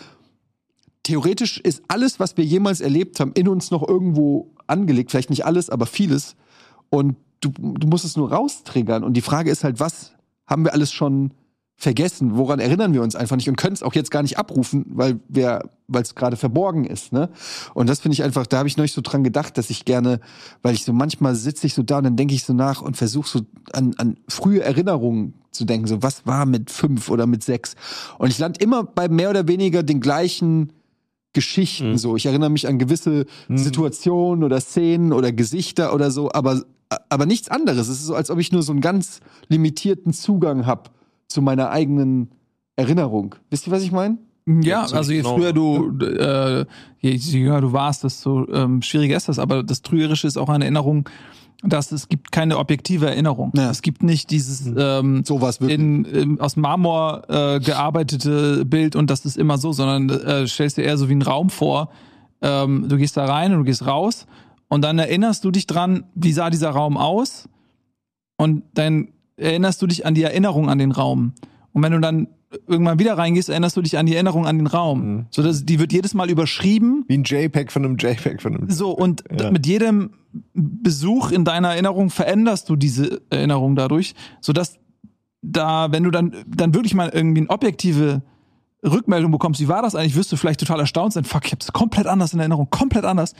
theoretisch 1.08 1.58
ist 1.58 1.82
alles, 1.88 2.20
was 2.20 2.36
wir 2.36 2.44
jemals 2.44 2.82
erlebt 2.82 3.18
haben, 3.18 3.32
in 3.32 3.48
uns 3.48 3.70
noch 3.70 3.86
irgendwo 3.86 4.50
angelegt. 4.66 5.10
Vielleicht 5.10 5.30
nicht 5.30 5.46
alles, 5.46 5.70
aber 5.70 5.86
vieles. 5.86 6.36
Und 6.90 7.16
du, 7.40 7.48
du 7.48 7.86
musst 7.86 8.04
es 8.04 8.18
nur 8.18 8.30
raustriggern. 8.30 9.02
Und 9.02 9.14
die 9.14 9.22
Frage 9.22 9.50
ist 9.50 9.64
halt, 9.64 9.80
was 9.80 10.12
haben 10.46 10.66
wir 10.66 10.74
alles 10.74 10.92
schon 10.92 11.32
vergessen? 11.76 12.36
Woran 12.36 12.60
erinnern 12.60 12.92
wir 12.92 13.00
uns 13.02 13.16
einfach 13.16 13.36
nicht 13.36 13.48
und 13.48 13.56
können 13.56 13.72
es 13.72 13.82
auch 13.82 13.94
jetzt 13.94 14.10
gar 14.10 14.20
nicht 14.20 14.36
abrufen, 14.36 14.84
weil 14.90 15.18
es 15.94 16.14
gerade 16.14 16.36
verborgen 16.36 16.84
ist. 16.84 17.10
Ne? 17.14 17.30
Und 17.72 17.88
das 17.88 18.00
finde 18.00 18.12
ich 18.12 18.22
einfach, 18.22 18.46
da 18.46 18.58
habe 18.58 18.68
ich 18.68 18.76
neulich 18.76 18.92
so 18.92 19.00
dran 19.00 19.24
gedacht, 19.24 19.56
dass 19.56 19.70
ich 19.70 19.86
gerne, 19.86 20.20
weil 20.60 20.74
ich 20.74 20.84
so 20.84 20.92
manchmal 20.92 21.36
sitze 21.36 21.66
ich 21.66 21.72
so 21.72 21.82
da 21.82 21.98
und 21.98 22.04
dann 22.04 22.16
denke 22.16 22.34
ich 22.34 22.44
so 22.44 22.52
nach 22.52 22.82
und 22.82 22.98
versuche 22.98 23.30
so 23.30 23.40
an, 23.72 23.94
an 23.96 24.18
frühe 24.28 24.60
Erinnerungen 24.60 25.40
zu 25.52 25.64
denken, 25.64 25.86
so 25.86 26.02
was 26.02 26.26
war 26.26 26.44
mit 26.44 26.70
fünf 26.70 27.08
oder 27.08 27.26
mit 27.26 27.42
sechs. 27.42 27.76
Und 28.18 28.28
ich 28.28 28.38
lande 28.38 28.60
immer 28.60 28.84
bei 28.84 29.08
mehr 29.08 29.30
oder 29.30 29.48
weniger 29.48 29.82
den 29.82 30.00
gleichen 30.00 30.74
Geschichten 31.32 31.98
so. 31.98 32.16
Ich 32.16 32.26
erinnere 32.26 32.50
mich 32.50 32.66
an 32.66 32.78
gewisse 32.78 33.26
Situationen 33.48 34.44
oder 34.44 34.60
Szenen 34.60 35.12
oder 35.12 35.30
Gesichter 35.30 35.94
oder 35.94 36.10
so, 36.10 36.30
aber, 36.32 36.62
aber 37.08 37.26
nichts 37.26 37.48
anderes. 37.48 37.88
Es 37.88 38.00
ist 38.00 38.06
so, 38.06 38.14
als 38.14 38.30
ob 38.30 38.38
ich 38.38 38.50
nur 38.50 38.62
so 38.62 38.72
einen 38.72 38.80
ganz 38.80 39.20
limitierten 39.48 40.12
Zugang 40.12 40.66
habe 40.66 40.90
zu 41.28 41.42
meiner 41.42 41.70
eigenen 41.70 42.30
Erinnerung. 42.76 43.34
Wisst 43.50 43.66
ihr, 43.66 43.72
was 43.72 43.82
ich 43.82 43.92
meine? 43.92 44.18
Ja, 44.46 44.88
so 44.88 44.96
also 44.96 45.12
je 45.12 45.18
genau. 45.18 45.36
früher 45.36 45.52
du, 45.52 45.98
äh, 46.00 46.64
je, 47.00 47.10
je 47.10 47.40
jünger 47.40 47.60
du 47.60 47.72
warst, 47.72 48.04
desto 48.04 48.48
ähm, 48.50 48.80
schwieriger 48.80 49.16
ist 49.16 49.28
das. 49.28 49.38
Aber 49.38 49.62
das 49.62 49.82
Trügerische 49.82 50.26
ist 50.26 50.38
auch 50.38 50.48
eine 50.48 50.64
Erinnerung, 50.64 51.08
dass 51.62 51.90
es 51.90 52.08
gibt 52.08 52.30
keine 52.30 52.58
objektive 52.58 53.06
Erinnerung. 53.06 53.52
Ja. 53.56 53.70
Es 53.70 53.82
gibt 53.82 54.02
nicht 54.02 54.30
dieses 54.30 54.70
ähm, 54.76 55.24
Sowas 55.24 55.58
in, 55.58 56.04
in, 56.04 56.40
aus 56.40 56.56
Marmor 56.56 57.24
äh, 57.28 57.60
gearbeitete 57.60 58.64
Bild 58.64 58.94
und 58.94 59.10
das 59.10 59.24
ist 59.24 59.36
immer 59.36 59.58
so, 59.58 59.72
sondern 59.72 60.08
äh, 60.08 60.46
stellst 60.46 60.76
dir 60.76 60.84
eher 60.84 60.96
so 60.96 61.08
wie 61.08 61.12
einen 61.12 61.22
Raum 61.22 61.50
vor. 61.50 61.90
Ähm, 62.42 62.88
du 62.88 62.96
gehst 62.96 63.16
da 63.16 63.24
rein 63.24 63.52
und 63.52 63.58
du 63.58 63.64
gehst 63.64 63.84
raus 63.84 64.26
und 64.68 64.82
dann 64.82 64.98
erinnerst 65.00 65.44
du 65.44 65.50
dich 65.50 65.66
dran, 65.66 66.04
wie 66.14 66.32
sah 66.32 66.50
dieser 66.50 66.70
Raum 66.70 66.96
aus 66.96 67.48
und 68.36 68.62
dann 68.74 69.08
erinnerst 69.36 69.82
du 69.82 69.88
dich 69.88 70.06
an 70.06 70.14
die 70.14 70.22
Erinnerung 70.22 70.68
an 70.68 70.78
den 70.78 70.92
Raum. 70.92 71.32
Und 71.72 71.82
wenn 71.82 71.92
du 71.92 72.00
dann 72.00 72.28
irgendwann 72.66 72.98
wieder 72.98 73.16
reingehst, 73.18 73.48
erinnerst 73.48 73.76
du 73.76 73.82
dich 73.82 73.98
an 73.98 74.06
die 74.06 74.14
Erinnerung 74.14 74.46
an 74.46 74.56
den 74.58 74.66
Raum. 74.66 75.26
So 75.30 75.42
dass 75.42 75.64
die 75.64 75.78
wird 75.78 75.92
jedes 75.92 76.14
Mal 76.14 76.30
überschrieben. 76.30 77.04
Wie 77.08 77.18
ein 77.18 77.24
JPEG 77.24 77.70
von 77.70 77.84
einem 77.84 77.96
JPEG 77.98 78.40
von 78.40 78.54
einem. 78.56 78.70
So 78.70 78.90
und 78.90 79.24
d- 79.30 79.50
mit 79.50 79.66
jedem 79.66 80.10
Besuch 80.54 81.30
in 81.30 81.44
deiner 81.44 81.70
Erinnerung 81.72 82.10
veränderst 82.10 82.68
du 82.68 82.76
diese 82.76 83.20
Erinnerung 83.30 83.76
dadurch, 83.76 84.14
so 84.40 84.52
dass 84.52 84.78
da, 85.42 85.92
wenn 85.92 86.02
du 86.04 86.10
dann 86.10 86.34
dann 86.46 86.74
wirklich 86.74 86.94
mal 86.94 87.10
irgendwie 87.12 87.42
eine 87.42 87.50
objektive 87.50 88.22
Rückmeldung 88.84 89.32
bekommst, 89.32 89.60
wie 89.60 89.68
war 89.68 89.82
das 89.82 89.94
eigentlich, 89.94 90.14
wirst 90.14 90.30
du 90.30 90.36
vielleicht 90.36 90.60
total 90.60 90.78
erstaunt 90.80 91.12
sein. 91.12 91.24
Fuck, 91.24 91.46
ich 91.46 91.52
hab's 91.52 91.72
komplett 91.72 92.06
anders 92.06 92.32
in 92.32 92.38
Erinnerung, 92.38 92.68
komplett 92.70 93.04
anders. 93.04 93.34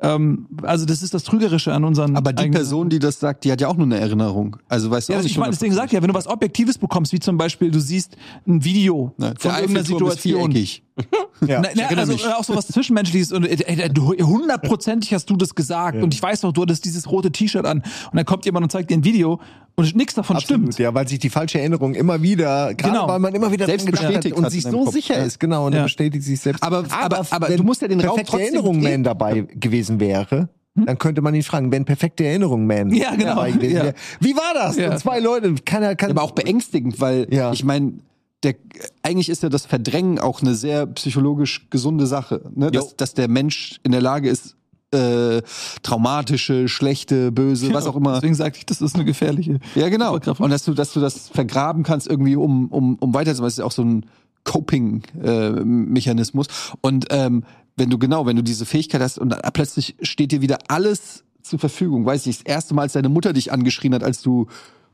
Ähm, 0.00 0.48
also 0.62 0.84
das 0.84 1.02
ist 1.02 1.14
das 1.14 1.24
Trügerische 1.24 1.72
an 1.72 1.84
unseren. 1.84 2.16
Aber 2.16 2.32
die 2.32 2.50
Person, 2.50 2.90
die 2.90 2.98
das 2.98 3.18
sagt, 3.18 3.44
die 3.44 3.52
hat 3.52 3.60
ja 3.60 3.68
auch 3.68 3.76
nur 3.76 3.86
eine 3.86 3.98
Erinnerung. 3.98 4.56
Also 4.68 4.90
weißt 4.90 5.08
du 5.08 5.12
ja, 5.14 5.18
auch 5.18 5.22
nicht 5.22 5.32
ich 5.32 5.38
meine, 5.38 5.52
deswegen 5.52 5.72
sag 5.74 5.86
ich 5.86 5.92
ja, 5.92 6.02
wenn 6.02 6.08
du 6.08 6.14
was 6.14 6.26
Objektives 6.26 6.76
bekommst, 6.76 7.12
wie 7.12 7.20
zum 7.20 7.38
Beispiel, 7.38 7.70
du 7.70 7.80
siehst 7.80 8.16
ein 8.46 8.64
Video 8.64 9.14
Ne, 9.16 9.34
von 9.38 9.52
irgendeiner 9.52 9.84
Situation. 9.84 10.50
viereckig. 10.52 10.82
Ja. 11.46 11.60
Na, 11.60 11.70
na, 11.74 11.86
also 11.98 12.12
äh, 12.12 12.32
auch 12.38 12.44
so 12.44 12.54
was 12.54 12.68
Zwischenmenschliches 12.68 13.32
und 13.32 13.44
äh, 13.44 13.56
ey, 13.66 13.88
du- 13.92 14.12
hundertprozentig 14.16 15.12
hast 15.12 15.28
du 15.28 15.36
das 15.36 15.54
gesagt 15.56 16.00
und 16.00 16.14
ich 16.14 16.22
weiß 16.22 16.42
noch, 16.44 16.52
du 16.52 16.62
hattest 16.62 16.84
dieses 16.84 17.10
rote 17.10 17.32
T-Shirt 17.32 17.66
an 17.66 17.78
und 17.78 18.16
dann 18.16 18.24
kommt 18.24 18.44
jemand 18.44 18.62
und 18.64 18.70
zeigt 18.70 18.90
dir 18.90 18.94
ein 18.96 19.04
Video 19.04 19.40
und 19.74 19.96
nichts 19.96 20.14
davon 20.14 20.36
Absolut, 20.36 20.74
stimmt. 20.74 20.78
ja, 20.78 20.94
weil 20.94 21.08
sich 21.08 21.18
die 21.18 21.30
falsche 21.30 21.58
Erinnerung 21.58 21.94
immer 21.94 22.22
wieder, 22.22 22.74
gerade 22.74 22.92
Genau. 22.94 23.08
weil 23.08 23.18
man 23.18 23.34
immer 23.34 23.50
wieder 23.50 23.66
Selbst 23.66 23.90
bestätigt 23.90 24.36
hat 24.36 24.44
und 24.44 24.50
sich 24.50 24.62
so 24.62 24.84
Kopf, 24.84 24.92
sicher 24.92 25.16
ja. 25.18 25.24
ist, 25.24 25.40
genau, 25.40 25.66
und 25.66 25.72
Ja. 25.72 25.78
dann 25.78 25.86
bestätigt 25.86 26.24
sich 26.24 26.38
selbst. 26.38 26.62
Aber- 26.62 26.84
aber- 26.90 27.26
aber 27.30 27.48
wenn 27.48 27.56
du 27.56 27.64
musst 27.64 27.82
ja 27.82 27.88
den 27.88 27.98
Raum 28.00 28.10
perfekte 28.16 28.30
trotzdem 28.30 28.46
Erinnerung 28.54 28.80
Man 28.82 29.02
dabei 29.02 29.40
gewesen 29.40 29.98
wäre, 29.98 30.48
dann 30.76 30.98
könnte 30.98 31.22
man 31.22 31.34
ihn 31.34 31.42
fragen, 31.42 31.72
wenn 31.72 31.84
perfekte 31.84 32.24
Erinnerung 32.24 32.66
Man 32.66 32.90
Ja, 32.94 33.10
genau. 33.16 33.34
dabei 33.34 33.50
gewesen 33.50 33.76
Ja. 33.76 33.82
wäre. 33.84 33.94
Wie 34.20 34.36
war 34.36 34.54
das? 34.54 34.76
Ja. 34.76 34.92
Und 34.92 34.98
zwei 34.98 35.18
Leute, 35.18 35.54
keiner 35.64 35.96
kann. 35.96 36.10
aber 36.12 36.22
auch 36.22 36.30
beängstigend, 36.32 37.00
weil 37.00 37.26
Ja. 37.30 37.52
ich 37.52 37.64
meine, 37.64 37.94
der 38.42 38.54
eigentlich 39.02 39.28
ist 39.28 39.42
ja 39.42 39.48
das 39.48 39.66
Verdrängen 39.66 40.18
auch 40.18 40.42
eine 40.42 40.54
sehr 40.54 40.86
psychologisch 40.86 41.68
gesunde 41.70 42.06
Sache, 42.06 42.42
ne? 42.54 42.70
dass, 42.70 42.96
dass 42.96 43.14
der 43.14 43.28
Mensch 43.28 43.80
in 43.82 43.92
der 43.92 44.00
Lage 44.00 44.28
ist, 44.28 44.56
äh, 44.92 45.42
traumatische, 45.82 46.68
schlechte, 46.68 47.32
böse, 47.32 47.72
was 47.72 47.86
auch 47.86 47.96
immer. 47.96 48.14
Deswegen 48.14 48.34
sage 48.34 48.56
ich, 48.58 48.66
das 48.66 48.82
ist 48.82 48.94
eine 48.94 49.04
gefährliche. 49.04 49.58
Ja, 49.74 49.88
genau. 49.88 50.14
Und 50.14 50.50
dass 50.50 50.64
du, 50.64 50.74
dass 50.74 50.92
du 50.92 51.00
das 51.00 51.30
vergraben 51.30 51.82
kannst 51.82 52.08
irgendwie, 52.08 52.36
um, 52.36 52.68
um, 52.68 52.96
um 52.96 53.14
weiterzumachen. 53.14 53.46
Das 53.46 53.54
ist 53.54 53.58
ja 53.58 53.64
auch 53.64 53.72
so 53.72 53.82
ein 53.82 54.06
Coping-Mechanismus. 54.44 56.48
und 56.82 57.06
ähm, 57.10 57.44
wenn 57.76 57.88
du 57.88 57.98
genau, 57.98 58.26
wenn 58.26 58.36
du 58.36 58.42
diese 58.42 58.66
Fähigkeit 58.66 59.00
hast 59.00 59.18
und 59.18 59.30
dann 59.30 59.40
plötzlich 59.52 59.96
steht 60.02 60.32
dir 60.32 60.42
wieder 60.42 60.58
alles 60.68 61.24
zur 61.42 61.58
Verfügung, 61.58 62.04
weiß 62.04 62.26
ich, 62.26 62.38
das 62.38 62.46
erste 62.46 62.74
Mal, 62.74 62.82
als 62.82 62.92
deine 62.92 63.08
Mutter 63.08 63.32
dich 63.32 63.50
angeschrien 63.50 63.94
hat, 63.94 64.04
als 64.04 64.20
du, 64.20 64.46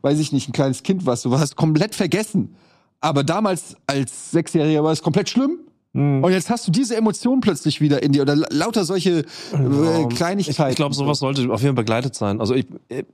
weiß 0.03 0.19
ich 0.21 0.33
nicht, 0.33 0.49
ein 0.49 0.53
kleines 0.53 0.83
Kind 0.83 1.07
warst, 1.07 1.25
du 1.25 1.39
hast 1.39 1.57
komplett 1.57 1.95
vergessen. 1.95 2.55
Aber 3.01 3.23
damals 3.25 3.77
als 3.87 4.31
Sechsjähriger 4.33 4.83
war 4.83 4.93
es 4.93 5.03
komplett 5.03 5.29
schlimm. 5.29 5.59
Hm. 5.95 6.23
Und 6.23 6.33
jetzt 6.33 6.51
hast 6.51 6.67
du 6.69 6.71
diese 6.71 6.97
Emotion 6.97 7.41
plötzlich 7.41 7.81
wieder 7.81 8.03
in 8.03 8.13
dir 8.13 8.23
oder 8.23 8.37
la- 8.37 8.49
lauter 8.51 8.85
solche 8.85 9.21
äh, 9.21 10.05
Kleinigkeiten. 10.15 10.71
Ich 10.71 10.77
glaube, 10.77 10.95
sowas 10.95 11.19
sollte 11.21 11.43
auf 11.51 11.63
jeden 11.63 11.75
Fall 11.77 11.85
begleitet 11.85 12.15
sein. 12.15 12.41
Also 12.41 12.55
ich, 12.55 12.67
äh, 12.89 13.05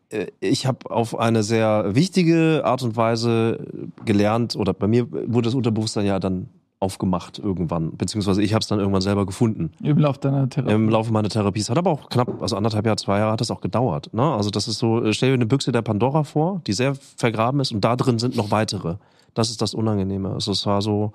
ich 0.41 0.67
habe 0.67 0.91
auf 0.91 1.17
eine 1.19 1.43
sehr 1.45 1.95
wichtige 1.95 2.63
Art 2.65 2.83
und 2.83 2.97
Weise 2.97 3.61
gelernt, 4.05 4.57
oder 4.57 4.75
bei 4.75 4.89
mir 4.89 5.07
wurde 5.13 5.43
das 5.43 5.55
Unterbewusstsein 5.55 6.05
ja 6.07 6.19
dann 6.19 6.49
aufgemacht 6.81 7.39
irgendwann, 7.39 7.97
beziehungsweise 7.97 8.43
ich 8.43 8.53
habe 8.53 8.61
es 8.61 8.67
dann 8.67 8.79
irgendwann 8.81 9.01
selber 9.01 9.25
gefunden 9.25 9.71
Im 9.83 9.97
Lauf 9.97 10.19
deiner 10.19 10.49
Therapie. 10.51 10.75
im 10.75 10.89
Laufe 10.91 11.13
meiner 11.13 11.31
Therapie. 11.31 11.61
Es 11.61 11.71
hat 11.71 11.79
aber 11.79 11.91
auch 11.93 12.11
knapp, 12.11 12.43
also 12.43 12.57
anderthalb 12.57 12.85
Jahre, 12.85 12.97
zwei 12.97 13.19
Jahre 13.21 13.33
hat 13.33 13.41
es 13.41 13.51
auch 13.51 13.63
gedauert. 13.63 14.11
Ne? 14.13 14.23
Also 14.23 14.51
das 14.51 14.69
ist 14.69 14.79
so, 14.81 15.03
äh, 15.03 15.15
stell 15.15 15.31
dir 15.31 15.35
eine 15.35 15.47
Büchse 15.47 15.71
der 15.73 15.81
Pandora 15.83 16.25
vor, 16.25 16.61
die 16.67 16.73
sehr 16.75 16.95
vergraben 17.17 17.61
ist 17.61 17.73
und 17.73 17.83
da 17.85 17.97
drin 17.97 18.19
sind 18.19 18.37
noch 18.37 18.51
weitere. 18.51 18.97
Das 19.35 19.51
ist 19.51 19.61
das 19.61 19.75
Unangenehme. 19.75 20.31
Also 20.31 20.53
es 20.53 20.65
war 20.67 20.81
so, 20.81 21.13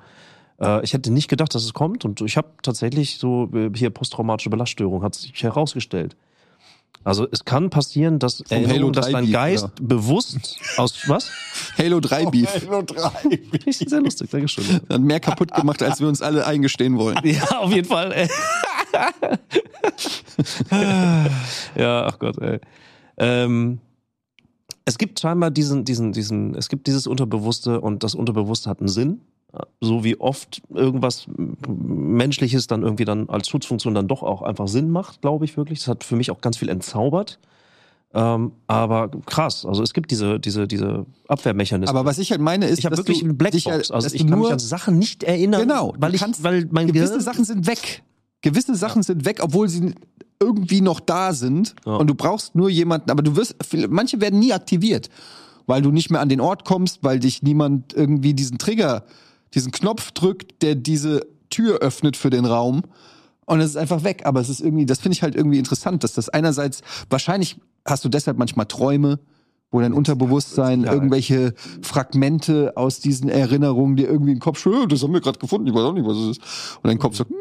äh, 0.59 0.83
ich 0.83 0.93
hätte 0.93 1.11
nicht 1.11 1.29
gedacht, 1.29 1.55
dass 1.55 1.63
es 1.63 1.73
kommt 1.73 2.05
und 2.05 2.21
ich 2.21 2.37
habe 2.37 2.49
tatsächlich 2.61 3.17
so 3.17 3.49
äh, 3.53 3.71
hier 3.73 3.89
posttraumatische 3.89 4.49
Belaststörung 4.49 5.03
hat 5.03 5.15
sich 5.15 5.41
herausgestellt. 5.41 6.15
Also 7.05 7.27
es 7.31 7.45
kann 7.45 7.69
passieren, 7.69 8.19
dass 8.19 8.43
Halo 8.51 8.67
Erinnerung, 8.67 8.93
dass 8.93 9.05
3 9.05 9.11
dein 9.13 9.25
Beef, 9.25 9.33
Geist 9.33 9.63
oder? 9.63 9.73
bewusst 9.81 10.59
aus 10.75 11.07
was? 11.07 11.31
Halo 11.77 12.01
3 12.01 12.25
Beef. 12.25 12.67
Halo 12.67 12.81
3. 12.81 13.71
Sehr 13.71 14.01
lustig, 14.01 14.29
Dankeschön. 14.29 14.81
Hat 14.89 15.01
mehr 15.01 15.21
kaputt 15.21 15.53
gemacht, 15.53 15.81
als 15.81 16.01
wir 16.01 16.09
uns 16.09 16.21
alle 16.21 16.45
eingestehen 16.45 16.97
wollen. 16.97 17.17
Ja, 17.29 17.59
auf 17.59 17.71
jeden 17.71 17.87
Fall. 17.87 18.11
ey. 18.11 18.27
ja, 21.75 22.05
ach 22.07 22.19
Gott, 22.19 22.37
ey. 22.39 22.59
Ähm, 23.17 23.79
es 24.89 24.97
gibt 24.97 25.19
scheinbar 25.19 25.51
diesen, 25.51 25.85
diesen, 25.85 26.11
diesen, 26.11 26.55
es 26.55 26.67
gibt 26.69 26.87
dieses 26.87 27.07
Unterbewusste 27.07 27.79
und 27.81 28.03
das 28.03 28.15
Unterbewusste 28.15 28.69
hat 28.69 28.79
einen 28.79 28.89
Sinn. 28.89 29.21
So 29.81 30.03
wie 30.03 30.19
oft 30.19 30.61
irgendwas 30.73 31.25
Menschliches 31.67 32.67
dann 32.67 32.83
irgendwie 32.83 33.05
dann 33.05 33.29
als 33.29 33.47
Schutzfunktion 33.49 33.95
dann 33.95 34.07
doch 34.07 34.21
auch 34.21 34.41
einfach 34.43 34.67
Sinn 34.67 34.91
macht, 34.91 35.21
glaube 35.21 35.45
ich 35.45 35.57
wirklich. 35.57 35.79
Das 35.79 35.87
hat 35.87 36.03
für 36.03 36.15
mich 36.15 36.29
auch 36.29 36.41
ganz 36.41 36.57
viel 36.57 36.69
entzaubert. 36.69 37.39
Ähm, 38.13 38.51
aber 38.67 39.09
krass, 39.25 39.65
also 39.65 39.83
es 39.83 39.93
gibt 39.93 40.09
diese, 40.11 40.39
diese, 40.39 40.67
diese 40.67 41.05
Abwehrmechanismen. 41.27 41.95
Aber 41.95 42.07
was 42.07 42.17
ich 42.17 42.31
halt 42.31 42.41
meine 42.41 42.67
ist, 42.67 42.79
ich 42.79 42.85
habe 42.85 42.97
wirklich 42.97 43.23
eine 43.23 43.33
dich 43.33 43.37
Blackbox. 43.37 43.65
ja- 43.89 43.95
Also 43.95 44.05
dass 44.07 44.13
ich 44.13 44.25
kann 44.27 44.39
mich 44.39 44.51
an 44.51 44.59
Sachen 44.59 44.97
nicht 44.97 45.23
erinnern, 45.23 45.61
genau, 45.61 45.93
weil 45.97 46.15
ich, 46.15 46.21
weil 46.43 46.67
mein 46.71 46.87
gewisse 46.87 47.21
Sachen 47.21 47.43
sind 47.45 47.67
weg. 47.67 48.03
Gewisse 48.41 48.73
Sachen 48.75 49.03
sind 49.03 49.25
weg, 49.25 49.39
obwohl 49.41 49.67
sie 49.69 49.93
irgendwie 50.39 50.81
noch 50.81 50.99
da 50.99 51.33
sind. 51.33 51.75
Ja. 51.85 51.95
Und 51.95 52.07
du 52.07 52.15
brauchst 52.15 52.55
nur 52.55 52.69
jemanden, 52.69 53.11
aber 53.11 53.21
du 53.23 53.35
wirst, 53.35 53.55
manche 53.89 54.21
werden 54.21 54.39
nie 54.39 54.53
aktiviert, 54.53 55.09
weil 55.67 55.81
du 55.81 55.91
nicht 55.91 56.09
mehr 56.09 56.21
an 56.21 56.29
den 56.29 56.41
Ort 56.41 56.65
kommst, 56.65 56.99
weil 57.03 57.19
dich 57.19 57.43
niemand 57.43 57.93
irgendwie 57.93 58.33
diesen 58.33 58.57
Trigger, 58.57 59.03
diesen 59.53 59.71
Knopf 59.71 60.11
drückt, 60.11 60.61
der 60.61 60.75
diese 60.75 61.25
Tür 61.49 61.79
öffnet 61.79 62.15
für 62.15 62.29
den 62.29 62.45
Raum. 62.45 62.83
Und 63.45 63.59
es 63.61 63.71
ist 63.71 63.77
einfach 63.77 64.03
weg. 64.03 64.21
Aber 64.25 64.39
es 64.39 64.49
ist 64.49 64.61
irgendwie, 64.61 64.85
das 64.85 64.99
finde 64.99 65.13
ich 65.13 65.23
halt 65.23 65.35
irgendwie 65.35 65.57
interessant, 65.59 66.03
dass 66.03 66.13
das 66.13 66.29
einerseits, 66.29 66.81
wahrscheinlich 67.09 67.59
hast 67.85 68.05
du 68.05 68.09
deshalb 68.09 68.37
manchmal 68.37 68.67
Träume, 68.67 69.19
wo 69.71 69.79
dein 69.81 69.93
Unterbewusstsein 69.93 70.83
Ja. 70.83 70.93
irgendwelche 70.93 71.53
Fragmente 71.81 72.73
aus 72.75 72.99
diesen 72.99 73.29
Erinnerungen 73.29 73.95
dir 73.95 74.07
irgendwie 74.07 74.31
in 74.31 74.37
den 74.37 74.41
Kopf 74.41 74.59
schwört, 74.59 74.91
das 74.91 75.03
haben 75.03 75.13
wir 75.13 75.21
gerade 75.21 75.39
gefunden, 75.39 75.67
ich 75.67 75.73
weiß 75.73 75.81
auch 75.83 75.93
nicht, 75.93 76.05
was 76.07 76.17
es 76.17 76.37
ist. 76.37 76.41
Und 76.81 76.87
dein 76.87 76.97
Kopf 76.99 77.15
sagt, 77.15 77.29
hm, 77.29 77.37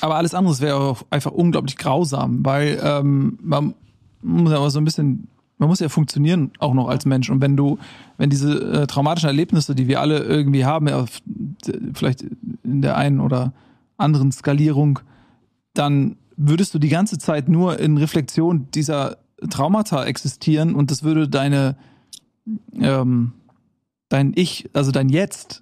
Aber 0.00 0.16
alles 0.16 0.34
andere 0.34 0.58
wäre 0.60 0.76
auch 0.76 1.02
einfach 1.10 1.32
unglaublich 1.32 1.76
grausam, 1.76 2.44
weil 2.44 2.80
ähm, 2.82 3.38
man 3.42 3.74
muss 4.22 4.52
aber 4.52 4.70
so 4.70 4.78
ein 4.78 4.84
bisschen, 4.84 5.28
man 5.58 5.68
muss 5.68 5.80
ja 5.80 5.88
funktionieren 5.88 6.52
auch 6.58 6.74
noch 6.74 6.88
als 6.88 7.04
Mensch. 7.04 7.30
Und 7.30 7.40
wenn 7.40 7.56
du, 7.56 7.78
wenn 8.18 8.30
diese 8.30 8.82
äh, 8.82 8.86
traumatischen 8.86 9.28
Erlebnisse, 9.28 9.74
die 9.74 9.88
wir 9.88 10.00
alle 10.00 10.18
irgendwie 10.20 10.64
haben, 10.64 10.88
auf, 10.88 11.20
vielleicht 11.94 12.24
in 12.62 12.82
der 12.82 12.96
einen 12.96 13.20
oder 13.20 13.52
anderen 13.96 14.32
Skalierung, 14.32 15.00
dann 15.74 16.16
würdest 16.36 16.74
du 16.74 16.78
die 16.78 16.88
ganze 16.88 17.18
Zeit 17.18 17.48
nur 17.48 17.78
in 17.78 17.98
Reflexion 17.98 18.68
dieser 18.72 19.18
Traumata 19.50 20.04
existieren 20.04 20.74
und 20.74 20.90
das 20.90 21.02
würde 21.02 21.28
deine, 21.28 21.76
ähm, 22.74 23.32
dein 24.08 24.32
Ich, 24.34 24.70
also 24.72 24.92
dein 24.92 25.08
Jetzt, 25.08 25.61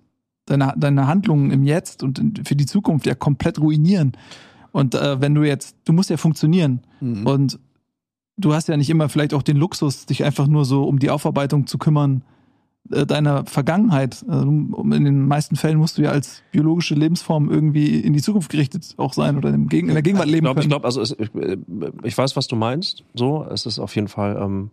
deine, 0.50 0.74
deine 0.76 1.06
Handlungen 1.06 1.50
im 1.50 1.64
Jetzt 1.64 2.02
und 2.02 2.18
in, 2.18 2.44
für 2.44 2.56
die 2.56 2.66
Zukunft 2.66 3.06
ja 3.06 3.14
komplett 3.14 3.58
ruinieren. 3.58 4.12
Und 4.72 4.94
äh, 4.94 5.20
wenn 5.20 5.34
du 5.34 5.42
jetzt, 5.42 5.76
du 5.84 5.92
musst 5.92 6.10
ja 6.10 6.16
funktionieren 6.16 6.80
Mhm. 7.00 7.26
und 7.26 7.58
du 8.36 8.52
hast 8.52 8.68
ja 8.68 8.76
nicht 8.76 8.90
immer 8.90 9.08
vielleicht 9.08 9.32
auch 9.32 9.42
den 9.42 9.56
Luxus, 9.56 10.04
dich 10.06 10.22
einfach 10.24 10.46
nur 10.46 10.64
so 10.64 10.84
um 10.84 10.98
die 10.98 11.08
Aufarbeitung 11.10 11.66
zu 11.66 11.78
kümmern 11.78 12.22
äh, 12.90 13.06
deiner 13.06 13.46
Vergangenheit. 13.46 14.24
Also, 14.28 14.42
in 14.48 15.04
den 15.04 15.26
meisten 15.26 15.56
Fällen 15.56 15.78
musst 15.78 15.96
du 15.96 16.02
ja 16.02 16.10
als 16.10 16.42
biologische 16.52 16.94
Lebensform 16.94 17.50
irgendwie 17.50 18.00
in 18.00 18.12
die 18.12 18.20
Zukunft 18.22 18.50
gerichtet 18.50 18.94
auch 18.98 19.14
sein 19.14 19.36
oder 19.38 19.48
im 19.50 19.68
Gegen 19.68 19.88
in 19.88 19.94
der 19.94 20.02
Gegenwart 20.02 20.26
Ich 20.26 20.32
leben 20.32 20.44
glaube, 20.44 20.60
ich, 20.60 20.68
glaub, 20.68 20.84
also 20.84 21.00
es, 21.00 21.12
ich, 21.18 21.34
äh, 21.34 21.56
ich 22.02 22.16
weiß, 22.16 22.36
was 22.36 22.48
du 22.48 22.56
meinst. 22.56 23.04
So, 23.14 23.46
es 23.50 23.64
ist 23.66 23.78
auf 23.78 23.94
jeden 23.94 24.08
Fall, 24.08 24.38
ähm, 24.40 24.70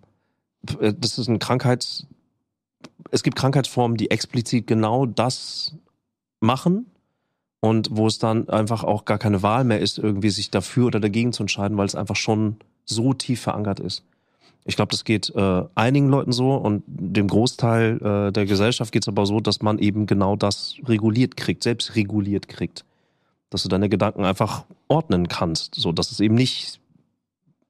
äh, 0.80 0.94
das 0.98 1.18
ist 1.18 1.30
ein 1.30 1.40
Krankheits, 1.40 2.08
es 3.12 3.24
gibt 3.24 3.38
Krankheitsformen, 3.38 3.98
die 3.98 4.12
explizit 4.12 4.68
genau 4.68 5.06
das 5.06 5.76
machen 6.40 6.88
und 7.60 7.90
wo 7.92 8.08
es 8.08 8.20
dann 8.20 8.50
einfach 8.50 8.84
auch 8.84 9.06
gar 9.06 9.18
keine 9.18 9.44
Wahl 9.44 9.64
mehr 9.64 9.80
ist, 9.80 9.98
irgendwie 9.98 10.30
sich 10.30 10.52
dafür 10.52 10.88
oder 10.88 11.00
dagegen 11.00 11.34
zu 11.34 11.44
entscheiden, 11.44 11.78
weil 11.78 11.86
es 11.86 11.96
einfach 11.96 12.16
schon 12.16 12.58
so 12.86 13.14
tief 13.14 13.42
verankert 13.42 13.80
ist. 13.80 14.04
Ich 14.66 14.76
glaube, 14.76 14.92
das 14.92 15.06
geht 15.06 15.34
äh, 15.34 15.64
einigen 15.76 16.10
Leuten 16.10 16.34
so 16.34 16.54
und 16.56 16.84
dem 16.88 17.28
Großteil 17.28 18.02
äh, 18.02 18.32
der 18.34 18.46
Gesellschaft 18.46 18.92
geht 18.92 19.04
es 19.04 19.08
aber 19.08 19.26
so, 19.26 19.40
dass 19.40 19.62
man 19.62 19.80
eben 19.80 20.06
genau 20.08 20.36
das 20.36 20.76
reguliert 20.86 21.38
kriegt, 21.38 21.64
selbst 21.64 21.96
reguliert 21.96 22.50
kriegt. 22.50 22.84
Dass 23.50 23.64
du 23.64 23.70
deine 23.70 23.88
Gedanken 23.88 24.26
einfach 24.26 24.66
ordnen 24.90 25.30
kannst, 25.30 25.76
so 25.76 25.94
dass 25.94 26.12
es 26.12 26.20
eben 26.20 26.36
nicht 26.36 26.82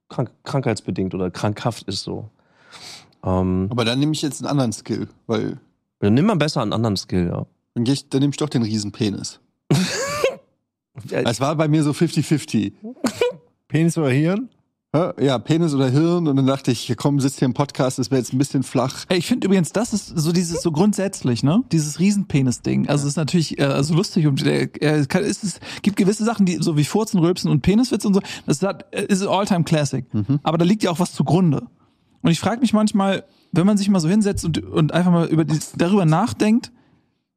krank 0.10 0.32
krankheitsbedingt 0.44 1.14
oder 1.14 1.30
krankhaft 1.30 1.84
ist 1.84 2.02
so. 2.02 2.30
Ähm, 3.28 3.68
Aber 3.70 3.84
dann 3.84 4.00
nehme 4.00 4.14
ich 4.14 4.22
jetzt 4.22 4.42
einen 4.42 4.50
anderen 4.50 4.72
Skill, 4.72 5.08
weil 5.28 5.58
dann 6.00 6.14
nimm 6.14 6.26
mal 6.26 6.36
besser 6.36 6.62
einen 6.62 6.74
anderen 6.74 6.96
Skill, 6.96 7.28
ja. 7.28 7.46
dann, 7.74 7.84
geh 7.84 7.94
ich, 7.94 8.10
dann 8.10 8.22
nehme 8.22 8.32
ich 8.32 8.38
doch 8.38 8.50
den 8.50 8.64
Riesenpenis. 8.64 9.40
Es 11.12 11.40
war 11.40 11.56
bei 11.56 11.68
mir 11.68 11.84
so 11.84 11.92
50-50. 11.92 12.74
Penis 13.68 14.00
oder 14.00 14.10
Hirn? 14.10 14.50
Ja, 14.96 15.14
Ja, 15.20 15.38
Penis 15.38 15.76
oder 15.76 15.90
Hirn. 15.90 16.28
Und 16.28 16.36
dann 16.38 16.48
dachte 16.48 16.72
ich, 16.72 16.92
komm, 16.98 17.20
sitzt 17.20 17.38
hier 17.38 17.46
im 17.46 17.54
Podcast, 17.54 18.00
das 18.00 18.10
wäre 18.10 18.20
jetzt 18.20 18.34
ein 18.34 18.40
bisschen 18.40 18.64
flach. 18.64 19.06
Ey, 19.10 19.20
ich 19.20 19.28
finde 19.28 19.46
übrigens, 19.46 19.72
das 19.72 19.94
ist 19.94 20.08
so 20.08 20.32
dieses 20.32 20.64
so 20.64 20.72
grundsätzlich, 20.72 21.44
ne? 21.44 21.64
Dieses 21.72 22.00
Riesenpenis-Ding. 22.00 22.90
Also 22.90 23.04
es 23.04 23.10
ist 23.12 23.18
natürlich 23.18 23.60
äh, 23.60 23.66
also 23.66 23.94
lustig 23.94 24.26
und 24.26 24.44
äh, 24.44 24.70
äh, 24.82 25.02
ist 25.02 25.44
es 25.44 25.60
gibt 25.84 25.98
gewisse 25.98 26.24
Sachen, 26.26 26.48
die 26.48 26.58
so 26.60 26.78
wie 26.78 26.84
Furzen, 26.84 27.20
Rülpsen 27.20 27.52
und 27.52 27.62
Peniswitz 27.62 28.04
und 28.06 28.16
so. 28.16 28.22
Das 28.48 28.64
hat, 28.64 28.92
äh, 28.92 29.06
ist 29.06 29.22
ein 29.22 29.28
Alltime 29.28 29.66
Classic. 29.66 30.04
Aber 30.42 30.58
da 30.58 30.66
liegt 30.66 30.82
ja 30.82 30.90
auch 30.90 31.00
was 31.00 31.14
zugrunde. 31.14 31.68
Und 32.28 32.34
ich 32.34 32.42
frage 32.42 32.60
mich 32.60 32.74
manchmal, 32.74 33.24
wenn 33.54 33.66
man 33.66 33.78
sich 33.78 33.88
mal 33.88 34.02
so 34.02 34.10
hinsetzt 34.10 34.44
und, 34.44 34.62
und 34.62 34.92
einfach 34.92 35.14
mal 35.14 35.28
über 35.28 35.46
die, 35.46 35.58
darüber 35.78 36.04
nachdenkt, 36.04 36.74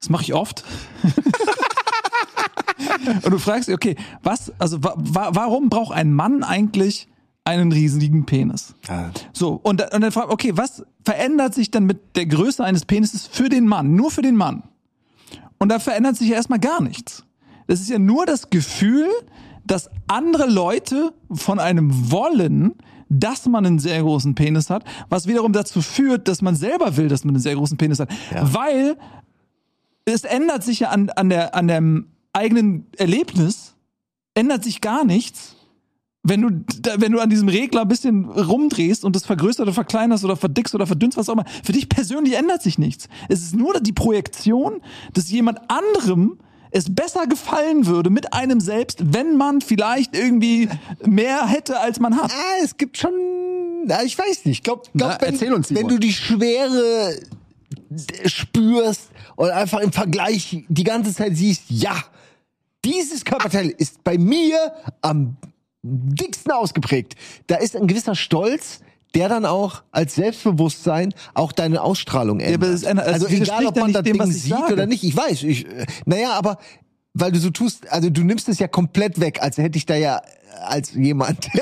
das 0.01 0.11
mache 0.11 0.25
ich 0.25 0.35
oft. 0.35 0.65
und 3.23 3.31
du 3.31 3.39
fragst 3.39 3.69
okay, 3.69 3.95
was, 4.25 4.53
also 4.59 4.83
wa, 4.83 4.95
wa, 4.97 5.31
warum 5.33 5.69
braucht 5.69 5.97
ein 5.97 6.13
Mann 6.13 6.43
eigentlich 6.43 7.07
einen 7.45 7.71
riesigen 7.71 8.27
Penis? 8.27 8.75
So, 9.33 9.61
und, 9.63 9.81
und 9.81 10.01
dann 10.01 10.11
fragt, 10.11 10.33
okay, 10.33 10.57
was 10.57 10.85
verändert 11.05 11.55
sich 11.55 11.71
dann 11.71 11.85
mit 11.85 12.17
der 12.17 12.27
Größe 12.27 12.65
eines 12.65 12.85
Penises 12.85 13.29
für 13.29 13.49
den 13.49 13.69
Mann? 13.69 13.95
Nur 13.95 14.11
für 14.11 14.23
den 14.23 14.35
Mann. 14.35 14.65
Und 15.61 15.69
da 15.69 15.79
verändert 15.79 16.17
sich 16.17 16.31
ja 16.31 16.35
erstmal 16.35 16.59
gar 16.59 16.83
nichts. 16.83 17.23
Das 17.69 17.81
ist 17.81 17.91
ja 17.91 18.01
nur 18.01 18.27
das 18.27 18.51
Gefühl, 18.51 19.07
dass 19.65 19.89
andere 20.09 20.51
Leute 20.51 21.15
von 21.31 21.61
einem 21.61 22.11
wollen, 22.11 22.75
dass 23.11 23.47
man 23.47 23.67
einen 23.67 23.79
sehr 23.79 24.01
großen 24.01 24.35
Penis 24.35 24.71
hat, 24.71 24.85
was 25.11 25.27
wiederum 25.27 25.53
dazu 25.53 25.83
führt, 25.83 26.29
dass 26.29 26.41
man 26.41 26.57
selber 26.57 26.97
will, 26.97 27.09
dass 27.09 27.25
man 27.25 27.35
einen 27.35 27.43
sehr 27.43 27.57
großen 27.57 27.77
Penis 27.77 27.99
hat. 27.99 28.09
Weil 28.41 28.97
es 30.05 30.25
ändert 30.25 30.63
sich 30.63 30.81
ja 30.81 30.89
an, 30.91 31.11
an, 31.11 31.29
der, 31.29 31.55
an 31.55 31.69
dem 31.69 32.07
eigenen 32.33 32.87
Erlebnis, 32.97 33.75
ändert 34.35 34.65
sich 34.65 34.81
gar 34.81 35.05
nichts, 35.05 35.57
wenn 36.23 36.43
du, 36.43 36.49
wenn 36.99 37.13
du 37.13 37.21
an 37.21 37.31
diesem 37.31 37.49
Regler 37.49 37.83
ein 37.83 37.89
bisschen 37.89 38.27
rumdrehst 38.27 39.05
und 39.05 39.17
das 39.17 39.25
vergrößert 39.25 39.63
oder 39.63 39.73
verkleinerst 39.73 40.25
oder 40.25 40.37
verdickst 40.37 40.75
oder 40.75 40.87
verdünnst, 40.87 41.17
was 41.17 41.29
auch 41.29 41.33
immer, 41.33 41.47
für 41.65 41.73
dich 41.73 41.89
persönlich 41.89 42.37
ändert 42.37 42.63
sich 42.63 42.79
nichts. 42.79 43.09
Es 43.29 43.43
ist 43.43 43.57
nur 43.57 43.81
die 43.81 43.93
Projektion, 43.93 44.83
dass 45.15 45.31
jemand 45.31 45.59
anderem 45.69 46.39
es 46.71 46.95
besser 46.95 47.27
gefallen 47.27 47.87
würde 47.87 48.11
mit 48.11 48.33
einem 48.33 48.61
selbst, 48.61 49.13
wenn 49.13 49.37
man 49.37 49.61
vielleicht 49.61 50.17
irgendwie 50.17 50.69
mehr 51.05 51.47
hätte, 51.47 51.81
als 51.81 52.01
man 52.01 52.17
hat. 52.17 52.31
Ah, 52.33 52.63
es 52.63 52.77
gibt 52.77 52.97
schon. 52.97 53.13
Na, 53.87 54.03
ich 54.03 54.17
weiß 54.19 54.45
nicht. 54.45 54.59
Ich 54.59 54.63
glaube, 54.63 54.83
glaub, 54.95 55.21
wenn, 55.21 55.33
erzähl 55.33 55.53
uns, 55.53 55.69
Simon. 55.69 55.83
wenn 55.83 55.89
du 55.89 55.99
die 55.99 56.13
Schwere 56.13 57.19
spürst 58.27 59.11
und 59.37 59.51
einfach 59.51 59.81
im 59.81 59.93
Vergleich 59.93 60.65
die 60.69 60.85
ganze 60.85 61.15
Zeit 61.15 61.37
siehst, 61.37 61.65
ja, 61.69 61.97
dieses 62.85 63.25
Körperteil 63.25 63.69
ist 63.69 64.03
bei 64.05 64.17
mir 64.17 64.73
am 65.03 65.37
dicksten 65.83 66.53
ausgeprägt. 66.53 67.15
Da 67.47 67.57
ist 67.57 67.77
ein 67.77 67.87
gewisser 67.87 68.15
Stolz, 68.15 68.81
der 69.15 69.29
dann 69.29 69.45
auch 69.47 69.83
als 69.91 70.15
Selbstbewusstsein 70.15 71.13
auch 71.35 71.53
deine 71.53 71.83
Ausstrahlung 71.83 72.41
ändert. 72.41 72.63
aber 72.63 72.73
es 72.73 72.83
ändert- 72.85 73.07
es 73.09 73.13
also 73.15 73.27
egal, 73.29 73.67
ob 73.67 73.77
ja 73.77 73.83
man 73.83 73.93
das 73.93 74.03
dem, 74.03 74.19
Ding 74.19 74.33
sieht 74.33 74.53
sage. 74.53 74.73
oder 74.73 74.87
nicht. 74.87 75.03
Ich 75.05 75.17
weiß. 75.17 75.43
Ich, 75.45 75.67
äh, 75.67 75.87
naja, 76.05 76.33
aber 76.33 76.59
weil 77.15 77.33
du 77.33 77.41
so 77.41 77.51
tust, 77.51 77.91
also 77.91 78.09
du 78.09 78.23
nimmst 78.23 78.49
es 78.49 78.59
ja 78.61 78.69
komplett 78.69 79.19
weg, 79.21 79.43
als 79.43 79.59
hätte 79.59 79.79
ich 79.79 79.87
da 79.87 79.97
ja 79.97 80.23
als 80.63 80.95
jemand. 80.95 81.49
nee, 81.55 81.61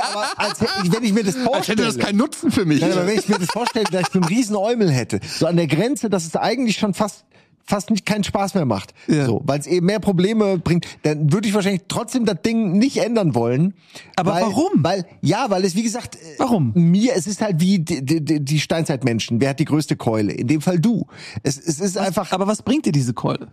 aber 0.00 0.26
als 0.36 0.60
hätte 0.60 0.72
ich, 0.84 0.92
wenn 0.92 1.04
ich 1.04 1.12
mir 1.12 1.24
das 1.24 1.34
vorstelle. 1.36 1.56
Als 1.56 1.68
hätte 1.68 1.84
das 1.84 1.98
keinen 1.98 2.16
Nutzen 2.18 2.50
für 2.50 2.64
mich. 2.64 2.80
Nein, 2.80 2.92
aber 2.92 3.06
wenn 3.06 3.18
ich 3.18 3.28
mir 3.28 3.38
das 3.38 3.48
vorstelle, 3.48 3.86
dass 3.90 4.02
ich 4.02 4.08
so 4.08 4.18
einen 4.20 4.24
riesen 4.28 4.56
Eumel 4.56 4.90
hätte, 4.90 5.20
so 5.26 5.46
an 5.46 5.56
der 5.56 5.66
Grenze, 5.66 6.10
dass 6.10 6.24
es 6.26 6.36
eigentlich 6.36 6.76
schon 6.78 6.94
fast 6.94 7.24
fast 7.66 7.90
nicht 7.90 8.04
keinen 8.04 8.24
Spaß 8.24 8.54
mehr 8.54 8.66
macht, 8.66 8.92
Ja. 9.06 9.24
so, 9.26 9.40
weil 9.44 9.58
es 9.58 9.66
eben 9.66 9.86
mehr 9.86 9.98
Probleme 10.00 10.58
bringt, 10.58 10.86
dann 11.02 11.32
würde 11.32 11.48
ich 11.48 11.54
wahrscheinlich 11.54 11.82
trotzdem 11.88 12.24
das 12.26 12.42
Ding 12.42 12.72
nicht 12.78 12.98
ändern 12.98 13.34
wollen. 13.34 13.74
Aber 14.16 14.32
weil, 14.34 14.42
warum? 14.42 14.70
Weil 14.76 15.06
ja, 15.22 15.46
weil 15.48 15.64
es 15.64 15.74
wie 15.74 15.82
gesagt, 15.82 16.16
äh, 16.16 16.18
Warum? 16.38 16.72
mir 16.74 17.14
es 17.14 17.26
ist 17.26 17.40
halt 17.40 17.60
wie 17.60 17.78
die, 17.78 18.04
die, 18.04 18.44
die 18.44 18.60
Steinzeitmenschen. 18.60 19.40
Wer 19.40 19.50
hat 19.50 19.60
die 19.60 19.64
größte 19.64 19.96
Keule? 19.96 20.32
In 20.32 20.46
dem 20.46 20.60
Fall 20.60 20.78
du. 20.78 21.06
Es, 21.42 21.56
es 21.58 21.80
ist 21.80 21.96
einfach 21.96 22.32
Aber 22.32 22.46
was 22.46 22.62
bringt 22.62 22.84
dir 22.86 22.92
diese 22.92 23.14
Keule? 23.14 23.48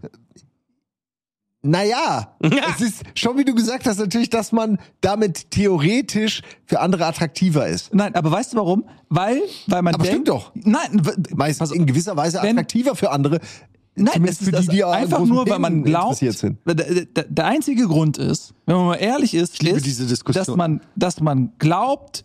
naja, 1.64 2.36
es 2.42 2.82
ist 2.82 3.04
schon, 3.14 3.38
wie 3.38 3.46
du 3.46 3.54
gesagt 3.54 3.86
hast, 3.86 4.00
natürlich, 4.00 4.32
dass 4.32 4.52
man 4.52 4.80
damit 5.02 5.52
theoretisch 5.52 6.42
für 6.66 6.80
andere 6.80 7.06
attraktiver 7.06 7.68
ist. 7.68 7.94
Nein, 7.94 8.16
aber 8.16 8.32
weißt 8.32 8.54
du 8.54 8.58
warum? 8.58 8.84
Weil, 9.10 9.40
weil 9.68 9.84
man 9.84 9.94
Aber 9.94 10.04
denkt, 10.04 10.16
stimmt 10.16 10.28
doch. 10.30 10.52
Nein, 10.56 11.06
w- 11.06 11.36
Meist 11.36 11.60
pass 11.60 11.70
auf. 11.72 11.78
in 11.78 11.86
gewisser 11.86 12.18
Weise 12.18 12.40
wenn- 12.42 12.58
attraktiver 12.58 12.96
für 12.96 13.12
andere. 13.12 13.40
Nein, 13.96 14.14
zumindest 14.14 14.42
es 14.42 14.48
ist 14.48 14.72
die, 14.72 14.78
die 14.78 14.84
einfach 14.84 15.26
nur, 15.26 15.48
weil 15.50 15.60
man 15.60 15.84
glaubt. 15.84 16.22
Der, 16.22 17.46
einzige 17.46 17.88
Grund 17.88 18.18
ist, 18.18 18.54
wenn 18.66 18.76
man 18.76 18.86
mal 18.86 18.96
ehrlich 18.96 19.34
ist, 19.34 19.62
ist, 19.62 20.24
dass 20.34 20.48
man, 20.48 20.82
dass 20.96 21.20
man 21.20 21.52
glaubt, 21.60 22.24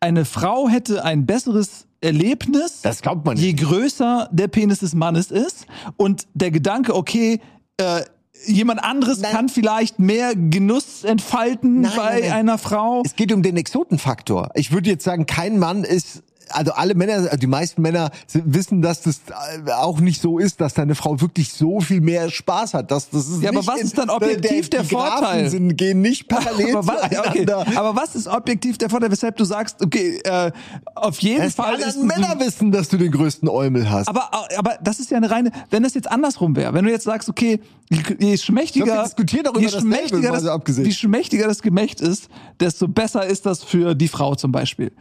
eine 0.00 0.24
Frau 0.24 0.68
hätte 0.68 1.04
ein 1.04 1.26
besseres 1.26 1.86
Erlebnis, 2.00 2.82
Das 2.82 3.02
glaubt 3.02 3.26
man 3.26 3.36
je 3.36 3.52
größer 3.52 4.28
der 4.32 4.48
Penis 4.48 4.78
des 4.78 4.94
Mannes 4.94 5.30
ist 5.32 5.66
und 5.96 6.28
der 6.32 6.52
Gedanke, 6.52 6.94
okay, 6.94 7.40
äh, 7.76 8.02
jemand 8.46 8.82
anderes 8.84 9.18
Nein. 9.18 9.32
kann 9.32 9.48
vielleicht 9.48 9.98
mehr 9.98 10.34
Genuss 10.36 11.02
entfalten 11.02 11.80
Nein, 11.80 11.92
bei 11.96 12.20
nein. 12.20 12.32
einer 12.32 12.58
Frau. 12.58 13.02
Es 13.04 13.16
geht 13.16 13.32
um 13.32 13.42
den 13.42 13.56
Exotenfaktor. 13.56 14.50
Ich 14.54 14.70
würde 14.70 14.90
jetzt 14.90 15.04
sagen, 15.04 15.26
kein 15.26 15.58
Mann 15.58 15.82
ist 15.82 16.22
also 16.50 16.72
alle 16.72 16.94
Männer, 16.94 17.14
also 17.14 17.36
die 17.36 17.46
meisten 17.46 17.82
Männer 17.82 18.10
wissen, 18.32 18.82
dass 18.82 19.02
das 19.02 19.20
äh, 19.66 19.70
auch 19.72 20.00
nicht 20.00 20.20
so 20.20 20.38
ist, 20.38 20.60
dass 20.60 20.74
deine 20.74 20.94
Frau 20.94 21.20
wirklich 21.20 21.52
so 21.52 21.80
viel 21.80 22.00
mehr 22.00 22.30
Spaß 22.30 22.74
hat. 22.74 22.90
Das, 22.90 23.10
das 23.10 23.28
ist 23.28 23.42
Ja, 23.42 23.50
aber 23.50 23.66
was 23.66 23.80
ist 23.80 23.98
dann 23.98 24.10
objektiv 24.10 24.70
der 24.70 24.82
die 24.82 24.94
Graphen 24.94 25.18
Vorteil? 25.18 25.50
Sind, 25.50 25.76
gehen 25.76 26.00
nicht 26.00 26.28
parallel 26.28 26.76
aber, 26.76 26.86
was, 26.86 27.04
okay, 27.04 27.46
zueinander. 27.46 27.78
aber 27.78 27.96
was 27.96 28.14
ist 28.14 28.26
objektiv 28.26 28.78
der 28.78 28.90
Vorteil, 28.90 29.10
weshalb 29.10 29.36
du 29.36 29.44
sagst, 29.44 29.82
okay, 29.82 30.20
äh, 30.24 30.50
auf 30.94 31.18
jeden 31.20 31.44
die 31.44 31.50
Fall 31.50 31.78
ist 31.78 31.96
anderen 31.96 32.06
Männer 32.06 32.40
wissen, 32.40 32.72
dass 32.72 32.88
du 32.88 32.96
den 32.96 33.12
größten 33.12 33.48
Eumel 33.48 33.90
hast. 33.90 34.08
Aber, 34.08 34.30
aber 34.56 34.78
das 34.82 35.00
ist 35.00 35.10
ja 35.10 35.16
eine 35.16 35.30
reine, 35.30 35.50
wenn 35.70 35.82
das 35.82 35.94
jetzt 35.94 36.10
andersrum 36.10 36.56
wäre, 36.56 36.74
wenn 36.74 36.84
du 36.84 36.90
jetzt 36.90 37.04
sagst, 37.04 37.28
okay, 37.28 37.60
je, 37.90 38.36
schmächtiger, 38.36 38.84
glaub, 38.84 38.98
wir 38.98 39.04
diskutieren 39.04 39.44
doch 39.44 39.52
über 39.52 39.60
je 39.60 39.68
schmächtiger 39.68 40.32
das, 40.32 40.46
abgesehen. 40.46 40.86
je 40.86 40.92
schmächtiger 40.92 41.46
das 41.46 41.62
Gemächt 41.62 42.00
ist, 42.00 42.28
desto 42.60 42.88
besser 42.88 43.26
ist 43.26 43.46
das 43.46 43.62
für 43.62 43.94
die 43.94 44.08
Frau 44.08 44.34
zum 44.34 44.52
Beispiel. 44.52 44.92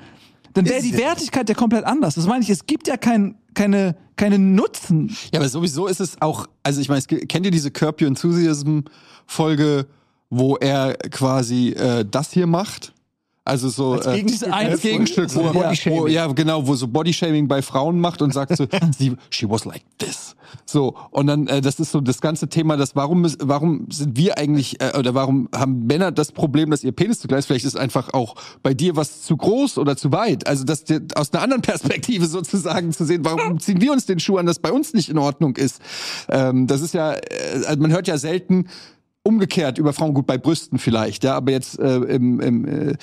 Dann 0.58 0.68
wäre 0.68 0.82
die 0.82 0.98
Wertigkeit 0.98 1.48
ja 1.48 1.56
komplett 1.56 1.86
anders. 1.86 2.16
Das 2.16 2.26
meine 2.26 2.44
ich, 2.44 2.50
es 2.50 2.66
gibt 2.66 2.88
ja 2.88 2.98
kein, 2.98 3.36
keine, 3.54 3.96
keine 4.16 4.40
Nutzen. 4.40 5.16
Ja, 5.32 5.40
aber 5.40 5.50
sowieso 5.50 5.88
ist 5.88 6.00
es 6.00 6.22
auch, 6.22 6.48
also 6.64 6.82
ich 6.82 6.90
meine, 6.90 7.02
kennt 7.02 7.46
ihr 7.46 7.52
diese 7.52 7.72
Curb 7.72 8.02
Your 8.02 8.08
Enthusiasm 8.08 8.82
Folge, 9.26 9.86
wo 10.30 10.56
er 10.56 10.96
quasi 11.12 11.70
äh, 11.70 12.06
das 12.10 12.32
hier 12.32 12.48
macht? 12.48 12.94
Also 13.48 13.70
so 13.70 13.94
Als 13.94 14.06
äh, 14.08 14.16
Gegenstück, 14.18 14.54
als? 14.54 14.82
Gegenstück, 14.82 15.36
wo, 15.36 15.42
Ja. 15.62 15.72
wo, 15.86 16.08
ja 16.08 16.28
genau, 16.28 16.68
wo 16.68 16.76
so 16.76 16.88
Bodyshaming 16.88 17.48
bei 17.48 17.62
Frauen 17.62 18.00
macht 18.00 18.22
und 18.22 18.34
sagt 18.34 18.56
so, 18.58 18.68
sie, 18.98 19.16
she 19.30 19.50
was 19.50 19.64
like 19.66 19.84
this. 19.98 20.36
So 20.66 20.96
und 21.12 21.28
dann 21.28 21.48
äh, 21.48 21.62
das 21.62 21.80
ist 21.80 21.92
so 21.92 22.02
das 22.02 22.20
ganze 22.22 22.50
Thema, 22.50 22.78
das 22.78 22.96
warum 22.96 23.26
warum 23.40 23.88
sind 23.90 24.18
wir 24.18 24.38
eigentlich 24.38 24.82
äh, 24.82 24.98
oder 24.98 25.14
warum 25.14 25.50
haben 25.56 25.86
Männer 25.88 26.12
das 26.12 26.32
Problem, 26.32 26.72
dass 26.72 26.84
ihr 26.84 26.92
Penis 26.92 27.20
zu 27.20 27.28
klein 27.28 27.40
ist? 27.40 27.46
Vielleicht 27.46 27.66
ist 27.66 27.78
einfach 27.78 28.14
auch 28.14 28.36
bei 28.64 28.74
dir 28.74 28.96
was 28.96 29.22
zu 29.22 29.38
groß 29.38 29.78
oder 29.78 29.96
zu 29.96 30.12
weit. 30.12 30.46
Also 30.48 30.64
das 30.66 30.84
aus 31.16 31.34
einer 31.34 31.42
anderen 31.44 31.62
Perspektive 31.62 32.26
sozusagen 32.28 32.92
zu 32.92 33.06
sehen, 33.06 33.24
warum 33.24 33.60
ziehen 33.62 33.80
wir 33.82 33.92
uns 33.94 34.06
den 34.06 34.20
Schuh 34.20 34.38
an, 34.38 34.46
das 34.46 34.60
bei 34.60 34.72
uns 34.72 34.94
nicht 34.94 35.10
in 35.10 35.18
Ordnung 35.18 35.56
ist. 35.56 35.82
Ähm, 36.30 36.68
das 36.68 36.82
ist 36.82 36.94
ja, 36.94 37.14
äh, 37.14 37.20
also 37.66 37.82
man 37.82 37.92
hört 37.92 38.08
ja 38.08 38.18
selten 38.18 38.68
umgekehrt 39.24 39.78
über 39.78 39.92
Frauen 39.92 40.14
gut 40.14 40.26
bei 40.26 40.38
Brüsten 40.38 40.80
vielleicht, 40.80 41.26
ja, 41.26 41.36
aber 41.36 41.52
jetzt 41.52 41.78
äh, 41.80 41.98
im, 41.98 42.40
im 42.40 42.66
äh, 42.66 42.96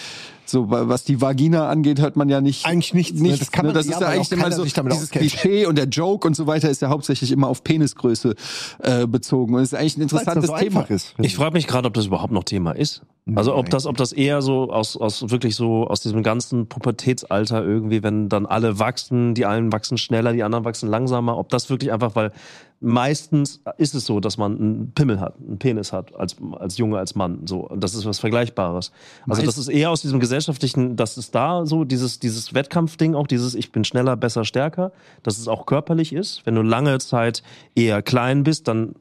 so 0.46 0.70
wa- 0.70 0.88
was 0.88 1.04
die 1.04 1.20
Vagina 1.20 1.68
angeht, 1.68 2.00
hört 2.00 2.16
man 2.16 2.28
ja 2.28 2.40
nicht 2.40 2.66
Eigentlich 2.66 2.94
nichts, 2.94 3.16
ne? 3.20 3.22
nichts, 3.28 3.38
Das 3.40 3.52
kann 3.52 3.66
man- 3.66 3.74
das 3.74 3.86
ja, 3.86 3.92
ist 3.94 4.00
ja 4.00 4.08
eigentlich 4.08 4.32
immer 4.32 4.50
so 4.50 4.64
dieses. 4.64 5.10
Klischee 5.10 5.66
und 5.66 5.76
der 5.76 5.86
Joke 5.86 6.26
und 6.26 6.34
so 6.36 6.46
weiter 6.46 6.68
ist 6.70 6.82
ja 6.82 6.88
hauptsächlich 6.88 7.32
immer 7.32 7.48
auf 7.48 7.64
Penisgröße 7.64 8.34
äh, 8.82 9.06
bezogen 9.06 9.54
und 9.54 9.62
es 9.62 9.72
ist 9.72 9.78
eigentlich 9.78 9.96
ein 9.96 10.02
interessantes 10.02 10.50
so 10.50 10.56
Thema. 10.56 10.82
ist. 10.82 11.14
Ich 11.18 11.36
frage 11.36 11.52
mich 11.54 11.66
gerade, 11.66 11.88
ob 11.88 11.94
das 11.94 12.06
überhaupt 12.06 12.32
noch 12.32 12.44
Thema 12.44 12.72
ist. 12.72 13.02
Also 13.36 13.54
ob 13.56 13.70
das, 13.70 13.86
ob 13.86 13.96
das 13.96 14.12
eher 14.12 14.42
so 14.42 14.70
aus, 14.70 14.98
aus 14.98 15.30
wirklich 15.30 15.56
so 15.56 15.86
aus 15.86 16.02
diesem 16.02 16.22
ganzen 16.22 16.66
Pubertätsalter 16.66 17.64
irgendwie, 17.64 18.02
wenn 18.02 18.28
dann 18.28 18.44
alle 18.44 18.78
wachsen, 18.78 19.34
die 19.34 19.46
einen 19.46 19.72
wachsen 19.72 19.96
schneller, 19.96 20.34
die 20.34 20.42
anderen 20.42 20.66
wachsen 20.66 20.90
langsamer, 20.90 21.38
ob 21.38 21.48
das 21.48 21.70
wirklich 21.70 21.90
einfach, 21.90 22.14
weil 22.16 22.32
meistens 22.80 23.60
ist 23.78 23.94
es 23.94 24.04
so, 24.04 24.20
dass 24.20 24.36
man 24.36 24.58
einen 24.58 24.92
Pimmel 24.94 25.20
hat, 25.20 25.36
einen 25.38 25.58
Penis 25.58 25.92
hat 25.92 26.14
als, 26.14 26.36
als 26.58 26.76
Junge, 26.76 26.98
als 26.98 27.14
Mann. 27.14 27.46
So, 27.46 27.60
und 27.60 27.82
das 27.82 27.94
ist 27.94 28.04
was 28.04 28.18
Vergleichbares. 28.18 28.92
Also 29.26 29.42
das 29.42 29.56
ist 29.56 29.68
eher 29.68 29.90
aus 29.90 30.02
diesem 30.02 30.20
gesellschaftlichen, 30.34 30.96
das 30.96 31.16
ist 31.16 31.34
da 31.34 31.64
so, 31.64 31.84
dieses, 31.84 32.18
dieses 32.18 32.54
Wettkampfding 32.54 33.14
auch, 33.14 33.26
dieses 33.26 33.54
Ich 33.54 33.70
bin 33.72 33.84
schneller, 33.84 34.16
besser, 34.16 34.44
stärker, 34.44 34.92
dass 35.22 35.38
es 35.38 35.46
auch 35.48 35.64
körperlich 35.66 36.12
ist. 36.12 36.44
Wenn 36.44 36.54
du 36.56 36.62
lange 36.62 36.98
Zeit 36.98 37.42
eher 37.74 38.02
klein 38.02 38.42
bist, 38.42 38.66
dann 38.68 38.94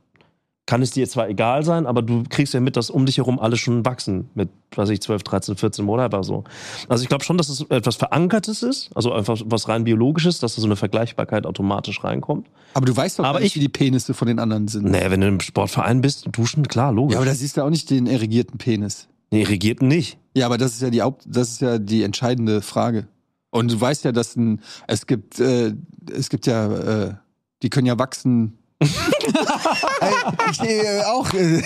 kann 0.65 0.81
es 0.81 0.91
dir 0.91 1.09
zwar 1.09 1.27
egal 1.27 1.65
sein, 1.65 1.85
aber 1.85 2.01
du 2.01 2.23
kriegst 2.29 2.53
ja 2.53 2.61
mit, 2.61 2.77
dass 2.77 2.89
um 2.89 3.05
dich 3.05 3.17
herum 3.17 3.37
alle 3.37 3.57
schon 3.57 3.83
wachsen 3.85 4.29
mit, 4.33 4.47
weiß 4.75 4.89
ich, 4.91 5.01
12, 5.01 5.23
13, 5.23 5.57
14 5.57 5.83
Monaten 5.83 6.15
oder 6.15 6.23
so. 6.23 6.45
Also 6.87 7.03
ich 7.03 7.09
glaube 7.09 7.25
schon, 7.25 7.37
dass 7.37 7.49
es 7.49 7.61
etwas 7.69 7.97
Verankertes 7.97 8.63
ist, 8.63 8.89
also 8.95 9.11
einfach 9.11 9.41
was 9.45 9.67
rein 9.67 9.83
biologisches, 9.83 10.39
dass 10.39 10.55
da 10.55 10.61
so 10.61 10.67
eine 10.67 10.77
Vergleichbarkeit 10.77 11.45
automatisch 11.45 12.01
reinkommt. 12.05 12.47
Aber 12.75 12.85
du 12.85 12.95
weißt 12.95 13.19
doch 13.19 13.25
Aber 13.25 13.39
nicht, 13.41 13.47
ich- 13.47 13.55
wie 13.55 13.59
die 13.59 13.69
Penisse 13.69 14.13
von 14.13 14.27
den 14.29 14.39
anderen 14.39 14.69
sind. 14.69 14.89
Naja, 14.89 15.11
wenn 15.11 15.19
du 15.19 15.27
im 15.27 15.41
Sportverein 15.41 15.99
bist, 15.99 16.29
duschen, 16.31 16.65
klar, 16.69 16.93
logisch. 16.93 17.15
Ja, 17.15 17.19
aber 17.19 17.25
da 17.29 17.35
siehst 17.35 17.57
du 17.57 17.61
auch 17.61 17.69
nicht 17.69 17.89
den 17.89 18.07
erregierten 18.07 18.57
Penis. 18.57 19.09
Nee, 19.33 19.43
regierten 19.43 19.87
nicht. 19.87 20.19
Ja, 20.35 20.45
aber 20.45 20.57
das 20.57 20.73
ist 20.73 20.81
ja 20.81 20.89
die 20.89 21.01
Haupt, 21.01 21.23
das 21.27 21.51
ist 21.51 21.61
ja 21.61 21.79
die 21.79 22.03
entscheidende 22.03 22.61
Frage. 22.61 23.07
Und 23.49 23.71
du 23.71 23.81
weißt 23.81 24.05
ja, 24.05 24.11
dass 24.11 24.35
ein, 24.35 24.61
es 24.87 25.07
gibt, 25.07 25.39
äh, 25.39 25.73
es 26.11 26.29
gibt 26.29 26.45
ja, 26.45 27.05
äh, 27.07 27.13
die 27.61 27.69
können 27.69 27.87
ja 27.87 27.97
wachsen. 27.97 28.57
ich 28.81 30.61
äh, 30.61 31.01
auch. 31.05 31.33
Äh, 31.33 31.63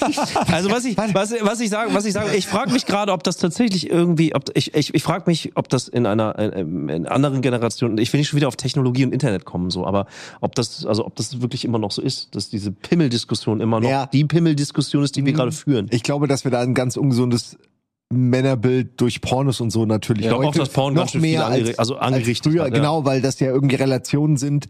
Also 0.52 0.70
was 0.70 0.84
ich, 0.84 0.96
was, 0.96 1.32
was 1.42 1.60
ich 1.60 1.70
sage, 1.70 1.94
was 1.94 2.04
ich 2.04 2.12
sage, 2.12 2.34
ich 2.36 2.46
frage 2.46 2.72
mich 2.72 2.86
gerade, 2.86 3.12
ob 3.12 3.22
das 3.22 3.36
tatsächlich 3.36 3.90
irgendwie, 3.90 4.34
ob 4.34 4.44
ich, 4.54 4.74
ich, 4.74 4.94
ich 4.94 5.02
frage 5.02 5.24
mich, 5.26 5.52
ob 5.54 5.68
das 5.68 5.88
in 5.88 6.06
einer 6.06 6.38
in 6.38 7.06
anderen 7.06 7.42
Generationen, 7.42 7.98
ich 7.98 8.12
will 8.12 8.18
nicht 8.20 8.28
schon 8.28 8.36
wieder 8.38 8.48
auf 8.48 8.56
Technologie 8.56 9.04
und 9.04 9.12
Internet 9.12 9.44
kommen, 9.44 9.70
so, 9.70 9.86
aber 9.86 10.06
ob 10.40 10.54
das, 10.54 10.84
also 10.86 11.06
ob 11.06 11.16
das 11.16 11.40
wirklich 11.40 11.64
immer 11.64 11.78
noch 11.78 11.90
so 11.92 12.02
ist, 12.02 12.34
dass 12.34 12.48
diese 12.50 12.72
Pimmeldiskussion 12.72 13.60
immer 13.60 13.80
noch 13.80 13.88
Ja. 13.88 14.06
die 14.06 14.24
Pimmeldiskussion 14.24 15.04
ist, 15.04 15.16
die 15.16 15.24
wir 15.24 15.32
Mhm. 15.32 15.36
gerade 15.36 15.52
führen. 15.52 15.86
ich 15.90 16.02
glaube, 16.02 16.26
dass 16.26 16.44
wir 16.44 16.50
da 16.50 16.60
ein 16.60 16.74
ganz 16.74 16.96
ungesundes 16.96 17.56
Männerbild 18.12 19.00
durch 19.00 19.20
Pornos 19.20 19.60
und 19.60 19.70
so 19.70 19.86
natürlich. 19.86 20.22
Ich 20.24 20.28
glaube 20.28 20.48
auch, 20.48 20.54
dass 20.54 20.68
Porn 20.70 20.94
noch 20.94 21.02
ganz 21.02 21.12
schön 21.12 21.20
viel 21.22 21.30
mehr 21.32 21.46
angeri- 21.48 21.68
als, 21.68 21.78
also 21.78 21.96
angerichtet 21.96 22.46
als 22.46 22.52
früher, 22.54 22.64
hat, 22.64 22.72
ja. 22.72 22.76
genau, 22.78 23.04
weil 23.04 23.20
das 23.22 23.38
ja 23.38 23.48
irgendwie 23.48 23.76
Relationen 23.76 24.36
sind, 24.36 24.66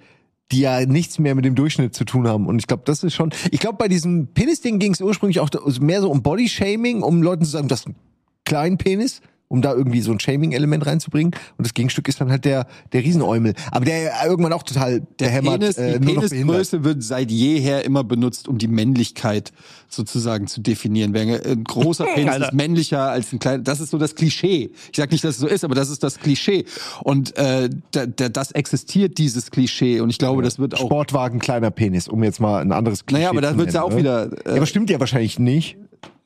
die 0.52 0.60
ja 0.60 0.84
nichts 0.84 1.18
mehr 1.18 1.34
mit 1.34 1.44
dem 1.44 1.54
Durchschnitt 1.54 1.94
zu 1.94 2.04
tun 2.04 2.26
haben. 2.26 2.46
Und 2.46 2.58
ich 2.58 2.66
glaube, 2.66 2.82
das 2.86 3.02
ist 3.02 3.14
schon. 3.14 3.32
Ich 3.50 3.60
glaube, 3.60 3.78
bei 3.78 3.88
diesem 3.88 4.28
Penis-Ding 4.28 4.78
ging 4.78 4.92
es 4.92 5.00
ursprünglich 5.00 5.40
auch 5.40 5.50
mehr 5.80 6.00
so 6.00 6.10
um 6.10 6.22
Bodyshaming, 6.22 7.02
um 7.02 7.22
Leuten 7.22 7.44
zu 7.44 7.50
sagen, 7.50 7.68
das 7.68 7.80
ist 7.80 7.88
ein 7.88 7.96
kleinen 8.44 8.78
Penis, 8.78 9.20
um 9.50 9.62
da 9.62 9.74
irgendwie 9.74 10.00
so 10.00 10.12
ein 10.12 10.20
Shaming-Element 10.20 10.86
reinzubringen. 10.86 11.32
Und 11.58 11.66
das 11.66 11.74
Gegenstück 11.74 12.08
ist 12.08 12.20
dann 12.20 12.30
halt 12.30 12.44
der 12.44 12.66
der 12.92 13.02
Riesenäumel, 13.02 13.54
aber 13.72 13.84
der 13.84 14.12
irgendwann 14.24 14.52
auch 14.52 14.62
total 14.62 15.02
der 15.18 15.28
hämmert, 15.28 15.60
Penis, 15.60 15.76
äh, 15.76 15.98
die 15.98 16.06
nur 16.06 16.14
noch 16.14 16.28
behindert. 16.28 16.30
Penisgröße 16.30 16.84
wird 16.84 17.02
seit 17.02 17.30
jeher 17.30 17.84
immer 17.84 18.04
benutzt, 18.04 18.46
um 18.46 18.58
die 18.58 18.68
Männlichkeit 18.68 19.52
sozusagen 19.88 20.46
zu 20.46 20.60
definieren. 20.60 21.12
Wäre 21.12 21.42
Ein 21.44 21.64
großer 21.64 22.04
Penis 22.14 22.36
ist 22.36 22.52
männlicher 22.52 23.10
als 23.10 23.32
ein 23.32 23.40
kleiner. 23.40 23.62
Das 23.62 23.80
ist 23.80 23.90
so 23.90 23.98
das 23.98 24.14
Klischee. 24.14 24.70
Ich 24.92 24.96
sag 24.96 25.10
nicht, 25.10 25.24
dass 25.24 25.34
es 25.34 25.40
so 25.40 25.48
ist, 25.48 25.64
aber 25.64 25.74
das 25.74 25.90
ist 25.90 26.04
das 26.04 26.20
Klischee. 26.20 26.64
Und 27.02 27.36
äh, 27.36 27.68
da, 27.90 28.06
da, 28.06 28.28
das 28.28 28.52
existiert 28.52 29.18
dieses 29.18 29.50
Klischee. 29.50 30.00
Und 30.00 30.10
ich 30.10 30.18
glaube, 30.18 30.42
das 30.42 30.60
wird 30.60 30.74
auch. 30.74 30.86
Sportwagen 30.86 31.40
kleiner 31.40 31.72
Penis, 31.72 32.06
um 32.06 32.22
jetzt 32.22 32.40
mal 32.40 32.60
ein 32.60 32.70
anderes 32.70 33.04
Klischee 33.04 33.22
Naja, 33.22 33.30
aber 33.30 33.40
da 33.40 33.52
zu 33.52 33.58
wird's 33.58 33.74
ja 33.74 33.82
auch 33.82 33.90
ne? 33.90 33.96
wieder. 33.96 34.30
Ja, 34.46 34.52
Äh, 34.52 34.56
aber 34.56 34.66
stimmt 34.66 34.90
ja 34.90 35.00
wahrscheinlich 35.00 35.38
nicht. 35.38 35.76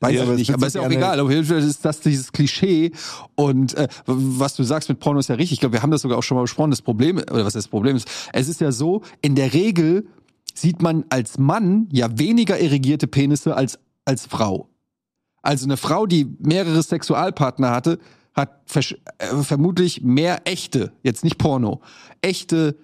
Weiß 0.01 0.12
Ja, 0.14 0.22
ich 0.22 0.29
aber 0.29 0.37
nicht, 0.37 0.53
aber 0.55 0.66
ist 0.66 0.75
ja 0.75 0.83
auch 0.83 0.91
egal. 0.91 1.18
Auf 1.20 1.31
jeden 1.31 1.45
Fall 1.45 1.59
ist 1.59 1.85
das 1.85 2.01
dieses 2.01 2.31
Klischee. 2.33 2.93
Und 3.37 3.75
äh, 3.75 3.89
was 4.07 4.55
du 4.55 4.62
sagst 4.62 4.89
mit 4.89 4.99
Porno 5.01 5.18
ist 5.20 5.29
ja 5.29 5.35
richtig. 5.37 5.53
Ich 5.55 5.61
glaube, 5.61 5.75
wir 5.75 5.83
haben 5.83 5.91
das 5.91 6.03
sogar 6.03 6.18
auch 6.18 6.22
schon 6.22 6.37
mal 6.37 6.43
besprochen. 6.43 6.70
Das 6.70 6.83
Problem, 6.83 7.16
oder 7.18 7.45
was 7.45 7.55
das 7.55 7.68
Problem 7.68 7.97
ist, 7.97 8.09
es 8.33 8.49
ist 8.49 8.61
ja 8.61 8.70
so, 8.72 9.03
in 9.22 9.35
der 9.35 9.55
Regel 9.55 10.07
sieht 10.55 10.83
man 10.83 11.05
als 11.09 11.39
Mann 11.39 11.89
ja 11.91 12.09
weniger 12.18 12.59
irrigierte 12.61 13.07
Penisse 13.07 13.57
als 13.57 13.79
als 14.05 14.27
Frau. 14.27 14.68
Also 15.41 15.64
eine 15.66 15.77
Frau, 15.79 16.07
die 16.07 16.27
mehrere 16.39 16.83
Sexualpartner 16.83 17.70
hatte, 17.70 17.99
hat 18.35 18.61
äh, 18.75 19.43
vermutlich 19.43 20.03
mehr 20.03 20.43
echte, 20.45 20.93
jetzt 21.03 21.25
nicht 21.25 21.39
Porno, 21.39 21.81
echte 22.20 22.77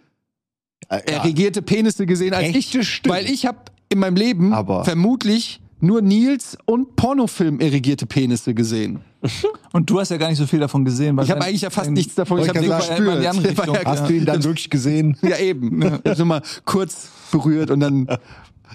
Äh, 0.89 0.97
ja. 1.11 1.19
erregierte 1.19 1.61
Penisse 1.63 2.07
gesehen 2.07 2.33
als 2.33 2.49
Echte 2.55 2.79
ich. 2.81 2.89
stimmt. 2.89 3.15
Weil 3.15 3.27
ich 3.31 3.45
habe 3.47 3.59
in 3.91 3.99
meinem 3.99 4.17
Leben 4.17 4.53
Aber- 4.55 4.85
vermutlich 4.85 5.61
nur 5.81 6.03
Nils 6.03 6.57
und 6.67 6.97
Pornofilm 6.97 7.61
irrigierte 7.61 8.07
Penisse 8.07 8.55
gesehen. 8.55 9.01
Und 9.73 9.89
du 9.89 10.01
hast 10.01 10.09
ja 10.11 10.17
gar 10.17 10.29
nicht 10.29 10.39
so 10.39 10.47
viel 10.47 10.59
davon 10.61 10.85
gesehen. 10.85 11.17
Weil 11.17 11.25
Ich 11.25 11.31
habe 11.31 11.45
eigentlich 11.45 11.61
ja 11.61 11.71
fast 11.71 11.91
nichts 11.91 12.15
davon. 12.15 12.39
Ich 12.39 12.49
Wollte 12.49 12.59
habe 12.59 12.67
den 12.67 12.79
ich 13.17 13.21
die 13.21 13.29
andere 13.29 13.53
ja. 13.75 13.85
Hast 13.85 14.09
du 14.09 14.15
ihn 14.15 14.25
dann 14.25 14.43
wirklich 14.43 14.71
gesehen? 14.71 15.17
ja 15.23 15.37
eben. 15.39 15.81
Ich 15.83 15.91
habe 15.91 16.17
nur 16.17 16.27
mal 16.27 16.43
kurz 16.65 17.09
berührt 17.31 17.71
und 17.71 17.81
dann. 17.81 18.09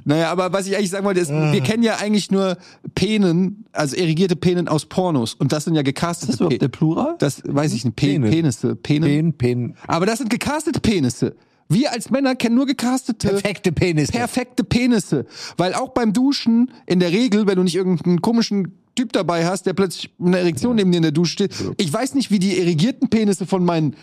Naja, 0.03 0.29
aber 0.31 0.51
was 0.53 0.67
ich 0.67 0.75
eigentlich 0.75 0.89
sagen 0.89 1.05
wollte, 1.05 1.21
ist, 1.21 1.31
wir 1.31 1.61
kennen 1.61 1.81
ja 1.81 1.95
eigentlich 1.95 2.29
nur 2.29 2.57
Penen, 2.95 3.65
also 3.71 3.95
irrigierte 3.95 4.35
Penen 4.35 4.67
aus 4.67 4.85
Pornos. 4.85 5.33
Und 5.35 5.51
das 5.53 5.63
sind 5.63 5.73
ja 5.75 5.81
gecastete 5.83 6.31
Ist 6.33 6.39
das 6.39 6.45
überhaupt 6.45 6.61
der 6.61 6.67
Pe- 6.67 6.77
Plural? 6.77 7.15
Das 7.19 7.41
weiß 7.45 7.73
ich 7.73 7.85
nicht. 7.85 7.95
Pen 7.95 8.21
Penen. 8.21 8.29
Penisse. 8.31 8.75
Penen. 8.75 9.09
Pen, 9.09 9.33
Pen. 9.33 9.75
Aber 9.87 10.05
das 10.05 10.19
sind 10.19 10.29
gecastete 10.29 10.79
Penisse. 10.81 11.35
Wir 11.67 11.91
als 11.91 12.09
Männer 12.09 12.35
kennen 12.35 12.55
nur 12.55 12.65
gecastete. 12.67 13.29
Perfekte 13.29 13.71
Penis. 13.71 14.11
perfekte 14.11 14.63
Penisse. 14.63 15.25
Weil 15.57 15.73
auch 15.73 15.89
beim 15.89 16.13
Duschen 16.13 16.71
in 16.85 16.99
der 16.99 17.11
Regel, 17.11 17.47
wenn 17.47 17.55
du 17.55 17.63
nicht 17.63 17.75
irgendeinen 17.75 18.21
komischen 18.21 18.73
Typ 18.95 19.11
dabei 19.13 19.45
hast, 19.45 19.65
der 19.65 19.73
plötzlich 19.73 20.11
mit 20.17 20.29
einer 20.29 20.39
Erektion 20.39 20.75
neben 20.75 20.91
dir 20.91 20.97
in 20.97 21.03
der 21.03 21.11
Dusche 21.11 21.33
steht. 21.33 21.53
Ich 21.77 21.91
weiß 21.91 22.13
nicht, 22.13 22.31
wie 22.31 22.39
die 22.39 22.57
irrigierten 22.57 23.09
Penisse 23.09 23.45
von 23.45 23.65
meinen 23.65 23.95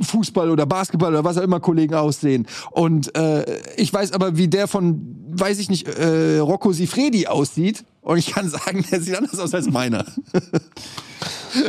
Fußball- 0.00 0.50
oder 0.50 0.66
Basketball- 0.66 1.12
oder 1.12 1.24
was 1.24 1.38
auch 1.38 1.42
immer 1.42 1.60
Kollegen 1.60 1.94
aussehen. 1.94 2.46
Und 2.70 3.14
äh, 3.16 3.44
ich 3.76 3.92
weiß 3.92 4.12
aber, 4.12 4.36
wie 4.36 4.48
der 4.48 4.68
von, 4.68 5.16
weiß 5.30 5.58
ich 5.58 5.70
nicht, 5.70 5.88
äh, 5.88 6.38
Rocco 6.38 6.72
Sifredi 6.72 7.26
aussieht. 7.26 7.84
Und 8.02 8.18
ich 8.18 8.32
kann 8.32 8.48
sagen, 8.48 8.84
der 8.90 9.00
sieht 9.00 9.16
anders 9.16 9.38
aus 9.38 9.54
als 9.54 9.70
meiner. 9.70 10.04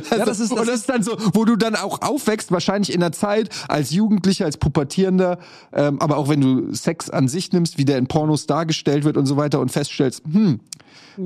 Also, 0.09 0.25
das 0.25 0.39
ist- 0.39 0.51
das 0.51 0.59
und 0.59 0.67
das 0.67 0.75
ist 0.79 0.89
dann 0.89 1.03
so, 1.03 1.15
wo 1.33 1.45
du 1.45 1.55
dann 1.55 1.75
auch 1.75 2.01
aufwächst, 2.01 2.51
wahrscheinlich 2.51 2.93
in 2.93 2.99
der 2.99 3.11
Zeit 3.11 3.49
als 3.67 3.91
Jugendlicher, 3.91 4.45
als 4.45 4.57
Pubertierender, 4.57 5.37
ähm, 5.73 6.01
aber 6.01 6.17
auch 6.17 6.29
wenn 6.29 6.41
du 6.41 6.73
Sex 6.73 7.09
an 7.09 7.27
sich 7.27 7.51
nimmst, 7.51 7.77
wie 7.77 7.85
der 7.85 7.97
in 7.97 8.07
Pornos 8.07 8.45
dargestellt 8.47 9.03
wird 9.03 9.17
und 9.17 9.25
so 9.25 9.37
weiter 9.37 9.59
und 9.59 9.71
feststellst, 9.71 10.23
hm, 10.31 10.59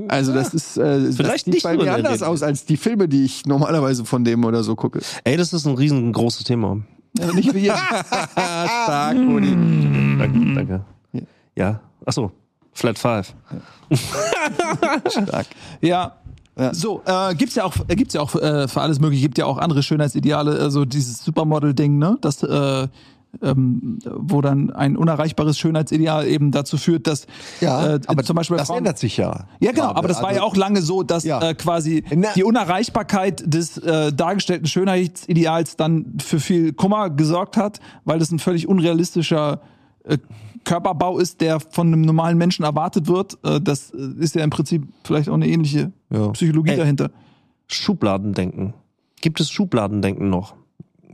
also 0.07 0.33
das 0.33 0.53
ist 0.53 0.77
äh, 0.77 1.03
das 1.05 1.15
Vielleicht 1.17 1.45
sieht 1.45 1.53
nicht 1.55 1.63
bei 1.63 1.75
mir 1.77 1.93
anders 1.93 2.23
aus 2.23 2.41
als 2.43 2.65
die 2.65 2.77
Filme, 2.77 3.07
die 3.07 3.25
ich 3.25 3.45
normalerweise 3.45 4.05
von 4.05 4.23
dem 4.23 4.43
oder 4.43 4.63
so 4.63 4.75
gucke. 4.75 4.99
Ey, 5.23 5.37
das 5.37 5.53
ist 5.53 5.65
ein 5.65 5.75
riesengroßes 5.75 6.43
Thema. 6.45 6.77
Ja, 7.17 7.31
nicht 7.31 7.53
wie 7.53 7.59
hier. 7.59 7.75
Stark, 8.35 9.17
Rudi. 9.17 9.51
Danke, 10.17 10.53
danke. 10.55 10.81
Ja, 11.55 11.79
ach 12.05 12.13
so, 12.13 12.31
Flat 12.73 12.97
Five. 12.97 13.35
Stark. 15.09 15.45
Ja. 15.81 16.15
So, 16.73 17.01
äh, 17.05 17.33
gibt's 17.35 17.55
ja 17.55 17.63
auch, 17.65 17.73
äh, 17.87 17.95
gibt's 17.95 18.13
ja 18.13 18.21
auch 18.21 18.35
äh, 18.35 18.67
für 18.67 18.81
alles 18.81 18.99
mögliche, 18.99 19.23
gibt 19.23 19.37
ja 19.37 19.45
auch 19.45 19.57
andere 19.57 19.81
Schönheitsideale, 19.83 20.59
also 20.59 20.85
dieses 20.85 21.23
Supermodel-Ding, 21.23 21.97
ne? 21.97 22.17
Das, 22.21 22.43
äh, 22.43 22.87
ähm, 23.41 23.97
wo 24.05 24.41
dann 24.41 24.69
ein 24.69 24.95
unerreichbares 24.95 25.57
Schönheitsideal 25.57 26.27
eben 26.27 26.51
dazu 26.51 26.77
führt, 26.77 27.07
dass 27.07 27.25
Ja, 27.61 27.95
äh, 27.95 27.99
aber 28.05 28.23
zum 28.23 28.35
Beispiel 28.35 28.57
das 28.57 28.67
Frauen- 28.67 28.77
ändert 28.79 28.99
sich 28.99 29.17
ja. 29.17 29.45
ja, 29.59 29.71
genau, 29.71 29.85
gerade. 29.85 29.95
aber 29.97 30.07
das 30.07 30.17
war 30.21 30.27
Also- 30.29 30.41
ja 30.41 30.45
auch 30.45 30.55
lange 30.55 30.83
so, 30.83 31.01
dass 31.01 31.23
Ja. 31.23 31.41
äh, 31.41 31.55
quasi 31.55 32.03
Na- 32.15 32.33
die 32.35 32.43
Unerreichbarkeit 32.43 33.41
des 33.51 33.79
äh, 33.79 34.13
dargestellten 34.13 34.67
Schönheitsideals 34.67 35.75
dann 35.77 36.17
für 36.23 36.39
viel 36.39 36.73
Kummer 36.73 37.09
gesorgt 37.09 37.57
hat, 37.57 37.79
weil 38.05 38.19
das 38.19 38.29
ein 38.31 38.37
völlig 38.37 38.67
unrealistischer 38.67 39.61
äh, 40.05 40.17
Körperbau 40.63 41.19
ist, 41.19 41.41
der 41.41 41.59
von 41.59 41.87
einem 41.87 42.01
normalen 42.01 42.37
Menschen 42.37 42.63
erwartet 42.63 43.07
wird. 43.07 43.37
Äh, 43.43 43.59
das 43.61 43.91
äh, 43.91 43.97
ist 44.19 44.35
ja 44.35 44.43
im 44.43 44.49
Prinzip 44.49 44.87
vielleicht 45.03 45.29
auch 45.29 45.33
eine 45.33 45.47
ähnliche 45.47 45.91
Ja. 46.09 46.29
Psychologie 46.29 46.71
Ey. 46.71 46.77
dahinter. 46.77 47.11
Schubladendenken. 47.67 48.73
Gibt 49.21 49.39
es 49.39 49.49
Schubladendenken 49.49 50.29
noch? 50.29 50.55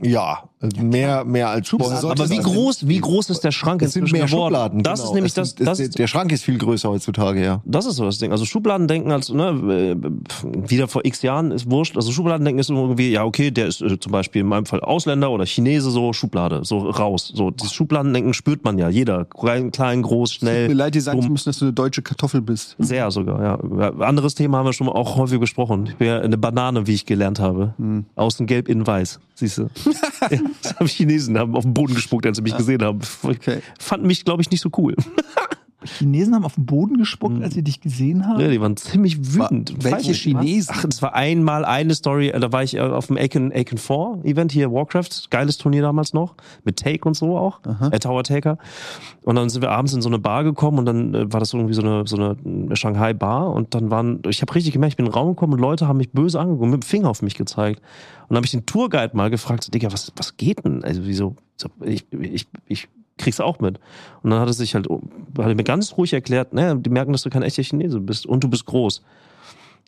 Ja, 0.02 0.44
mehr, 0.80 1.24
mehr 1.24 1.48
als 1.48 1.68
Sport. 1.68 2.04
Aber 2.04 2.28
wie 2.30 2.38
groß, 2.38 2.86
wie 2.86 2.98
groß 2.98 3.30
ist 3.30 3.40
der 3.44 3.50
Schrank 3.52 3.82
Es 3.82 3.92
sind 3.92 4.10
mehr 4.12 4.26
geworden? 4.26 4.52
Schubladen. 4.54 4.82
Das 4.82 5.00
genau. 5.00 5.08
ist 5.10 5.14
nämlich 5.14 5.30
Es 5.30 5.34
das, 5.34 5.50
sind- 5.50 5.66
das, 5.66 5.78
es- 5.80 5.90
der 5.90 6.06
Schrank 6.06 6.32
ist 6.32 6.44
viel 6.44 6.58
größer 6.58 6.90
heutzutage, 6.90 7.42
ja. 7.42 7.62
das 7.64 7.86
ist 7.86 7.96
so 7.96 8.04
das 8.04 8.18
Ding. 8.18 8.32
Also 8.32 8.44
Schubladendenken 8.44 9.10
als, 9.12 9.30
ne, 9.30 9.96
äh, 10.02 10.70
wieder 10.70 10.86
vor 10.88 11.04
x 11.04 11.22
Jahren 11.22 11.50
ist 11.50 11.70
wurscht. 11.70 11.96
Also 11.96 12.12
Schubladendenken 12.12 12.60
ist 12.60 12.70
irgendwie, 12.70 13.10
ja, 13.10 13.24
okay, 13.24 13.50
der 13.50 13.66
ist 13.68 13.80
äh, 13.80 13.98
zum 13.98 14.12
Beispiel 14.12 14.42
in 14.42 14.48
meinem 14.48 14.66
Fall 14.66 14.80
Ausländer 14.80 15.30
oder 15.30 15.46
Chinese, 15.46 15.90
so 15.90 16.12
Schublade, 16.12 16.60
so 16.64 16.78
raus. 16.90 17.32
So, 17.34 17.50
dieses 17.50 17.72
Schubladendenken 17.72 18.34
spürt 18.34 18.64
man 18.64 18.78
ja. 18.78 18.88
Jeder. 18.90 19.24
Klein, 19.24 19.70
klein 19.70 20.02
groß, 20.02 20.32
Tut 20.34 20.42
mir 20.42 20.48
schnell. 20.50 20.72
leid, 20.72 20.94
dir 20.94 21.02
sagen 21.02 21.22
zu 21.22 21.30
müssen, 21.30 21.48
dass 21.48 21.58
du 21.58 21.64
eine 21.66 21.72
deutsche 21.72 22.02
Kartoffel 22.02 22.42
bist. 22.42 22.76
Sehr 22.78 23.10
sogar, 23.10 23.42
ja. 23.42 23.90
Anderes 24.00 24.34
Thema 24.34 24.58
haben 24.58 24.66
wir 24.66 24.72
schon 24.72 24.86
mal 24.88 24.92
auch 24.94 25.16
häufig 25.16 25.40
besprochen. 25.40 25.86
Ich 25.86 25.96
bin 25.96 26.08
ja 26.08 26.20
eine 26.20 26.36
Banane, 26.38 26.86
wie 26.86 26.94
ich 26.94 27.06
gelernt 27.06 27.40
habe. 27.40 27.74
Außen 28.16 28.46
gelb, 28.46 28.68
innen 28.68 28.86
weiß. 28.86 29.20
Siehst 29.34 29.58
du? 29.58 29.62
ja, 30.30 30.38
das 30.62 30.76
haben 30.76 30.86
Chinesen 30.86 31.38
haben 31.38 31.54
auf 31.54 31.64
den 31.64 31.74
Boden 31.74 31.94
gespuckt, 31.94 32.26
als 32.26 32.36
sie 32.36 32.42
mich 32.42 32.56
gesehen 32.56 32.82
haben. 32.82 33.00
Okay. 33.22 33.60
Fanden 33.78 34.06
mich, 34.06 34.24
glaube 34.24 34.42
ich, 34.42 34.50
nicht 34.50 34.60
so 34.60 34.70
cool. 34.76 34.94
Chinesen 35.84 36.34
haben 36.34 36.44
auf 36.44 36.56
den 36.56 36.66
Boden 36.66 36.98
gespuckt, 36.98 37.42
als 37.42 37.54
sie 37.54 37.62
dich 37.62 37.80
gesehen 37.80 38.26
haben. 38.26 38.40
Ja, 38.40 38.48
die 38.48 38.60
waren 38.60 38.76
ziemlich 38.76 39.34
wütend. 39.34 39.74
Welche 39.82 39.96
Weiß 39.96 40.08
nicht, 40.08 40.22
Chinesen? 40.22 40.74
Ach, 40.76 40.84
das 40.84 41.00
war 41.02 41.14
einmal 41.14 41.64
eine 41.64 41.94
Story, 41.94 42.28
äh, 42.28 42.40
da 42.40 42.52
war 42.52 42.62
ich 42.62 42.76
äh, 42.76 42.80
auf 42.80 43.06
dem 43.06 43.16
Aiken, 43.16 43.52
Aiken 43.52 43.78
4 43.78 44.20
Event 44.24 44.52
hier, 44.52 44.72
Warcraft, 44.72 45.30
geiles 45.30 45.58
Turnier 45.58 45.82
damals 45.82 46.12
noch, 46.12 46.34
mit 46.64 46.76
Take 46.76 47.06
und 47.08 47.14
so 47.14 47.36
auch, 47.36 47.60
äh, 47.90 47.98
Tower 47.98 48.24
Taker. 48.24 48.58
Und 49.22 49.36
dann 49.36 49.48
sind 49.48 49.62
wir 49.62 49.70
abends 49.70 49.92
in 49.92 50.02
so 50.02 50.08
eine 50.08 50.18
Bar 50.18 50.44
gekommen 50.44 50.78
und 50.78 50.86
dann 50.86 51.14
äh, 51.14 51.32
war 51.32 51.40
das 51.40 51.52
irgendwie 51.52 51.74
so 51.74 51.82
eine, 51.82 52.06
so 52.06 52.16
eine 52.16 52.70
äh, 52.70 52.76
Shanghai 52.76 53.12
Bar 53.12 53.52
und 53.52 53.74
dann 53.74 53.90
waren, 53.90 54.22
ich 54.28 54.42
habe 54.42 54.54
richtig 54.54 54.72
gemerkt, 54.72 54.92
ich 54.92 54.96
bin 54.96 55.06
in 55.06 55.12
den 55.12 55.18
Raum 55.18 55.30
gekommen 55.30 55.54
und 55.54 55.60
Leute 55.60 55.88
haben 55.88 55.96
mich 55.96 56.12
böse 56.12 56.38
angeguckt, 56.38 56.70
mit 56.70 56.82
dem 56.82 56.86
Finger 56.86 57.08
auf 57.08 57.22
mich 57.22 57.34
gezeigt. 57.34 57.80
Und 58.22 58.30
dann 58.30 58.36
habe 58.36 58.46
ich 58.46 58.52
den 58.52 58.66
Tourguide 58.66 59.16
mal 59.16 59.30
gefragt, 59.30 59.64
so, 59.64 59.70
Digga, 59.70 59.92
was, 59.92 60.12
was 60.16 60.36
geht 60.36 60.64
denn? 60.64 60.84
Also 60.84 61.02
wieso, 61.04 61.36
so, 61.56 61.68
ich, 61.84 62.06
ich, 62.12 62.46
ich 62.66 62.88
krieg's 63.20 63.40
auch 63.40 63.60
mit. 63.60 63.78
Und 64.22 64.30
dann 64.30 64.40
hat 64.40 64.48
er 64.48 64.52
sich 64.52 64.74
halt, 64.74 64.88
hat 64.90 65.46
er 65.46 65.54
mir 65.54 65.64
ganz 65.64 65.96
ruhig 65.96 66.12
erklärt, 66.12 66.52
naja, 66.52 66.74
die 66.74 66.90
merken, 66.90 67.12
dass 67.12 67.22
du 67.22 67.30
kein 67.30 67.42
echter 67.42 67.62
Chinese 67.62 68.00
bist 68.00 68.26
und 68.26 68.42
du 68.42 68.48
bist 68.48 68.66
groß. 68.66 69.02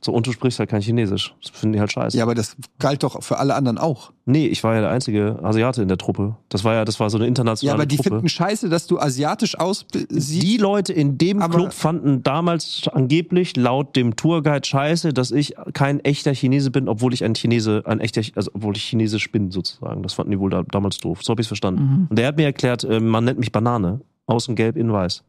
So, 0.05 0.13
und 0.13 0.27
du 0.27 0.33
sprichst 0.33 0.59
halt 0.59 0.69
kein 0.69 0.81
Chinesisch. 0.83 1.33
Das 1.41 1.53
finden 1.53 1.75
die 1.75 1.81
halt 1.81 1.93
scheiße. 1.93 2.17
Ja, 2.17 2.25
aber 2.25 2.35
das 2.35 2.57
galt 2.81 3.05
doch 3.05 3.23
für 3.23 3.39
alle 3.39 3.55
anderen 3.55 3.79
auch. 3.79 4.11
Nee, 4.25 4.47
ich 4.49 4.65
war 4.65 4.75
ja 4.75 4.81
der 4.81 4.91
einzige 4.91 5.39
Asiate 5.43 5.81
in 5.81 5.87
der 5.87 5.97
Truppe. 5.97 6.35
Das 6.49 6.65
war 6.65 6.75
ja, 6.75 6.85
das 6.85 6.99
war 6.99 7.09
so 7.09 7.19
eine 7.19 7.25
Ja, 7.25 7.29
internationale 7.29 7.75
aber 7.75 7.87
die 7.87 7.97
Truppe. 7.97 8.09
finden 8.11 8.29
scheiße, 8.29 8.69
dass 8.69 8.89
du 8.89 8.99
asiatisch 8.99 9.59
aussiehst. 9.61 10.09
die 10.11 10.57
Leute 10.57 10.93
in 10.93 11.19
dem 11.19 11.41
Aber- 11.41 11.55
Club 11.57 11.73
fanden 11.73 12.23
damals 12.25 12.83
angeblich 12.93 13.57
laut 13.57 13.95
dem 13.95 14.17
Tourguide 14.17 14.67
scheiße, 14.67 15.13
dass 15.13 15.31
ich 15.31 15.55
kein 15.73 16.01
echter 16.01 16.33
Chinese 16.35 16.73
bin, 16.73 16.89
obwohl 16.89 17.15
ich 17.15 17.23
ein 17.23 17.35
Chinese, 17.35 17.83
ein 17.87 18.01
echter, 18.01 18.23
also 18.35 18.51
obwohl 18.55 18.77
ich 18.77 18.83
Chinesisch 18.83 19.31
bin 19.31 19.53
sozusagen. 19.53 20.03
Das 20.03 20.15
fanden 20.15 20.33
die 20.33 20.39
wohl 20.41 20.51
da, 20.51 20.63
damals 20.65 20.99
doof. 20.99 21.21
So 21.23 21.31
habe 21.31 21.43
ich 21.43 21.47
verstanden. 21.49 22.07
Und 22.11 22.19
der 22.19 22.27
hat 22.29 22.37
mir 22.37 22.45
erklärt, 22.47 22.83
äh, 22.85 22.99
man 22.99 23.25
nennt 23.25 23.39
mich 23.39 23.53
Banane, 23.53 24.01
außen 24.27 24.57
gelb, 24.57 24.77
innen 24.77 24.93
weiß. 24.93 25.23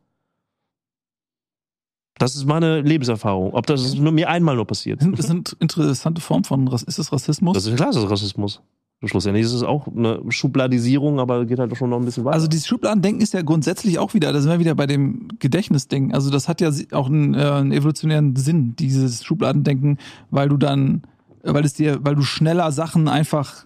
Das 2.18 2.36
ist 2.36 2.46
meine 2.46 2.82
Lebenserfahrung. 2.82 3.54
Ob 3.54 3.66
das 3.66 3.96
nur 3.96 4.12
mir 4.12 4.30
einmal 4.30 4.56
nur 4.56 4.66
passiert. 4.66 5.02
Das 5.18 5.28
sind 5.28 5.56
interessante 5.60 6.22
Formen 6.22 6.44
von 6.44 6.68
ist 6.68 7.00
es 7.00 7.12
Rassismus? 7.12 7.56
Das 7.56 7.66
ist 7.66 7.76
klar, 7.76 7.90
das 7.92 8.04
ist 8.04 8.10
Rassismus. 8.10 8.62
Schlussendlich 9.06 9.46
ist 9.46 9.52
es 9.52 9.64
auch 9.64 9.88
eine 9.88 10.22
Schubladisierung, 10.30 11.20
aber 11.20 11.46
geht 11.46 11.60
halt 11.60 11.76
schon 11.76 11.90
noch 11.90 12.00
ein 12.00 12.06
bisschen 12.06 12.24
weiter. 12.24 12.36
Also 12.36 12.48
dieses 12.48 12.68
Schubladendenken 12.68 13.22
ist 13.22 13.34
ja 13.34 13.42
grundsätzlich 13.42 14.00
auch 14.00 14.14
wieder, 14.14 14.32
da 14.32 14.40
sind 14.40 14.50
wir 14.50 14.60
wieder 14.60 14.76
bei 14.76 14.88
dem 14.88 15.28
Gedächtnisding. 15.40 16.14
Also 16.14 16.30
das 16.30 16.48
hat 16.48 16.62
ja 16.62 16.72
auch 16.94 17.08
einen, 17.08 17.34
äh, 17.34 17.40
einen 17.40 17.74
evolutionären 17.74 18.36
Sinn, 18.38 18.76
dieses 18.78 19.26
Schubladendenken, 19.26 19.98
weil 20.32 20.48
du 20.48 20.56
dann, 20.56 21.02
weil 21.42 21.66
es 21.66 21.74
dir, 21.74 22.00
weil 22.06 22.16
du 22.16 22.22
schneller 22.22 22.72
Sachen 22.72 23.10
einfach 23.10 23.66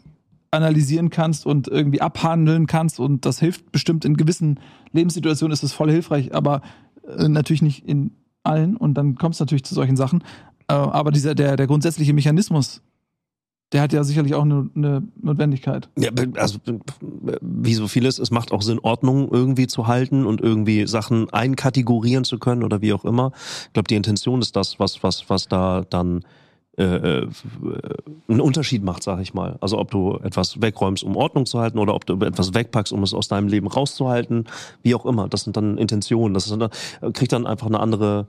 analysieren 0.49 1.11
kannst 1.11 1.45
und 1.45 1.67
irgendwie 1.67 2.01
abhandeln 2.01 2.65
kannst 2.65 2.99
und 2.99 3.25
das 3.25 3.39
hilft 3.39 3.71
bestimmt 3.71 4.05
in 4.05 4.17
gewissen 4.17 4.59
Lebenssituationen 4.91 5.53
ist 5.53 5.61
es 5.61 5.73
voll 5.73 5.91
hilfreich, 5.91 6.33
aber 6.33 6.61
äh, 7.15 7.27
natürlich 7.27 7.61
nicht 7.61 7.87
in 7.87 8.11
allen 8.43 8.77
und 8.77 8.95
dann 8.95 9.15
kommt 9.15 9.35
es 9.35 9.39
natürlich 9.39 9.63
zu 9.63 9.75
solchen 9.75 9.97
Sachen. 9.97 10.23
Äh, 10.67 10.73
aber 10.73 11.11
dieser, 11.11 11.35
der, 11.35 11.55
der 11.55 11.67
grundsätzliche 11.67 12.13
Mechanismus, 12.13 12.81
der 13.73 13.81
hat 13.81 13.91
ja 13.91 14.03
sicherlich 14.03 14.33
auch 14.33 14.43
eine, 14.43 14.69
eine 14.75 15.03
Notwendigkeit. 15.21 15.89
Ja, 15.97 16.11
also 16.35 16.59
wie 17.41 17.73
so 17.73 17.87
vieles, 17.87 18.17
es 18.17 18.31
macht 18.31 18.51
auch 18.51 18.61
Sinn, 18.61 18.79
Ordnung 18.81 19.29
irgendwie 19.29 19.67
zu 19.67 19.87
halten 19.87 20.25
und 20.25 20.39
irgendwie 20.39 20.87
Sachen 20.87 21.29
einkategorieren 21.31 22.23
zu 22.23 22.39
können 22.39 22.63
oder 22.63 22.81
wie 22.81 22.93
auch 22.93 23.03
immer. 23.03 23.31
Ich 23.65 23.73
glaube, 23.73 23.87
die 23.87 23.95
Intention 23.95 24.41
ist 24.41 24.55
das, 24.55 24.79
was, 24.79 25.03
was, 25.03 25.29
was 25.29 25.47
da 25.47 25.83
dann 25.89 26.23
einen 26.83 28.41
Unterschied 28.41 28.83
macht, 28.83 29.01
sag 29.01 29.19
ich 29.19 29.33
mal. 29.33 29.57
Also 29.61 29.79
ob 29.79 29.89
du 29.89 30.17
etwas 30.23 30.61
wegräumst, 30.61 31.03
um 31.03 31.15
Ordnung 31.15 31.45
zu 31.45 31.59
halten, 31.59 31.79
oder 31.79 31.95
ob 31.95 32.05
du 32.05 32.19
etwas 32.23 32.53
wegpackst, 32.53 32.93
um 32.93 33.01
es 33.01 33.13
aus 33.13 33.27
deinem 33.27 33.47
Leben 33.47 33.67
rauszuhalten, 33.67 34.45
wie 34.83 34.93
auch 34.93 35.05
immer. 35.05 35.27
Das 35.27 35.43
sind 35.43 35.57
dann 35.57 35.77
Intentionen. 35.77 36.35
Das 36.35 36.47
dann, 36.47 36.69
kriegt 37.13 37.31
dann 37.31 37.47
einfach 37.47 37.67
eine 37.67 37.79
andere 37.79 38.27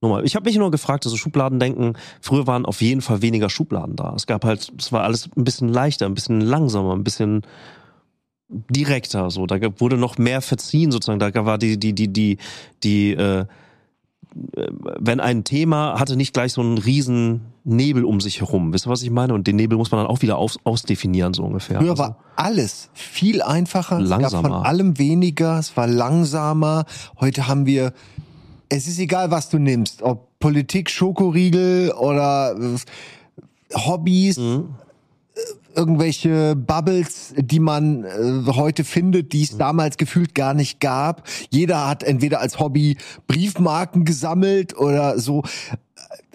Nummer. 0.00 0.24
Ich 0.24 0.34
habe 0.34 0.48
mich 0.48 0.56
nur 0.56 0.70
gefragt, 0.70 1.04
also 1.04 1.16
Schubladendenken, 1.16 1.98
früher 2.20 2.46
waren 2.46 2.64
auf 2.64 2.80
jeden 2.80 3.02
Fall 3.02 3.20
weniger 3.22 3.50
Schubladen 3.50 3.96
da. 3.96 4.14
Es 4.14 4.26
gab 4.26 4.44
halt, 4.44 4.72
es 4.78 4.92
war 4.92 5.02
alles 5.02 5.28
ein 5.36 5.44
bisschen 5.44 5.68
leichter, 5.68 6.06
ein 6.06 6.14
bisschen 6.14 6.40
langsamer, 6.40 6.94
ein 6.94 7.04
bisschen 7.04 7.42
direkter, 8.48 9.30
so. 9.30 9.46
Da 9.46 9.58
wurde 9.78 9.96
noch 9.96 10.16
mehr 10.16 10.40
verziehen, 10.40 10.90
sozusagen. 10.90 11.18
Da 11.18 11.44
war 11.44 11.58
die, 11.58 11.78
die, 11.78 11.92
die, 11.92 12.12
die, 12.12 12.38
die, 12.82 13.12
äh, 13.12 13.46
wenn 14.98 15.20
ein 15.20 15.44
Thema 15.44 15.98
hatte 15.98 16.16
nicht 16.16 16.32
gleich 16.34 16.52
so 16.52 16.60
einen 16.60 16.78
riesen 16.78 17.42
Nebel 17.64 18.04
um 18.04 18.20
sich 18.20 18.40
herum. 18.40 18.72
Wisst 18.72 18.86
ihr, 18.86 18.90
was 18.90 19.02
ich 19.02 19.10
meine? 19.10 19.32
Und 19.34 19.46
den 19.46 19.56
Nebel 19.56 19.78
muss 19.78 19.90
man 19.90 20.00
dann 20.00 20.06
auch 20.08 20.22
wieder 20.22 20.36
aus, 20.38 20.58
ausdefinieren, 20.64 21.34
so 21.34 21.44
ungefähr. 21.44 21.78
Früher 21.78 21.90
Also- 21.92 22.02
war 22.02 22.16
alles 22.36 22.90
viel 22.94 23.42
einfacher, 23.42 24.00
es 24.00 24.10
gab 24.10 24.20
Langsamer. 24.20 24.48
von 24.48 24.66
allem 24.66 24.98
weniger, 24.98 25.58
es 25.58 25.76
war 25.76 25.86
langsamer. 25.86 26.84
Heute 27.20 27.46
haben 27.48 27.64
wir, 27.66 27.92
es 28.68 28.86
ist 28.88 28.98
egal, 28.98 29.30
was 29.30 29.48
du 29.50 29.58
nimmst, 29.58 30.02
ob 30.02 30.38
Politik, 30.40 30.90
Schokoriegel 30.90 31.92
oder 31.92 32.54
äh, 32.58 33.76
Hobbys, 33.76 34.36
Mhm. 34.38 34.74
Irgendwelche 35.76 36.56
Bubbles, 36.56 37.34
die 37.36 37.60
man 37.60 38.04
äh, 38.04 38.52
heute 38.52 38.84
findet, 38.84 39.32
die 39.32 39.38
Mhm. 39.38 39.44
es 39.44 39.56
damals 39.58 39.96
gefühlt 39.96 40.34
gar 40.34 40.54
nicht 40.54 40.80
gab. 40.80 41.26
Jeder 41.50 41.88
hat 41.88 42.02
entweder 42.02 42.40
als 42.40 42.58
Hobby 42.58 42.96
Briefmarken 43.26 44.04
gesammelt 44.04 44.76
oder 44.76 45.18
so. 45.18 45.42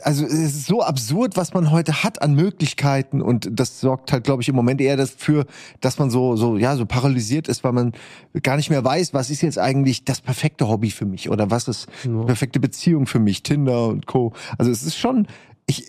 Also 0.02 0.24
es 0.26 0.32
ist 0.34 0.66
so 0.66 0.82
absurd, 0.82 1.36
was 1.36 1.54
man 1.54 1.72
heute 1.72 2.04
hat 2.04 2.22
an 2.22 2.34
Möglichkeiten 2.34 3.22
und 3.22 3.50
das 3.52 3.82
sorgt 3.82 4.12
halt, 4.14 4.24
glaube 4.24 4.42
ich, 4.42 4.48
im 4.50 4.56
Moment 4.56 4.80
eher 4.80 4.96
dafür, 4.96 5.46
dass 5.82 6.00
man 6.00 6.10
so 6.10 6.36
so 6.38 6.58
ja 6.58 6.76
so 6.78 6.86
paralysiert 6.86 7.48
ist, 7.50 7.64
weil 7.66 7.74
man 7.74 7.92
gar 8.42 8.56
nicht 8.56 8.70
mehr 8.70 8.84
weiß, 8.84 9.14
was 9.14 9.30
ist 9.30 9.42
jetzt 9.42 9.60
eigentlich 9.60 10.06
das 10.06 10.22
perfekte 10.22 10.68
Hobby 10.70 10.90
für 10.92 11.06
mich 11.06 11.30
oder 11.30 11.52
was 11.52 11.68
ist 11.68 11.88
die 12.06 12.26
perfekte 12.26 12.60
Beziehung 12.62 13.08
für 13.08 13.20
mich, 13.20 13.44
Tinder 13.44 13.88
und 13.88 14.06
Co. 14.06 14.34
Also 14.58 14.72
es 14.72 14.84
ist 14.84 14.98
schon 14.98 15.28
ich 15.68 15.86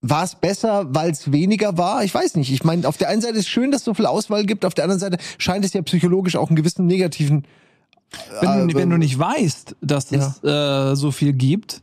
war 0.00 0.22
es 0.22 0.34
besser, 0.36 0.86
weil 0.90 1.10
es 1.10 1.32
weniger 1.32 1.76
war? 1.76 2.04
Ich 2.04 2.14
weiß 2.14 2.36
nicht. 2.36 2.52
Ich 2.52 2.64
meine, 2.64 2.86
auf 2.86 2.96
der 2.96 3.08
einen 3.08 3.20
Seite 3.20 3.38
ist 3.38 3.48
schön, 3.48 3.70
dass 3.70 3.80
es 3.80 3.84
so 3.84 3.94
viel 3.94 4.06
Auswahl 4.06 4.44
gibt, 4.44 4.64
auf 4.64 4.74
der 4.74 4.84
anderen 4.84 5.00
Seite 5.00 5.18
scheint 5.38 5.64
es 5.64 5.72
ja 5.72 5.82
psychologisch 5.82 6.36
auch 6.36 6.48
einen 6.48 6.56
gewissen 6.56 6.86
negativen. 6.86 7.44
Wenn, 8.40 8.68
du, 8.68 8.74
äh, 8.74 8.80
wenn 8.80 8.90
du 8.90 8.96
nicht 8.96 9.18
weißt, 9.18 9.76
dass 9.80 10.12
es 10.12 10.42
äh, 10.42 10.94
so 10.94 11.10
viel 11.10 11.32
gibt, 11.32 11.82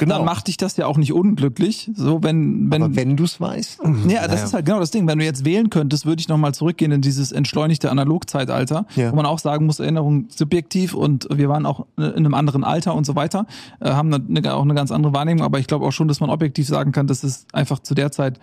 Genau. 0.00 0.16
dann 0.16 0.24
macht 0.24 0.48
dich 0.48 0.56
das 0.56 0.76
ja 0.78 0.86
auch 0.86 0.96
nicht 0.96 1.12
unglücklich. 1.12 1.90
So, 1.94 2.22
wenn, 2.22 2.70
wenn, 2.70 2.82
Aber 2.82 2.96
wenn 2.96 3.16
du 3.16 3.24
es 3.24 3.40
weißt. 3.40 3.80
ja, 4.08 4.26
das 4.26 4.42
ist 4.42 4.54
halt 4.54 4.64
genau 4.64 4.80
das 4.80 4.90
Ding. 4.90 5.06
Wenn 5.06 5.18
du 5.18 5.24
jetzt 5.24 5.44
wählen 5.44 5.68
könntest, 5.70 6.06
würde 6.06 6.20
ich 6.20 6.28
nochmal 6.28 6.54
zurückgehen 6.54 6.90
in 6.90 7.02
dieses 7.02 7.32
entschleunigte 7.32 7.90
Analogzeitalter, 7.90 8.86
Ja. 8.96 9.12
wo 9.12 9.16
man 9.16 9.26
auch 9.26 9.38
sagen 9.38 9.66
muss, 9.66 9.78
Erinnerung 9.78 10.26
subjektiv 10.30 10.94
und 10.94 11.28
wir 11.30 11.48
waren 11.50 11.66
auch 11.66 11.86
in 11.98 12.04
einem 12.04 12.34
anderen 12.34 12.64
Alter 12.64 12.94
und 12.94 13.04
so 13.04 13.14
weiter, 13.14 13.46
äh, 13.80 13.90
haben 13.90 14.12
eine, 14.12 14.54
auch 14.54 14.62
eine 14.62 14.74
ganz 14.74 14.90
andere 14.90 15.12
Wahrnehmung, 15.12 15.44
aber 15.44 15.58
ich 15.58 15.66
glaube 15.66 15.86
auch 15.86 15.92
schon, 15.92 16.08
dass 16.08 16.20
man 16.20 16.30
objektiv 16.30 16.66
sagen 16.66 16.92
kann, 16.92 17.06
dass 17.06 17.22
es 17.22 17.46
einfach 17.52 17.78
zu 17.80 17.94
der 17.94 18.10
Zeit 18.10 18.40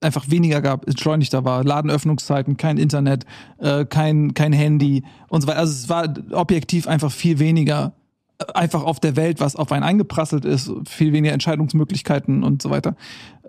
einfach 0.00 0.30
weniger 0.30 0.60
gab, 0.62 0.86
entschleunigter 0.86 1.44
war, 1.44 1.64
Ladenöffnungszeiten, 1.64 2.56
kein 2.56 2.78
Internet, 2.78 3.24
äh, 3.58 3.84
kein, 3.84 4.34
kein 4.34 4.52
Handy 4.52 5.04
und 5.28 5.40
so 5.42 5.46
weiter. 5.48 5.58
Also 5.60 5.72
es 5.72 5.88
war 5.88 6.06
objektiv 6.32 6.86
einfach 6.86 7.10
viel 7.10 7.38
weniger 7.38 7.86
äh, 7.88 8.05
einfach 8.54 8.82
auf 8.82 9.00
der 9.00 9.16
Welt, 9.16 9.40
was 9.40 9.56
auf 9.56 9.72
einen 9.72 9.82
eingeprasselt 9.82 10.44
ist, 10.44 10.70
viel 10.86 11.12
weniger 11.12 11.32
Entscheidungsmöglichkeiten 11.32 12.42
und 12.42 12.62
so 12.62 12.70
weiter. 12.70 12.96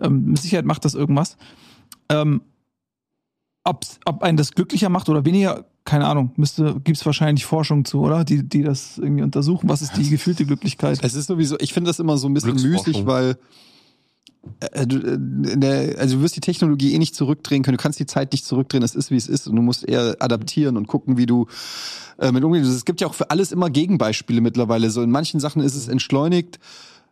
Ähm, 0.00 0.24
mit 0.26 0.38
Sicherheit 0.38 0.64
macht 0.64 0.84
das 0.84 0.94
irgendwas. 0.94 1.36
Ähm, 2.08 2.40
ob's, 3.64 4.00
ob 4.04 4.22
einen 4.22 4.36
das 4.36 4.52
glücklicher 4.52 4.88
macht 4.88 5.08
oder 5.08 5.24
weniger, 5.24 5.66
keine 5.84 6.06
Ahnung, 6.06 6.32
müsste, 6.36 6.80
gibt's 6.82 7.04
wahrscheinlich 7.04 7.44
Forschung 7.44 7.84
zu, 7.84 8.00
oder? 8.00 8.24
Die, 8.24 8.48
die 8.48 8.62
das 8.62 8.98
irgendwie 8.98 9.22
untersuchen. 9.22 9.68
Was 9.68 9.82
ist 9.82 9.96
die 9.96 10.08
gefühlte 10.10 10.46
Glücklichkeit? 10.46 10.98
Es 11.02 11.14
ist 11.14 11.26
sowieso, 11.26 11.56
ich 11.60 11.72
finde 11.72 11.88
das 11.88 11.98
immer 11.98 12.16
so 12.16 12.28
ein 12.28 12.34
bisschen 12.34 12.54
müßig, 12.54 13.06
weil 13.06 13.36
der, 14.60 15.98
also 15.98 16.16
du 16.16 16.22
wirst 16.22 16.36
die 16.36 16.40
Technologie 16.40 16.94
eh 16.94 16.98
nicht 16.98 17.14
zurückdrehen 17.14 17.62
können, 17.62 17.76
du 17.76 17.82
kannst 17.82 18.00
die 18.00 18.06
Zeit 18.06 18.32
nicht 18.32 18.44
zurückdrehen, 18.44 18.82
es 18.82 18.94
ist 18.94 19.10
wie 19.10 19.16
es 19.16 19.28
ist. 19.28 19.48
Und 19.48 19.56
du 19.56 19.62
musst 19.62 19.88
eher 19.88 20.16
adaptieren 20.20 20.76
und 20.76 20.86
gucken, 20.86 21.16
wie 21.16 21.26
du 21.26 21.46
äh, 22.18 22.32
mit 22.32 22.44
umgehst. 22.44 22.70
Es 22.70 22.84
gibt 22.84 23.00
ja 23.00 23.06
auch 23.06 23.14
für 23.14 23.30
alles 23.30 23.52
immer 23.52 23.70
Gegenbeispiele 23.70 24.40
mittlerweile. 24.40 24.90
So 24.90 25.02
in 25.02 25.10
manchen 25.10 25.40
Sachen 25.40 25.62
ist 25.62 25.74
es 25.74 25.88
entschleunigt, 25.88 26.58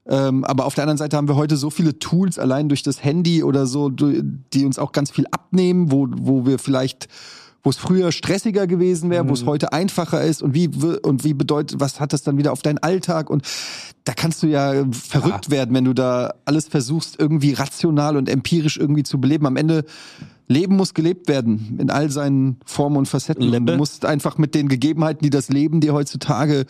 ähm, 0.08 0.44
aber 0.44 0.66
auf 0.66 0.74
der 0.74 0.84
anderen 0.84 0.98
Seite 0.98 1.16
haben 1.16 1.28
wir 1.28 1.36
heute 1.36 1.56
so 1.56 1.70
viele 1.70 1.98
Tools 1.98 2.38
allein 2.38 2.68
durch 2.68 2.82
das 2.82 3.02
Handy 3.02 3.42
oder 3.42 3.66
so, 3.66 3.90
die 3.90 4.64
uns 4.64 4.78
auch 4.78 4.92
ganz 4.92 5.10
viel 5.10 5.26
abnehmen, 5.30 5.90
wo, 5.90 6.06
wo 6.10 6.46
wir 6.46 6.58
vielleicht 6.58 7.08
wo 7.66 7.70
es 7.70 7.78
früher 7.78 8.12
stressiger 8.12 8.68
gewesen 8.68 9.10
wäre, 9.10 9.28
wo 9.28 9.32
es 9.32 9.44
heute 9.44 9.72
einfacher 9.72 10.22
ist 10.22 10.40
und 10.40 10.54
wie 10.54 10.68
und 11.02 11.24
wie 11.24 11.34
bedeutet, 11.34 11.80
was 11.80 11.98
hat 11.98 12.12
das 12.12 12.22
dann 12.22 12.38
wieder 12.38 12.52
auf 12.52 12.62
deinen 12.62 12.78
Alltag 12.78 13.28
und 13.28 13.42
da 14.04 14.14
kannst 14.14 14.44
du 14.44 14.46
ja 14.46 14.84
verrückt 14.92 15.50
werden, 15.50 15.74
wenn 15.74 15.84
du 15.84 15.92
da 15.92 16.34
alles 16.44 16.68
versuchst 16.68 17.18
irgendwie 17.18 17.54
rational 17.54 18.16
und 18.16 18.28
empirisch 18.28 18.76
irgendwie 18.76 19.02
zu 19.02 19.20
beleben. 19.20 19.46
Am 19.46 19.56
Ende 19.56 19.84
Leben 20.46 20.76
muss 20.76 20.94
gelebt 20.94 21.26
werden 21.26 21.76
in 21.80 21.90
all 21.90 22.08
seinen 22.08 22.58
Formen 22.64 22.98
und 22.98 23.08
Facetten. 23.08 23.42
Und 23.42 23.50
Lebe. 23.50 23.72
du 23.72 23.76
musst 23.76 24.04
einfach 24.04 24.38
mit 24.38 24.54
den 24.54 24.68
Gegebenheiten, 24.68 25.24
die 25.24 25.30
das 25.30 25.48
Leben 25.48 25.80
dir 25.80 25.92
heutzutage 25.92 26.66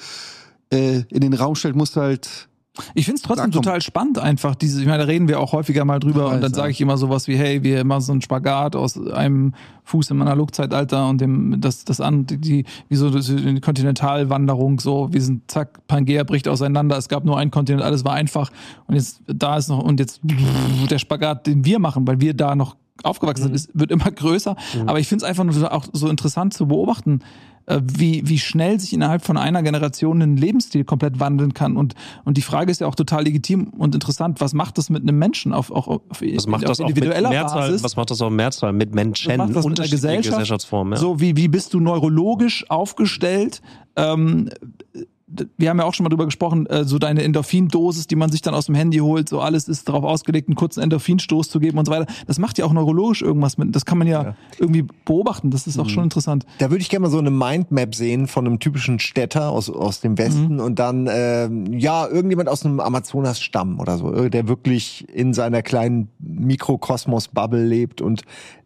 äh, 0.73 1.03
in 1.11 1.21
den 1.21 1.35
Raum 1.35 1.57
stellt, 1.57 1.77
musst 1.77 1.97
du 1.97 2.01
halt 2.01 2.49
Ich 2.95 3.05
finde 3.05 3.17
es 3.17 3.23
trotzdem 3.23 3.51
total 3.51 3.81
spannend 3.81 4.19
einfach. 4.19 4.55
Diese, 4.55 4.81
ich 4.81 4.87
meine, 4.87 4.99
da 4.99 5.05
reden 5.05 5.29
wir 5.29 5.41
auch 5.41 5.53
häufiger 5.53 5.85
mal 5.85 5.99
drüber 5.99 6.31
und 6.31 6.41
dann 6.41 6.53
sage 6.53 6.71
ich 6.71 6.81
immer 6.81 6.97
sowas 6.97 7.29
wie, 7.29 7.37
hey, 7.37 7.63
wir 7.63 7.85
machen 7.85 8.03
so 8.03 8.13
einen 8.13 8.23
Spagat 8.23 8.77
aus 8.77 8.99
einem 8.99 9.55
Fuß 9.85 10.11
im 10.11 10.21
Analogzeitalter 10.23 11.09
und 11.09 11.21
dem 11.21 11.61
das 11.61 11.85
das 11.85 12.01
an 12.01 12.27
die, 12.27 12.39
die 12.39 12.65
wie 12.89 12.97
so 12.97 13.11
die 13.11 13.61
Kontinentalwanderung 13.61 14.81
so, 14.81 15.13
wir 15.13 15.23
sind 15.23 15.51
zack, 15.51 15.87
Pangea 15.87 16.25
bricht 16.25 16.49
auseinander. 16.49 16.97
Es 16.97 17.09
gab 17.09 17.25
nur 17.25 17.39
einen 17.39 17.51
Kontinent, 17.51 17.85
alles 17.85 18.05
war 18.05 18.15
einfach 18.15 18.51
und 18.87 18.95
jetzt 18.95 19.21
da 19.27 19.57
ist 19.57 19.69
noch 19.69 19.83
und 19.83 20.01
jetzt 20.01 20.21
der 20.91 20.99
Spagat, 20.99 21.47
den 21.47 21.65
wir 21.65 21.79
machen, 21.79 22.07
weil 22.07 22.21
wir 22.21 22.35
da 22.35 22.55
noch 22.55 22.77
aufgewachsen 23.03 23.45
sind, 23.45 23.55
ist, 23.55 23.71
wird 23.75 23.91
immer 23.91 24.11
größer. 24.11 24.57
Aber 24.87 24.99
ich 24.99 25.09
finde 25.09 25.25
es 25.25 25.29
einfach 25.29 25.45
nur 25.45 25.73
auch 25.73 25.87
so 25.93 26.09
interessant 26.09 26.55
zu 26.55 26.67
beobachten, 26.67 27.21
wie, 27.85 28.23
wie 28.29 28.39
schnell 28.39 28.79
sich 28.79 28.93
innerhalb 28.93 29.25
von 29.25 29.37
einer 29.37 29.63
Generation 29.63 30.23
ein 30.23 30.37
Lebensstil 30.37 30.85
komplett 30.85 31.19
wandeln 31.19 31.53
kann. 31.53 31.77
Und, 31.77 31.95
und 32.25 32.37
die 32.37 32.43
Frage 32.43 32.71
ist 32.71 32.81
ja 32.81 32.87
auch 32.87 32.95
total 32.95 33.25
legitim 33.25 33.69
und 33.77 33.95
interessant, 33.95 34.41
was 34.41 34.55
macht 34.55 34.79
das 34.79 34.89
mit 34.91 35.03
einem 35.03 35.19
Menschen 35.19 35.53
auf, 35.53 35.71
auch 35.71 35.89
auf, 35.89 36.01
Was 36.21 36.47
macht 36.47 36.65
auf 36.65 36.69
das 36.69 36.81
auch 36.81 36.89
mit 36.89 36.97
individueller 36.97 37.31
Mehrzahl, 37.31 37.69
Basis? 37.69 37.83
was 37.83 37.97
macht 37.97 38.11
das 38.11 38.23
auch 38.23 38.31
Mehrzahl, 38.31 38.73
mit 38.73 38.95
Menschen, 38.95 39.41
unterschiedliche 39.41 39.91
Gesellschaft? 39.91 40.31
Gesellschaftsformen? 40.31 40.93
Ja. 40.95 41.01
So, 41.01 41.21
wie, 41.21 41.37
wie 41.37 41.49
bist 41.49 41.75
du 41.75 41.81
neurologisch 41.81 42.69
aufgestellt? 42.71 43.63
Ähm, 43.97 44.51
wir 45.27 45.71
haben 45.71 45.79
ja 45.79 45.85
auch 45.85 45.95
schon 45.95 46.05
mal 46.05 46.11
drüber 46.11 46.25
gesprochen, 46.25 46.67
äh, 46.67 46.85
so 46.85 46.99
deine 46.99 47.23
Endorphindosis, 47.25 48.07
die 48.07 48.15
man 48.15 48.31
sich 48.31 48.43
dann 48.43 48.55
aus 48.55 48.67
dem 48.67 48.77
Handy 48.77 48.99
holt, 48.99 49.29
so 49.29 49.41
alles 49.41 49.67
ist 49.67 49.89
darauf 49.89 50.05
ausgelegt, 50.05 50.49
einen 50.49 50.55
kurzen 50.55 50.81
Endorphinstoß 50.83 51.51
zu 51.51 51.59
geben 51.59 51.79
und 51.79 51.87
so 51.87 51.93
weiter. 51.93 52.07
Das 52.27 52.39
macht 52.39 52.59
ja 52.59 52.65
auch 52.65 52.73
neurologisch 52.73 53.23
irgendwas 53.23 53.59
mit. 53.59 53.75
Das 53.75 53.85
kann 53.85 53.99
man 53.99 54.07
ja, 54.07 54.37
irgendwie 54.59 54.87
beobachten. 55.05 55.51
Das 55.51 55.67
ist 55.67 55.79
auch 55.79 55.89
schon 55.89 56.05
interessant. 56.05 56.47
Da 56.59 56.71
würde 56.71 56.83
ich 56.83 56.89
gerne 56.89 57.05
mal 57.05 57.11
so 57.11 57.19
eine 57.19 57.31
Mindmap 57.31 57.95
sehen 57.95 58.29
von 58.29 58.47
einem 58.47 58.61
typischen 58.61 59.01
Städter 59.01 59.51
aus, 59.51 59.69
aus 59.69 60.01
dem 60.01 60.17
Westen 60.17 60.61
und 60.61 60.79
dann, 60.79 61.09
ähm, 61.11 61.73
ja, 61.73 62.07
irgendjemand 62.07 62.49
aus 62.49 62.65
einem 62.65 62.79
Amazonas-Stamm 62.79 63.81
oder 63.81 63.99
so, 63.99 64.29
der 64.29 64.47
wirklich 64.47 65.09
in 65.13 65.35
seiner 65.35 65.63
kleinen 65.63 66.09
Mikrokosmos-Bubble 66.21 67.65
lebt 67.65 68.01
und 68.01 68.23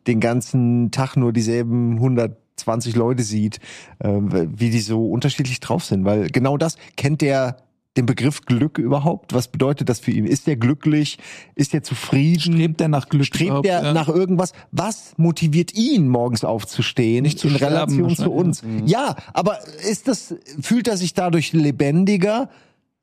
den 0.07 0.21
ganzen 0.21 0.91
Tag 0.91 1.17
nur 1.17 1.33
dieselben 1.33 2.01
120 2.57 2.97
Leute 2.97 3.23
sieht, 3.23 3.59
äh, 4.01 4.09
wie 4.09 4.71
die 4.71 4.81
so 4.81 5.07
unterschiedlich 5.11 5.61
drauf 5.61 5.85
sind. 5.85 6.05
Weil 6.05 6.29
genau 6.29 6.57
das 6.57 6.77
kennt 6.97 7.21
der 7.23 7.57
den 7.97 8.07
Begriff 8.07 8.43
Glück 8.43 8.79
überhaupt? 8.79 9.35
Was 9.35 9.49
bedeutet 9.49 9.89
das 9.89 9.99
für 9.99 10.13
ihn? 10.13 10.25
Ist 10.25 10.47
er 10.47 10.55
glücklich? 10.55 11.19
Ist 11.57 11.75
er 11.75 11.83
zufrieden? 11.83 12.39
Strebt 12.55 12.79
der 12.79 12.87
nach 12.89 13.09
Glück? 13.09 13.27
Strebt 13.27 13.67
er 13.67 13.83
Ja. 13.83 13.93
nach 13.93 14.09
irgendwas? 14.09 14.53
Was 14.71 15.15
motiviert 15.17 15.75
ihn, 15.75 16.07
morgens 16.09 16.45
aufzustehen? 16.45 17.25
Nicht 17.25 17.41
zu 17.41 17.49
in 17.49 17.57
Relation 17.57 18.15
zu 18.15 18.31
uns. 18.31 18.63
wahrscheinlich, 18.63 18.91
Ja, 18.93 19.17
aber 19.33 19.59
ist 19.91 20.07
das, 20.07 20.37
fühlt 20.61 20.87
er 20.87 20.97
sich 20.97 21.15
dadurch 21.15 21.53
lebendiger? 21.53 22.49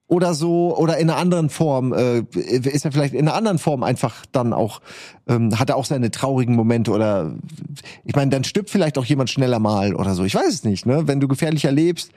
Oder 0.10 0.34
so, 0.34 0.78
oder 0.78 0.98
in 0.98 1.10
einer 1.10 1.20
anderen 1.20 1.50
Form, 1.50 1.92
äh, 1.92 2.20
ist 2.32 2.86
er 2.86 2.94
vielleicht 2.94 3.14
in 3.14 3.28
einer 3.28 3.36
anderen 3.36 3.58
Form 3.58 3.84
einfach 3.84 4.26
dann 4.32 4.54
auch, 4.54 4.80
ähm, 5.28 5.60
hat 5.60 5.70
er 5.70 5.76
auch 5.76 5.84
seine 5.84 6.12
traurigen 6.12 6.56
Momente 6.56 6.92
oder, 6.92 7.34
ich 8.06 8.16
meine, 8.16 8.32
dann 8.32 8.46
stirbt 8.46 8.70
vielleicht 8.70 8.98
auch 8.98 9.04
jemand 9.04 9.30
schneller 9.30 9.60
mal 9.60 9.96
oder 9.96 10.16
so. 10.16 10.24
Ich 10.24 10.34
weiß 10.34 10.48
es 10.48 10.64
nicht, 10.64 10.86
ne? 10.86 11.08
Wenn 11.08 11.20
du 11.20 11.28
gefährlicher 11.28 11.74
lebst, 11.74 12.12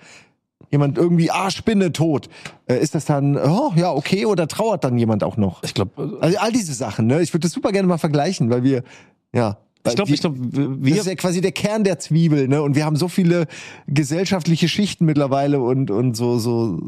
jemand 0.71 0.99
irgendwie, 0.99 1.33
ah, 1.33 1.51
Spinne 1.51 1.93
tot, 1.93 2.29
äh, 2.67 2.79
ist 2.79 2.95
das 2.95 3.07
dann, 3.07 3.37
oh, 3.37 3.73
ja, 3.75 3.93
okay, 3.93 4.25
oder 4.25 4.47
trauert 4.47 4.85
dann 4.85 4.97
jemand 4.97 5.25
auch 5.25 5.37
noch? 5.37 5.65
Ich 5.65 5.75
glaube, 5.75 6.19
Also 6.21 6.39
all 6.39 6.53
diese 6.53 6.75
Sachen, 6.75 7.09
ne? 7.09 7.21
Ich 7.23 7.35
würde 7.35 7.43
das 7.43 7.53
super 7.53 7.73
gerne 7.73 7.89
mal 7.89 7.99
vergleichen, 7.99 8.51
weil 8.51 8.62
wir, 8.62 8.85
ja. 9.33 9.59
Ich 9.89 9.94
glaube, 9.94 10.09
wir- 10.11 10.15
ich 10.15 10.20
glaube, 10.20 10.39
das 10.39 10.78
wir 10.85 10.97
ist 10.97 11.07
ja 11.07 11.15
quasi 11.15 11.40
der 11.40 11.52
Kern 11.52 11.85
der 11.85 11.98
Zwiebel, 11.98 12.48
ne? 12.48 12.62
Und 12.62 12.77
wir 12.77 12.85
haben 12.85 12.97
so 12.97 13.09
viele 13.09 13.47
gesellschaftliche 13.86 14.69
Schichten 14.69 15.05
mittlerweile 15.05 15.61
und, 15.61 15.90
und 15.90 16.16
so, 16.16 16.39
so. 16.39 16.78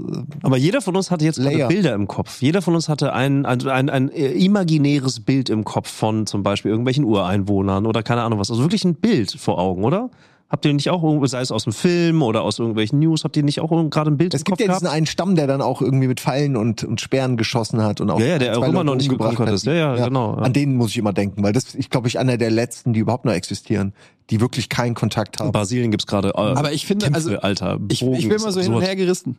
Aber 0.42 0.56
jeder 0.56 0.80
von 0.80 0.94
uns 0.96 1.10
hatte 1.10 1.24
jetzt 1.24 1.38
Layer. 1.38 1.68
Bilder 1.68 1.94
im 1.94 2.06
Kopf. 2.06 2.40
Jeder 2.42 2.62
von 2.62 2.74
uns 2.74 2.88
hatte 2.88 3.12
ein, 3.12 3.46
ein, 3.46 3.66
ein, 3.66 3.88
ein 3.90 4.08
imaginäres 4.08 5.20
Bild 5.20 5.48
im 5.50 5.64
Kopf 5.64 5.90
von 5.90 6.26
zum 6.26 6.42
Beispiel 6.42 6.70
irgendwelchen 6.70 7.04
Ureinwohnern 7.04 7.86
oder 7.86 8.02
keine 8.02 8.22
Ahnung 8.22 8.38
was. 8.38 8.50
Also 8.50 8.62
wirklich 8.62 8.84
ein 8.84 8.94
Bild 8.96 9.32
vor 9.32 9.58
Augen, 9.58 9.84
oder? 9.84 10.10
Habt 10.52 10.66
ihr 10.66 10.74
nicht 10.74 10.90
auch 10.90 11.02
irgendwo, 11.02 11.24
sei 11.26 11.40
es 11.40 11.50
aus 11.50 11.64
dem 11.64 11.72
Film 11.72 12.20
oder 12.20 12.42
aus 12.42 12.58
irgendwelchen 12.58 12.98
News, 12.98 13.24
habt 13.24 13.36
ihr 13.38 13.42
nicht 13.42 13.60
auch 13.60 13.70
gerade 13.88 14.10
ein 14.10 14.18
Bild 14.18 14.34
Es 14.34 14.42
im 14.42 14.44
gibt 14.44 14.58
Kopf 14.58 14.60
ja 14.60 14.66
diesen 14.66 14.80
gehabt? 14.82 14.94
einen 14.96 15.06
Stamm, 15.06 15.34
der 15.34 15.46
dann 15.46 15.62
auch 15.62 15.80
irgendwie 15.80 16.08
mit 16.08 16.20
Pfeilen 16.20 16.56
und, 16.56 16.84
und 16.84 17.00
Speeren 17.00 17.38
geschossen 17.38 17.82
hat 17.82 18.02
und 18.02 18.10
auch 18.10 18.20
Ja, 18.20 18.26
ja, 18.26 18.38
der 18.38 18.58
auch 18.58 18.62
immer 18.68 18.84
noch 18.84 18.94
nicht 18.94 19.08
gekonquert 19.08 19.48
hat. 19.48 19.54
ist. 19.54 19.64
Ja, 19.64 19.72
ja, 19.72 20.04
genau, 20.08 20.36
ja. 20.36 20.42
An 20.42 20.52
denen 20.52 20.76
muss 20.76 20.90
ich 20.90 20.98
immer 20.98 21.14
denken, 21.14 21.42
weil 21.42 21.54
das, 21.54 21.74
ich 21.74 21.88
glaube, 21.88 22.06
ich 22.08 22.18
einer 22.18 22.36
der 22.36 22.50
letzten, 22.50 22.92
die 22.92 23.00
überhaupt 23.00 23.24
noch 23.24 23.32
existieren, 23.32 23.94
die 24.28 24.42
wirklich 24.42 24.68
keinen 24.68 24.94
Kontakt 24.94 25.38
haben. 25.38 25.46
In 25.46 25.52
Brasilien 25.52 25.90
gibt's 25.90 26.06
gerade 26.06 26.28
äh, 26.28 26.32
Aber 26.36 26.70
ich 26.72 26.84
finde, 26.86 27.06
Kämpfe, 27.06 27.16
also, 27.16 27.36
Alter, 27.38 27.78
Ich, 27.88 28.00
Drogen, 28.00 28.16
ich 28.16 28.28
bin 28.28 28.40
mal 28.42 28.52
so 28.52 28.60
hin 28.60 28.74
und 28.74 28.82
her 28.82 28.94
gerissen. 28.94 29.38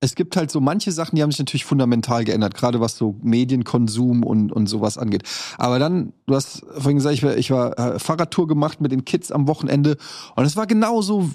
Es 0.00 0.14
gibt 0.14 0.36
halt 0.36 0.50
so 0.50 0.60
manche 0.60 0.92
Sachen, 0.92 1.16
die 1.16 1.22
haben 1.22 1.30
sich 1.30 1.38
natürlich 1.38 1.64
fundamental 1.64 2.24
geändert, 2.24 2.54
gerade 2.54 2.80
was 2.80 2.98
so 2.98 3.16
Medienkonsum 3.22 4.24
und, 4.24 4.52
und 4.52 4.66
sowas 4.66 4.98
angeht. 4.98 5.22
Aber 5.56 5.78
dann, 5.78 6.12
du 6.26 6.34
hast 6.34 6.66
vorhin 6.72 6.96
gesagt, 6.96 7.14
ich 7.14 7.22
war, 7.22 7.36
ich 7.36 7.50
war 7.50 7.78
äh, 7.78 7.98
Fahrradtour 7.98 8.46
gemacht 8.46 8.80
mit 8.80 8.92
den 8.92 9.06
Kids 9.06 9.32
am 9.32 9.48
Wochenende 9.48 9.96
und 10.34 10.44
es 10.44 10.56
war 10.56 10.66
genauso, 10.66 11.30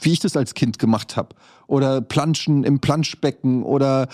wie 0.00 0.12
ich 0.12 0.20
das 0.20 0.36
als 0.36 0.54
Kind 0.54 0.78
gemacht 0.78 1.16
habe. 1.16 1.34
Oder 1.66 2.00
Planschen 2.00 2.64
im 2.64 2.80
Planschbecken 2.80 3.62
oder 3.62 4.08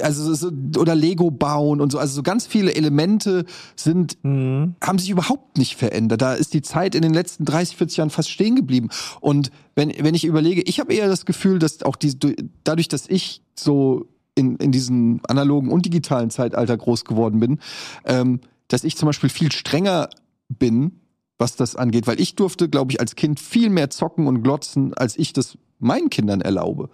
also 0.00 0.32
so, 0.34 0.50
oder 0.78 0.94
Lego 0.94 1.30
bauen 1.30 1.80
und 1.80 1.92
so. 1.92 1.98
Also 1.98 2.14
so 2.14 2.22
ganz 2.22 2.46
viele 2.46 2.74
Elemente 2.74 3.44
sind 3.76 4.16
haben 4.22 4.98
sich 4.98 5.10
überhaupt 5.10 5.58
nicht 5.58 5.76
verändert. 5.76 6.22
Da 6.22 6.34
ist 6.34 6.54
die 6.54 6.62
Zeit 6.62 6.94
in 6.94 7.02
den 7.02 7.12
letzten 7.12 7.44
30, 7.44 7.76
40 7.76 7.96
Jahren 7.98 8.10
fast 8.10 8.30
stehen 8.30 8.56
geblieben. 8.56 8.88
Und 9.20 9.50
wenn, 9.74 9.92
wenn 9.98 10.14
ich 10.14 10.24
überlege, 10.24 10.62
ich 10.62 10.80
habe 10.80 10.94
eher 10.94 11.08
das 11.08 11.26
Gefühl, 11.26 11.58
dass 11.58 11.82
auch 11.82 11.96
die, 11.96 12.16
dadurch, 12.64 12.88
dass 12.88 13.06
ich 13.08 13.42
so 13.54 14.06
in, 14.34 14.56
in 14.56 14.72
diesem 14.72 15.20
analogen 15.28 15.70
und 15.70 15.84
digitalen 15.84 16.30
Zeitalter 16.30 16.76
groß 16.76 17.04
geworden 17.04 17.40
bin, 17.40 17.58
ähm, 18.04 18.40
dass 18.68 18.84
ich 18.84 18.96
zum 18.96 19.06
Beispiel 19.06 19.30
viel 19.30 19.52
strenger 19.52 20.08
bin, 20.48 21.00
was 21.44 21.56
das 21.56 21.76
angeht. 21.76 22.06
Weil 22.06 22.18
ich 22.20 22.34
durfte, 22.36 22.70
glaube 22.70 22.90
ich, 22.92 23.00
als 23.00 23.14
Kind 23.16 23.38
viel 23.38 23.68
mehr 23.68 23.90
zocken 23.90 24.26
und 24.26 24.42
glotzen, 24.42 24.94
als 24.94 25.18
ich 25.18 25.34
das 25.34 25.58
meinen 25.78 26.08
Kindern 26.08 26.40
erlaube. 26.40 26.88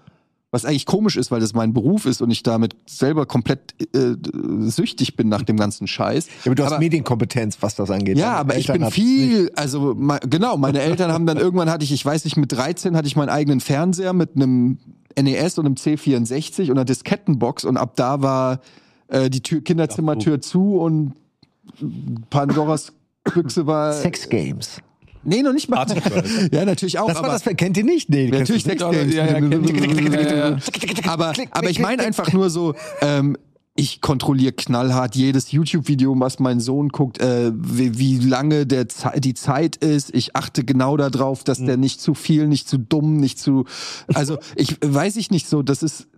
Was 0.50 0.64
eigentlich 0.64 0.84
komisch 0.86 1.16
ist, 1.16 1.30
weil 1.30 1.38
das 1.38 1.54
mein 1.54 1.72
Beruf 1.72 2.06
ist 2.06 2.20
und 2.20 2.30
ich 2.32 2.42
damit 2.42 2.74
selber 2.84 3.24
komplett 3.24 3.60
äh, 3.94 4.16
süchtig 4.68 5.14
bin 5.14 5.28
nach 5.28 5.42
dem 5.42 5.56
ganzen 5.56 5.86
Scheiß. 5.86 6.26
Ja, 6.26 6.32
aber 6.46 6.54
du 6.56 6.64
hast 6.64 6.72
Aber- 6.72 6.80
Medienkompetenz, 6.80 7.58
was 7.60 7.76
das 7.76 7.88
angeht. 7.92 8.18
ja, 8.18 8.32
aber 8.32 8.56
ich 8.56 8.68
Eltern 8.68 8.72
bin 8.78 8.82
hatten's 8.86 8.98
nicht. 8.98 9.28
viel, 9.30 9.52
also 9.54 9.94
genau, 10.28 10.56
meine 10.56 10.80
Eltern 10.80 11.12
haben 11.12 11.26
dann 11.26 11.36
irgendwann 11.46 11.70
hatte 11.70 11.84
ich, 11.84 11.92
ich 11.92 12.04
weiß 12.04 12.24
nicht, 12.24 12.36
mit 12.36 12.50
13 12.50 12.96
hatte 12.96 13.06
ich 13.06 13.14
meinen 13.14 13.28
eigenen 13.28 13.60
Fernseher 13.60 14.12
mit 14.12 14.34
einem 14.34 14.78
NES 15.16 15.56
und 15.58 15.66
einem 15.66 15.76
C64 15.76 16.64
und 16.64 16.72
einer 16.72 16.84
Diskettenbox 16.84 17.64
und 17.64 17.76
ab 17.76 17.92
da 17.94 18.20
war 18.20 18.60
äh, 19.06 19.30
die 19.30 19.42
Tür, 19.42 19.60
Kinderzimmertür 19.62 20.40
zu 20.40 20.78
und 20.80 21.12
Pandoras 22.30 22.92
Büchse 23.32 23.66
war. 23.66 23.92
Sex 23.92 24.28
Games. 24.28 24.80
Nee, 25.22 25.42
noch 25.42 25.52
nicht 25.52 25.68
mal. 25.68 25.86
ja, 26.52 26.64
natürlich 26.64 26.98
auch. 26.98 27.08
Das 27.08 27.16
war 27.16 27.24
aber 27.24 27.38
das, 27.38 27.56
kennt 27.56 27.76
ihr 27.76 27.84
nicht? 27.84 28.08
Nee, 28.08 28.28
Natürlich? 28.28 28.64
Sex 28.64 28.82
Games. 28.82 29.14
Ja, 29.14 29.38
ja. 29.38 30.58
Aber, 31.06 31.32
aber 31.50 31.70
ich 31.70 31.78
meine 31.78 32.02
einfach 32.02 32.32
nur 32.32 32.48
so, 32.48 32.74
ähm, 33.02 33.36
ich 33.76 34.00
kontrolliere 34.00 34.52
knallhart 34.52 35.16
jedes 35.16 35.52
YouTube-Video, 35.52 36.18
was 36.18 36.38
mein 36.38 36.60
Sohn 36.60 36.88
guckt, 36.88 37.20
äh, 37.20 37.52
wie, 37.54 37.98
wie 37.98 38.18
lange 38.18 38.66
der 38.66 38.88
Ze 38.88 39.12
die 39.20 39.34
Zeit 39.34 39.76
ist. 39.76 40.14
Ich 40.14 40.36
achte 40.36 40.64
genau 40.64 40.96
darauf, 40.96 41.44
dass 41.44 41.64
der 41.64 41.76
nicht 41.76 42.00
zu 42.00 42.14
viel, 42.14 42.46
nicht 42.46 42.68
zu 42.68 42.78
dumm, 42.78 43.16
nicht 43.16 43.38
zu. 43.38 43.64
Also 44.12 44.38
ich 44.56 44.76
weiß 44.82 45.16
ich 45.16 45.30
nicht 45.30 45.48
so. 45.48 45.62
Das 45.62 45.82
ist 45.82 46.08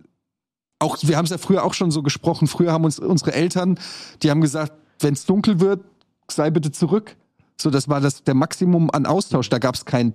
auch. 0.79 0.97
Wir 1.01 1.17
haben 1.17 1.25
es 1.25 1.31
ja 1.31 1.37
früher 1.37 1.63
auch 1.63 1.73
schon 1.73 1.91
so 1.91 2.03
gesprochen. 2.03 2.47
Früher 2.47 2.71
haben 2.71 2.85
uns 2.85 2.99
unsere 2.99 3.33
Eltern, 3.33 3.79
die 4.23 4.31
haben 4.31 4.41
gesagt, 4.41 4.73
wenn 4.99 5.13
es 5.13 5.25
dunkel 5.25 5.59
wird, 5.59 5.83
sei 6.29 6.49
bitte 6.49 6.71
zurück. 6.71 7.15
So, 7.59 7.69
das 7.69 7.87
war 7.87 8.01
das 8.01 8.23
der 8.23 8.33
Maximum 8.33 8.89
an 8.91 9.05
Austausch. 9.05 9.49
Da 9.49 9.59
gab 9.59 9.75
es 9.75 9.85
kein 9.85 10.13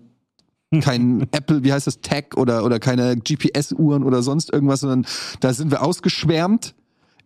kein 0.83 1.27
Apple, 1.33 1.65
wie 1.65 1.73
heißt 1.73 1.87
das, 1.87 2.01
Tag 2.01 2.37
oder, 2.37 2.65
oder 2.65 2.79
keine 2.79 3.17
GPS-Uhren 3.17 4.03
oder 4.03 4.23
sonst 4.23 4.53
irgendwas, 4.53 4.81
sondern 4.81 5.07
da 5.41 5.53
sind 5.53 5.71
wir 5.71 5.83
ausgeschwärmt 5.83 6.75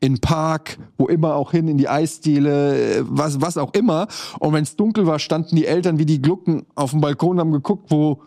in 0.00 0.20
Park, 0.20 0.78
wo 0.98 1.06
immer 1.06 1.34
auch 1.34 1.52
hin, 1.52 1.68
in 1.68 1.78
die 1.78 1.88
Eisdiele, 1.88 3.04
was, 3.09 3.40
was 3.40 3.56
auch 3.56 3.72
immer. 3.74 4.09
Und 4.40 4.52
wenn 4.52 4.64
es 4.64 4.76
dunkel 4.76 5.06
war, 5.06 5.18
standen 5.18 5.54
die 5.54 5.66
Eltern 5.66 5.98
wie 5.98 6.06
die 6.06 6.20
Glucken 6.20 6.66
auf 6.74 6.90
dem 6.90 7.00
Balkon, 7.00 7.38
haben 7.38 7.52
geguckt, 7.52 7.90
wo 7.90 8.22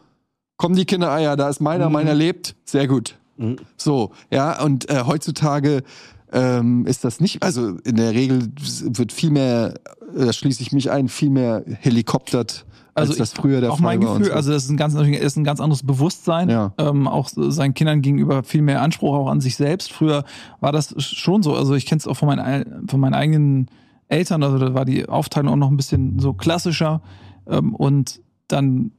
kommen 0.57 0.75
die 0.75 0.85
Kinder, 0.85 1.11
ah 1.11 1.19
ja, 1.19 1.35
da 1.35 1.49
ist 1.49 1.59
meiner, 1.59 1.89
meiner 1.89 2.13
lebt, 2.13 2.55
sehr 2.63 2.87
gut. 2.87 3.17
So, 3.75 4.11
ja, 4.31 4.63
und 4.63 4.89
äh, 4.89 5.03
heutzutage 5.05 5.83
ähm, 6.35 6.85
ist 6.85 7.03
das 7.05 7.21
nicht, 7.21 7.41
also 7.43 7.77
in 7.85 7.95
der 7.95 8.11
Regel 8.13 8.49
wird 8.83 9.11
viel 9.13 9.31
mehr, 9.31 9.75
da 10.13 10.33
schließe 10.33 10.61
ich 10.61 10.71
mich 10.73 10.91
ein, 10.91 11.07
viel 11.07 11.29
mehr 11.29 11.63
helikoptert, 11.79 12.65
als 12.93 13.09
Also 13.09 13.19
das 13.19 13.31
ich- 13.33 13.39
früher 13.39 13.61
der 13.61 13.71
auch 13.71 13.77
Fall 13.77 13.97
mein 13.97 14.01
Gefühl, 14.01 14.25
so. 14.25 14.33
also 14.33 14.51
das 14.51 14.65
ist 14.65 14.69
ein 14.69 14.77
ganz, 14.77 14.93
ist 14.95 15.37
ein 15.37 15.43
ganz 15.45 15.59
anderes 15.61 15.83
Bewusstsein, 15.83 16.49
Ja. 16.49 16.73
ähm, 16.77 17.07
auch 17.07 17.29
seinen 17.29 17.73
Kindern 17.73 18.01
gegenüber 18.01 18.43
viel 18.43 18.61
mehr 18.61 18.81
Anspruch 18.81 19.15
auch 19.15 19.27
an 19.29 19.39
sich 19.39 19.55
selbst. 19.55 19.91
Früher 19.93 20.25
war 20.59 20.71
das 20.73 20.93
schon 21.01 21.41
so, 21.41 21.55
also 21.55 21.73
ich 21.73 21.85
kenne 21.85 21.99
es 21.99 22.07
auch 22.07 22.15
von 22.17 22.27
meinen, 22.27 22.39
Ei- 22.41 22.65
von 22.87 22.99
meinen 22.99 23.13
eigenen 23.13 23.69
Eltern, 24.09 24.43
also 24.43 24.57
da 24.59 24.73
war 24.73 24.83
die 24.85 25.07
Aufteilung 25.07 25.53
auch 25.53 25.57
noch 25.57 25.71
ein 25.71 25.77
bisschen 25.77 26.19
so 26.19 26.33
klassischer 26.33 27.01
ähm, 27.47 27.73
und 27.73 28.21
dann 28.49 28.91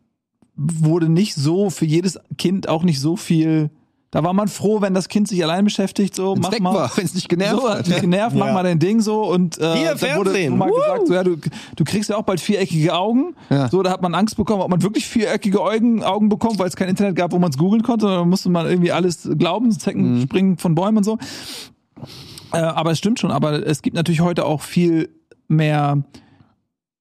wurde 0.56 1.10
nicht 1.10 1.34
so 1.34 1.68
für 1.68 1.84
jedes 1.84 2.18
Kind 2.38 2.66
auch 2.68 2.82
nicht 2.82 2.98
so 3.00 3.16
viel. 3.16 3.70
Da 4.12 4.22
war 4.22 4.32
man 4.32 4.46
froh, 4.48 4.80
wenn 4.80 4.94
das 4.94 5.08
Kind 5.08 5.26
sich 5.28 5.42
allein 5.42 5.64
beschäftigt, 5.64 6.14
so 6.14 6.32
Wenn's 6.34 6.42
mach 6.46 6.52
weg 6.52 6.60
mal. 6.62 6.74
war, 6.74 6.90
wenn's 6.96 7.14
nicht 7.14 7.28
genervt 7.28 7.60
so, 7.60 7.68
hat. 7.68 7.88
mich 7.88 8.00
genervt, 8.00 8.36
mach 8.36 8.46
Ja. 8.46 8.52
mal 8.52 8.62
dein 8.62 8.78
Ding 8.78 9.00
so 9.00 9.24
und 9.24 9.58
äh, 9.58 9.74
Hier, 9.76 9.94
dann 9.94 10.16
wurde 10.16 10.30
Fernsehen. 10.30 10.56
mal 10.56 10.70
Woo! 10.70 10.74
gesagt, 10.76 11.06
so, 11.08 11.14
ja, 11.14 11.24
du, 11.24 11.36
du 11.74 11.84
kriegst 11.84 12.08
ja 12.08 12.16
auch 12.16 12.22
bald 12.22 12.40
viereckige 12.40 12.94
Augen. 12.94 13.34
Ja. 13.50 13.68
So, 13.68 13.82
da 13.82 13.90
hat 13.90 14.02
man 14.02 14.14
Angst 14.14 14.36
bekommen, 14.36 14.62
ob 14.62 14.70
man 14.70 14.82
wirklich 14.82 15.06
viereckige 15.06 15.60
Augen, 15.60 16.02
Augen 16.04 16.28
bekommt, 16.28 16.58
weil 16.58 16.68
es 16.68 16.76
kein 16.76 16.88
Internet 16.88 17.16
gab, 17.16 17.32
wo 17.32 17.38
man 17.38 17.50
es 17.50 17.58
googeln 17.58 17.82
konnte. 17.82 18.06
Da 18.06 18.24
musste 18.24 18.48
man 18.48 18.66
irgendwie 18.66 18.92
alles 18.92 19.28
glauben, 19.36 19.70
Zecken 19.72 20.22
springen 20.22 20.56
von 20.56 20.74
Bäumen 20.76 20.98
und 20.98 21.04
so. 21.04 21.18
Äh, 22.52 22.58
aber 22.58 22.92
es 22.92 22.98
stimmt 22.98 23.18
schon, 23.18 23.32
aber 23.32 23.66
es 23.66 23.82
gibt 23.82 23.96
natürlich 23.96 24.20
heute 24.20 24.44
auch 24.46 24.62
viel 24.62 25.08
mehr 25.48 26.02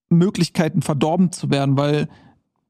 Möglichkeiten, 0.09 0.81
verdorben 0.81 1.31
zu 1.31 1.49
werden, 1.49 1.77
weil 1.77 2.07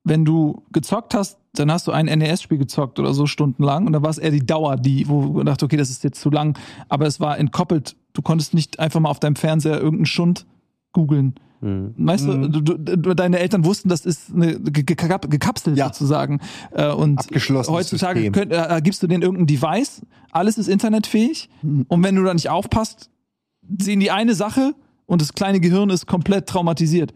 wenn 0.04 0.26
du 0.26 0.64
gezockt 0.72 1.14
hast, 1.14 1.38
dann 1.60 1.72
hast 1.72 1.88
du 1.88 1.92
ein 1.92 2.06
NES-Spiel 2.06 2.58
gezockt 2.58 3.00
oder 3.00 3.14
so 3.14 3.26
stundenlang 3.28 3.86
und 3.88 3.94
da 3.94 4.02
war 4.02 4.10
es 4.10 4.18
eher 4.18 4.32
die 4.32 4.46
Dauer, 4.46 4.76
die, 4.78 5.08
wo 5.10 5.22
du 5.40 5.44
dachte, 5.44 5.66
okay, 5.66 5.78
das 5.78 5.90
ist 5.90 6.04
jetzt 6.04 6.20
zu 6.22 6.30
lang, 6.30 6.58
aber 6.90 7.06
es 7.08 7.20
war 7.20 7.38
entkoppelt. 7.38 7.96
Du 8.14 8.22
konntest 8.22 8.54
nicht 8.54 8.80
einfach 8.80 9.00
mal 9.00 9.10
auf 9.10 9.20
deinem 9.20 9.36
Fernseher 9.36 9.76
irgendeinen 9.78 10.06
Schund 10.06 10.46
googeln. 10.94 11.36
Weißt 11.62 12.28
du, 12.28 12.48
du, 12.48 12.62
du, 12.78 13.14
deine 13.16 13.40
Eltern 13.40 13.66
wussten, 13.66 13.90
das 13.90 14.06
ist 14.06 14.32
eine 14.36 14.60
ge- 14.60 14.84
ge- 14.84 14.96
gekap- 14.96 15.28
gekapselt 15.30 15.76
Ja. 15.78 15.86
sozusagen. 15.88 16.40
Äh, 16.72 16.92
Und 16.92 17.22
heutzutage 17.68 18.30
könnt, 18.32 18.52
äh, 18.52 18.82
gibst 18.84 19.02
du 19.02 19.08
denen 19.08 19.24
irgendein 19.24 19.48
Device, 19.48 20.04
alles 20.32 20.60
ist 20.60 20.68
internetfähig 20.68 21.50
und 21.88 22.04
wenn 22.04 22.16
du 22.16 22.24
da 22.24 22.34
nicht 22.36 22.50
aufpasst, 22.50 23.10
sehen 23.80 24.00
die 24.00 24.12
eine 24.12 24.36
Sache 24.36 24.76
und 25.08 25.22
das 25.22 25.34
kleine 25.34 25.60
Gehirn 25.60 25.90
ist 25.90 26.06
komplett 26.06 26.46
traumatisiert. 26.48 27.14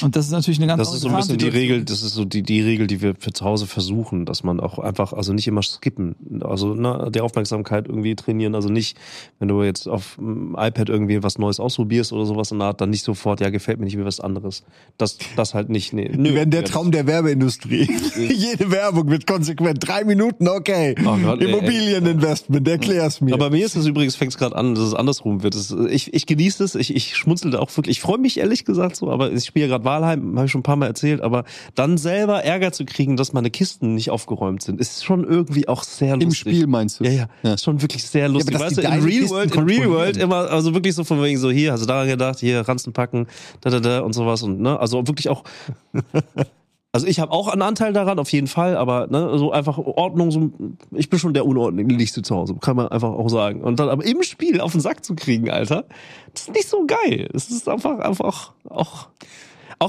Und 0.00 0.16
das 0.16 0.26
ist 0.26 0.32
natürlich 0.32 0.58
eine 0.58 0.66
ganz 0.66 0.78
Das 0.78 0.94
ist 0.94 1.02
so 1.02 1.08
ein 1.08 1.14
andere 1.14 1.36
bisschen 1.36 1.50
die. 1.50 1.56
Regel, 1.58 1.84
das 1.84 2.02
ist 2.02 2.14
so 2.14 2.24
die, 2.24 2.42
die 2.42 2.60
Regel, 2.60 2.86
die 2.86 3.02
wir 3.02 3.14
für 3.18 3.32
zu 3.32 3.44
Hause 3.44 3.66
versuchen, 3.66 4.24
dass 4.24 4.42
man 4.42 4.60
auch 4.60 4.78
einfach, 4.78 5.12
also 5.12 5.32
nicht 5.32 5.46
immer 5.46 5.62
skippen, 5.62 6.16
also 6.42 6.74
ne, 6.74 7.10
die 7.14 7.20
Aufmerksamkeit 7.20 7.88
irgendwie 7.88 8.14
trainieren, 8.14 8.54
also 8.54 8.68
nicht, 8.68 8.96
wenn 9.38 9.48
du 9.48 9.62
jetzt 9.62 9.88
auf 9.88 10.16
dem 10.16 10.56
iPad 10.58 10.88
irgendwie 10.88 11.22
was 11.22 11.38
Neues 11.38 11.60
ausprobierst 11.60 12.12
oder 12.12 12.26
sowas 12.26 12.50
in 12.50 12.58
der 12.58 12.68
Art, 12.68 12.80
dann 12.80 12.90
nicht 12.90 13.04
sofort, 13.04 13.40
ja, 13.40 13.50
gefällt 13.50 13.78
mir 13.78 13.84
nicht 13.84 13.98
wie 13.98 14.04
was 14.04 14.20
anderes. 14.20 14.64
Das, 14.96 15.18
das 15.36 15.54
halt 15.54 15.68
nicht, 15.68 15.92
nee. 15.92 16.10
Wir 16.12 16.34
werden 16.34 16.50
der 16.50 16.64
Traum 16.64 16.90
der 16.90 17.06
Werbeindustrie. 17.06 17.88
Jede 18.16 18.70
Werbung 18.70 19.10
wird 19.10 19.26
konsequent. 19.26 19.86
Drei 19.86 20.04
Minuten, 20.04 20.48
okay. 20.48 20.94
Oh 21.04 21.16
Gott, 21.22 21.42
Immobilieninvestment, 21.42 22.66
erklär's 22.66 23.20
mir. 23.20 23.34
Aber 23.34 23.50
bei 23.50 23.56
mir 23.56 23.66
ist 23.66 23.76
es 23.76 23.86
übrigens, 23.86 24.16
fängt 24.16 24.32
es 24.32 24.38
gerade 24.38 24.56
an, 24.56 24.74
dass 24.74 24.84
es 24.84 24.94
andersrum 24.94 25.42
wird. 25.42 25.54
Das, 25.54 25.74
ich, 25.90 26.14
ich 26.14 26.26
genieße 26.26 26.64
es, 26.64 26.74
ich, 26.74 26.94
ich 26.94 27.16
schmunzel 27.16 27.50
da 27.50 27.58
auch 27.58 27.76
wirklich. 27.76 27.98
Ich 27.98 28.00
freue 28.00 28.18
mich 28.18 28.38
ehrlich 28.38 28.64
gesagt 28.64 28.96
so, 28.96 29.10
aber 29.10 29.32
ich 29.32 29.44
spiele 29.44 29.66
ja 29.66 29.70
gerade 29.82 29.84
Wahlheim, 29.84 30.36
habe 30.36 30.46
ich 30.46 30.52
schon 30.52 30.60
ein 30.60 30.64
paar 30.64 30.76
Mal 30.76 30.86
erzählt, 30.86 31.20
aber 31.20 31.44
dann 31.74 31.98
selber 31.98 32.44
Ärger 32.44 32.72
zu 32.72 32.84
kriegen, 32.84 33.16
dass 33.16 33.32
meine 33.32 33.50
Kisten 33.50 33.94
nicht 33.94 34.10
aufgeräumt 34.10 34.62
sind, 34.62 34.80
ist 34.80 35.04
schon 35.04 35.24
irgendwie 35.24 35.68
auch 35.68 35.82
sehr 35.82 36.16
lustig. 36.16 36.46
Im 36.46 36.52
Spiel 36.52 36.66
meinst 36.66 37.00
du? 37.00 37.04
Ja, 37.04 37.10
ja, 37.10 37.28
Ja. 37.42 37.54
Ist 37.54 37.64
schon 37.64 37.80
wirklich 37.82 38.04
sehr 38.04 38.28
lustig. 38.28 38.52
dass 38.52 38.62
weißt 38.62 38.78
du, 38.78 38.82
in 38.82 38.88
Real 38.88 39.02
Kisten 39.02 39.30
World, 39.30 39.54
in 39.54 39.62
Real. 39.64 39.90
World 39.90 40.16
immer, 40.16 40.50
also 40.50 40.74
wirklich 40.74 40.94
so 40.94 41.04
von 41.04 41.22
wegen 41.22 41.38
so, 41.38 41.50
hier, 41.50 41.72
hast 41.72 41.82
du 41.82 41.86
daran 41.86 42.08
gedacht, 42.08 42.38
hier, 42.38 42.60
Ranzen 42.66 42.92
packen, 42.92 43.26
da, 43.60 43.70
da, 43.70 43.80
da 43.80 44.00
und 44.00 44.12
sowas 44.12 44.42
und, 44.42 44.60
ne, 44.60 44.78
also 44.78 45.06
wirklich 45.06 45.28
auch, 45.28 45.44
also 46.92 47.06
ich 47.06 47.20
habe 47.20 47.32
auch 47.32 47.48
einen 47.48 47.62
Anteil 47.62 47.92
daran, 47.92 48.18
auf 48.18 48.30
jeden 48.32 48.46
Fall, 48.46 48.76
aber 48.76 49.06
ne, 49.08 49.38
so 49.38 49.52
einfach 49.52 49.78
Ordnung, 49.78 50.30
so, 50.30 50.50
ich 50.92 51.08
bin 51.08 51.18
schon 51.18 51.34
der 51.34 51.46
Unordentlichste 51.46 52.22
zu 52.22 52.34
Hause, 52.34 52.54
kann 52.60 52.76
man 52.76 52.88
einfach 52.88 53.10
auch 53.10 53.28
sagen. 53.28 53.62
Und 53.62 53.80
dann 53.80 53.88
aber 53.88 54.04
im 54.04 54.22
Spiel 54.22 54.60
auf 54.60 54.72
den 54.72 54.80
Sack 54.80 55.04
zu 55.04 55.14
kriegen, 55.14 55.50
Alter, 55.50 55.84
das 56.32 56.42
ist 56.42 56.54
nicht 56.54 56.68
so 56.68 56.86
geil. 56.86 57.28
Es 57.32 57.50
ist 57.50 57.68
einfach, 57.68 57.98
einfach 57.98 58.24
auch, 58.24 58.52
auch 58.70 59.08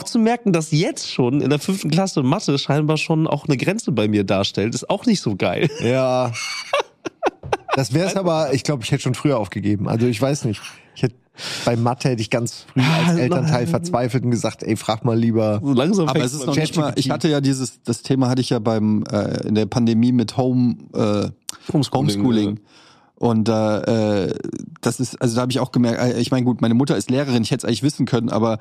zu 0.02 0.18
merken, 0.18 0.52
dass 0.52 0.72
jetzt 0.72 1.12
schon 1.12 1.42
in 1.42 1.52
der 1.52 1.60
fünften 1.60 1.92
Klasse 1.92 2.24
Mathe 2.24 2.58
scheinbar 2.58 2.98
schon 2.98 3.28
auch 3.28 3.48
eine 3.48 3.58
Grenze 3.58 3.92
bei 3.92 4.08
mir 4.08 4.24
darstellt, 4.24 4.74
ist 4.74 4.90
auch 4.90 5.06
nicht 5.06 5.22
so 5.22 5.36
geil. 5.36 5.70
Ja. 5.84 6.32
Das 7.76 7.92
wär's 7.94 8.16
aber, 8.16 8.54
ich 8.54 8.64
glaube, 8.64 8.84
ich 8.84 8.92
hätte 8.92 9.02
schon 9.02 9.16
früher 9.16 9.40
aufgegeben. 9.40 9.90
Also 9.90 10.06
ich 10.06 10.22
weiß 10.22 10.46
nicht. 10.46 10.62
Ich 10.96 11.02
hätte, 11.02 11.16
bei 11.66 11.76
Mathe 11.76 12.10
hätte 12.10 12.22
ich 12.22 12.30
ganz 12.30 12.68
früh 12.72 12.82
als 12.82 13.18
Elternteil 13.18 13.66
verzweifelt 13.66 14.24
und 14.24 14.30
gesagt, 14.30 14.62
ey, 14.62 14.76
frag 14.76 15.04
mal 15.04 15.18
lieber. 15.18 15.60
So 15.64 15.74
langsam 15.74 16.08
Aber 16.08 16.24
es 16.24 16.34
ist 16.34 16.46
noch 16.46 16.56
nicht 16.56 16.78
mal, 16.78 16.94
ich 16.98 17.10
hatte 17.10 17.30
ja 17.30 17.42
dieses, 17.42 17.82
das 17.82 18.04
Thema 18.04 18.30
hatte 18.30 18.42
ich 18.42 18.52
ja 18.52 18.60
beim, 18.60 19.04
äh, 19.12 19.48
in 19.48 19.56
der 19.56 19.66
Pandemie 19.66 20.12
mit 20.12 20.38
Home, 20.38 20.76
äh, 20.94 21.30
Homeschooling, 21.74 21.94
Homeschooling. 21.94 22.60
Und 23.16 23.50
äh, 23.50 24.26
äh, 24.26 24.36
das 24.82 25.00
ist, 25.00 25.20
also 25.22 25.36
da 25.36 25.42
habe 25.42 25.52
ich 25.52 25.60
auch 25.60 25.72
gemerkt, 25.72 26.00
äh, 26.00 26.20
ich 26.20 26.30
meine, 26.30 26.46
gut, 26.46 26.62
meine 26.62 26.74
Mutter 26.74 26.96
ist 26.96 27.10
Lehrerin, 27.10 27.42
ich 27.42 27.52
hätte 27.52 27.66
es 27.66 27.66
eigentlich 27.66 27.84
wissen 27.84 28.06
können, 28.06 28.30
aber 28.30 28.60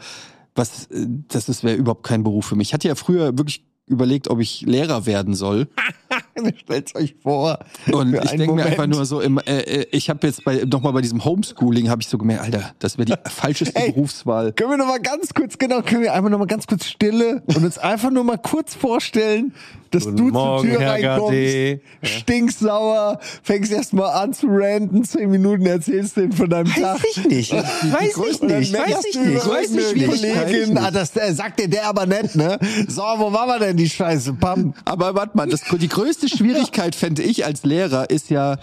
was, 0.54 0.86
äh, 0.86 1.06
das 1.28 1.64
wäre 1.64 1.76
überhaupt 1.76 2.04
kein 2.04 2.22
Beruf 2.22 2.46
für 2.46 2.56
mich. 2.56 2.68
Ich 2.68 2.74
hatte 2.74 2.88
ja 2.88 2.94
früher 2.94 3.36
wirklich 3.38 3.64
überlegt, 3.86 4.28
ob 4.28 4.40
ich 4.40 4.62
Lehrer 4.62 5.06
werden 5.06 5.34
soll. 5.34 5.68
Stellt's 6.56 6.94
euch 6.94 7.14
vor. 7.22 7.58
Und 7.90 8.14
ich 8.14 8.30
denke 8.30 8.52
mir 8.54 8.64
einfach 8.64 8.86
nur 8.86 9.04
so, 9.04 9.20
im, 9.20 9.38
äh, 9.38 9.60
äh, 9.60 9.86
ich 9.90 10.08
habe 10.10 10.26
jetzt 10.26 10.44
bei 10.44 10.64
nochmal 10.64 10.92
bei 10.92 11.00
diesem 11.00 11.24
Homeschooling 11.24 11.88
habe 11.88 12.02
ich 12.02 12.08
so 12.08 12.18
gemerkt, 12.18 12.44
Alter, 12.44 12.74
das 12.78 12.98
wäre 12.98 13.06
die 13.06 13.14
falscheste 13.30 13.76
Ey. 13.76 13.92
Berufswahl. 13.92 14.52
Können 14.52 14.70
wir 14.70 14.76
noch 14.76 14.86
mal 14.86 15.00
ganz 15.00 15.34
kurz, 15.34 15.58
genau, 15.58 15.82
können 15.82 16.02
wir 16.02 16.14
einfach 16.14 16.30
noch 16.30 16.38
mal 16.38 16.46
ganz 16.46 16.66
kurz 16.66 16.86
Stille 16.86 17.42
und 17.46 17.64
uns 17.64 17.78
einfach 17.78 18.10
nur 18.10 18.24
mal 18.24 18.38
kurz 18.38 18.74
vorstellen, 18.74 19.52
dass 19.92 20.04
Guten 20.04 20.16
du 20.16 20.24
Morgen, 20.28 20.62
zur 20.62 20.70
Tür 20.70 20.80
Herr 20.80 20.92
reinkommst, 20.92 21.32
Gade. 21.32 21.80
stinksauer, 22.02 23.18
fängst 23.42 23.72
erst 23.72 23.92
mal 23.92 24.08
an 24.08 24.32
zu 24.32 24.46
ranten, 24.48 25.04
zehn 25.04 25.30
Minuten 25.30 25.66
erzählst 25.66 26.16
den 26.16 26.32
von 26.32 26.48
deinem 26.48 26.72
Tag. 26.72 26.98
ich 27.10 27.24
nicht. 27.26 27.52
Weiß 27.52 28.16
ich 28.30 28.42
nicht. 28.42 28.72
Weiß 28.72 29.04
ich 29.04 29.12
du 29.14 29.20
nicht. 29.20 29.46
Weiß 29.46 29.70
ich 29.70 29.94
nicht. 29.94 30.06
Kollegin, 30.06 30.78
ah, 30.78 30.90
das 30.90 31.14
äh, 31.16 31.34
sagt 31.34 31.60
dir 31.60 31.68
der 31.68 31.86
aber 31.86 32.06
nicht, 32.06 32.34
ne? 32.36 32.58
So, 32.88 33.02
wo 33.02 33.32
waren 33.32 33.48
wir 33.48 33.58
denn 33.58 33.76
die 33.76 33.88
Scheiße? 33.88 34.32
Pam. 34.34 34.74
Aber 34.84 35.14
warte 35.14 35.36
mal, 35.36 35.46
das, 35.46 35.60
die 35.70 35.88
größte 35.88 36.21
Schwierigkeit 36.28 36.94
fände 36.94 37.22
ich 37.22 37.44
als 37.44 37.64
Lehrer 37.64 38.10
ist 38.10 38.30
ja 38.30 38.58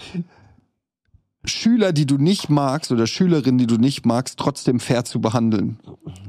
Schüler, 1.45 1.93
die 1.93 2.05
du 2.05 2.17
nicht 2.17 2.49
magst 2.49 2.91
oder 2.91 3.07
Schülerinnen, 3.07 3.57
die 3.57 3.67
du 3.67 3.77
nicht 3.77 4.05
magst, 4.05 4.37
trotzdem 4.37 4.79
fair 4.79 5.05
zu 5.05 5.21
behandeln. 5.21 5.79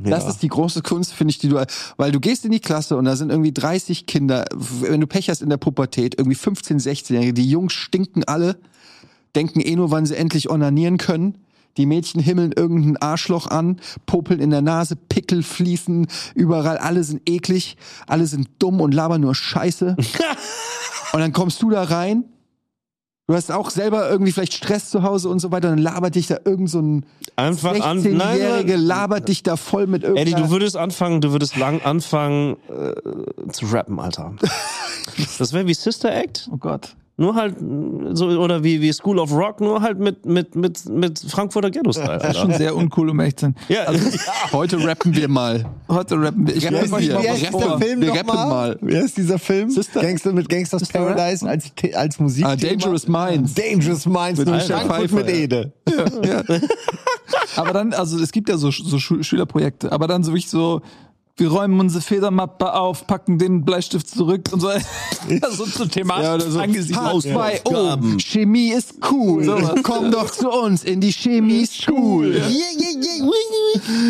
Das 0.04 0.28
ist 0.28 0.42
die 0.42 0.48
große 0.48 0.82
Kunst, 0.82 1.12
finde 1.12 1.32
ich, 1.32 1.38
die 1.38 1.48
du, 1.48 1.64
weil 1.96 2.12
du 2.12 2.20
gehst 2.20 2.44
in 2.44 2.52
die 2.52 2.60
Klasse 2.60 2.96
und 2.96 3.06
da 3.06 3.16
sind 3.16 3.30
irgendwie 3.30 3.52
30 3.52 4.06
Kinder, 4.06 4.44
wenn 4.52 5.00
du 5.00 5.08
Pech 5.08 5.28
hast 5.28 5.42
in 5.42 5.50
der 5.50 5.56
Pubertät, 5.56 6.14
irgendwie 6.16 6.36
15, 6.36 6.78
16-Jährige, 6.78 7.34
die 7.34 7.50
Jungs 7.50 7.72
stinken 7.72 8.22
alle, 8.24 8.56
denken 9.34 9.60
eh 9.60 9.74
nur, 9.74 9.90
wann 9.90 10.06
sie 10.06 10.16
endlich 10.16 10.48
onanieren 10.48 10.96
können. 10.96 11.38
Die 11.76 11.86
Mädchen 11.86 12.20
himmeln 12.20 12.52
irgendein 12.52 12.96
Arschloch 12.96 13.46
an, 13.46 13.80
popeln 14.04 14.40
in 14.40 14.50
der 14.50 14.62
Nase, 14.62 14.96
Pickel 14.96 15.42
fließen 15.42 16.08
überall, 16.34 16.78
alle 16.78 17.04
sind 17.04 17.28
eklig, 17.28 17.76
alle 18.06 18.26
sind 18.26 18.48
dumm 18.58 18.80
und 18.80 18.92
labern 18.92 19.20
nur 19.20 19.34
Scheiße. 19.34 19.96
und 21.12 21.20
dann 21.20 21.32
kommst 21.32 21.62
du 21.62 21.70
da 21.70 21.82
rein, 21.82 22.24
du 23.26 23.34
hast 23.34 23.52
auch 23.52 23.70
selber 23.70 24.10
irgendwie 24.10 24.32
vielleicht 24.32 24.54
Stress 24.54 24.90
zu 24.90 25.02
Hause 25.02 25.28
und 25.28 25.38
so 25.38 25.52
weiter, 25.52 25.68
dann 25.70 25.78
labert 25.78 26.16
dich 26.16 26.26
da 26.26 26.38
irgend 26.44 26.68
so 26.70 26.80
ein 26.80 27.06
Einfach 27.36 27.80
an. 27.80 28.00
16-Jährige, 28.00 28.72
Nein, 28.72 28.82
labert 28.82 29.28
dich 29.28 29.42
da 29.42 29.56
voll 29.56 29.86
mit 29.86 30.02
Eddie, 30.04 30.18
irgendeiner... 30.18 30.46
du 30.46 30.52
würdest 30.52 30.76
anfangen, 30.76 31.20
du 31.20 31.32
würdest 31.32 31.56
lang 31.56 31.80
anfangen 31.82 32.56
äh, 32.68 33.50
zu 33.52 33.66
rappen, 33.66 33.98
Alter. 34.00 34.34
Das 35.38 35.52
wäre 35.52 35.66
wie 35.66 35.74
Sister 35.74 36.14
Act, 36.14 36.48
Oh 36.52 36.56
Gott. 36.56 36.96
Nur 37.20 37.34
halt 37.34 37.54
so 38.12 38.26
oder 38.28 38.64
wie 38.64 38.80
wie 38.80 38.92
School 38.92 39.18
of 39.18 39.30
Rock, 39.32 39.60
nur 39.60 39.82
halt 39.82 39.98
mit 39.98 40.24
mit 40.24 40.54
mit 40.56 40.88
mit 40.88 41.18
Frankfurter 41.18 41.70
Ghetto 41.70 41.92
Style. 41.92 42.18
Das 42.18 42.30
ist 42.30 42.38
schon 42.38 42.54
sehr 42.54 42.74
uncool, 42.74 43.10
um 43.10 43.20
ehrlich 43.20 43.36
zu 43.36 43.46
sein. 43.46 43.54
Ja, 43.68 43.86
Heute 44.52 44.82
rappen 44.84 45.14
wir 45.14 45.28
mal. 45.28 45.66
Heute 45.88 46.20
rappen 46.20 46.46
wir. 46.46 46.56
Ich 46.56 46.64
Rappen 46.64 46.76
rappe 46.78 46.94
euch 46.96 47.08
wir. 47.08 47.14
mal 47.14 47.22
Wie 47.22 47.28
heißt 47.28 47.42
der 47.54 47.78
Film 47.78 48.00
Wir 48.00 48.10
rappen 48.12 48.26
mal? 48.26 48.48
mal. 48.48 48.78
Wie 48.80 48.96
heißt 48.96 49.16
dieser 49.18 49.38
Film? 49.38 49.68
Sister- 49.70 50.00
Gangster 50.00 50.32
mit 50.32 50.48
Gangsters 50.48 50.80
Sister 50.80 50.98
Paradise 50.98 51.46
als, 51.46 51.70
als 51.94 52.18
Musik. 52.18 52.44
Ah, 52.46 52.56
Dangerous 52.56 53.06
Minds. 53.06 53.52
Dangerous 53.54 54.06
Minds 54.06 54.38
Mit 54.38 54.48
Michelle 54.48 54.80
Frankfurt 54.86 55.12
mit 55.12 55.28
ja. 55.28 55.34
Ede. 55.34 55.72
Ja. 56.24 56.44
Aber 57.56 57.72
dann, 57.72 57.92
also 57.92 58.18
es 58.18 58.32
gibt 58.32 58.48
ja 58.48 58.56
so, 58.56 58.70
so 58.70 58.98
Schülerprojekte, 58.98 59.92
aber 59.92 60.06
dann 60.06 60.24
so 60.24 60.32
wirklich 60.32 60.48
so 60.48 60.80
wir 61.36 61.48
räumen 61.48 61.80
unsere 61.80 62.02
Federmappe 62.02 62.74
auf, 62.74 63.06
packen 63.06 63.38
den 63.38 63.64
Bleistift 63.64 64.08
zurück 64.08 64.50
und 64.52 64.60
so. 64.60 64.68
so 65.50 65.64
zum 65.64 65.90
Thema 65.90 66.22
Ja, 66.22 66.38
so. 66.40 66.58
angesiedelt. 66.58 67.22
2, 67.22 67.60
oh, 67.64 67.96
Chemie 68.18 68.72
ist 68.72 68.96
cool. 69.10 69.46
Komm 69.82 70.10
doch 70.10 70.30
zu 70.30 70.50
uns 70.50 70.84
in 70.84 71.00
die 71.00 71.12
Chemie 71.12 71.66
School. 71.66 72.40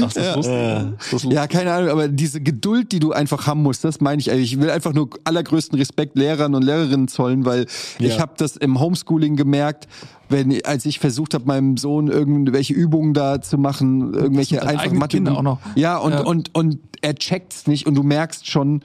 Ach, 0.02 0.12
das 0.12 0.36
wusste 0.36 1.28
ich. 1.28 1.32
Ja, 1.32 1.46
keine 1.46 1.72
Ahnung, 1.72 1.90
aber 1.90 2.08
diese 2.08 2.40
Geduld, 2.40 2.92
die 2.92 2.98
du 2.98 3.12
einfach 3.12 3.46
haben 3.46 3.62
musst, 3.62 3.84
das 3.84 4.00
meine 4.00 4.20
ich. 4.20 4.30
eigentlich. 4.30 4.54
Ich 4.54 4.60
will 4.60 4.70
einfach 4.70 4.92
nur 4.92 5.10
allergrößten 5.24 5.78
Respekt 5.78 6.16
Lehrern 6.16 6.54
und 6.54 6.62
Lehrerinnen 6.62 7.08
zollen, 7.08 7.44
weil 7.44 7.66
ich 7.98 8.18
habe 8.18 8.32
das 8.36 8.56
im 8.56 8.80
Homeschooling 8.80 9.36
gemerkt, 9.36 9.86
wenn 10.30 10.64
als 10.64 10.86
ich 10.86 10.98
versucht 10.98 11.34
habe, 11.34 11.44
meinem 11.46 11.76
Sohn 11.76 12.08
irgendwelche 12.08 12.72
Übungen 12.74 13.14
da 13.14 13.40
zu 13.42 13.58
machen, 13.58 14.14
irgendwelche 14.14 14.56
deine 14.56 14.70
einfach 14.70 14.84
eigenen 14.84 14.98
Mathe 14.98 15.32
auch 15.32 15.42
noch. 15.42 15.58
Ja, 15.74 15.98
und 15.98 16.12
Ja. 16.12 16.20
und 16.20 16.54
und 16.54 16.78
er 17.02 17.14
checkt's 17.14 17.66
nicht 17.66 17.86
und 17.86 17.94
du 17.94 18.02
merkst 18.02 18.48
schon 18.48 18.82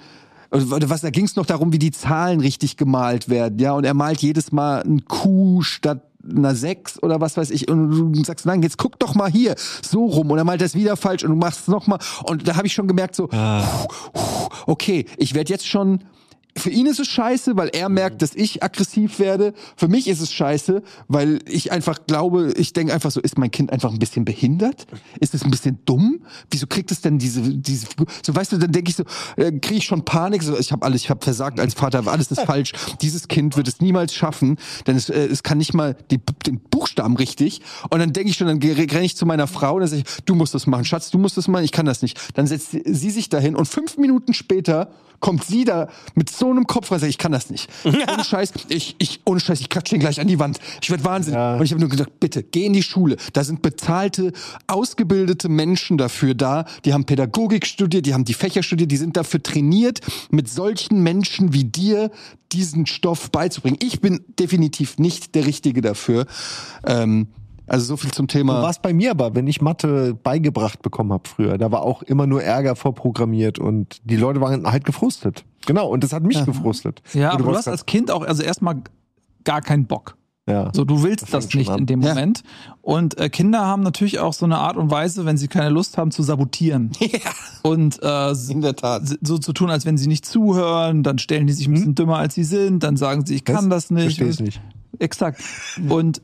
oder 0.51 0.89
was 0.89 1.01
da 1.01 1.09
ging's 1.09 1.35
noch 1.35 1.45
darum, 1.45 1.73
wie 1.73 1.79
die 1.79 1.91
Zahlen 1.91 2.39
richtig 2.39 2.77
gemalt 2.77 3.27
werden, 3.29 3.59
ja, 3.59 3.73
und 3.73 3.83
er 3.83 3.93
malt 3.93 4.21
jedes 4.21 4.51
Mal 4.51 4.81
ein 4.83 5.03
Q 5.05 5.61
statt 5.61 6.01
einer 6.27 6.55
6 6.55 7.03
oder 7.03 7.21
was 7.21 7.37
weiß 7.37 7.51
ich 7.51 7.67
und 7.69 8.13
du 8.13 8.23
sagst, 8.23 8.45
nein, 8.47 8.63
jetzt 8.63 8.77
guck 8.77 8.97
doch 8.97 9.13
mal 9.13 9.29
hier 9.29 9.53
so 9.83 10.05
rum 10.05 10.31
und 10.31 10.37
er 10.39 10.43
malt 10.43 10.61
das 10.61 10.73
wieder 10.73 10.95
falsch 10.97 11.23
und 11.23 11.29
du 11.29 11.35
machst 11.35 11.61
es 11.61 11.67
noch 11.67 11.85
mal 11.87 11.99
und 12.23 12.47
da 12.47 12.55
habe 12.55 12.65
ich 12.67 12.73
schon 12.73 12.87
gemerkt 12.87 13.15
so 13.15 13.29
okay, 14.65 15.05
ich 15.17 15.33
werde 15.33 15.51
jetzt 15.51 15.67
schon 15.67 15.99
für 16.57 16.69
ihn 16.69 16.85
ist 16.85 16.99
es 16.99 17.07
scheiße, 17.07 17.57
weil 17.57 17.69
er 17.73 17.89
merkt, 17.89 18.21
dass 18.21 18.33
ich 18.33 18.63
aggressiv 18.63 19.19
werde. 19.19 19.53
Für 19.75 19.89
mich 19.89 20.07
ist 20.07 20.21
es 20.21 20.31
scheiße, 20.31 20.83
weil 21.09 21.39
ich 21.47 21.71
einfach 21.71 22.05
glaube, 22.07 22.53
ich 22.55 22.71
denke 22.71 22.93
einfach 22.93 23.11
so, 23.11 23.19
ist 23.19 23.37
mein 23.37 23.51
Kind 23.51 23.73
einfach 23.73 23.91
ein 23.91 23.99
bisschen 23.99 24.23
behindert? 24.23 24.87
Ist 25.19 25.33
es 25.33 25.43
ein 25.43 25.51
bisschen 25.51 25.79
dumm? 25.85 26.21
Wieso 26.49 26.65
kriegt 26.67 26.91
es 26.91 27.01
denn 27.01 27.19
diese 27.19 27.41
diese? 27.41 27.87
So 28.25 28.33
weißt 28.33 28.53
du, 28.53 28.57
dann 28.57 28.71
denke 28.71 28.89
ich 28.89 28.95
so, 28.95 29.03
äh, 29.35 29.51
kriege 29.51 29.79
ich 29.79 29.85
schon 29.85 30.05
Panik, 30.05 30.43
so 30.43 30.57
ich 30.57 30.71
habe 30.71 30.85
alles, 30.85 31.01
ich 31.01 31.09
habe 31.09 31.23
versagt 31.23 31.59
als 31.59 31.73
Vater, 31.73 32.07
alles 32.07 32.31
ist 32.31 32.41
falsch. 32.45 32.71
Dieses 33.01 33.27
Kind 33.27 33.57
wird 33.57 33.67
es 33.67 33.81
niemals 33.81 34.13
schaffen, 34.13 34.57
denn 34.87 34.95
es, 34.95 35.09
äh, 35.09 35.25
es 35.25 35.43
kann 35.43 35.57
nicht 35.57 35.73
mal 35.73 35.97
die, 36.09 36.19
den 36.45 36.59
Buchstaben 36.59 37.17
richtig 37.17 37.61
und 37.89 37.99
dann 37.99 38.13
denke 38.13 38.29
ich 38.29 38.37
schon, 38.37 38.47
dann 38.47 38.59
renne 38.59 39.05
ich 39.05 39.17
zu 39.17 39.25
meiner 39.25 39.47
Frau 39.47 39.75
und 39.75 39.81
dann 39.81 39.89
sage 39.89 40.03
ich, 40.05 40.23
du 40.23 40.35
musst 40.35 40.53
das 40.53 40.67
machen, 40.67 40.85
Schatz, 40.85 41.11
du 41.11 41.17
musst 41.17 41.35
das 41.35 41.49
machen, 41.49 41.65
ich 41.65 41.73
kann 41.73 41.85
das 41.85 42.01
nicht. 42.01 42.17
Dann 42.35 42.47
setzt 42.47 42.71
sie 42.71 43.09
sich 43.09 43.27
dahin 43.27 43.55
und 43.55 43.67
fünf 43.67 43.97
Minuten 43.97 44.33
später 44.33 44.89
kommt 45.19 45.43
sie 45.43 45.65
da 45.65 45.87
mit 46.15 46.29
so 46.29 46.49
einem 46.49 46.65
Kopf 46.65 46.89
sagt, 46.89 47.03
ich 47.03 47.17
kann 47.17 47.31
das 47.31 47.49
nicht. 47.49 47.69
Ohne 47.85 48.23
Scheiß, 48.23 48.51
ich, 48.69 48.95
ich, 48.97 49.21
ohne 49.25 49.39
Scheiß, 49.39 49.59
ich 49.61 49.69
klatsche 49.69 49.95
den 49.95 49.99
gleich 49.99 50.19
an 50.19 50.27
die 50.27 50.39
Wand. 50.39 50.59
Ich 50.81 50.89
werde 50.89 51.03
wahnsinnig. 51.03 51.39
Und 51.39 51.63
ich 51.63 51.71
habe 51.71 51.79
nur 51.79 51.89
gedacht, 51.89 52.19
bitte, 52.19 52.43
geh 52.43 52.65
in 52.65 52.73
die 52.73 52.83
Schule. 52.83 53.17
Da 53.33 53.43
sind 53.43 53.61
bezahlte, 53.61 54.31
ausgebildete 54.67 55.49
Menschen 55.49 55.97
dafür 55.97 56.33
da. 56.33 56.65
Die 56.85 56.93
haben 56.93 57.05
Pädagogik 57.05 57.65
studiert, 57.65 58.05
die 58.05 58.13
haben 58.13 58.25
die 58.25 58.33
Fächer 58.33 58.63
studiert, 58.63 58.91
die 58.91 58.97
sind 58.97 59.17
dafür 59.17 59.41
trainiert, 59.41 60.01
mit 60.31 60.49
solchen 60.49 61.01
Menschen 61.01 61.53
wie 61.53 61.63
dir 61.63 62.11
diesen 62.51 62.85
Stoff 62.85 63.31
beizubringen. 63.31 63.77
Ich 63.81 64.01
bin 64.01 64.23
definitiv 64.39 64.97
nicht 64.97 65.35
der 65.35 65.45
Richtige 65.45 65.81
dafür. 65.81 66.25
Ähm, 66.85 67.27
also 67.67 67.85
so 67.85 67.97
viel 67.97 68.11
zum 68.11 68.27
Thema. 68.27 68.61
War 68.61 68.69
es 68.69 68.79
bei 68.79 68.93
mir 68.93 69.11
aber, 69.11 69.35
wenn 69.35 69.47
ich 69.47 69.61
Mathe 69.61 70.13
beigebracht 70.13 70.81
bekommen 70.81 71.11
habe 71.13 71.27
früher, 71.27 71.57
da 71.57 71.71
war 71.71 71.81
auch 71.83 72.01
immer 72.03 72.27
nur 72.27 72.43
Ärger 72.43 72.75
vorprogrammiert 72.75 73.59
und 73.59 73.99
die 74.03 74.17
Leute 74.17 74.41
waren 74.41 74.69
halt 74.71 74.85
gefrustet. 74.85 75.45
Genau, 75.65 75.87
und 75.87 76.03
das 76.03 76.13
hat 76.13 76.23
mich 76.23 76.43
gefrustet. 76.45 77.01
Ja, 77.13 77.29
Und 77.29 77.35
aber 77.35 77.43
du 77.43 77.49
warst 77.49 77.59
hast 77.67 77.67
als 77.69 77.85
Kind 77.85 78.11
auch, 78.11 78.23
also 78.25 78.43
erstmal 78.43 78.81
gar 79.43 79.61
keinen 79.61 79.85
Bock. 79.87 80.15
ja. 80.47 80.69
So, 80.75 80.85
du 80.85 81.01
willst 81.01 81.33
das, 81.33 81.51
schon 81.51 81.59
nicht 81.59 81.71
in 81.75 81.85
dem 81.87 82.01
Ja. 82.01 82.09
Moment. 82.09 82.43
Und 82.81 83.17
äh, 83.17 83.29
Kinder 83.29 83.61
haben 83.65 83.81
natürlich 83.81 84.19
auch 84.19 84.33
so 84.33 84.45
eine 84.45 84.57
Art 84.59 84.77
und 84.77 84.91
Weise, 84.91 85.25
wenn 85.25 85.37
sie 85.37 85.47
keine 85.47 85.69
Lust 85.69 85.97
haben, 85.97 86.11
zu 86.11 86.21
sabotieren. 86.23 86.91
Und 87.63 87.99
äh, 88.03 88.31
in 88.49 88.61
der 88.61 88.75
Tat. 88.75 89.03
so 89.21 89.39
zu 89.39 89.53
tun, 89.53 89.71
als 89.71 89.85
wenn 89.87 89.97
sie 89.97 90.07
nicht 90.07 90.23
zuhören, 90.25 91.01
dann 91.01 91.17
stellen 91.17 91.47
die 91.47 91.53
sich 91.53 91.67
ein 91.67 91.73
bisschen 91.73 91.95
dümmer, 91.95 92.17
als 92.17 92.35
sie 92.35 92.43
sind, 92.43 92.83
dann 92.83 92.95
sagen 92.95 93.25
sie, 93.25 93.33
ich 93.35 93.43
kann 93.43 93.71
das 93.71 93.89
nicht. 93.89 94.17
Versteh 94.17 94.29
ich 94.29 94.39
nicht. 94.39 94.61
Exakt. 94.99 95.41
Und 95.89 96.21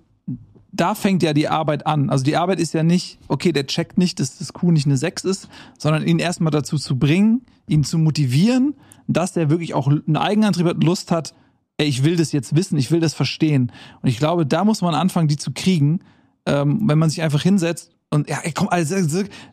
da 0.72 0.96
fängt 0.96 1.24
ja 1.24 1.34
die 1.34 1.48
Arbeit 1.48 1.86
an. 1.86 2.10
Also 2.10 2.24
die 2.24 2.38
Arbeit 2.38 2.60
ist 2.60 2.74
ja 2.74 2.84
nicht, 2.84 3.20
okay, 3.28 3.52
der 3.52 3.68
checkt 3.68 3.98
nicht, 3.98 4.20
dass 4.20 4.38
das 4.38 4.54
Q 4.54 4.72
nicht 4.72 4.86
eine 4.86 4.98
6 4.98 5.26
ist, 5.26 5.50
sondern 5.78 6.06
ihn 6.06 6.20
erstmal 6.20 6.52
dazu 6.52 6.78
zu 6.78 6.98
bringen, 6.98 7.42
ihn 7.68 7.84
zu 7.84 7.98
motivieren, 7.98 8.76
dass 9.08 9.34
der 9.34 9.50
wirklich 9.50 9.74
auch 9.74 9.88
einen 9.88 10.18
Eigenantrieb 10.18 10.66
hat, 10.66 10.84
Lust 10.84 11.12
hat, 11.12 11.34
ey, 11.78 11.88
ich 11.88 12.04
will 12.04 12.16
das 12.16 12.32
jetzt 12.32 12.56
wissen, 12.56 12.78
ich 12.78 12.92
will 12.92 13.00
das 13.00 13.14
verstehen. 13.14 13.72
Und 14.02 14.10
ich 14.10 14.18
glaube, 14.18 14.46
da 14.46 14.64
muss 14.64 14.82
man 14.82 14.96
anfangen, 14.96 15.28
die 15.28 15.38
zu 15.38 15.52
kriegen, 15.52 16.00
ähm, 16.46 16.88
wenn 16.88 16.98
man 16.98 17.10
sich 17.10 17.22
einfach 17.22 17.42
hinsetzt 17.42 17.92
und 18.14 18.30
ja, 18.30 18.40
komm, 18.54 18.68
also, 18.70 18.96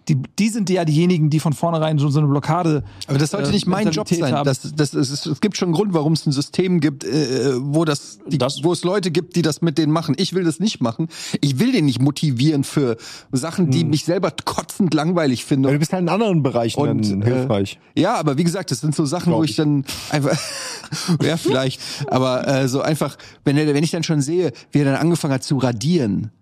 die, 0.09 0.17
die 0.37 0.49
sind 0.49 0.69
ja 0.69 0.85
diejenigen, 0.85 1.31
die 1.31 1.39
von 1.39 1.53
vornherein 1.53 1.97
so, 1.99 2.09
so 2.09 2.19
eine 2.19 2.27
Blockade. 2.29 2.83
Aber 3.07 3.17
das 3.17 3.31
sollte 3.31 3.51
äh, 3.51 3.53
nicht 3.53 3.69
mein 3.69 3.85
Job 3.91 4.11
Mentalität 4.11 4.19
sein. 4.21 4.35
haben. 4.35 4.45
Das, 4.47 4.63
das, 4.75 4.95
es, 4.95 5.11
ist, 5.11 5.27
es 5.27 5.41
gibt 5.41 5.57
schon 5.57 5.69
einen 5.69 5.75
Grund, 5.75 5.95
warum 5.95 6.15
es 6.15 6.27
ein 6.27 6.33
System 6.33 6.81
gibt, 6.81 7.05
äh, 7.05 7.53
wo 7.61 7.85
das, 7.85 8.19
die, 8.27 8.37
Das- 8.37 8.65
wo 8.65 8.73
es 8.73 8.83
Leute 8.83 9.13
gibt, 9.13 9.37
die 9.37 9.43
das 9.43 9.63
mit 9.63 9.79
denen 9.79 9.93
machen. 9.93 10.17
Ich 10.19 10.33
will 10.35 10.43
das 10.43 10.59
nicht 10.59 10.81
machen. 10.83 11.07
Ich 11.41 11.61
will 11.61 11.71
den 11.71 11.85
nicht 11.85 12.03
motivieren 12.03 12.65
für 12.65 12.97
Sachen, 13.31 13.71
die 13.71 13.85
mich 13.85 14.05
selber 14.05 14.33
kotzend 14.45 14.93
langweilig 14.93 15.45
finde. 15.45 15.69
Ja, 15.69 15.73
du 15.75 15.79
bist 15.79 15.93
halt 15.93 16.03
in 16.03 16.09
anderen 16.09 16.43
Bereichen 16.43 16.81
Und, 16.81 17.09
dann 17.09 17.23
äh, 17.23 17.27
hilfreich. 17.27 17.79
Ja, 17.97 18.17
aber 18.17 18.39
wie 18.39 18.45
gesagt, 18.45 18.73
das 18.73 18.81
sind 18.81 18.93
so 18.93 19.07
Sachen, 19.07 19.31
wo 19.33 19.37
Glaub 19.37 19.45
ich 19.45 19.51
ich. 19.51 19.57
dann 19.57 19.85
einfach, 20.11 20.37
ja 21.23 21.37
vielleicht, 21.37 21.81
aber 22.09 22.47
äh, 22.49 22.67
so 22.69 22.81
einfach, 22.81 23.17
wenn 23.45 23.57
er, 23.57 23.73
wenn 23.73 23.85
ich 23.85 23.93
dann 23.93 24.03
schon 24.03 24.21
sehe, 24.21 24.53
wie 24.73 24.81
er 24.81 24.85
dann 24.87 24.97
angefangen 24.97 25.35
hat 25.35 25.45
zu 25.45 25.59
radieren 25.59 26.33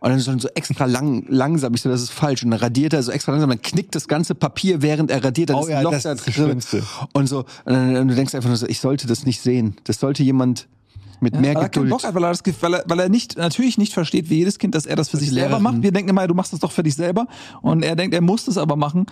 und 0.00 0.10
dann 0.10 0.18
so, 0.18 0.38
so 0.38 0.48
extra 0.54 0.86
lang, 0.86 1.24
langsam, 1.28 1.74
ich 1.74 1.82
so, 1.82 1.88
das 1.88 2.02
ist 2.02 2.10
falsch 2.10 2.42
und 2.42 2.50
dann 2.50 2.60
radiert 2.60 2.92
er 2.92 3.02
so 3.02 3.12
extra 3.12 3.32
langsam, 3.32 3.50
dann 3.50 3.62
knickt 3.62 3.94
das 3.94 4.08
ganze 4.08 4.34
Papier, 4.34 4.82
während 4.82 5.10
er 5.10 5.22
radiert, 5.22 5.50
dann 5.50 5.56
Oh 5.56 5.62
ist 5.62 5.68
ja, 5.68 5.78
ein 5.78 5.84
Loch 5.84 5.92
das 5.92 6.02
da 6.04 6.12
ist 6.12 6.26
das 6.26 6.82
und 7.12 7.26
so 7.26 7.38
und, 7.38 7.46
dann, 7.64 7.96
und 7.96 8.08
du 8.08 8.14
denkst 8.14 8.34
einfach 8.34 8.48
nur 8.48 8.56
so, 8.56 8.66
ich 8.66 8.80
sollte 8.80 9.06
das 9.06 9.24
nicht 9.24 9.40
sehen, 9.40 9.76
das 9.84 10.00
sollte 10.00 10.22
jemand 10.22 10.66
mit 11.20 11.38
mehr 11.38 11.54
weil 11.54 11.64
er 11.64 11.68
Geduld. 11.68 11.90
Bock 11.90 12.04
hat, 12.04 12.14
weil 12.14 12.24
er, 12.24 12.30
das, 12.30 12.42
weil, 12.60 12.74
er, 12.74 12.84
weil 12.86 12.98
er 12.98 13.08
nicht, 13.08 13.36
natürlich 13.36 13.78
nicht 13.78 13.92
versteht, 13.92 14.30
wie 14.30 14.36
jedes 14.36 14.58
Kind, 14.58 14.74
dass 14.74 14.86
er 14.86 14.96
das 14.96 15.10
für 15.10 15.18
sich 15.18 15.30
selber 15.30 15.58
Lehrerin- 15.58 15.62
macht. 15.62 15.82
Wir 15.82 15.92
denken 15.92 16.10
immer, 16.10 16.26
du 16.26 16.34
machst 16.34 16.52
das 16.52 16.60
doch 16.60 16.72
für 16.72 16.82
dich 16.82 16.94
selber. 16.94 17.26
Und 17.60 17.82
er 17.82 17.94
denkt, 17.94 18.14
er 18.14 18.22
muss 18.22 18.46
das 18.46 18.56
aber 18.56 18.76
machen. 18.76 19.06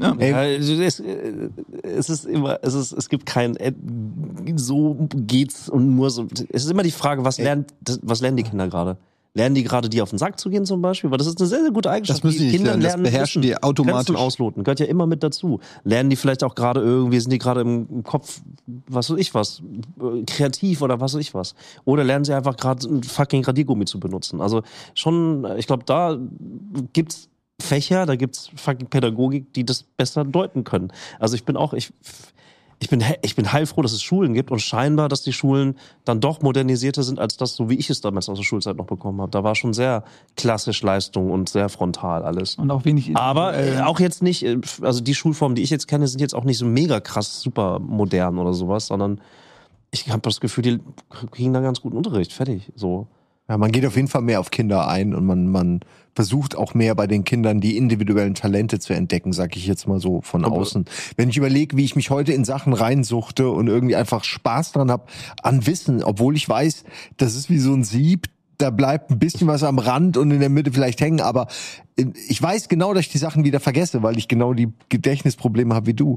Ja, 0.00 0.36
also 0.36 0.74
es, 0.74 1.00
es 1.82 2.08
ist 2.10 2.24
immer, 2.26 2.58
es 2.62 2.74
ist, 2.74 2.92
es 2.92 3.08
gibt 3.08 3.26
kein, 3.26 3.56
äh, 3.56 3.72
so 4.56 5.08
geht's 5.14 5.68
und 5.68 5.96
nur 5.96 6.10
so. 6.10 6.26
Es 6.50 6.64
ist 6.64 6.70
immer 6.70 6.82
die 6.82 6.90
Frage, 6.90 7.24
was 7.24 7.38
lernt, 7.38 7.72
was 8.02 8.20
lernen 8.20 8.36
die 8.36 8.42
Kinder 8.42 8.68
gerade? 8.68 8.96
Lernen 9.36 9.54
die 9.54 9.64
gerade, 9.64 9.90
die 9.90 10.00
auf 10.00 10.08
den 10.08 10.18
Sack 10.18 10.40
zu 10.40 10.48
gehen 10.48 10.64
zum 10.64 10.80
Beispiel? 10.80 11.10
Weil 11.10 11.18
das 11.18 11.26
ist 11.26 11.38
eine 11.38 11.46
sehr, 11.46 11.60
sehr 11.60 11.70
gute 11.70 11.90
Eigenschaft. 11.90 12.20
Das 12.20 12.24
müssen 12.24 12.38
die 12.38 12.52
nicht 12.52 12.64
lernen, 12.64 12.82
das 12.82 12.96
beherrschen 12.96 13.42
die 13.42 13.54
automatisch. 13.62 14.06
Grenzen 14.06 14.16
ausloten, 14.16 14.64
gehört 14.64 14.80
ja 14.80 14.86
immer 14.86 15.06
mit 15.06 15.22
dazu. 15.22 15.60
Lernen 15.84 16.08
die 16.08 16.16
vielleicht 16.16 16.42
auch 16.42 16.54
gerade 16.54 16.80
irgendwie, 16.80 17.20
sind 17.20 17.30
die 17.30 17.38
gerade 17.38 17.60
im 17.60 18.02
Kopf, 18.02 18.40
was 18.88 19.10
weiß 19.10 19.18
ich 19.18 19.34
was, 19.34 19.60
äh, 20.00 20.24
kreativ 20.24 20.80
oder 20.80 21.00
was 21.00 21.12
weiß 21.12 21.20
ich 21.20 21.34
was. 21.34 21.54
Oder 21.84 22.02
lernen 22.02 22.24
sie 22.24 22.32
einfach 22.32 22.56
gerade 22.56 22.88
ein 22.88 23.02
fucking 23.02 23.44
Radiergummi 23.44 23.84
zu 23.84 24.00
benutzen. 24.00 24.40
Also 24.40 24.62
schon, 24.94 25.46
ich 25.58 25.66
glaube, 25.66 25.84
da 25.84 26.18
gibt's 26.94 27.28
Fächer, 27.60 28.06
da 28.06 28.16
gibt's 28.16 28.50
fucking 28.54 28.88
Pädagogik, 28.88 29.52
die 29.54 29.64
das 29.64 29.82
besser 29.82 30.24
deuten 30.24 30.64
können. 30.64 30.92
Also 31.18 31.34
ich 31.34 31.44
bin 31.44 31.56
auch, 31.56 31.72
ich, 31.72 31.92
ich 32.78 32.90
bin, 32.90 33.02
ich 33.22 33.34
bin 33.34 33.52
heilfroh, 33.52 33.80
dass 33.80 33.92
es 33.92 34.02
Schulen 34.02 34.34
gibt 34.34 34.50
und 34.50 34.60
scheinbar, 34.60 35.08
dass 35.08 35.22
die 35.22 35.32
Schulen 35.32 35.78
dann 36.04 36.20
doch 36.20 36.42
modernisierter 36.42 37.02
sind 37.02 37.18
als 37.18 37.38
das, 37.38 37.56
so 37.56 37.70
wie 37.70 37.74
ich 37.74 37.88
es 37.88 38.02
damals 38.02 38.28
aus 38.28 38.36
der 38.36 38.44
Schulzeit 38.44 38.76
noch 38.76 38.86
bekommen 38.86 39.20
habe. 39.22 39.30
Da 39.30 39.42
war 39.42 39.54
schon 39.54 39.72
sehr 39.72 40.04
klassisch 40.36 40.82
Leistung 40.82 41.30
und 41.30 41.48
sehr 41.48 41.70
frontal 41.70 42.22
alles. 42.22 42.56
Und 42.56 42.70
auch 42.70 42.84
wenig. 42.84 43.16
Aber 43.16 43.54
äh, 43.54 43.60
individuell. 43.60 43.84
auch 43.84 44.00
jetzt 44.00 44.22
nicht, 44.22 44.42
äh, 44.42 44.58
also 44.82 45.00
die 45.00 45.14
Schulformen, 45.14 45.56
die 45.56 45.62
ich 45.62 45.70
jetzt 45.70 45.88
kenne, 45.88 46.06
sind 46.06 46.20
jetzt 46.20 46.34
auch 46.34 46.44
nicht 46.44 46.58
so 46.58 46.66
mega 46.66 47.00
krass 47.00 47.40
super 47.40 47.78
modern 47.78 48.38
oder 48.38 48.52
sowas, 48.52 48.88
sondern 48.88 49.20
ich 49.90 50.10
habe 50.10 50.20
das 50.20 50.40
Gefühl, 50.40 50.62
die 50.62 50.80
kriegen 51.30 51.54
da 51.54 51.60
ganz 51.60 51.80
guten 51.80 51.96
Unterricht. 51.96 52.34
Fertig. 52.34 52.70
So. 52.74 53.06
Ja, 53.48 53.56
man 53.56 53.72
geht 53.72 53.86
auf 53.86 53.96
jeden 53.96 54.08
Fall 54.08 54.22
mehr 54.22 54.40
auf 54.40 54.50
Kinder 54.50 54.86
ein 54.88 55.14
und 55.14 55.24
man, 55.24 55.48
man 55.48 55.80
versucht 56.16 56.56
auch 56.56 56.72
mehr 56.72 56.94
bei 56.94 57.06
den 57.06 57.24
Kindern 57.24 57.60
die 57.60 57.76
individuellen 57.76 58.34
Talente 58.34 58.80
zu 58.80 58.94
entdecken, 58.94 59.34
sag 59.34 59.54
ich 59.54 59.66
jetzt 59.66 59.86
mal 59.86 60.00
so 60.00 60.22
von 60.22 60.44
außen. 60.46 60.86
Wenn 61.16 61.28
ich 61.28 61.36
überlege, 61.36 61.76
wie 61.76 61.84
ich 61.84 61.94
mich 61.94 62.08
heute 62.10 62.32
in 62.32 62.44
Sachen 62.44 62.72
reinsuchte 62.72 63.50
und 63.50 63.68
irgendwie 63.68 63.96
einfach 63.96 64.24
Spaß 64.24 64.72
dran 64.72 64.90
habe 64.90 65.04
an 65.42 65.66
Wissen, 65.66 66.02
obwohl 66.02 66.34
ich 66.34 66.48
weiß, 66.48 66.84
das 67.18 67.36
ist 67.36 67.50
wie 67.50 67.58
so 67.58 67.74
ein 67.74 67.84
Sieb, 67.84 68.28
da 68.56 68.70
bleibt 68.70 69.10
ein 69.10 69.18
bisschen 69.18 69.46
was 69.46 69.62
am 69.62 69.78
Rand 69.78 70.16
und 70.16 70.30
in 70.30 70.40
der 70.40 70.48
Mitte 70.48 70.72
vielleicht 70.72 71.02
hängen, 71.02 71.20
aber 71.20 71.48
äh, 71.96 72.06
ich 72.28 72.42
weiß 72.42 72.68
genau, 72.68 72.94
dass 72.94 73.02
ich 73.02 73.12
die 73.12 73.18
Sachen 73.18 73.44
wieder 73.44 73.60
vergesse, 73.60 74.02
weil 74.02 74.16
ich 74.16 74.26
genau 74.26 74.54
die 74.54 74.72
Gedächtnisprobleme 74.88 75.74
habe 75.74 75.86
wie 75.86 75.94
du. 75.94 76.16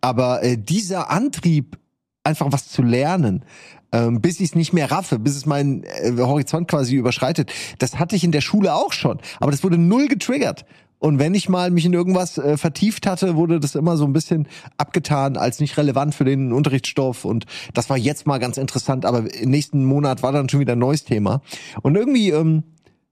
Aber 0.00 0.44
äh, 0.44 0.56
dieser 0.56 1.10
Antrieb, 1.10 1.76
einfach 2.22 2.52
was 2.52 2.68
zu 2.68 2.82
lernen, 2.82 3.44
ähm, 3.92 4.20
bis 4.20 4.40
ich 4.40 4.50
es 4.50 4.54
nicht 4.54 4.72
mehr 4.72 4.90
raffe, 4.90 5.18
bis 5.18 5.36
es 5.36 5.46
meinen 5.46 5.84
äh, 5.84 6.12
Horizont 6.18 6.68
quasi 6.68 6.96
überschreitet. 6.96 7.52
Das 7.78 7.98
hatte 7.98 8.16
ich 8.16 8.24
in 8.24 8.32
der 8.32 8.40
Schule 8.40 8.74
auch 8.74 8.92
schon, 8.92 9.18
aber 9.38 9.50
das 9.50 9.64
wurde 9.64 9.78
null 9.78 10.08
getriggert. 10.08 10.64
Und 11.00 11.18
wenn 11.18 11.34
ich 11.34 11.48
mal 11.48 11.70
mich 11.70 11.86
in 11.86 11.94
irgendwas 11.94 12.36
äh, 12.36 12.58
vertieft 12.58 13.06
hatte, 13.06 13.34
wurde 13.34 13.58
das 13.58 13.74
immer 13.74 13.96
so 13.96 14.04
ein 14.04 14.12
bisschen 14.12 14.46
abgetan 14.76 15.38
als 15.38 15.58
nicht 15.58 15.78
relevant 15.78 16.14
für 16.14 16.24
den 16.24 16.52
Unterrichtsstoff. 16.52 17.24
Und 17.24 17.46
das 17.72 17.88
war 17.88 17.96
jetzt 17.96 18.26
mal 18.26 18.38
ganz 18.38 18.58
interessant, 18.58 19.06
aber 19.06 19.32
im 19.34 19.50
nächsten 19.50 19.84
Monat 19.86 20.22
war 20.22 20.32
dann 20.32 20.50
schon 20.50 20.60
wieder 20.60 20.74
ein 20.74 20.78
neues 20.78 21.04
Thema. 21.04 21.40
Und 21.80 21.96
irgendwie 21.96 22.28
ähm, 22.30 22.64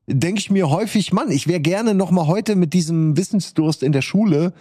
denke 0.07 0.39
ich 0.39 0.51
mir 0.51 0.69
häufig, 0.69 1.15
Mann, 1.15 1.31
ich 1.31 1.49
wäre 1.49 1.61
gerne 1.61 1.95
noch 1.95 2.11
mal 2.11 2.27
heute 2.27 2.57
mit 2.57 2.75
diesem 2.75 3.17
Wissensdurst 3.17 3.83
in 3.83 3.93
der 3.93 4.03
Schule 4.03 4.53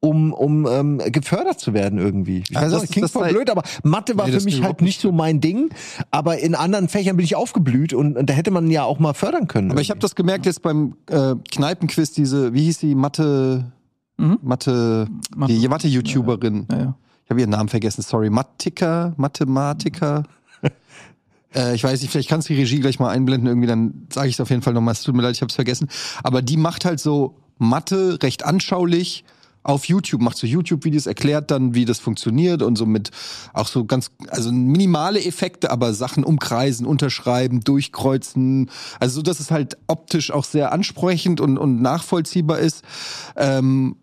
um, 0.00 0.32
um 0.32 0.66
ähm, 0.70 0.98
gefördert 1.10 1.58
zu 1.58 1.74
werden 1.74 1.98
irgendwie. 1.98 2.38
Ich 2.38 2.50
Ja, 2.50 2.62
weiß 2.62 2.70
das 2.70 2.80
auch, 2.80 2.84
ist- 2.84 2.92
klingt 2.92 3.04
das 3.04 3.12
voll 3.12 3.24
halt- 3.24 3.34
blöd, 3.34 3.50
aber 3.50 3.62
Mathe 3.82 4.16
war 4.16 4.26
Nee, 4.26 4.30
für 4.32 4.36
das 4.36 4.44
mich 4.44 4.54
halt 4.54 4.60
überhaupt 4.60 4.82
nicht 4.82 5.00
so 5.00 5.10
mein 5.12 5.40
Ding. 5.40 5.70
Aber 6.10 6.38
in 6.38 6.54
anderen 6.54 6.88
Fächern 6.88 7.16
bin 7.16 7.24
ich 7.24 7.34
aufgeblüht 7.36 7.92
und, 7.92 8.16
und 8.16 8.30
da 8.30 8.34
hätte 8.34 8.50
man 8.50 8.70
ja 8.70 8.84
auch 8.84 8.98
mal 9.00 9.12
fördern 9.14 9.48
können. 9.48 9.70
Aber 9.72 9.80
ich 9.80 9.90
habe 9.90 10.00
das 10.00 10.14
gemerkt 10.14 10.46
jetzt 10.46 10.62
beim 10.62 10.94
äh, 11.10 11.34
Kneipenquiz, 11.50 12.12
diese, 12.12 12.54
wie 12.54 12.62
hieß 12.64 12.78
die, 12.78 12.94
Mathe, 12.94 13.72
Mhm. 14.20 14.38
Mathe, 14.42 15.06
Mathe- 15.36 15.52
die 15.52 15.68
Mathe-YouTuberin. 15.68 16.66
Ja, 16.70 16.78
ja. 16.78 16.94
Ich 17.24 17.30
habe 17.30 17.40
ihren 17.40 17.50
Namen 17.50 17.68
vergessen, 17.68 18.02
sorry. 18.02 18.30
Mattiker, 18.30 19.12
Mathematiker. 19.16 20.24
äh, 21.54 21.74
ich 21.74 21.84
weiß 21.84 22.00
nicht, 22.02 22.10
vielleicht 22.10 22.28
kannst 22.28 22.48
du 22.48 22.54
die 22.54 22.60
Regie 22.60 22.80
gleich 22.80 22.98
mal 22.98 23.10
einblenden, 23.10 23.46
irgendwie, 23.48 23.68
dann 23.68 24.06
sage 24.12 24.28
ich 24.28 24.34
es 24.34 24.40
auf 24.40 24.50
jeden 24.50 24.62
Fall 24.62 24.72
nochmal. 24.74 24.92
Es 24.92 25.02
tut 25.02 25.14
mir 25.14 25.22
leid, 25.22 25.34
ich 25.34 25.40
habe 25.42 25.50
es 25.50 25.54
vergessen. 25.54 25.88
Aber 26.22 26.42
die 26.42 26.56
macht 26.56 26.84
halt 26.84 27.00
so 27.00 27.36
Mathe 27.58 28.18
recht 28.22 28.44
anschaulich 28.44 29.24
auf 29.62 29.84
YouTube, 29.84 30.22
macht 30.22 30.36
so 30.36 30.46
YouTube-Videos, 30.46 31.06
erklärt 31.06 31.50
dann, 31.50 31.74
wie 31.74 31.84
das 31.84 31.98
funktioniert 31.98 32.62
und 32.62 32.76
so 32.76 32.86
mit 32.86 33.10
auch 33.52 33.68
so 33.68 33.84
ganz, 33.84 34.10
also 34.28 34.50
minimale 34.50 35.22
Effekte, 35.24 35.70
aber 35.70 35.92
Sachen 35.94 36.24
umkreisen, 36.24 36.86
unterschreiben, 36.86 37.60
durchkreuzen. 37.60 38.70
Also 38.98 39.16
so, 39.16 39.22
dass 39.22 39.40
es 39.40 39.50
halt 39.50 39.76
optisch 39.86 40.30
auch 40.30 40.44
sehr 40.44 40.72
ansprechend 40.72 41.40
und, 41.40 41.58
und 41.58 41.82
nachvollziehbar 41.82 42.58
ist. 42.58 42.82
Ähm, 43.36 43.96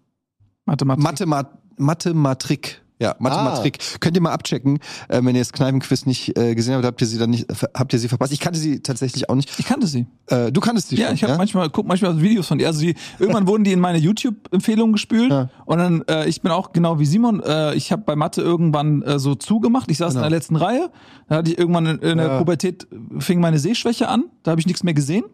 Mathematik. 0.65 1.03
Mathemat 1.03 1.49
Mathematrik. 1.77 2.84
Ja, 2.97 3.13
Mathematrik. 3.19 3.77
Könnt 3.99 4.15
ihr 4.15 4.21
mal 4.21 4.31
abchecken, 4.31 4.79
äh, 5.09 5.19
wenn 5.21 5.35
ihr 5.35 5.41
das 5.41 5.51
Kneipenquiz 5.51 6.05
nicht 6.05 6.37
äh, 6.37 6.55
gesehen 6.55 6.75
habt, 6.75 6.85
habt 6.85 7.01
ihr 7.01 7.07
sie 7.07 7.17
dann 7.17 7.29
nicht, 7.31 7.45
habt 7.73 7.91
ihr 7.91 7.99
sie 7.99 8.07
verpasst. 8.07 8.31
Ich 8.31 8.39
kannte 8.39 8.57
sie 8.57 8.79
tatsächlich 8.79 9.29
auch 9.29 9.35
nicht. 9.35 9.51
Ich 9.59 9.65
kannte 9.65 9.85
sie. 9.85 10.05
Äh, 10.27 10.51
du 10.51 10.61
kanntest 10.61 10.89
sie 10.89 10.95
Ja, 10.95 11.07
schon, 11.07 11.15
ich 11.15 11.23
habe 11.23 11.35
manchmal 11.37 11.69
guck 11.69 11.85
manchmal 11.87 12.21
Videos 12.21 12.47
von 12.47 12.57
ihr. 12.59 12.67
Also 12.67 12.79
die, 12.81 12.95
irgendwann 13.19 13.47
wurden 13.47 13.65
die 13.65 13.73
in 13.73 13.81
meine 13.81 13.97
YouTube-Empfehlungen 13.97 14.93
gespült 14.93 15.29
Ja. 15.31 15.49
und 15.65 15.77
dann 15.77 16.03
äh, 16.09 16.27
ich 16.29 16.41
bin 16.41 16.51
auch 16.51 16.71
genau 16.71 16.97
wie 16.99 17.05
Simon. 17.05 17.41
Äh, 17.43 17.75
ich 17.75 17.91
habe 17.91 18.03
bei 18.05 18.15
Mathe 18.15 18.41
irgendwann 18.41 19.01
äh, 19.01 19.19
so 19.19 19.35
zugemacht. 19.35 19.91
Ich 19.91 19.97
saß 19.97 20.13
Genau. 20.13 20.25
in 20.25 20.29
der 20.31 20.37
letzten 20.39 20.55
Reihe. 20.55 20.89
Da 21.27 21.35
hatte 21.37 21.51
ich 21.51 21.57
irgendwann 21.57 21.85
in, 21.87 21.99
in 21.99 22.17
der 22.17 22.27
Ja. 22.27 22.37
Pubertät 22.37 22.87
fing 23.19 23.41
meine 23.41 23.59
Sehschwäche 23.59 24.07
an. 24.07 24.23
Da 24.43 24.51
habe 24.51 24.61
ich 24.61 24.67
nichts 24.67 24.83
mehr 24.83 24.93
gesehen. 24.93 25.25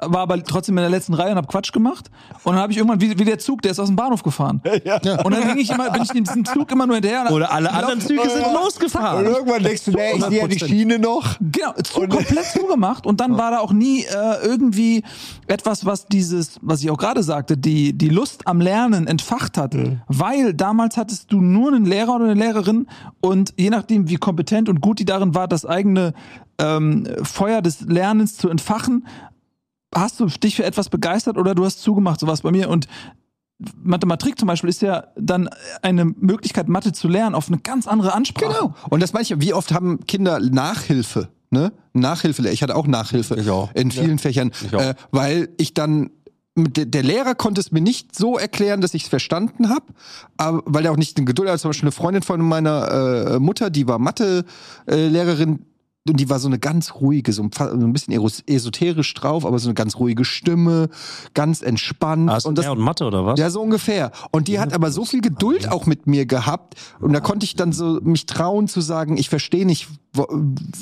War 0.00 0.22
aber 0.22 0.42
trotzdem 0.42 0.76
in 0.76 0.82
der 0.82 0.90
letzten 0.90 1.14
Reihe 1.14 1.30
und 1.30 1.36
habe 1.36 1.46
Quatsch 1.46 1.72
gemacht. 1.72 2.10
Und 2.42 2.54
dann 2.54 2.62
habe 2.62 2.72
ich 2.72 2.78
irgendwann 2.78 3.00
wie, 3.00 3.16
wie 3.16 3.24
der 3.24 3.38
Zug, 3.38 3.62
der 3.62 3.70
ist 3.70 3.78
aus 3.78 3.86
dem 3.86 3.94
Bahnhof 3.94 4.24
gefahren. 4.24 4.60
Und 5.24 5.32
dann 5.32 5.46
ging 5.46 5.58
ich 5.58 5.70
immer, 5.70 5.88
bin 5.90 6.02
ich 6.02 6.14
in 6.14 6.24
diesem 6.24 6.44
Zug 6.44 6.70
immer 6.72 6.86
nur 6.86 6.96
hinterher. 6.96 7.30
Oder 7.30 7.52
alle 7.52 7.72
anderen 7.72 8.00
Züge 8.00 8.28
sind 8.28 8.44
Und 8.44 8.54
losgefahren. 8.54 9.24
irgendwann 9.24 9.62
denkst 9.62 9.84
du, 9.84 9.92
nee, 9.92 10.12
ich 10.16 10.24
sehe 10.24 10.40
ja 10.40 10.48
die 10.48 10.56
100%. 10.56 10.66
Schiene 10.66 10.98
noch. 10.98 11.36
Genau, 11.40 11.72
zu, 11.82 12.00
komplett 12.00 12.46
zugemacht 12.46 13.06
und 13.06 13.20
dann 13.20 13.38
war 13.38 13.52
da 13.52 13.60
auch 13.60 13.72
nie 13.72 14.00
äh, 14.02 14.44
irgendwie 14.44 15.04
etwas, 15.46 15.86
was 15.86 16.06
dieses, 16.06 16.58
was 16.60 16.82
ich 16.82 16.90
auch 16.90 16.98
gerade 16.98 17.22
sagte, 17.22 17.56
die 17.56 17.92
die 17.96 18.08
Lust 18.08 18.46
am 18.46 18.60
Lernen 18.60 19.06
entfacht 19.06 19.56
hat, 19.56 19.76
weil 20.08 20.54
damals 20.54 20.96
hattest 20.96 21.30
du 21.32 21.40
nur 21.40 21.72
einen 21.72 21.86
Lehrer 21.86 22.16
oder 22.16 22.24
eine 22.24 22.34
Lehrerin 22.34 22.88
und 23.20 23.54
je 23.56 23.70
nachdem 23.70 24.08
wie 24.08 24.16
kompetent 24.16 24.68
und 24.68 24.80
gut 24.80 24.98
die 24.98 25.04
darin 25.04 25.34
war, 25.34 25.46
das 25.46 25.64
eigene 25.64 26.14
ähm, 26.58 27.06
Feuer 27.22 27.62
des 27.62 27.82
Lernens 27.82 28.36
zu 28.36 28.48
entfachen, 28.48 29.06
hast 29.94 30.20
du 30.20 30.26
dich 30.26 30.56
für 30.56 30.64
etwas 30.64 30.88
begeistert 30.88 31.36
oder 31.38 31.54
du 31.54 31.64
hast 31.64 31.82
zugemacht, 31.82 32.20
sowas 32.20 32.42
bei 32.42 32.50
mir 32.50 32.68
und 32.68 32.86
Mathematik 33.82 34.38
zum 34.38 34.48
Beispiel 34.48 34.68
ist 34.68 34.82
ja 34.82 35.04
dann 35.16 35.48
eine 35.80 36.04
Möglichkeit, 36.04 36.68
Mathe 36.68 36.92
zu 36.92 37.08
lernen 37.08 37.34
auf 37.34 37.48
eine 37.48 37.58
ganz 37.58 37.86
andere 37.86 38.12
Ansprache. 38.12 38.52
Genau. 38.52 38.74
Und 38.90 39.00
das 39.00 39.12
meine 39.12 39.22
ich, 39.22 39.40
wie 39.40 39.54
oft 39.54 39.72
haben 39.72 40.00
Kinder 40.06 40.40
Nachhilfe, 40.40 41.28
ne? 41.50 41.72
Nachhilfe, 41.92 42.48
ich 42.48 42.62
hatte 42.62 42.74
auch 42.74 42.86
Nachhilfe 42.86 43.36
Ich 43.36 43.48
auch. 43.48 43.72
in 43.74 43.92
vielen 43.92 44.18
Fächern, 44.18 44.50
auch. 44.72 44.80
Äh, 44.80 44.94
weil 45.12 45.50
ich 45.56 45.72
dann 45.72 46.10
der, 46.56 46.86
der 46.86 47.02
Lehrer 47.02 47.34
konnte 47.34 47.60
es 47.60 47.72
mir 47.72 47.80
nicht 47.80 48.16
so 48.16 48.38
erklären, 48.38 48.80
dass 48.80 48.94
ich 48.94 49.04
es 49.04 49.08
verstanden 49.08 49.68
habe, 49.70 49.86
aber 50.36 50.62
weil 50.66 50.84
er 50.84 50.92
auch 50.92 50.96
nicht 50.96 51.16
eine 51.16 51.24
Geduld 51.24 51.48
hat. 51.48 51.58
Zum 51.58 51.70
Beispiel 51.70 51.86
eine 51.86 51.92
Freundin 51.92 52.22
von 52.22 52.40
meiner 52.40 53.34
äh, 53.34 53.38
Mutter, 53.40 53.70
die 53.70 53.88
war 53.88 53.98
Mathe-Lehrerin 53.98 55.66
und 56.06 56.20
die 56.20 56.28
war 56.28 56.38
so 56.38 56.48
eine 56.48 56.58
ganz 56.58 56.96
ruhige, 56.96 57.32
so 57.32 57.42
ein, 57.42 57.50
so 57.50 57.64
ein 57.64 57.92
bisschen 57.92 58.12
esoterisch 58.46 59.14
drauf, 59.14 59.46
aber 59.46 59.58
so 59.58 59.68
eine 59.68 59.74
ganz 59.74 59.96
ruhige 59.96 60.24
Stimme, 60.24 60.90
ganz 61.32 61.62
entspannt. 61.62 62.30
Hast 62.30 62.44
und 62.44 62.58
das, 62.58 62.68
und, 62.68 62.78
Mathe 62.78 63.06
oder 63.06 63.24
was? 63.24 63.38
ja, 63.38 63.48
so 63.48 63.62
ungefähr. 63.62 64.12
Und 64.30 64.48
die 64.48 64.58
hat 64.58 64.74
aber 64.74 64.90
so 64.90 65.06
viel 65.06 65.22
Geduld 65.22 65.70
auch 65.70 65.86
mit 65.86 66.06
mir 66.06 66.26
gehabt. 66.26 66.74
Und 67.00 67.14
da 67.14 67.20
konnte 67.20 67.44
ich 67.44 67.56
dann 67.56 67.72
so 67.72 68.00
mich 68.02 68.26
trauen 68.26 68.68
zu 68.68 68.82
sagen, 68.82 69.16
ich 69.16 69.30
verstehe 69.30 69.64
nicht, 69.64 69.88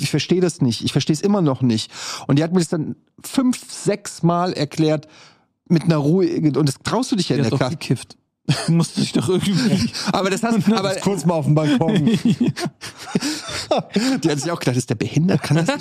ich 0.00 0.10
verstehe 0.10 0.40
das 0.40 0.60
nicht, 0.60 0.84
ich 0.84 0.90
verstehe 0.90 1.14
es 1.14 1.20
immer 1.20 1.40
noch 1.40 1.62
nicht. 1.62 1.92
Und 2.26 2.40
die 2.40 2.42
hat 2.42 2.52
mir 2.52 2.58
das 2.58 2.68
dann 2.68 2.96
fünf, 3.22 3.60
sechs 3.70 4.24
Mal 4.24 4.52
erklärt 4.52 5.06
mit 5.68 5.84
einer 5.84 5.98
Ruhe. 5.98 6.26
Und 6.56 6.68
das 6.68 6.76
traust 6.82 7.12
du 7.12 7.16
dich 7.16 7.28
ja 7.28 7.36
in 7.36 7.42
Der 7.42 7.52
Klasse. 7.52 7.76
gekifft. 7.76 8.16
Du 8.66 8.72
musst 8.72 8.96
dich 8.96 9.12
doch 9.12 9.28
irgendwie. 9.28 9.90
Aber 10.12 10.28
das 10.30 10.42
hast 10.42 10.68
aber 10.72 10.94
Kurz 10.96 11.24
mal 11.24 11.34
auf 11.34 11.44
dem 11.46 11.54
Balkon. 11.54 11.94
die 14.24 14.30
hat 14.30 14.40
sich 14.40 14.50
auch 14.50 14.58
gedacht, 14.58 14.76
ist 14.76 14.90
der 14.90 14.94
behindert? 14.96 15.42
Kann 15.42 15.58
das 15.58 15.68
nicht? 15.68 15.78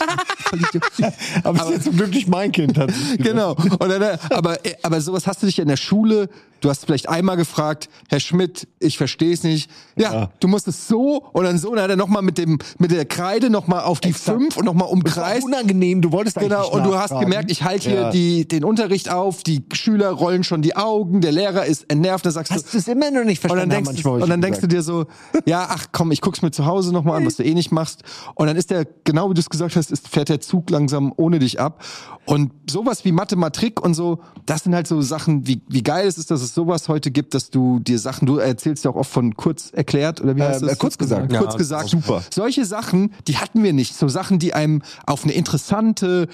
Aber 1.43 1.57
es 1.59 1.65
ist 1.65 1.71
jetzt 1.71 1.83
zum 1.85 1.97
Glück 1.97 2.09
nicht 2.11 2.27
mein 2.27 2.51
Kind. 2.51 2.77
Hat. 2.77 2.91
Genau. 3.17 3.55
Dann, 3.55 4.01
äh, 4.01 4.17
aber, 4.29 4.63
äh, 4.65 4.75
aber 4.83 5.01
sowas 5.01 5.25
hast 5.27 5.41
du 5.41 5.47
dich 5.47 5.57
ja 5.57 5.63
in 5.63 5.69
der 5.69 5.77
Schule. 5.77 6.29
Du 6.61 6.69
hast 6.69 6.85
vielleicht 6.85 7.09
einmal 7.09 7.37
gefragt, 7.37 7.89
Herr 8.09 8.19
Schmidt, 8.19 8.67
ich 8.79 8.97
verstehe 8.99 9.33
es 9.33 9.41
nicht. 9.41 9.69
Ja, 9.95 10.13
Ja. 10.13 10.29
du 10.39 10.47
musst 10.47 10.67
es 10.67 10.87
so 10.87 11.25
und 11.33 11.43
dann 11.43 11.57
so. 11.57 11.69
Und 11.69 11.77
dann 11.77 11.85
hat 11.85 11.89
er 11.89 11.95
nochmal 11.97 12.21
mit 12.21 12.37
dem 12.37 12.59
mit 12.77 12.91
der 12.91 13.05
Kreide 13.05 13.49
nochmal 13.49 13.81
auf 13.81 13.99
die 13.99 14.09
Exakt. 14.09 14.37
fünf 14.37 14.57
und 14.57 14.65
nochmal 14.65 14.83
Das 15.03 15.15
war 15.17 15.23
umkreist. 15.23 15.43
unangenehm, 15.43 16.01
du 16.03 16.11
wolltest 16.11 16.37
Genau, 16.37 16.69
und 16.69 16.83
du 16.83 16.95
hast 16.95 17.19
gemerkt, 17.19 17.49
ich 17.49 17.63
halte 17.63 17.89
hier 17.89 17.99
Ja. 18.01 18.09
die, 18.11 18.47
den 18.47 18.63
Unterricht 18.63 19.09
auf, 19.09 19.41
die 19.41 19.63
Schüler 19.73 20.11
rollen 20.11 20.43
schon 20.43 20.61
die 20.61 20.75
Augen, 20.75 21.21
der 21.21 21.31
Lehrer 21.31 21.65
ist 21.65 21.89
entnervt, 21.89 22.25
dann 22.25 22.33
sagst 22.33 22.50
Hast 22.51 22.73
du 22.73 22.77
es 22.77 22.87
immer 22.87 23.09
noch 23.11 23.23
nicht 23.23 23.43
und 23.43 23.49
verstanden? 23.49 23.69
dann 23.69 23.83
denkst, 23.85 24.03
du, 24.03 24.09
und 24.11 24.29
dann 24.29 24.41
denkst 24.41 24.59
du 24.61 24.67
dir 24.67 24.81
so, 24.83 25.05
ja, 25.45 25.67
ach 25.69 25.87
komm, 25.91 26.11
ich 26.11 26.21
guck's 26.21 26.41
mir 26.41 26.51
zu 26.51 26.65
Hause 26.65 26.91
nochmal 26.93 27.17
an, 27.17 27.25
was 27.25 27.37
du 27.37 27.43
eh 27.43 27.53
nicht 27.53 27.71
machst. 27.71 28.03
Und 28.35 28.47
dann 28.47 28.55
ist 28.57 28.69
der, 28.71 28.85
genau 29.03 29.29
wie 29.29 29.33
du 29.33 29.39
es 29.41 29.49
gesagt 29.49 29.75
hast, 29.75 29.91
ist, 29.91 30.07
fährt 30.07 30.29
der 30.29 30.41
Zug 30.41 30.69
langsam 30.69 31.13
ohne 31.17 31.39
dich 31.39 31.59
ab. 31.59 31.83
Und 32.25 32.51
sowas 32.69 33.03
wie 33.03 33.11
Mathematik 33.11 33.81
und 33.83 33.95
so, 33.95 34.19
das 34.45 34.63
sind 34.63 34.75
halt 34.75 34.87
so 34.87 35.01
Sachen, 35.01 35.47
wie, 35.47 35.61
wie 35.67 35.81
geil 35.81 36.07
es 36.07 36.17
ist, 36.19 36.29
dass 36.29 36.41
es 36.43 36.53
sowas 36.53 36.87
heute 36.87 37.09
gibt, 37.09 37.33
dass 37.33 37.49
du 37.49 37.79
dir 37.79 37.97
Sachen, 37.97 38.27
du 38.27 38.37
erzählst 38.37 38.85
ja 38.85 38.91
auch 38.91 38.95
oft 38.95 39.11
von 39.11 39.35
kurz 39.35 39.71
erklärt, 39.71 40.21
oder 40.21 40.35
wie 40.35 40.43
heißt 40.43 40.61
Äh, 40.61 40.67
das? 40.67 40.77
kurz 40.77 40.97
gesagt. 40.99 41.29
Kurz 41.35 41.53
Ja, 41.53 41.57
gesagt. 41.57 41.89
super. 41.89 42.21
Solche 42.31 42.65
Sachen, 42.65 43.11
die 43.27 43.37
hatten 43.37 43.63
wir 43.63 43.73
nicht. 43.73 43.95
So 43.95 44.07
Sachen, 44.07 44.37
die 44.37 44.53
einem 44.53 44.83
auf 45.07 45.23
eine 45.23 45.33
interessante, 45.33 46.27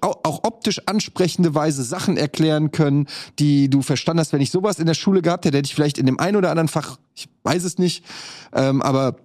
auch 0.00 0.44
optisch 0.44 0.82
ansprechende 0.86 1.54
Weise 1.54 1.82
Sachen 1.84 2.16
erklären 2.16 2.70
können, 2.70 3.06
die 3.38 3.70
du 3.70 3.82
verstanden 3.82 4.20
hast. 4.20 4.32
Wenn 4.32 4.40
ich 4.42 4.50
sowas 4.50 4.78
in 4.78 4.86
der 4.86 4.94
Schule 4.94 5.22
gehabt 5.22 5.43
hätte, 5.44 5.58
hätte 5.58 5.66
ich 5.66 5.74
vielleicht 5.74 5.98
in 5.98 6.06
dem 6.06 6.18
einen 6.18 6.36
oder 6.36 6.50
anderen 6.50 6.68
Fach, 6.68 6.98
ich 7.14 7.28
weiß 7.42 7.64
es 7.64 7.78
nicht, 7.78 8.04
ähm, 8.52 8.82
aber 8.82 9.16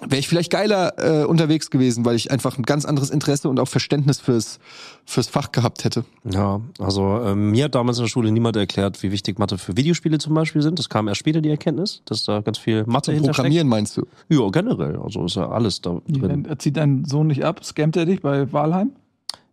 wäre 0.00 0.18
ich 0.18 0.28
vielleicht 0.28 0.50
geiler 0.50 0.94
äh, 0.98 1.24
unterwegs 1.24 1.70
gewesen, 1.70 2.04
weil 2.04 2.16
ich 2.16 2.30
einfach 2.30 2.58
ein 2.58 2.64
ganz 2.64 2.84
anderes 2.84 3.10
Interesse 3.10 3.48
und 3.48 3.60
auch 3.60 3.68
Verständnis 3.68 4.20
fürs, 4.20 4.58
fürs 5.04 5.28
Fach 5.28 5.52
gehabt 5.52 5.84
hätte. 5.84 6.04
Ja, 6.24 6.60
also 6.78 7.20
ähm, 7.24 7.50
mir 7.50 7.64
hat 7.64 7.74
damals 7.74 7.98
in 7.98 8.04
der 8.04 8.08
Schule 8.08 8.32
niemand 8.32 8.56
erklärt, 8.56 9.02
wie 9.02 9.12
wichtig 9.12 9.38
Mathe 9.38 9.58
für 9.58 9.76
Videospiele 9.76 10.18
zum 10.18 10.34
Beispiel 10.34 10.62
sind. 10.62 10.78
Das 10.78 10.88
kam 10.88 11.08
erst 11.08 11.20
später 11.20 11.40
die 11.40 11.50
Erkenntnis, 11.50 12.02
dass 12.04 12.24
da 12.24 12.40
ganz 12.40 12.58
viel 12.58 12.84
Mathe 12.86 13.12
hintersteckt. 13.12 13.36
Programmieren 13.36 13.68
meinst 13.68 13.96
du? 13.96 14.06
Ja, 14.28 14.48
generell. 14.50 14.96
Also 14.96 15.24
ist 15.24 15.36
ja 15.36 15.48
alles 15.48 15.80
da 15.80 16.00
drin. 16.08 16.46
Er 16.46 16.58
zieht 16.58 16.76
deinen 16.76 17.04
Sohn 17.04 17.28
nicht 17.28 17.44
ab, 17.44 17.64
scammt 17.64 17.96
er 17.96 18.06
dich 18.06 18.20
bei 18.20 18.52
Walheim? 18.52 18.90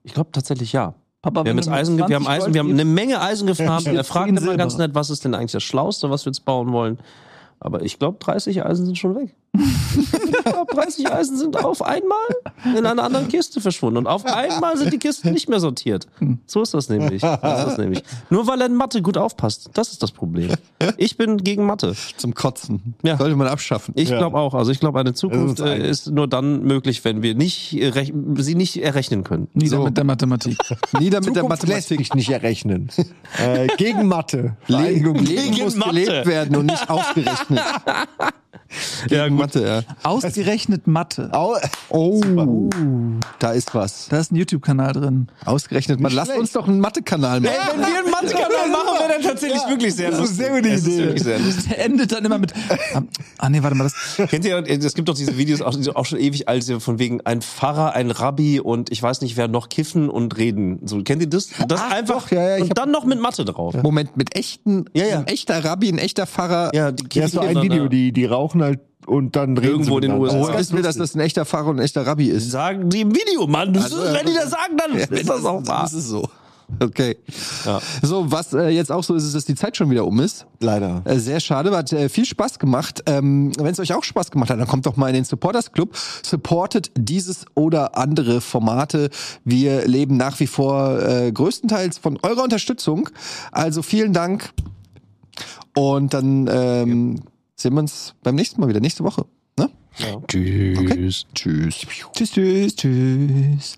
Ich 0.03 0.13
glaube 0.13 0.31
tatsächlich 0.31 0.73
ja. 0.73 0.95
Papa, 1.21 1.43
Wir 1.43 1.51
haben 1.51 1.57
jetzt 1.57 1.69
Eisen, 1.69 1.97
wir 1.97 2.03
haben 2.03 2.23
20 2.23 2.29
Eisen, 2.29 2.53
wir 2.53 2.59
haben 2.59 2.71
eine 2.71 2.85
Menge 2.85 3.21
Eisen 3.21 3.47
gefarmt. 3.47 3.85
Ja, 3.85 3.93
er 3.93 4.03
fragt 4.05 4.29
immer 4.29 4.55
ganz 4.55 4.77
nett, 4.77 4.95
was 4.95 5.09
ist 5.09 5.25
denn 5.25 5.35
eigentlich 5.35 5.51
das 5.51 5.63
Schlauste, 5.63 6.09
was 6.09 6.25
wir 6.25 6.31
jetzt 6.31 6.45
bauen 6.45 6.71
wollen. 6.71 6.97
Aber 7.59 7.81
ich 7.81 7.99
glaube, 7.99 8.17
30 8.19 8.65
Eisen 8.65 8.85
sind 8.85 8.97
schon 8.97 9.15
weg. 9.15 9.35
ich 9.57 10.43
glaube, 10.43 10.73
30 10.75 11.11
Eisen 11.11 11.37
sind 11.37 11.57
auf 11.63 11.81
einmal 11.81 12.17
in 12.77 12.85
einer 12.85 13.03
anderen 13.03 13.27
Kiste 13.27 13.59
verschwunden. 13.61 13.97
Und 13.97 14.07
auf 14.07 14.25
einmal 14.25 14.77
sind 14.77 14.93
die 14.93 14.99
Kisten 14.99 15.31
nicht 15.33 15.49
mehr 15.49 15.59
sortiert. 15.59 16.07
So 16.45 16.61
ist 16.61 16.73
das 16.73 16.87
nämlich. 16.89 17.21
So 17.21 17.27
ist 17.33 17.41
das 17.41 17.77
nämlich. 17.77 18.03
Nur 18.29 18.45
weil 18.47 18.61
er 18.61 18.67
in 18.67 18.75
Mathe 18.75 19.01
gut 19.01 19.17
aufpasst. 19.17 19.69
Das 19.73 19.91
ist 19.91 20.03
das 20.03 20.11
Problem. 20.11 20.51
Ich 20.97 21.17
bin 21.17 21.37
gegen 21.37 21.65
Mathe. 21.65 21.95
Zum 22.17 22.35
Kotzen. 22.35 22.93
Ja. 23.03 23.17
Sollte 23.17 23.35
man 23.35 23.47
abschaffen. 23.47 23.93
Ich 23.97 24.09
Ja. 24.09 24.19
glaube 24.19 24.37
auch. 24.37 24.53
Also 24.53 24.71
ich 24.71 24.79
glaube, 24.79 24.99
eine 24.99 25.13
Zukunft 25.13 25.59
ist 25.59 25.65
äh, 25.65 25.89
ist 25.89 26.07
nur 26.11 26.27
dann 26.27 26.63
möglich, 26.63 27.03
wenn 27.03 27.21
wir 27.23 27.33
nicht 27.35 27.73
äh, 27.73 28.11
sie 28.37 28.55
nicht 28.55 28.77
errechnen 28.81 29.23
können. 29.23 29.47
Nieder 29.53 29.77
So. 29.77 29.83
mit 29.83 29.97
der 29.97 30.03
Mathematik. 30.03 30.57
Nieder 30.99 31.19
mit 31.21 31.35
der 31.35 31.41
Zukunft 31.43 31.63
lässt 31.63 31.89
Mathematik. 31.89 31.97
sich 32.07 32.13
nicht 32.13 32.29
errechnen. 32.29 32.89
äh, 33.39 33.67
gegen 33.77 34.07
Mathe. 34.07 34.55
Leben, 34.67 35.23
Gegen 35.25 35.63
muss 35.63 35.75
Mathe. 35.75 35.91
gelebt 36.03 36.25
werden 36.27 36.55
und 36.55 36.67
nicht 36.67 36.89
ausgerechnet. 36.89 37.59
Ja, 39.09 39.27
gut. 39.27 39.38
Mathe, 39.39 39.65
ja. 39.65 39.81
Ausgerechnet 40.03 40.85
Mathe. 40.87 41.29
Au 41.33 41.55
oh, 41.89 42.21
da 43.39 43.51
ist 43.51 43.73
was. 43.73 44.07
Da 44.09 44.19
ist 44.19 44.31
ein 44.31 44.35
YouTube-Kanal 44.35 44.93
drin. 44.93 45.27
Ausgerechnet 45.45 45.99
mal. 45.99 46.11
Lass 46.13 46.29
uns 46.29 46.51
doch 46.51 46.67
einen 46.67 46.79
Mathe-Kanal 46.79 47.39
machen. 47.41 47.53
Wenn 47.71 47.79
wir 47.79 47.87
einen 47.99 48.11
Mathe-Kanal 48.11 48.69
machen, 48.69 48.99
wäre 48.99 49.13
dann 49.13 49.21
tatsächlich 49.21 49.61
wirklich 49.67 49.95
sehr 49.95 50.11
Das 50.11 50.19
ist 50.19 50.37
lustig. 50.39 50.45
eine 50.51 50.77
sehr 50.77 50.77
gute 50.79 50.91
Idee. 50.91 51.03
wirklich 51.05 51.23
sehr 51.23 51.39
lustig. 51.39 51.65
Der 51.69 51.85
endet 51.85 52.11
dann 52.11 52.25
immer 52.25 52.37
mit. 52.37 52.53
Ah, 52.93 53.01
Ah, 53.37 53.49
nee, 53.49 53.63
warte 53.63 53.75
mal, 53.75 53.85
das. 53.85 54.29
Kennt 54.29 54.45
ihr, 54.45 54.57
es 54.67 54.93
gibt 54.93 55.07
doch 55.07 55.15
diese 55.15 55.37
Videos 55.37 55.61
auch, 55.61 55.75
auch 55.95 56.05
schon 56.05 56.19
ewig 56.19 56.47
alt, 56.49 56.63
von 56.79 56.99
wegen 56.99 57.21
ein 57.21 57.41
Pfarrer, 57.41 57.93
ein 57.93 58.11
Rabbi 58.11 58.59
und 58.59 58.91
ich 58.91 59.01
weiß 59.01 59.21
nicht 59.21 59.37
wer 59.37 59.47
noch 59.47 59.69
kiffen 59.69 60.09
und 60.09 60.37
reden. 60.37 60.81
So, 60.85 61.01
kennt 61.03 61.21
ihr 61.21 61.29
das? 61.29 61.49
Das 61.67 61.79
Ach, 61.81 61.91
einfach 61.91 62.23
doch, 62.25 62.31
ja, 62.31 62.57
ja, 62.57 62.63
und 62.63 62.77
dann 62.77 62.91
noch 62.91 63.05
mit 63.05 63.19
Mathe 63.21 63.45
drauf. 63.45 63.75
Moment, 63.81 64.17
mit 64.17 64.35
echten, 64.35 64.85
Ja, 64.93 65.05
ja. 65.05 65.19
ein 65.19 65.27
echter 65.27 65.63
Rabbi, 65.63 65.89
ein 65.89 65.97
echter 65.97 66.27
Pfarrer. 66.27 66.71
Ja, 66.75 66.91
die 66.91 67.05
Ja, 67.17 67.27
so 67.27 67.39
ein 67.39 67.61
Video, 67.61 67.87
die, 67.87 68.11
die 68.11 68.25
rauchen 68.25 68.61
halt 68.61 68.79
und 69.05 69.35
dann 69.35 69.57
reden 69.57 69.71
Irgendwo 69.71 69.99
sie 69.99 70.05
in 70.05 70.11
den. 70.11 70.19
USA. 70.19 70.39
Woher 70.39 70.59
wissen 70.59 70.75
wir, 70.75 70.83
dass 70.83 70.97
das 70.97 71.15
ein 71.15 71.21
echter 71.21 71.45
Pfarrer 71.45 71.69
und 71.69 71.77
ein 71.77 71.83
echter 71.83 72.05
Rabbi 72.05 72.27
ist? 72.27 72.51
sagen 72.51 72.89
die 72.89 73.01
im 73.01 73.13
Video, 73.13 73.47
Mann. 73.47 73.75
Also, 73.75 74.03
ja, 74.03 74.13
wenn 74.13 74.25
die 74.25 74.33
das 74.33 74.51
sagen, 74.51 74.77
dann 74.77 74.97
ist 74.97 75.29
das 75.29 75.45
auch 75.45 75.65
wahr. 75.65 75.83
Das 75.83 75.93
ist 75.93 76.07
so. 76.07 76.27
Okay. 76.79 77.17
Ja. 77.65 77.81
So, 78.01 78.31
was 78.31 78.53
äh, 78.53 78.69
jetzt 78.69 78.91
auch 78.91 79.03
so 79.03 79.15
ist, 79.15 79.23
ist, 79.23 79.35
dass 79.35 79.45
die 79.45 79.55
Zeit 79.55 79.75
schon 79.75 79.89
wieder 79.89 80.05
um 80.05 80.19
ist. 80.19 80.45
Leider. 80.59 81.01
Äh, 81.05 81.17
Sehr 81.17 81.39
schade, 81.39 81.75
hat 81.75 81.91
äh, 81.91 82.09
viel 82.09 82.25
Spaß 82.25 82.59
gemacht. 82.59 83.03
Ähm, 83.07 83.51
Wenn 83.57 83.71
es 83.71 83.79
euch 83.79 83.93
auch 83.93 84.03
Spaß 84.03 84.31
gemacht 84.31 84.49
hat, 84.49 84.59
dann 84.59 84.67
kommt 84.67 84.85
doch 84.85 84.95
mal 84.95 85.07
in 85.07 85.15
den 85.15 85.23
Supporters 85.23 85.71
Club. 85.71 85.95
Supportet 86.23 86.91
dieses 86.97 87.45
oder 87.55 87.97
andere 87.97 88.41
Formate. 88.41 89.09
Wir 89.43 89.87
leben 89.87 90.17
nach 90.17 90.39
wie 90.39 90.47
vor 90.47 91.01
äh, 91.01 91.31
größtenteils 91.31 91.97
von 91.97 92.19
eurer 92.21 92.43
Unterstützung. 92.43 93.09
Also 93.51 93.81
vielen 93.81 94.13
Dank. 94.13 94.51
Und 95.75 96.13
dann 96.13 96.49
ähm, 96.51 97.21
sehen 97.59 97.73
wir 97.73 97.81
uns 97.81 98.15
beim 98.23 98.35
nächsten 98.35 98.61
Mal 98.61 98.67
wieder, 98.69 98.79
nächste 98.79 99.03
Woche. 99.03 99.25
Ne? 99.57 99.69
Tschüss. 100.27 101.25
Tschüss. 101.35 101.85
Tschüss, 102.13 102.31
tschüss, 102.31 102.75
tschüss. 102.75 103.77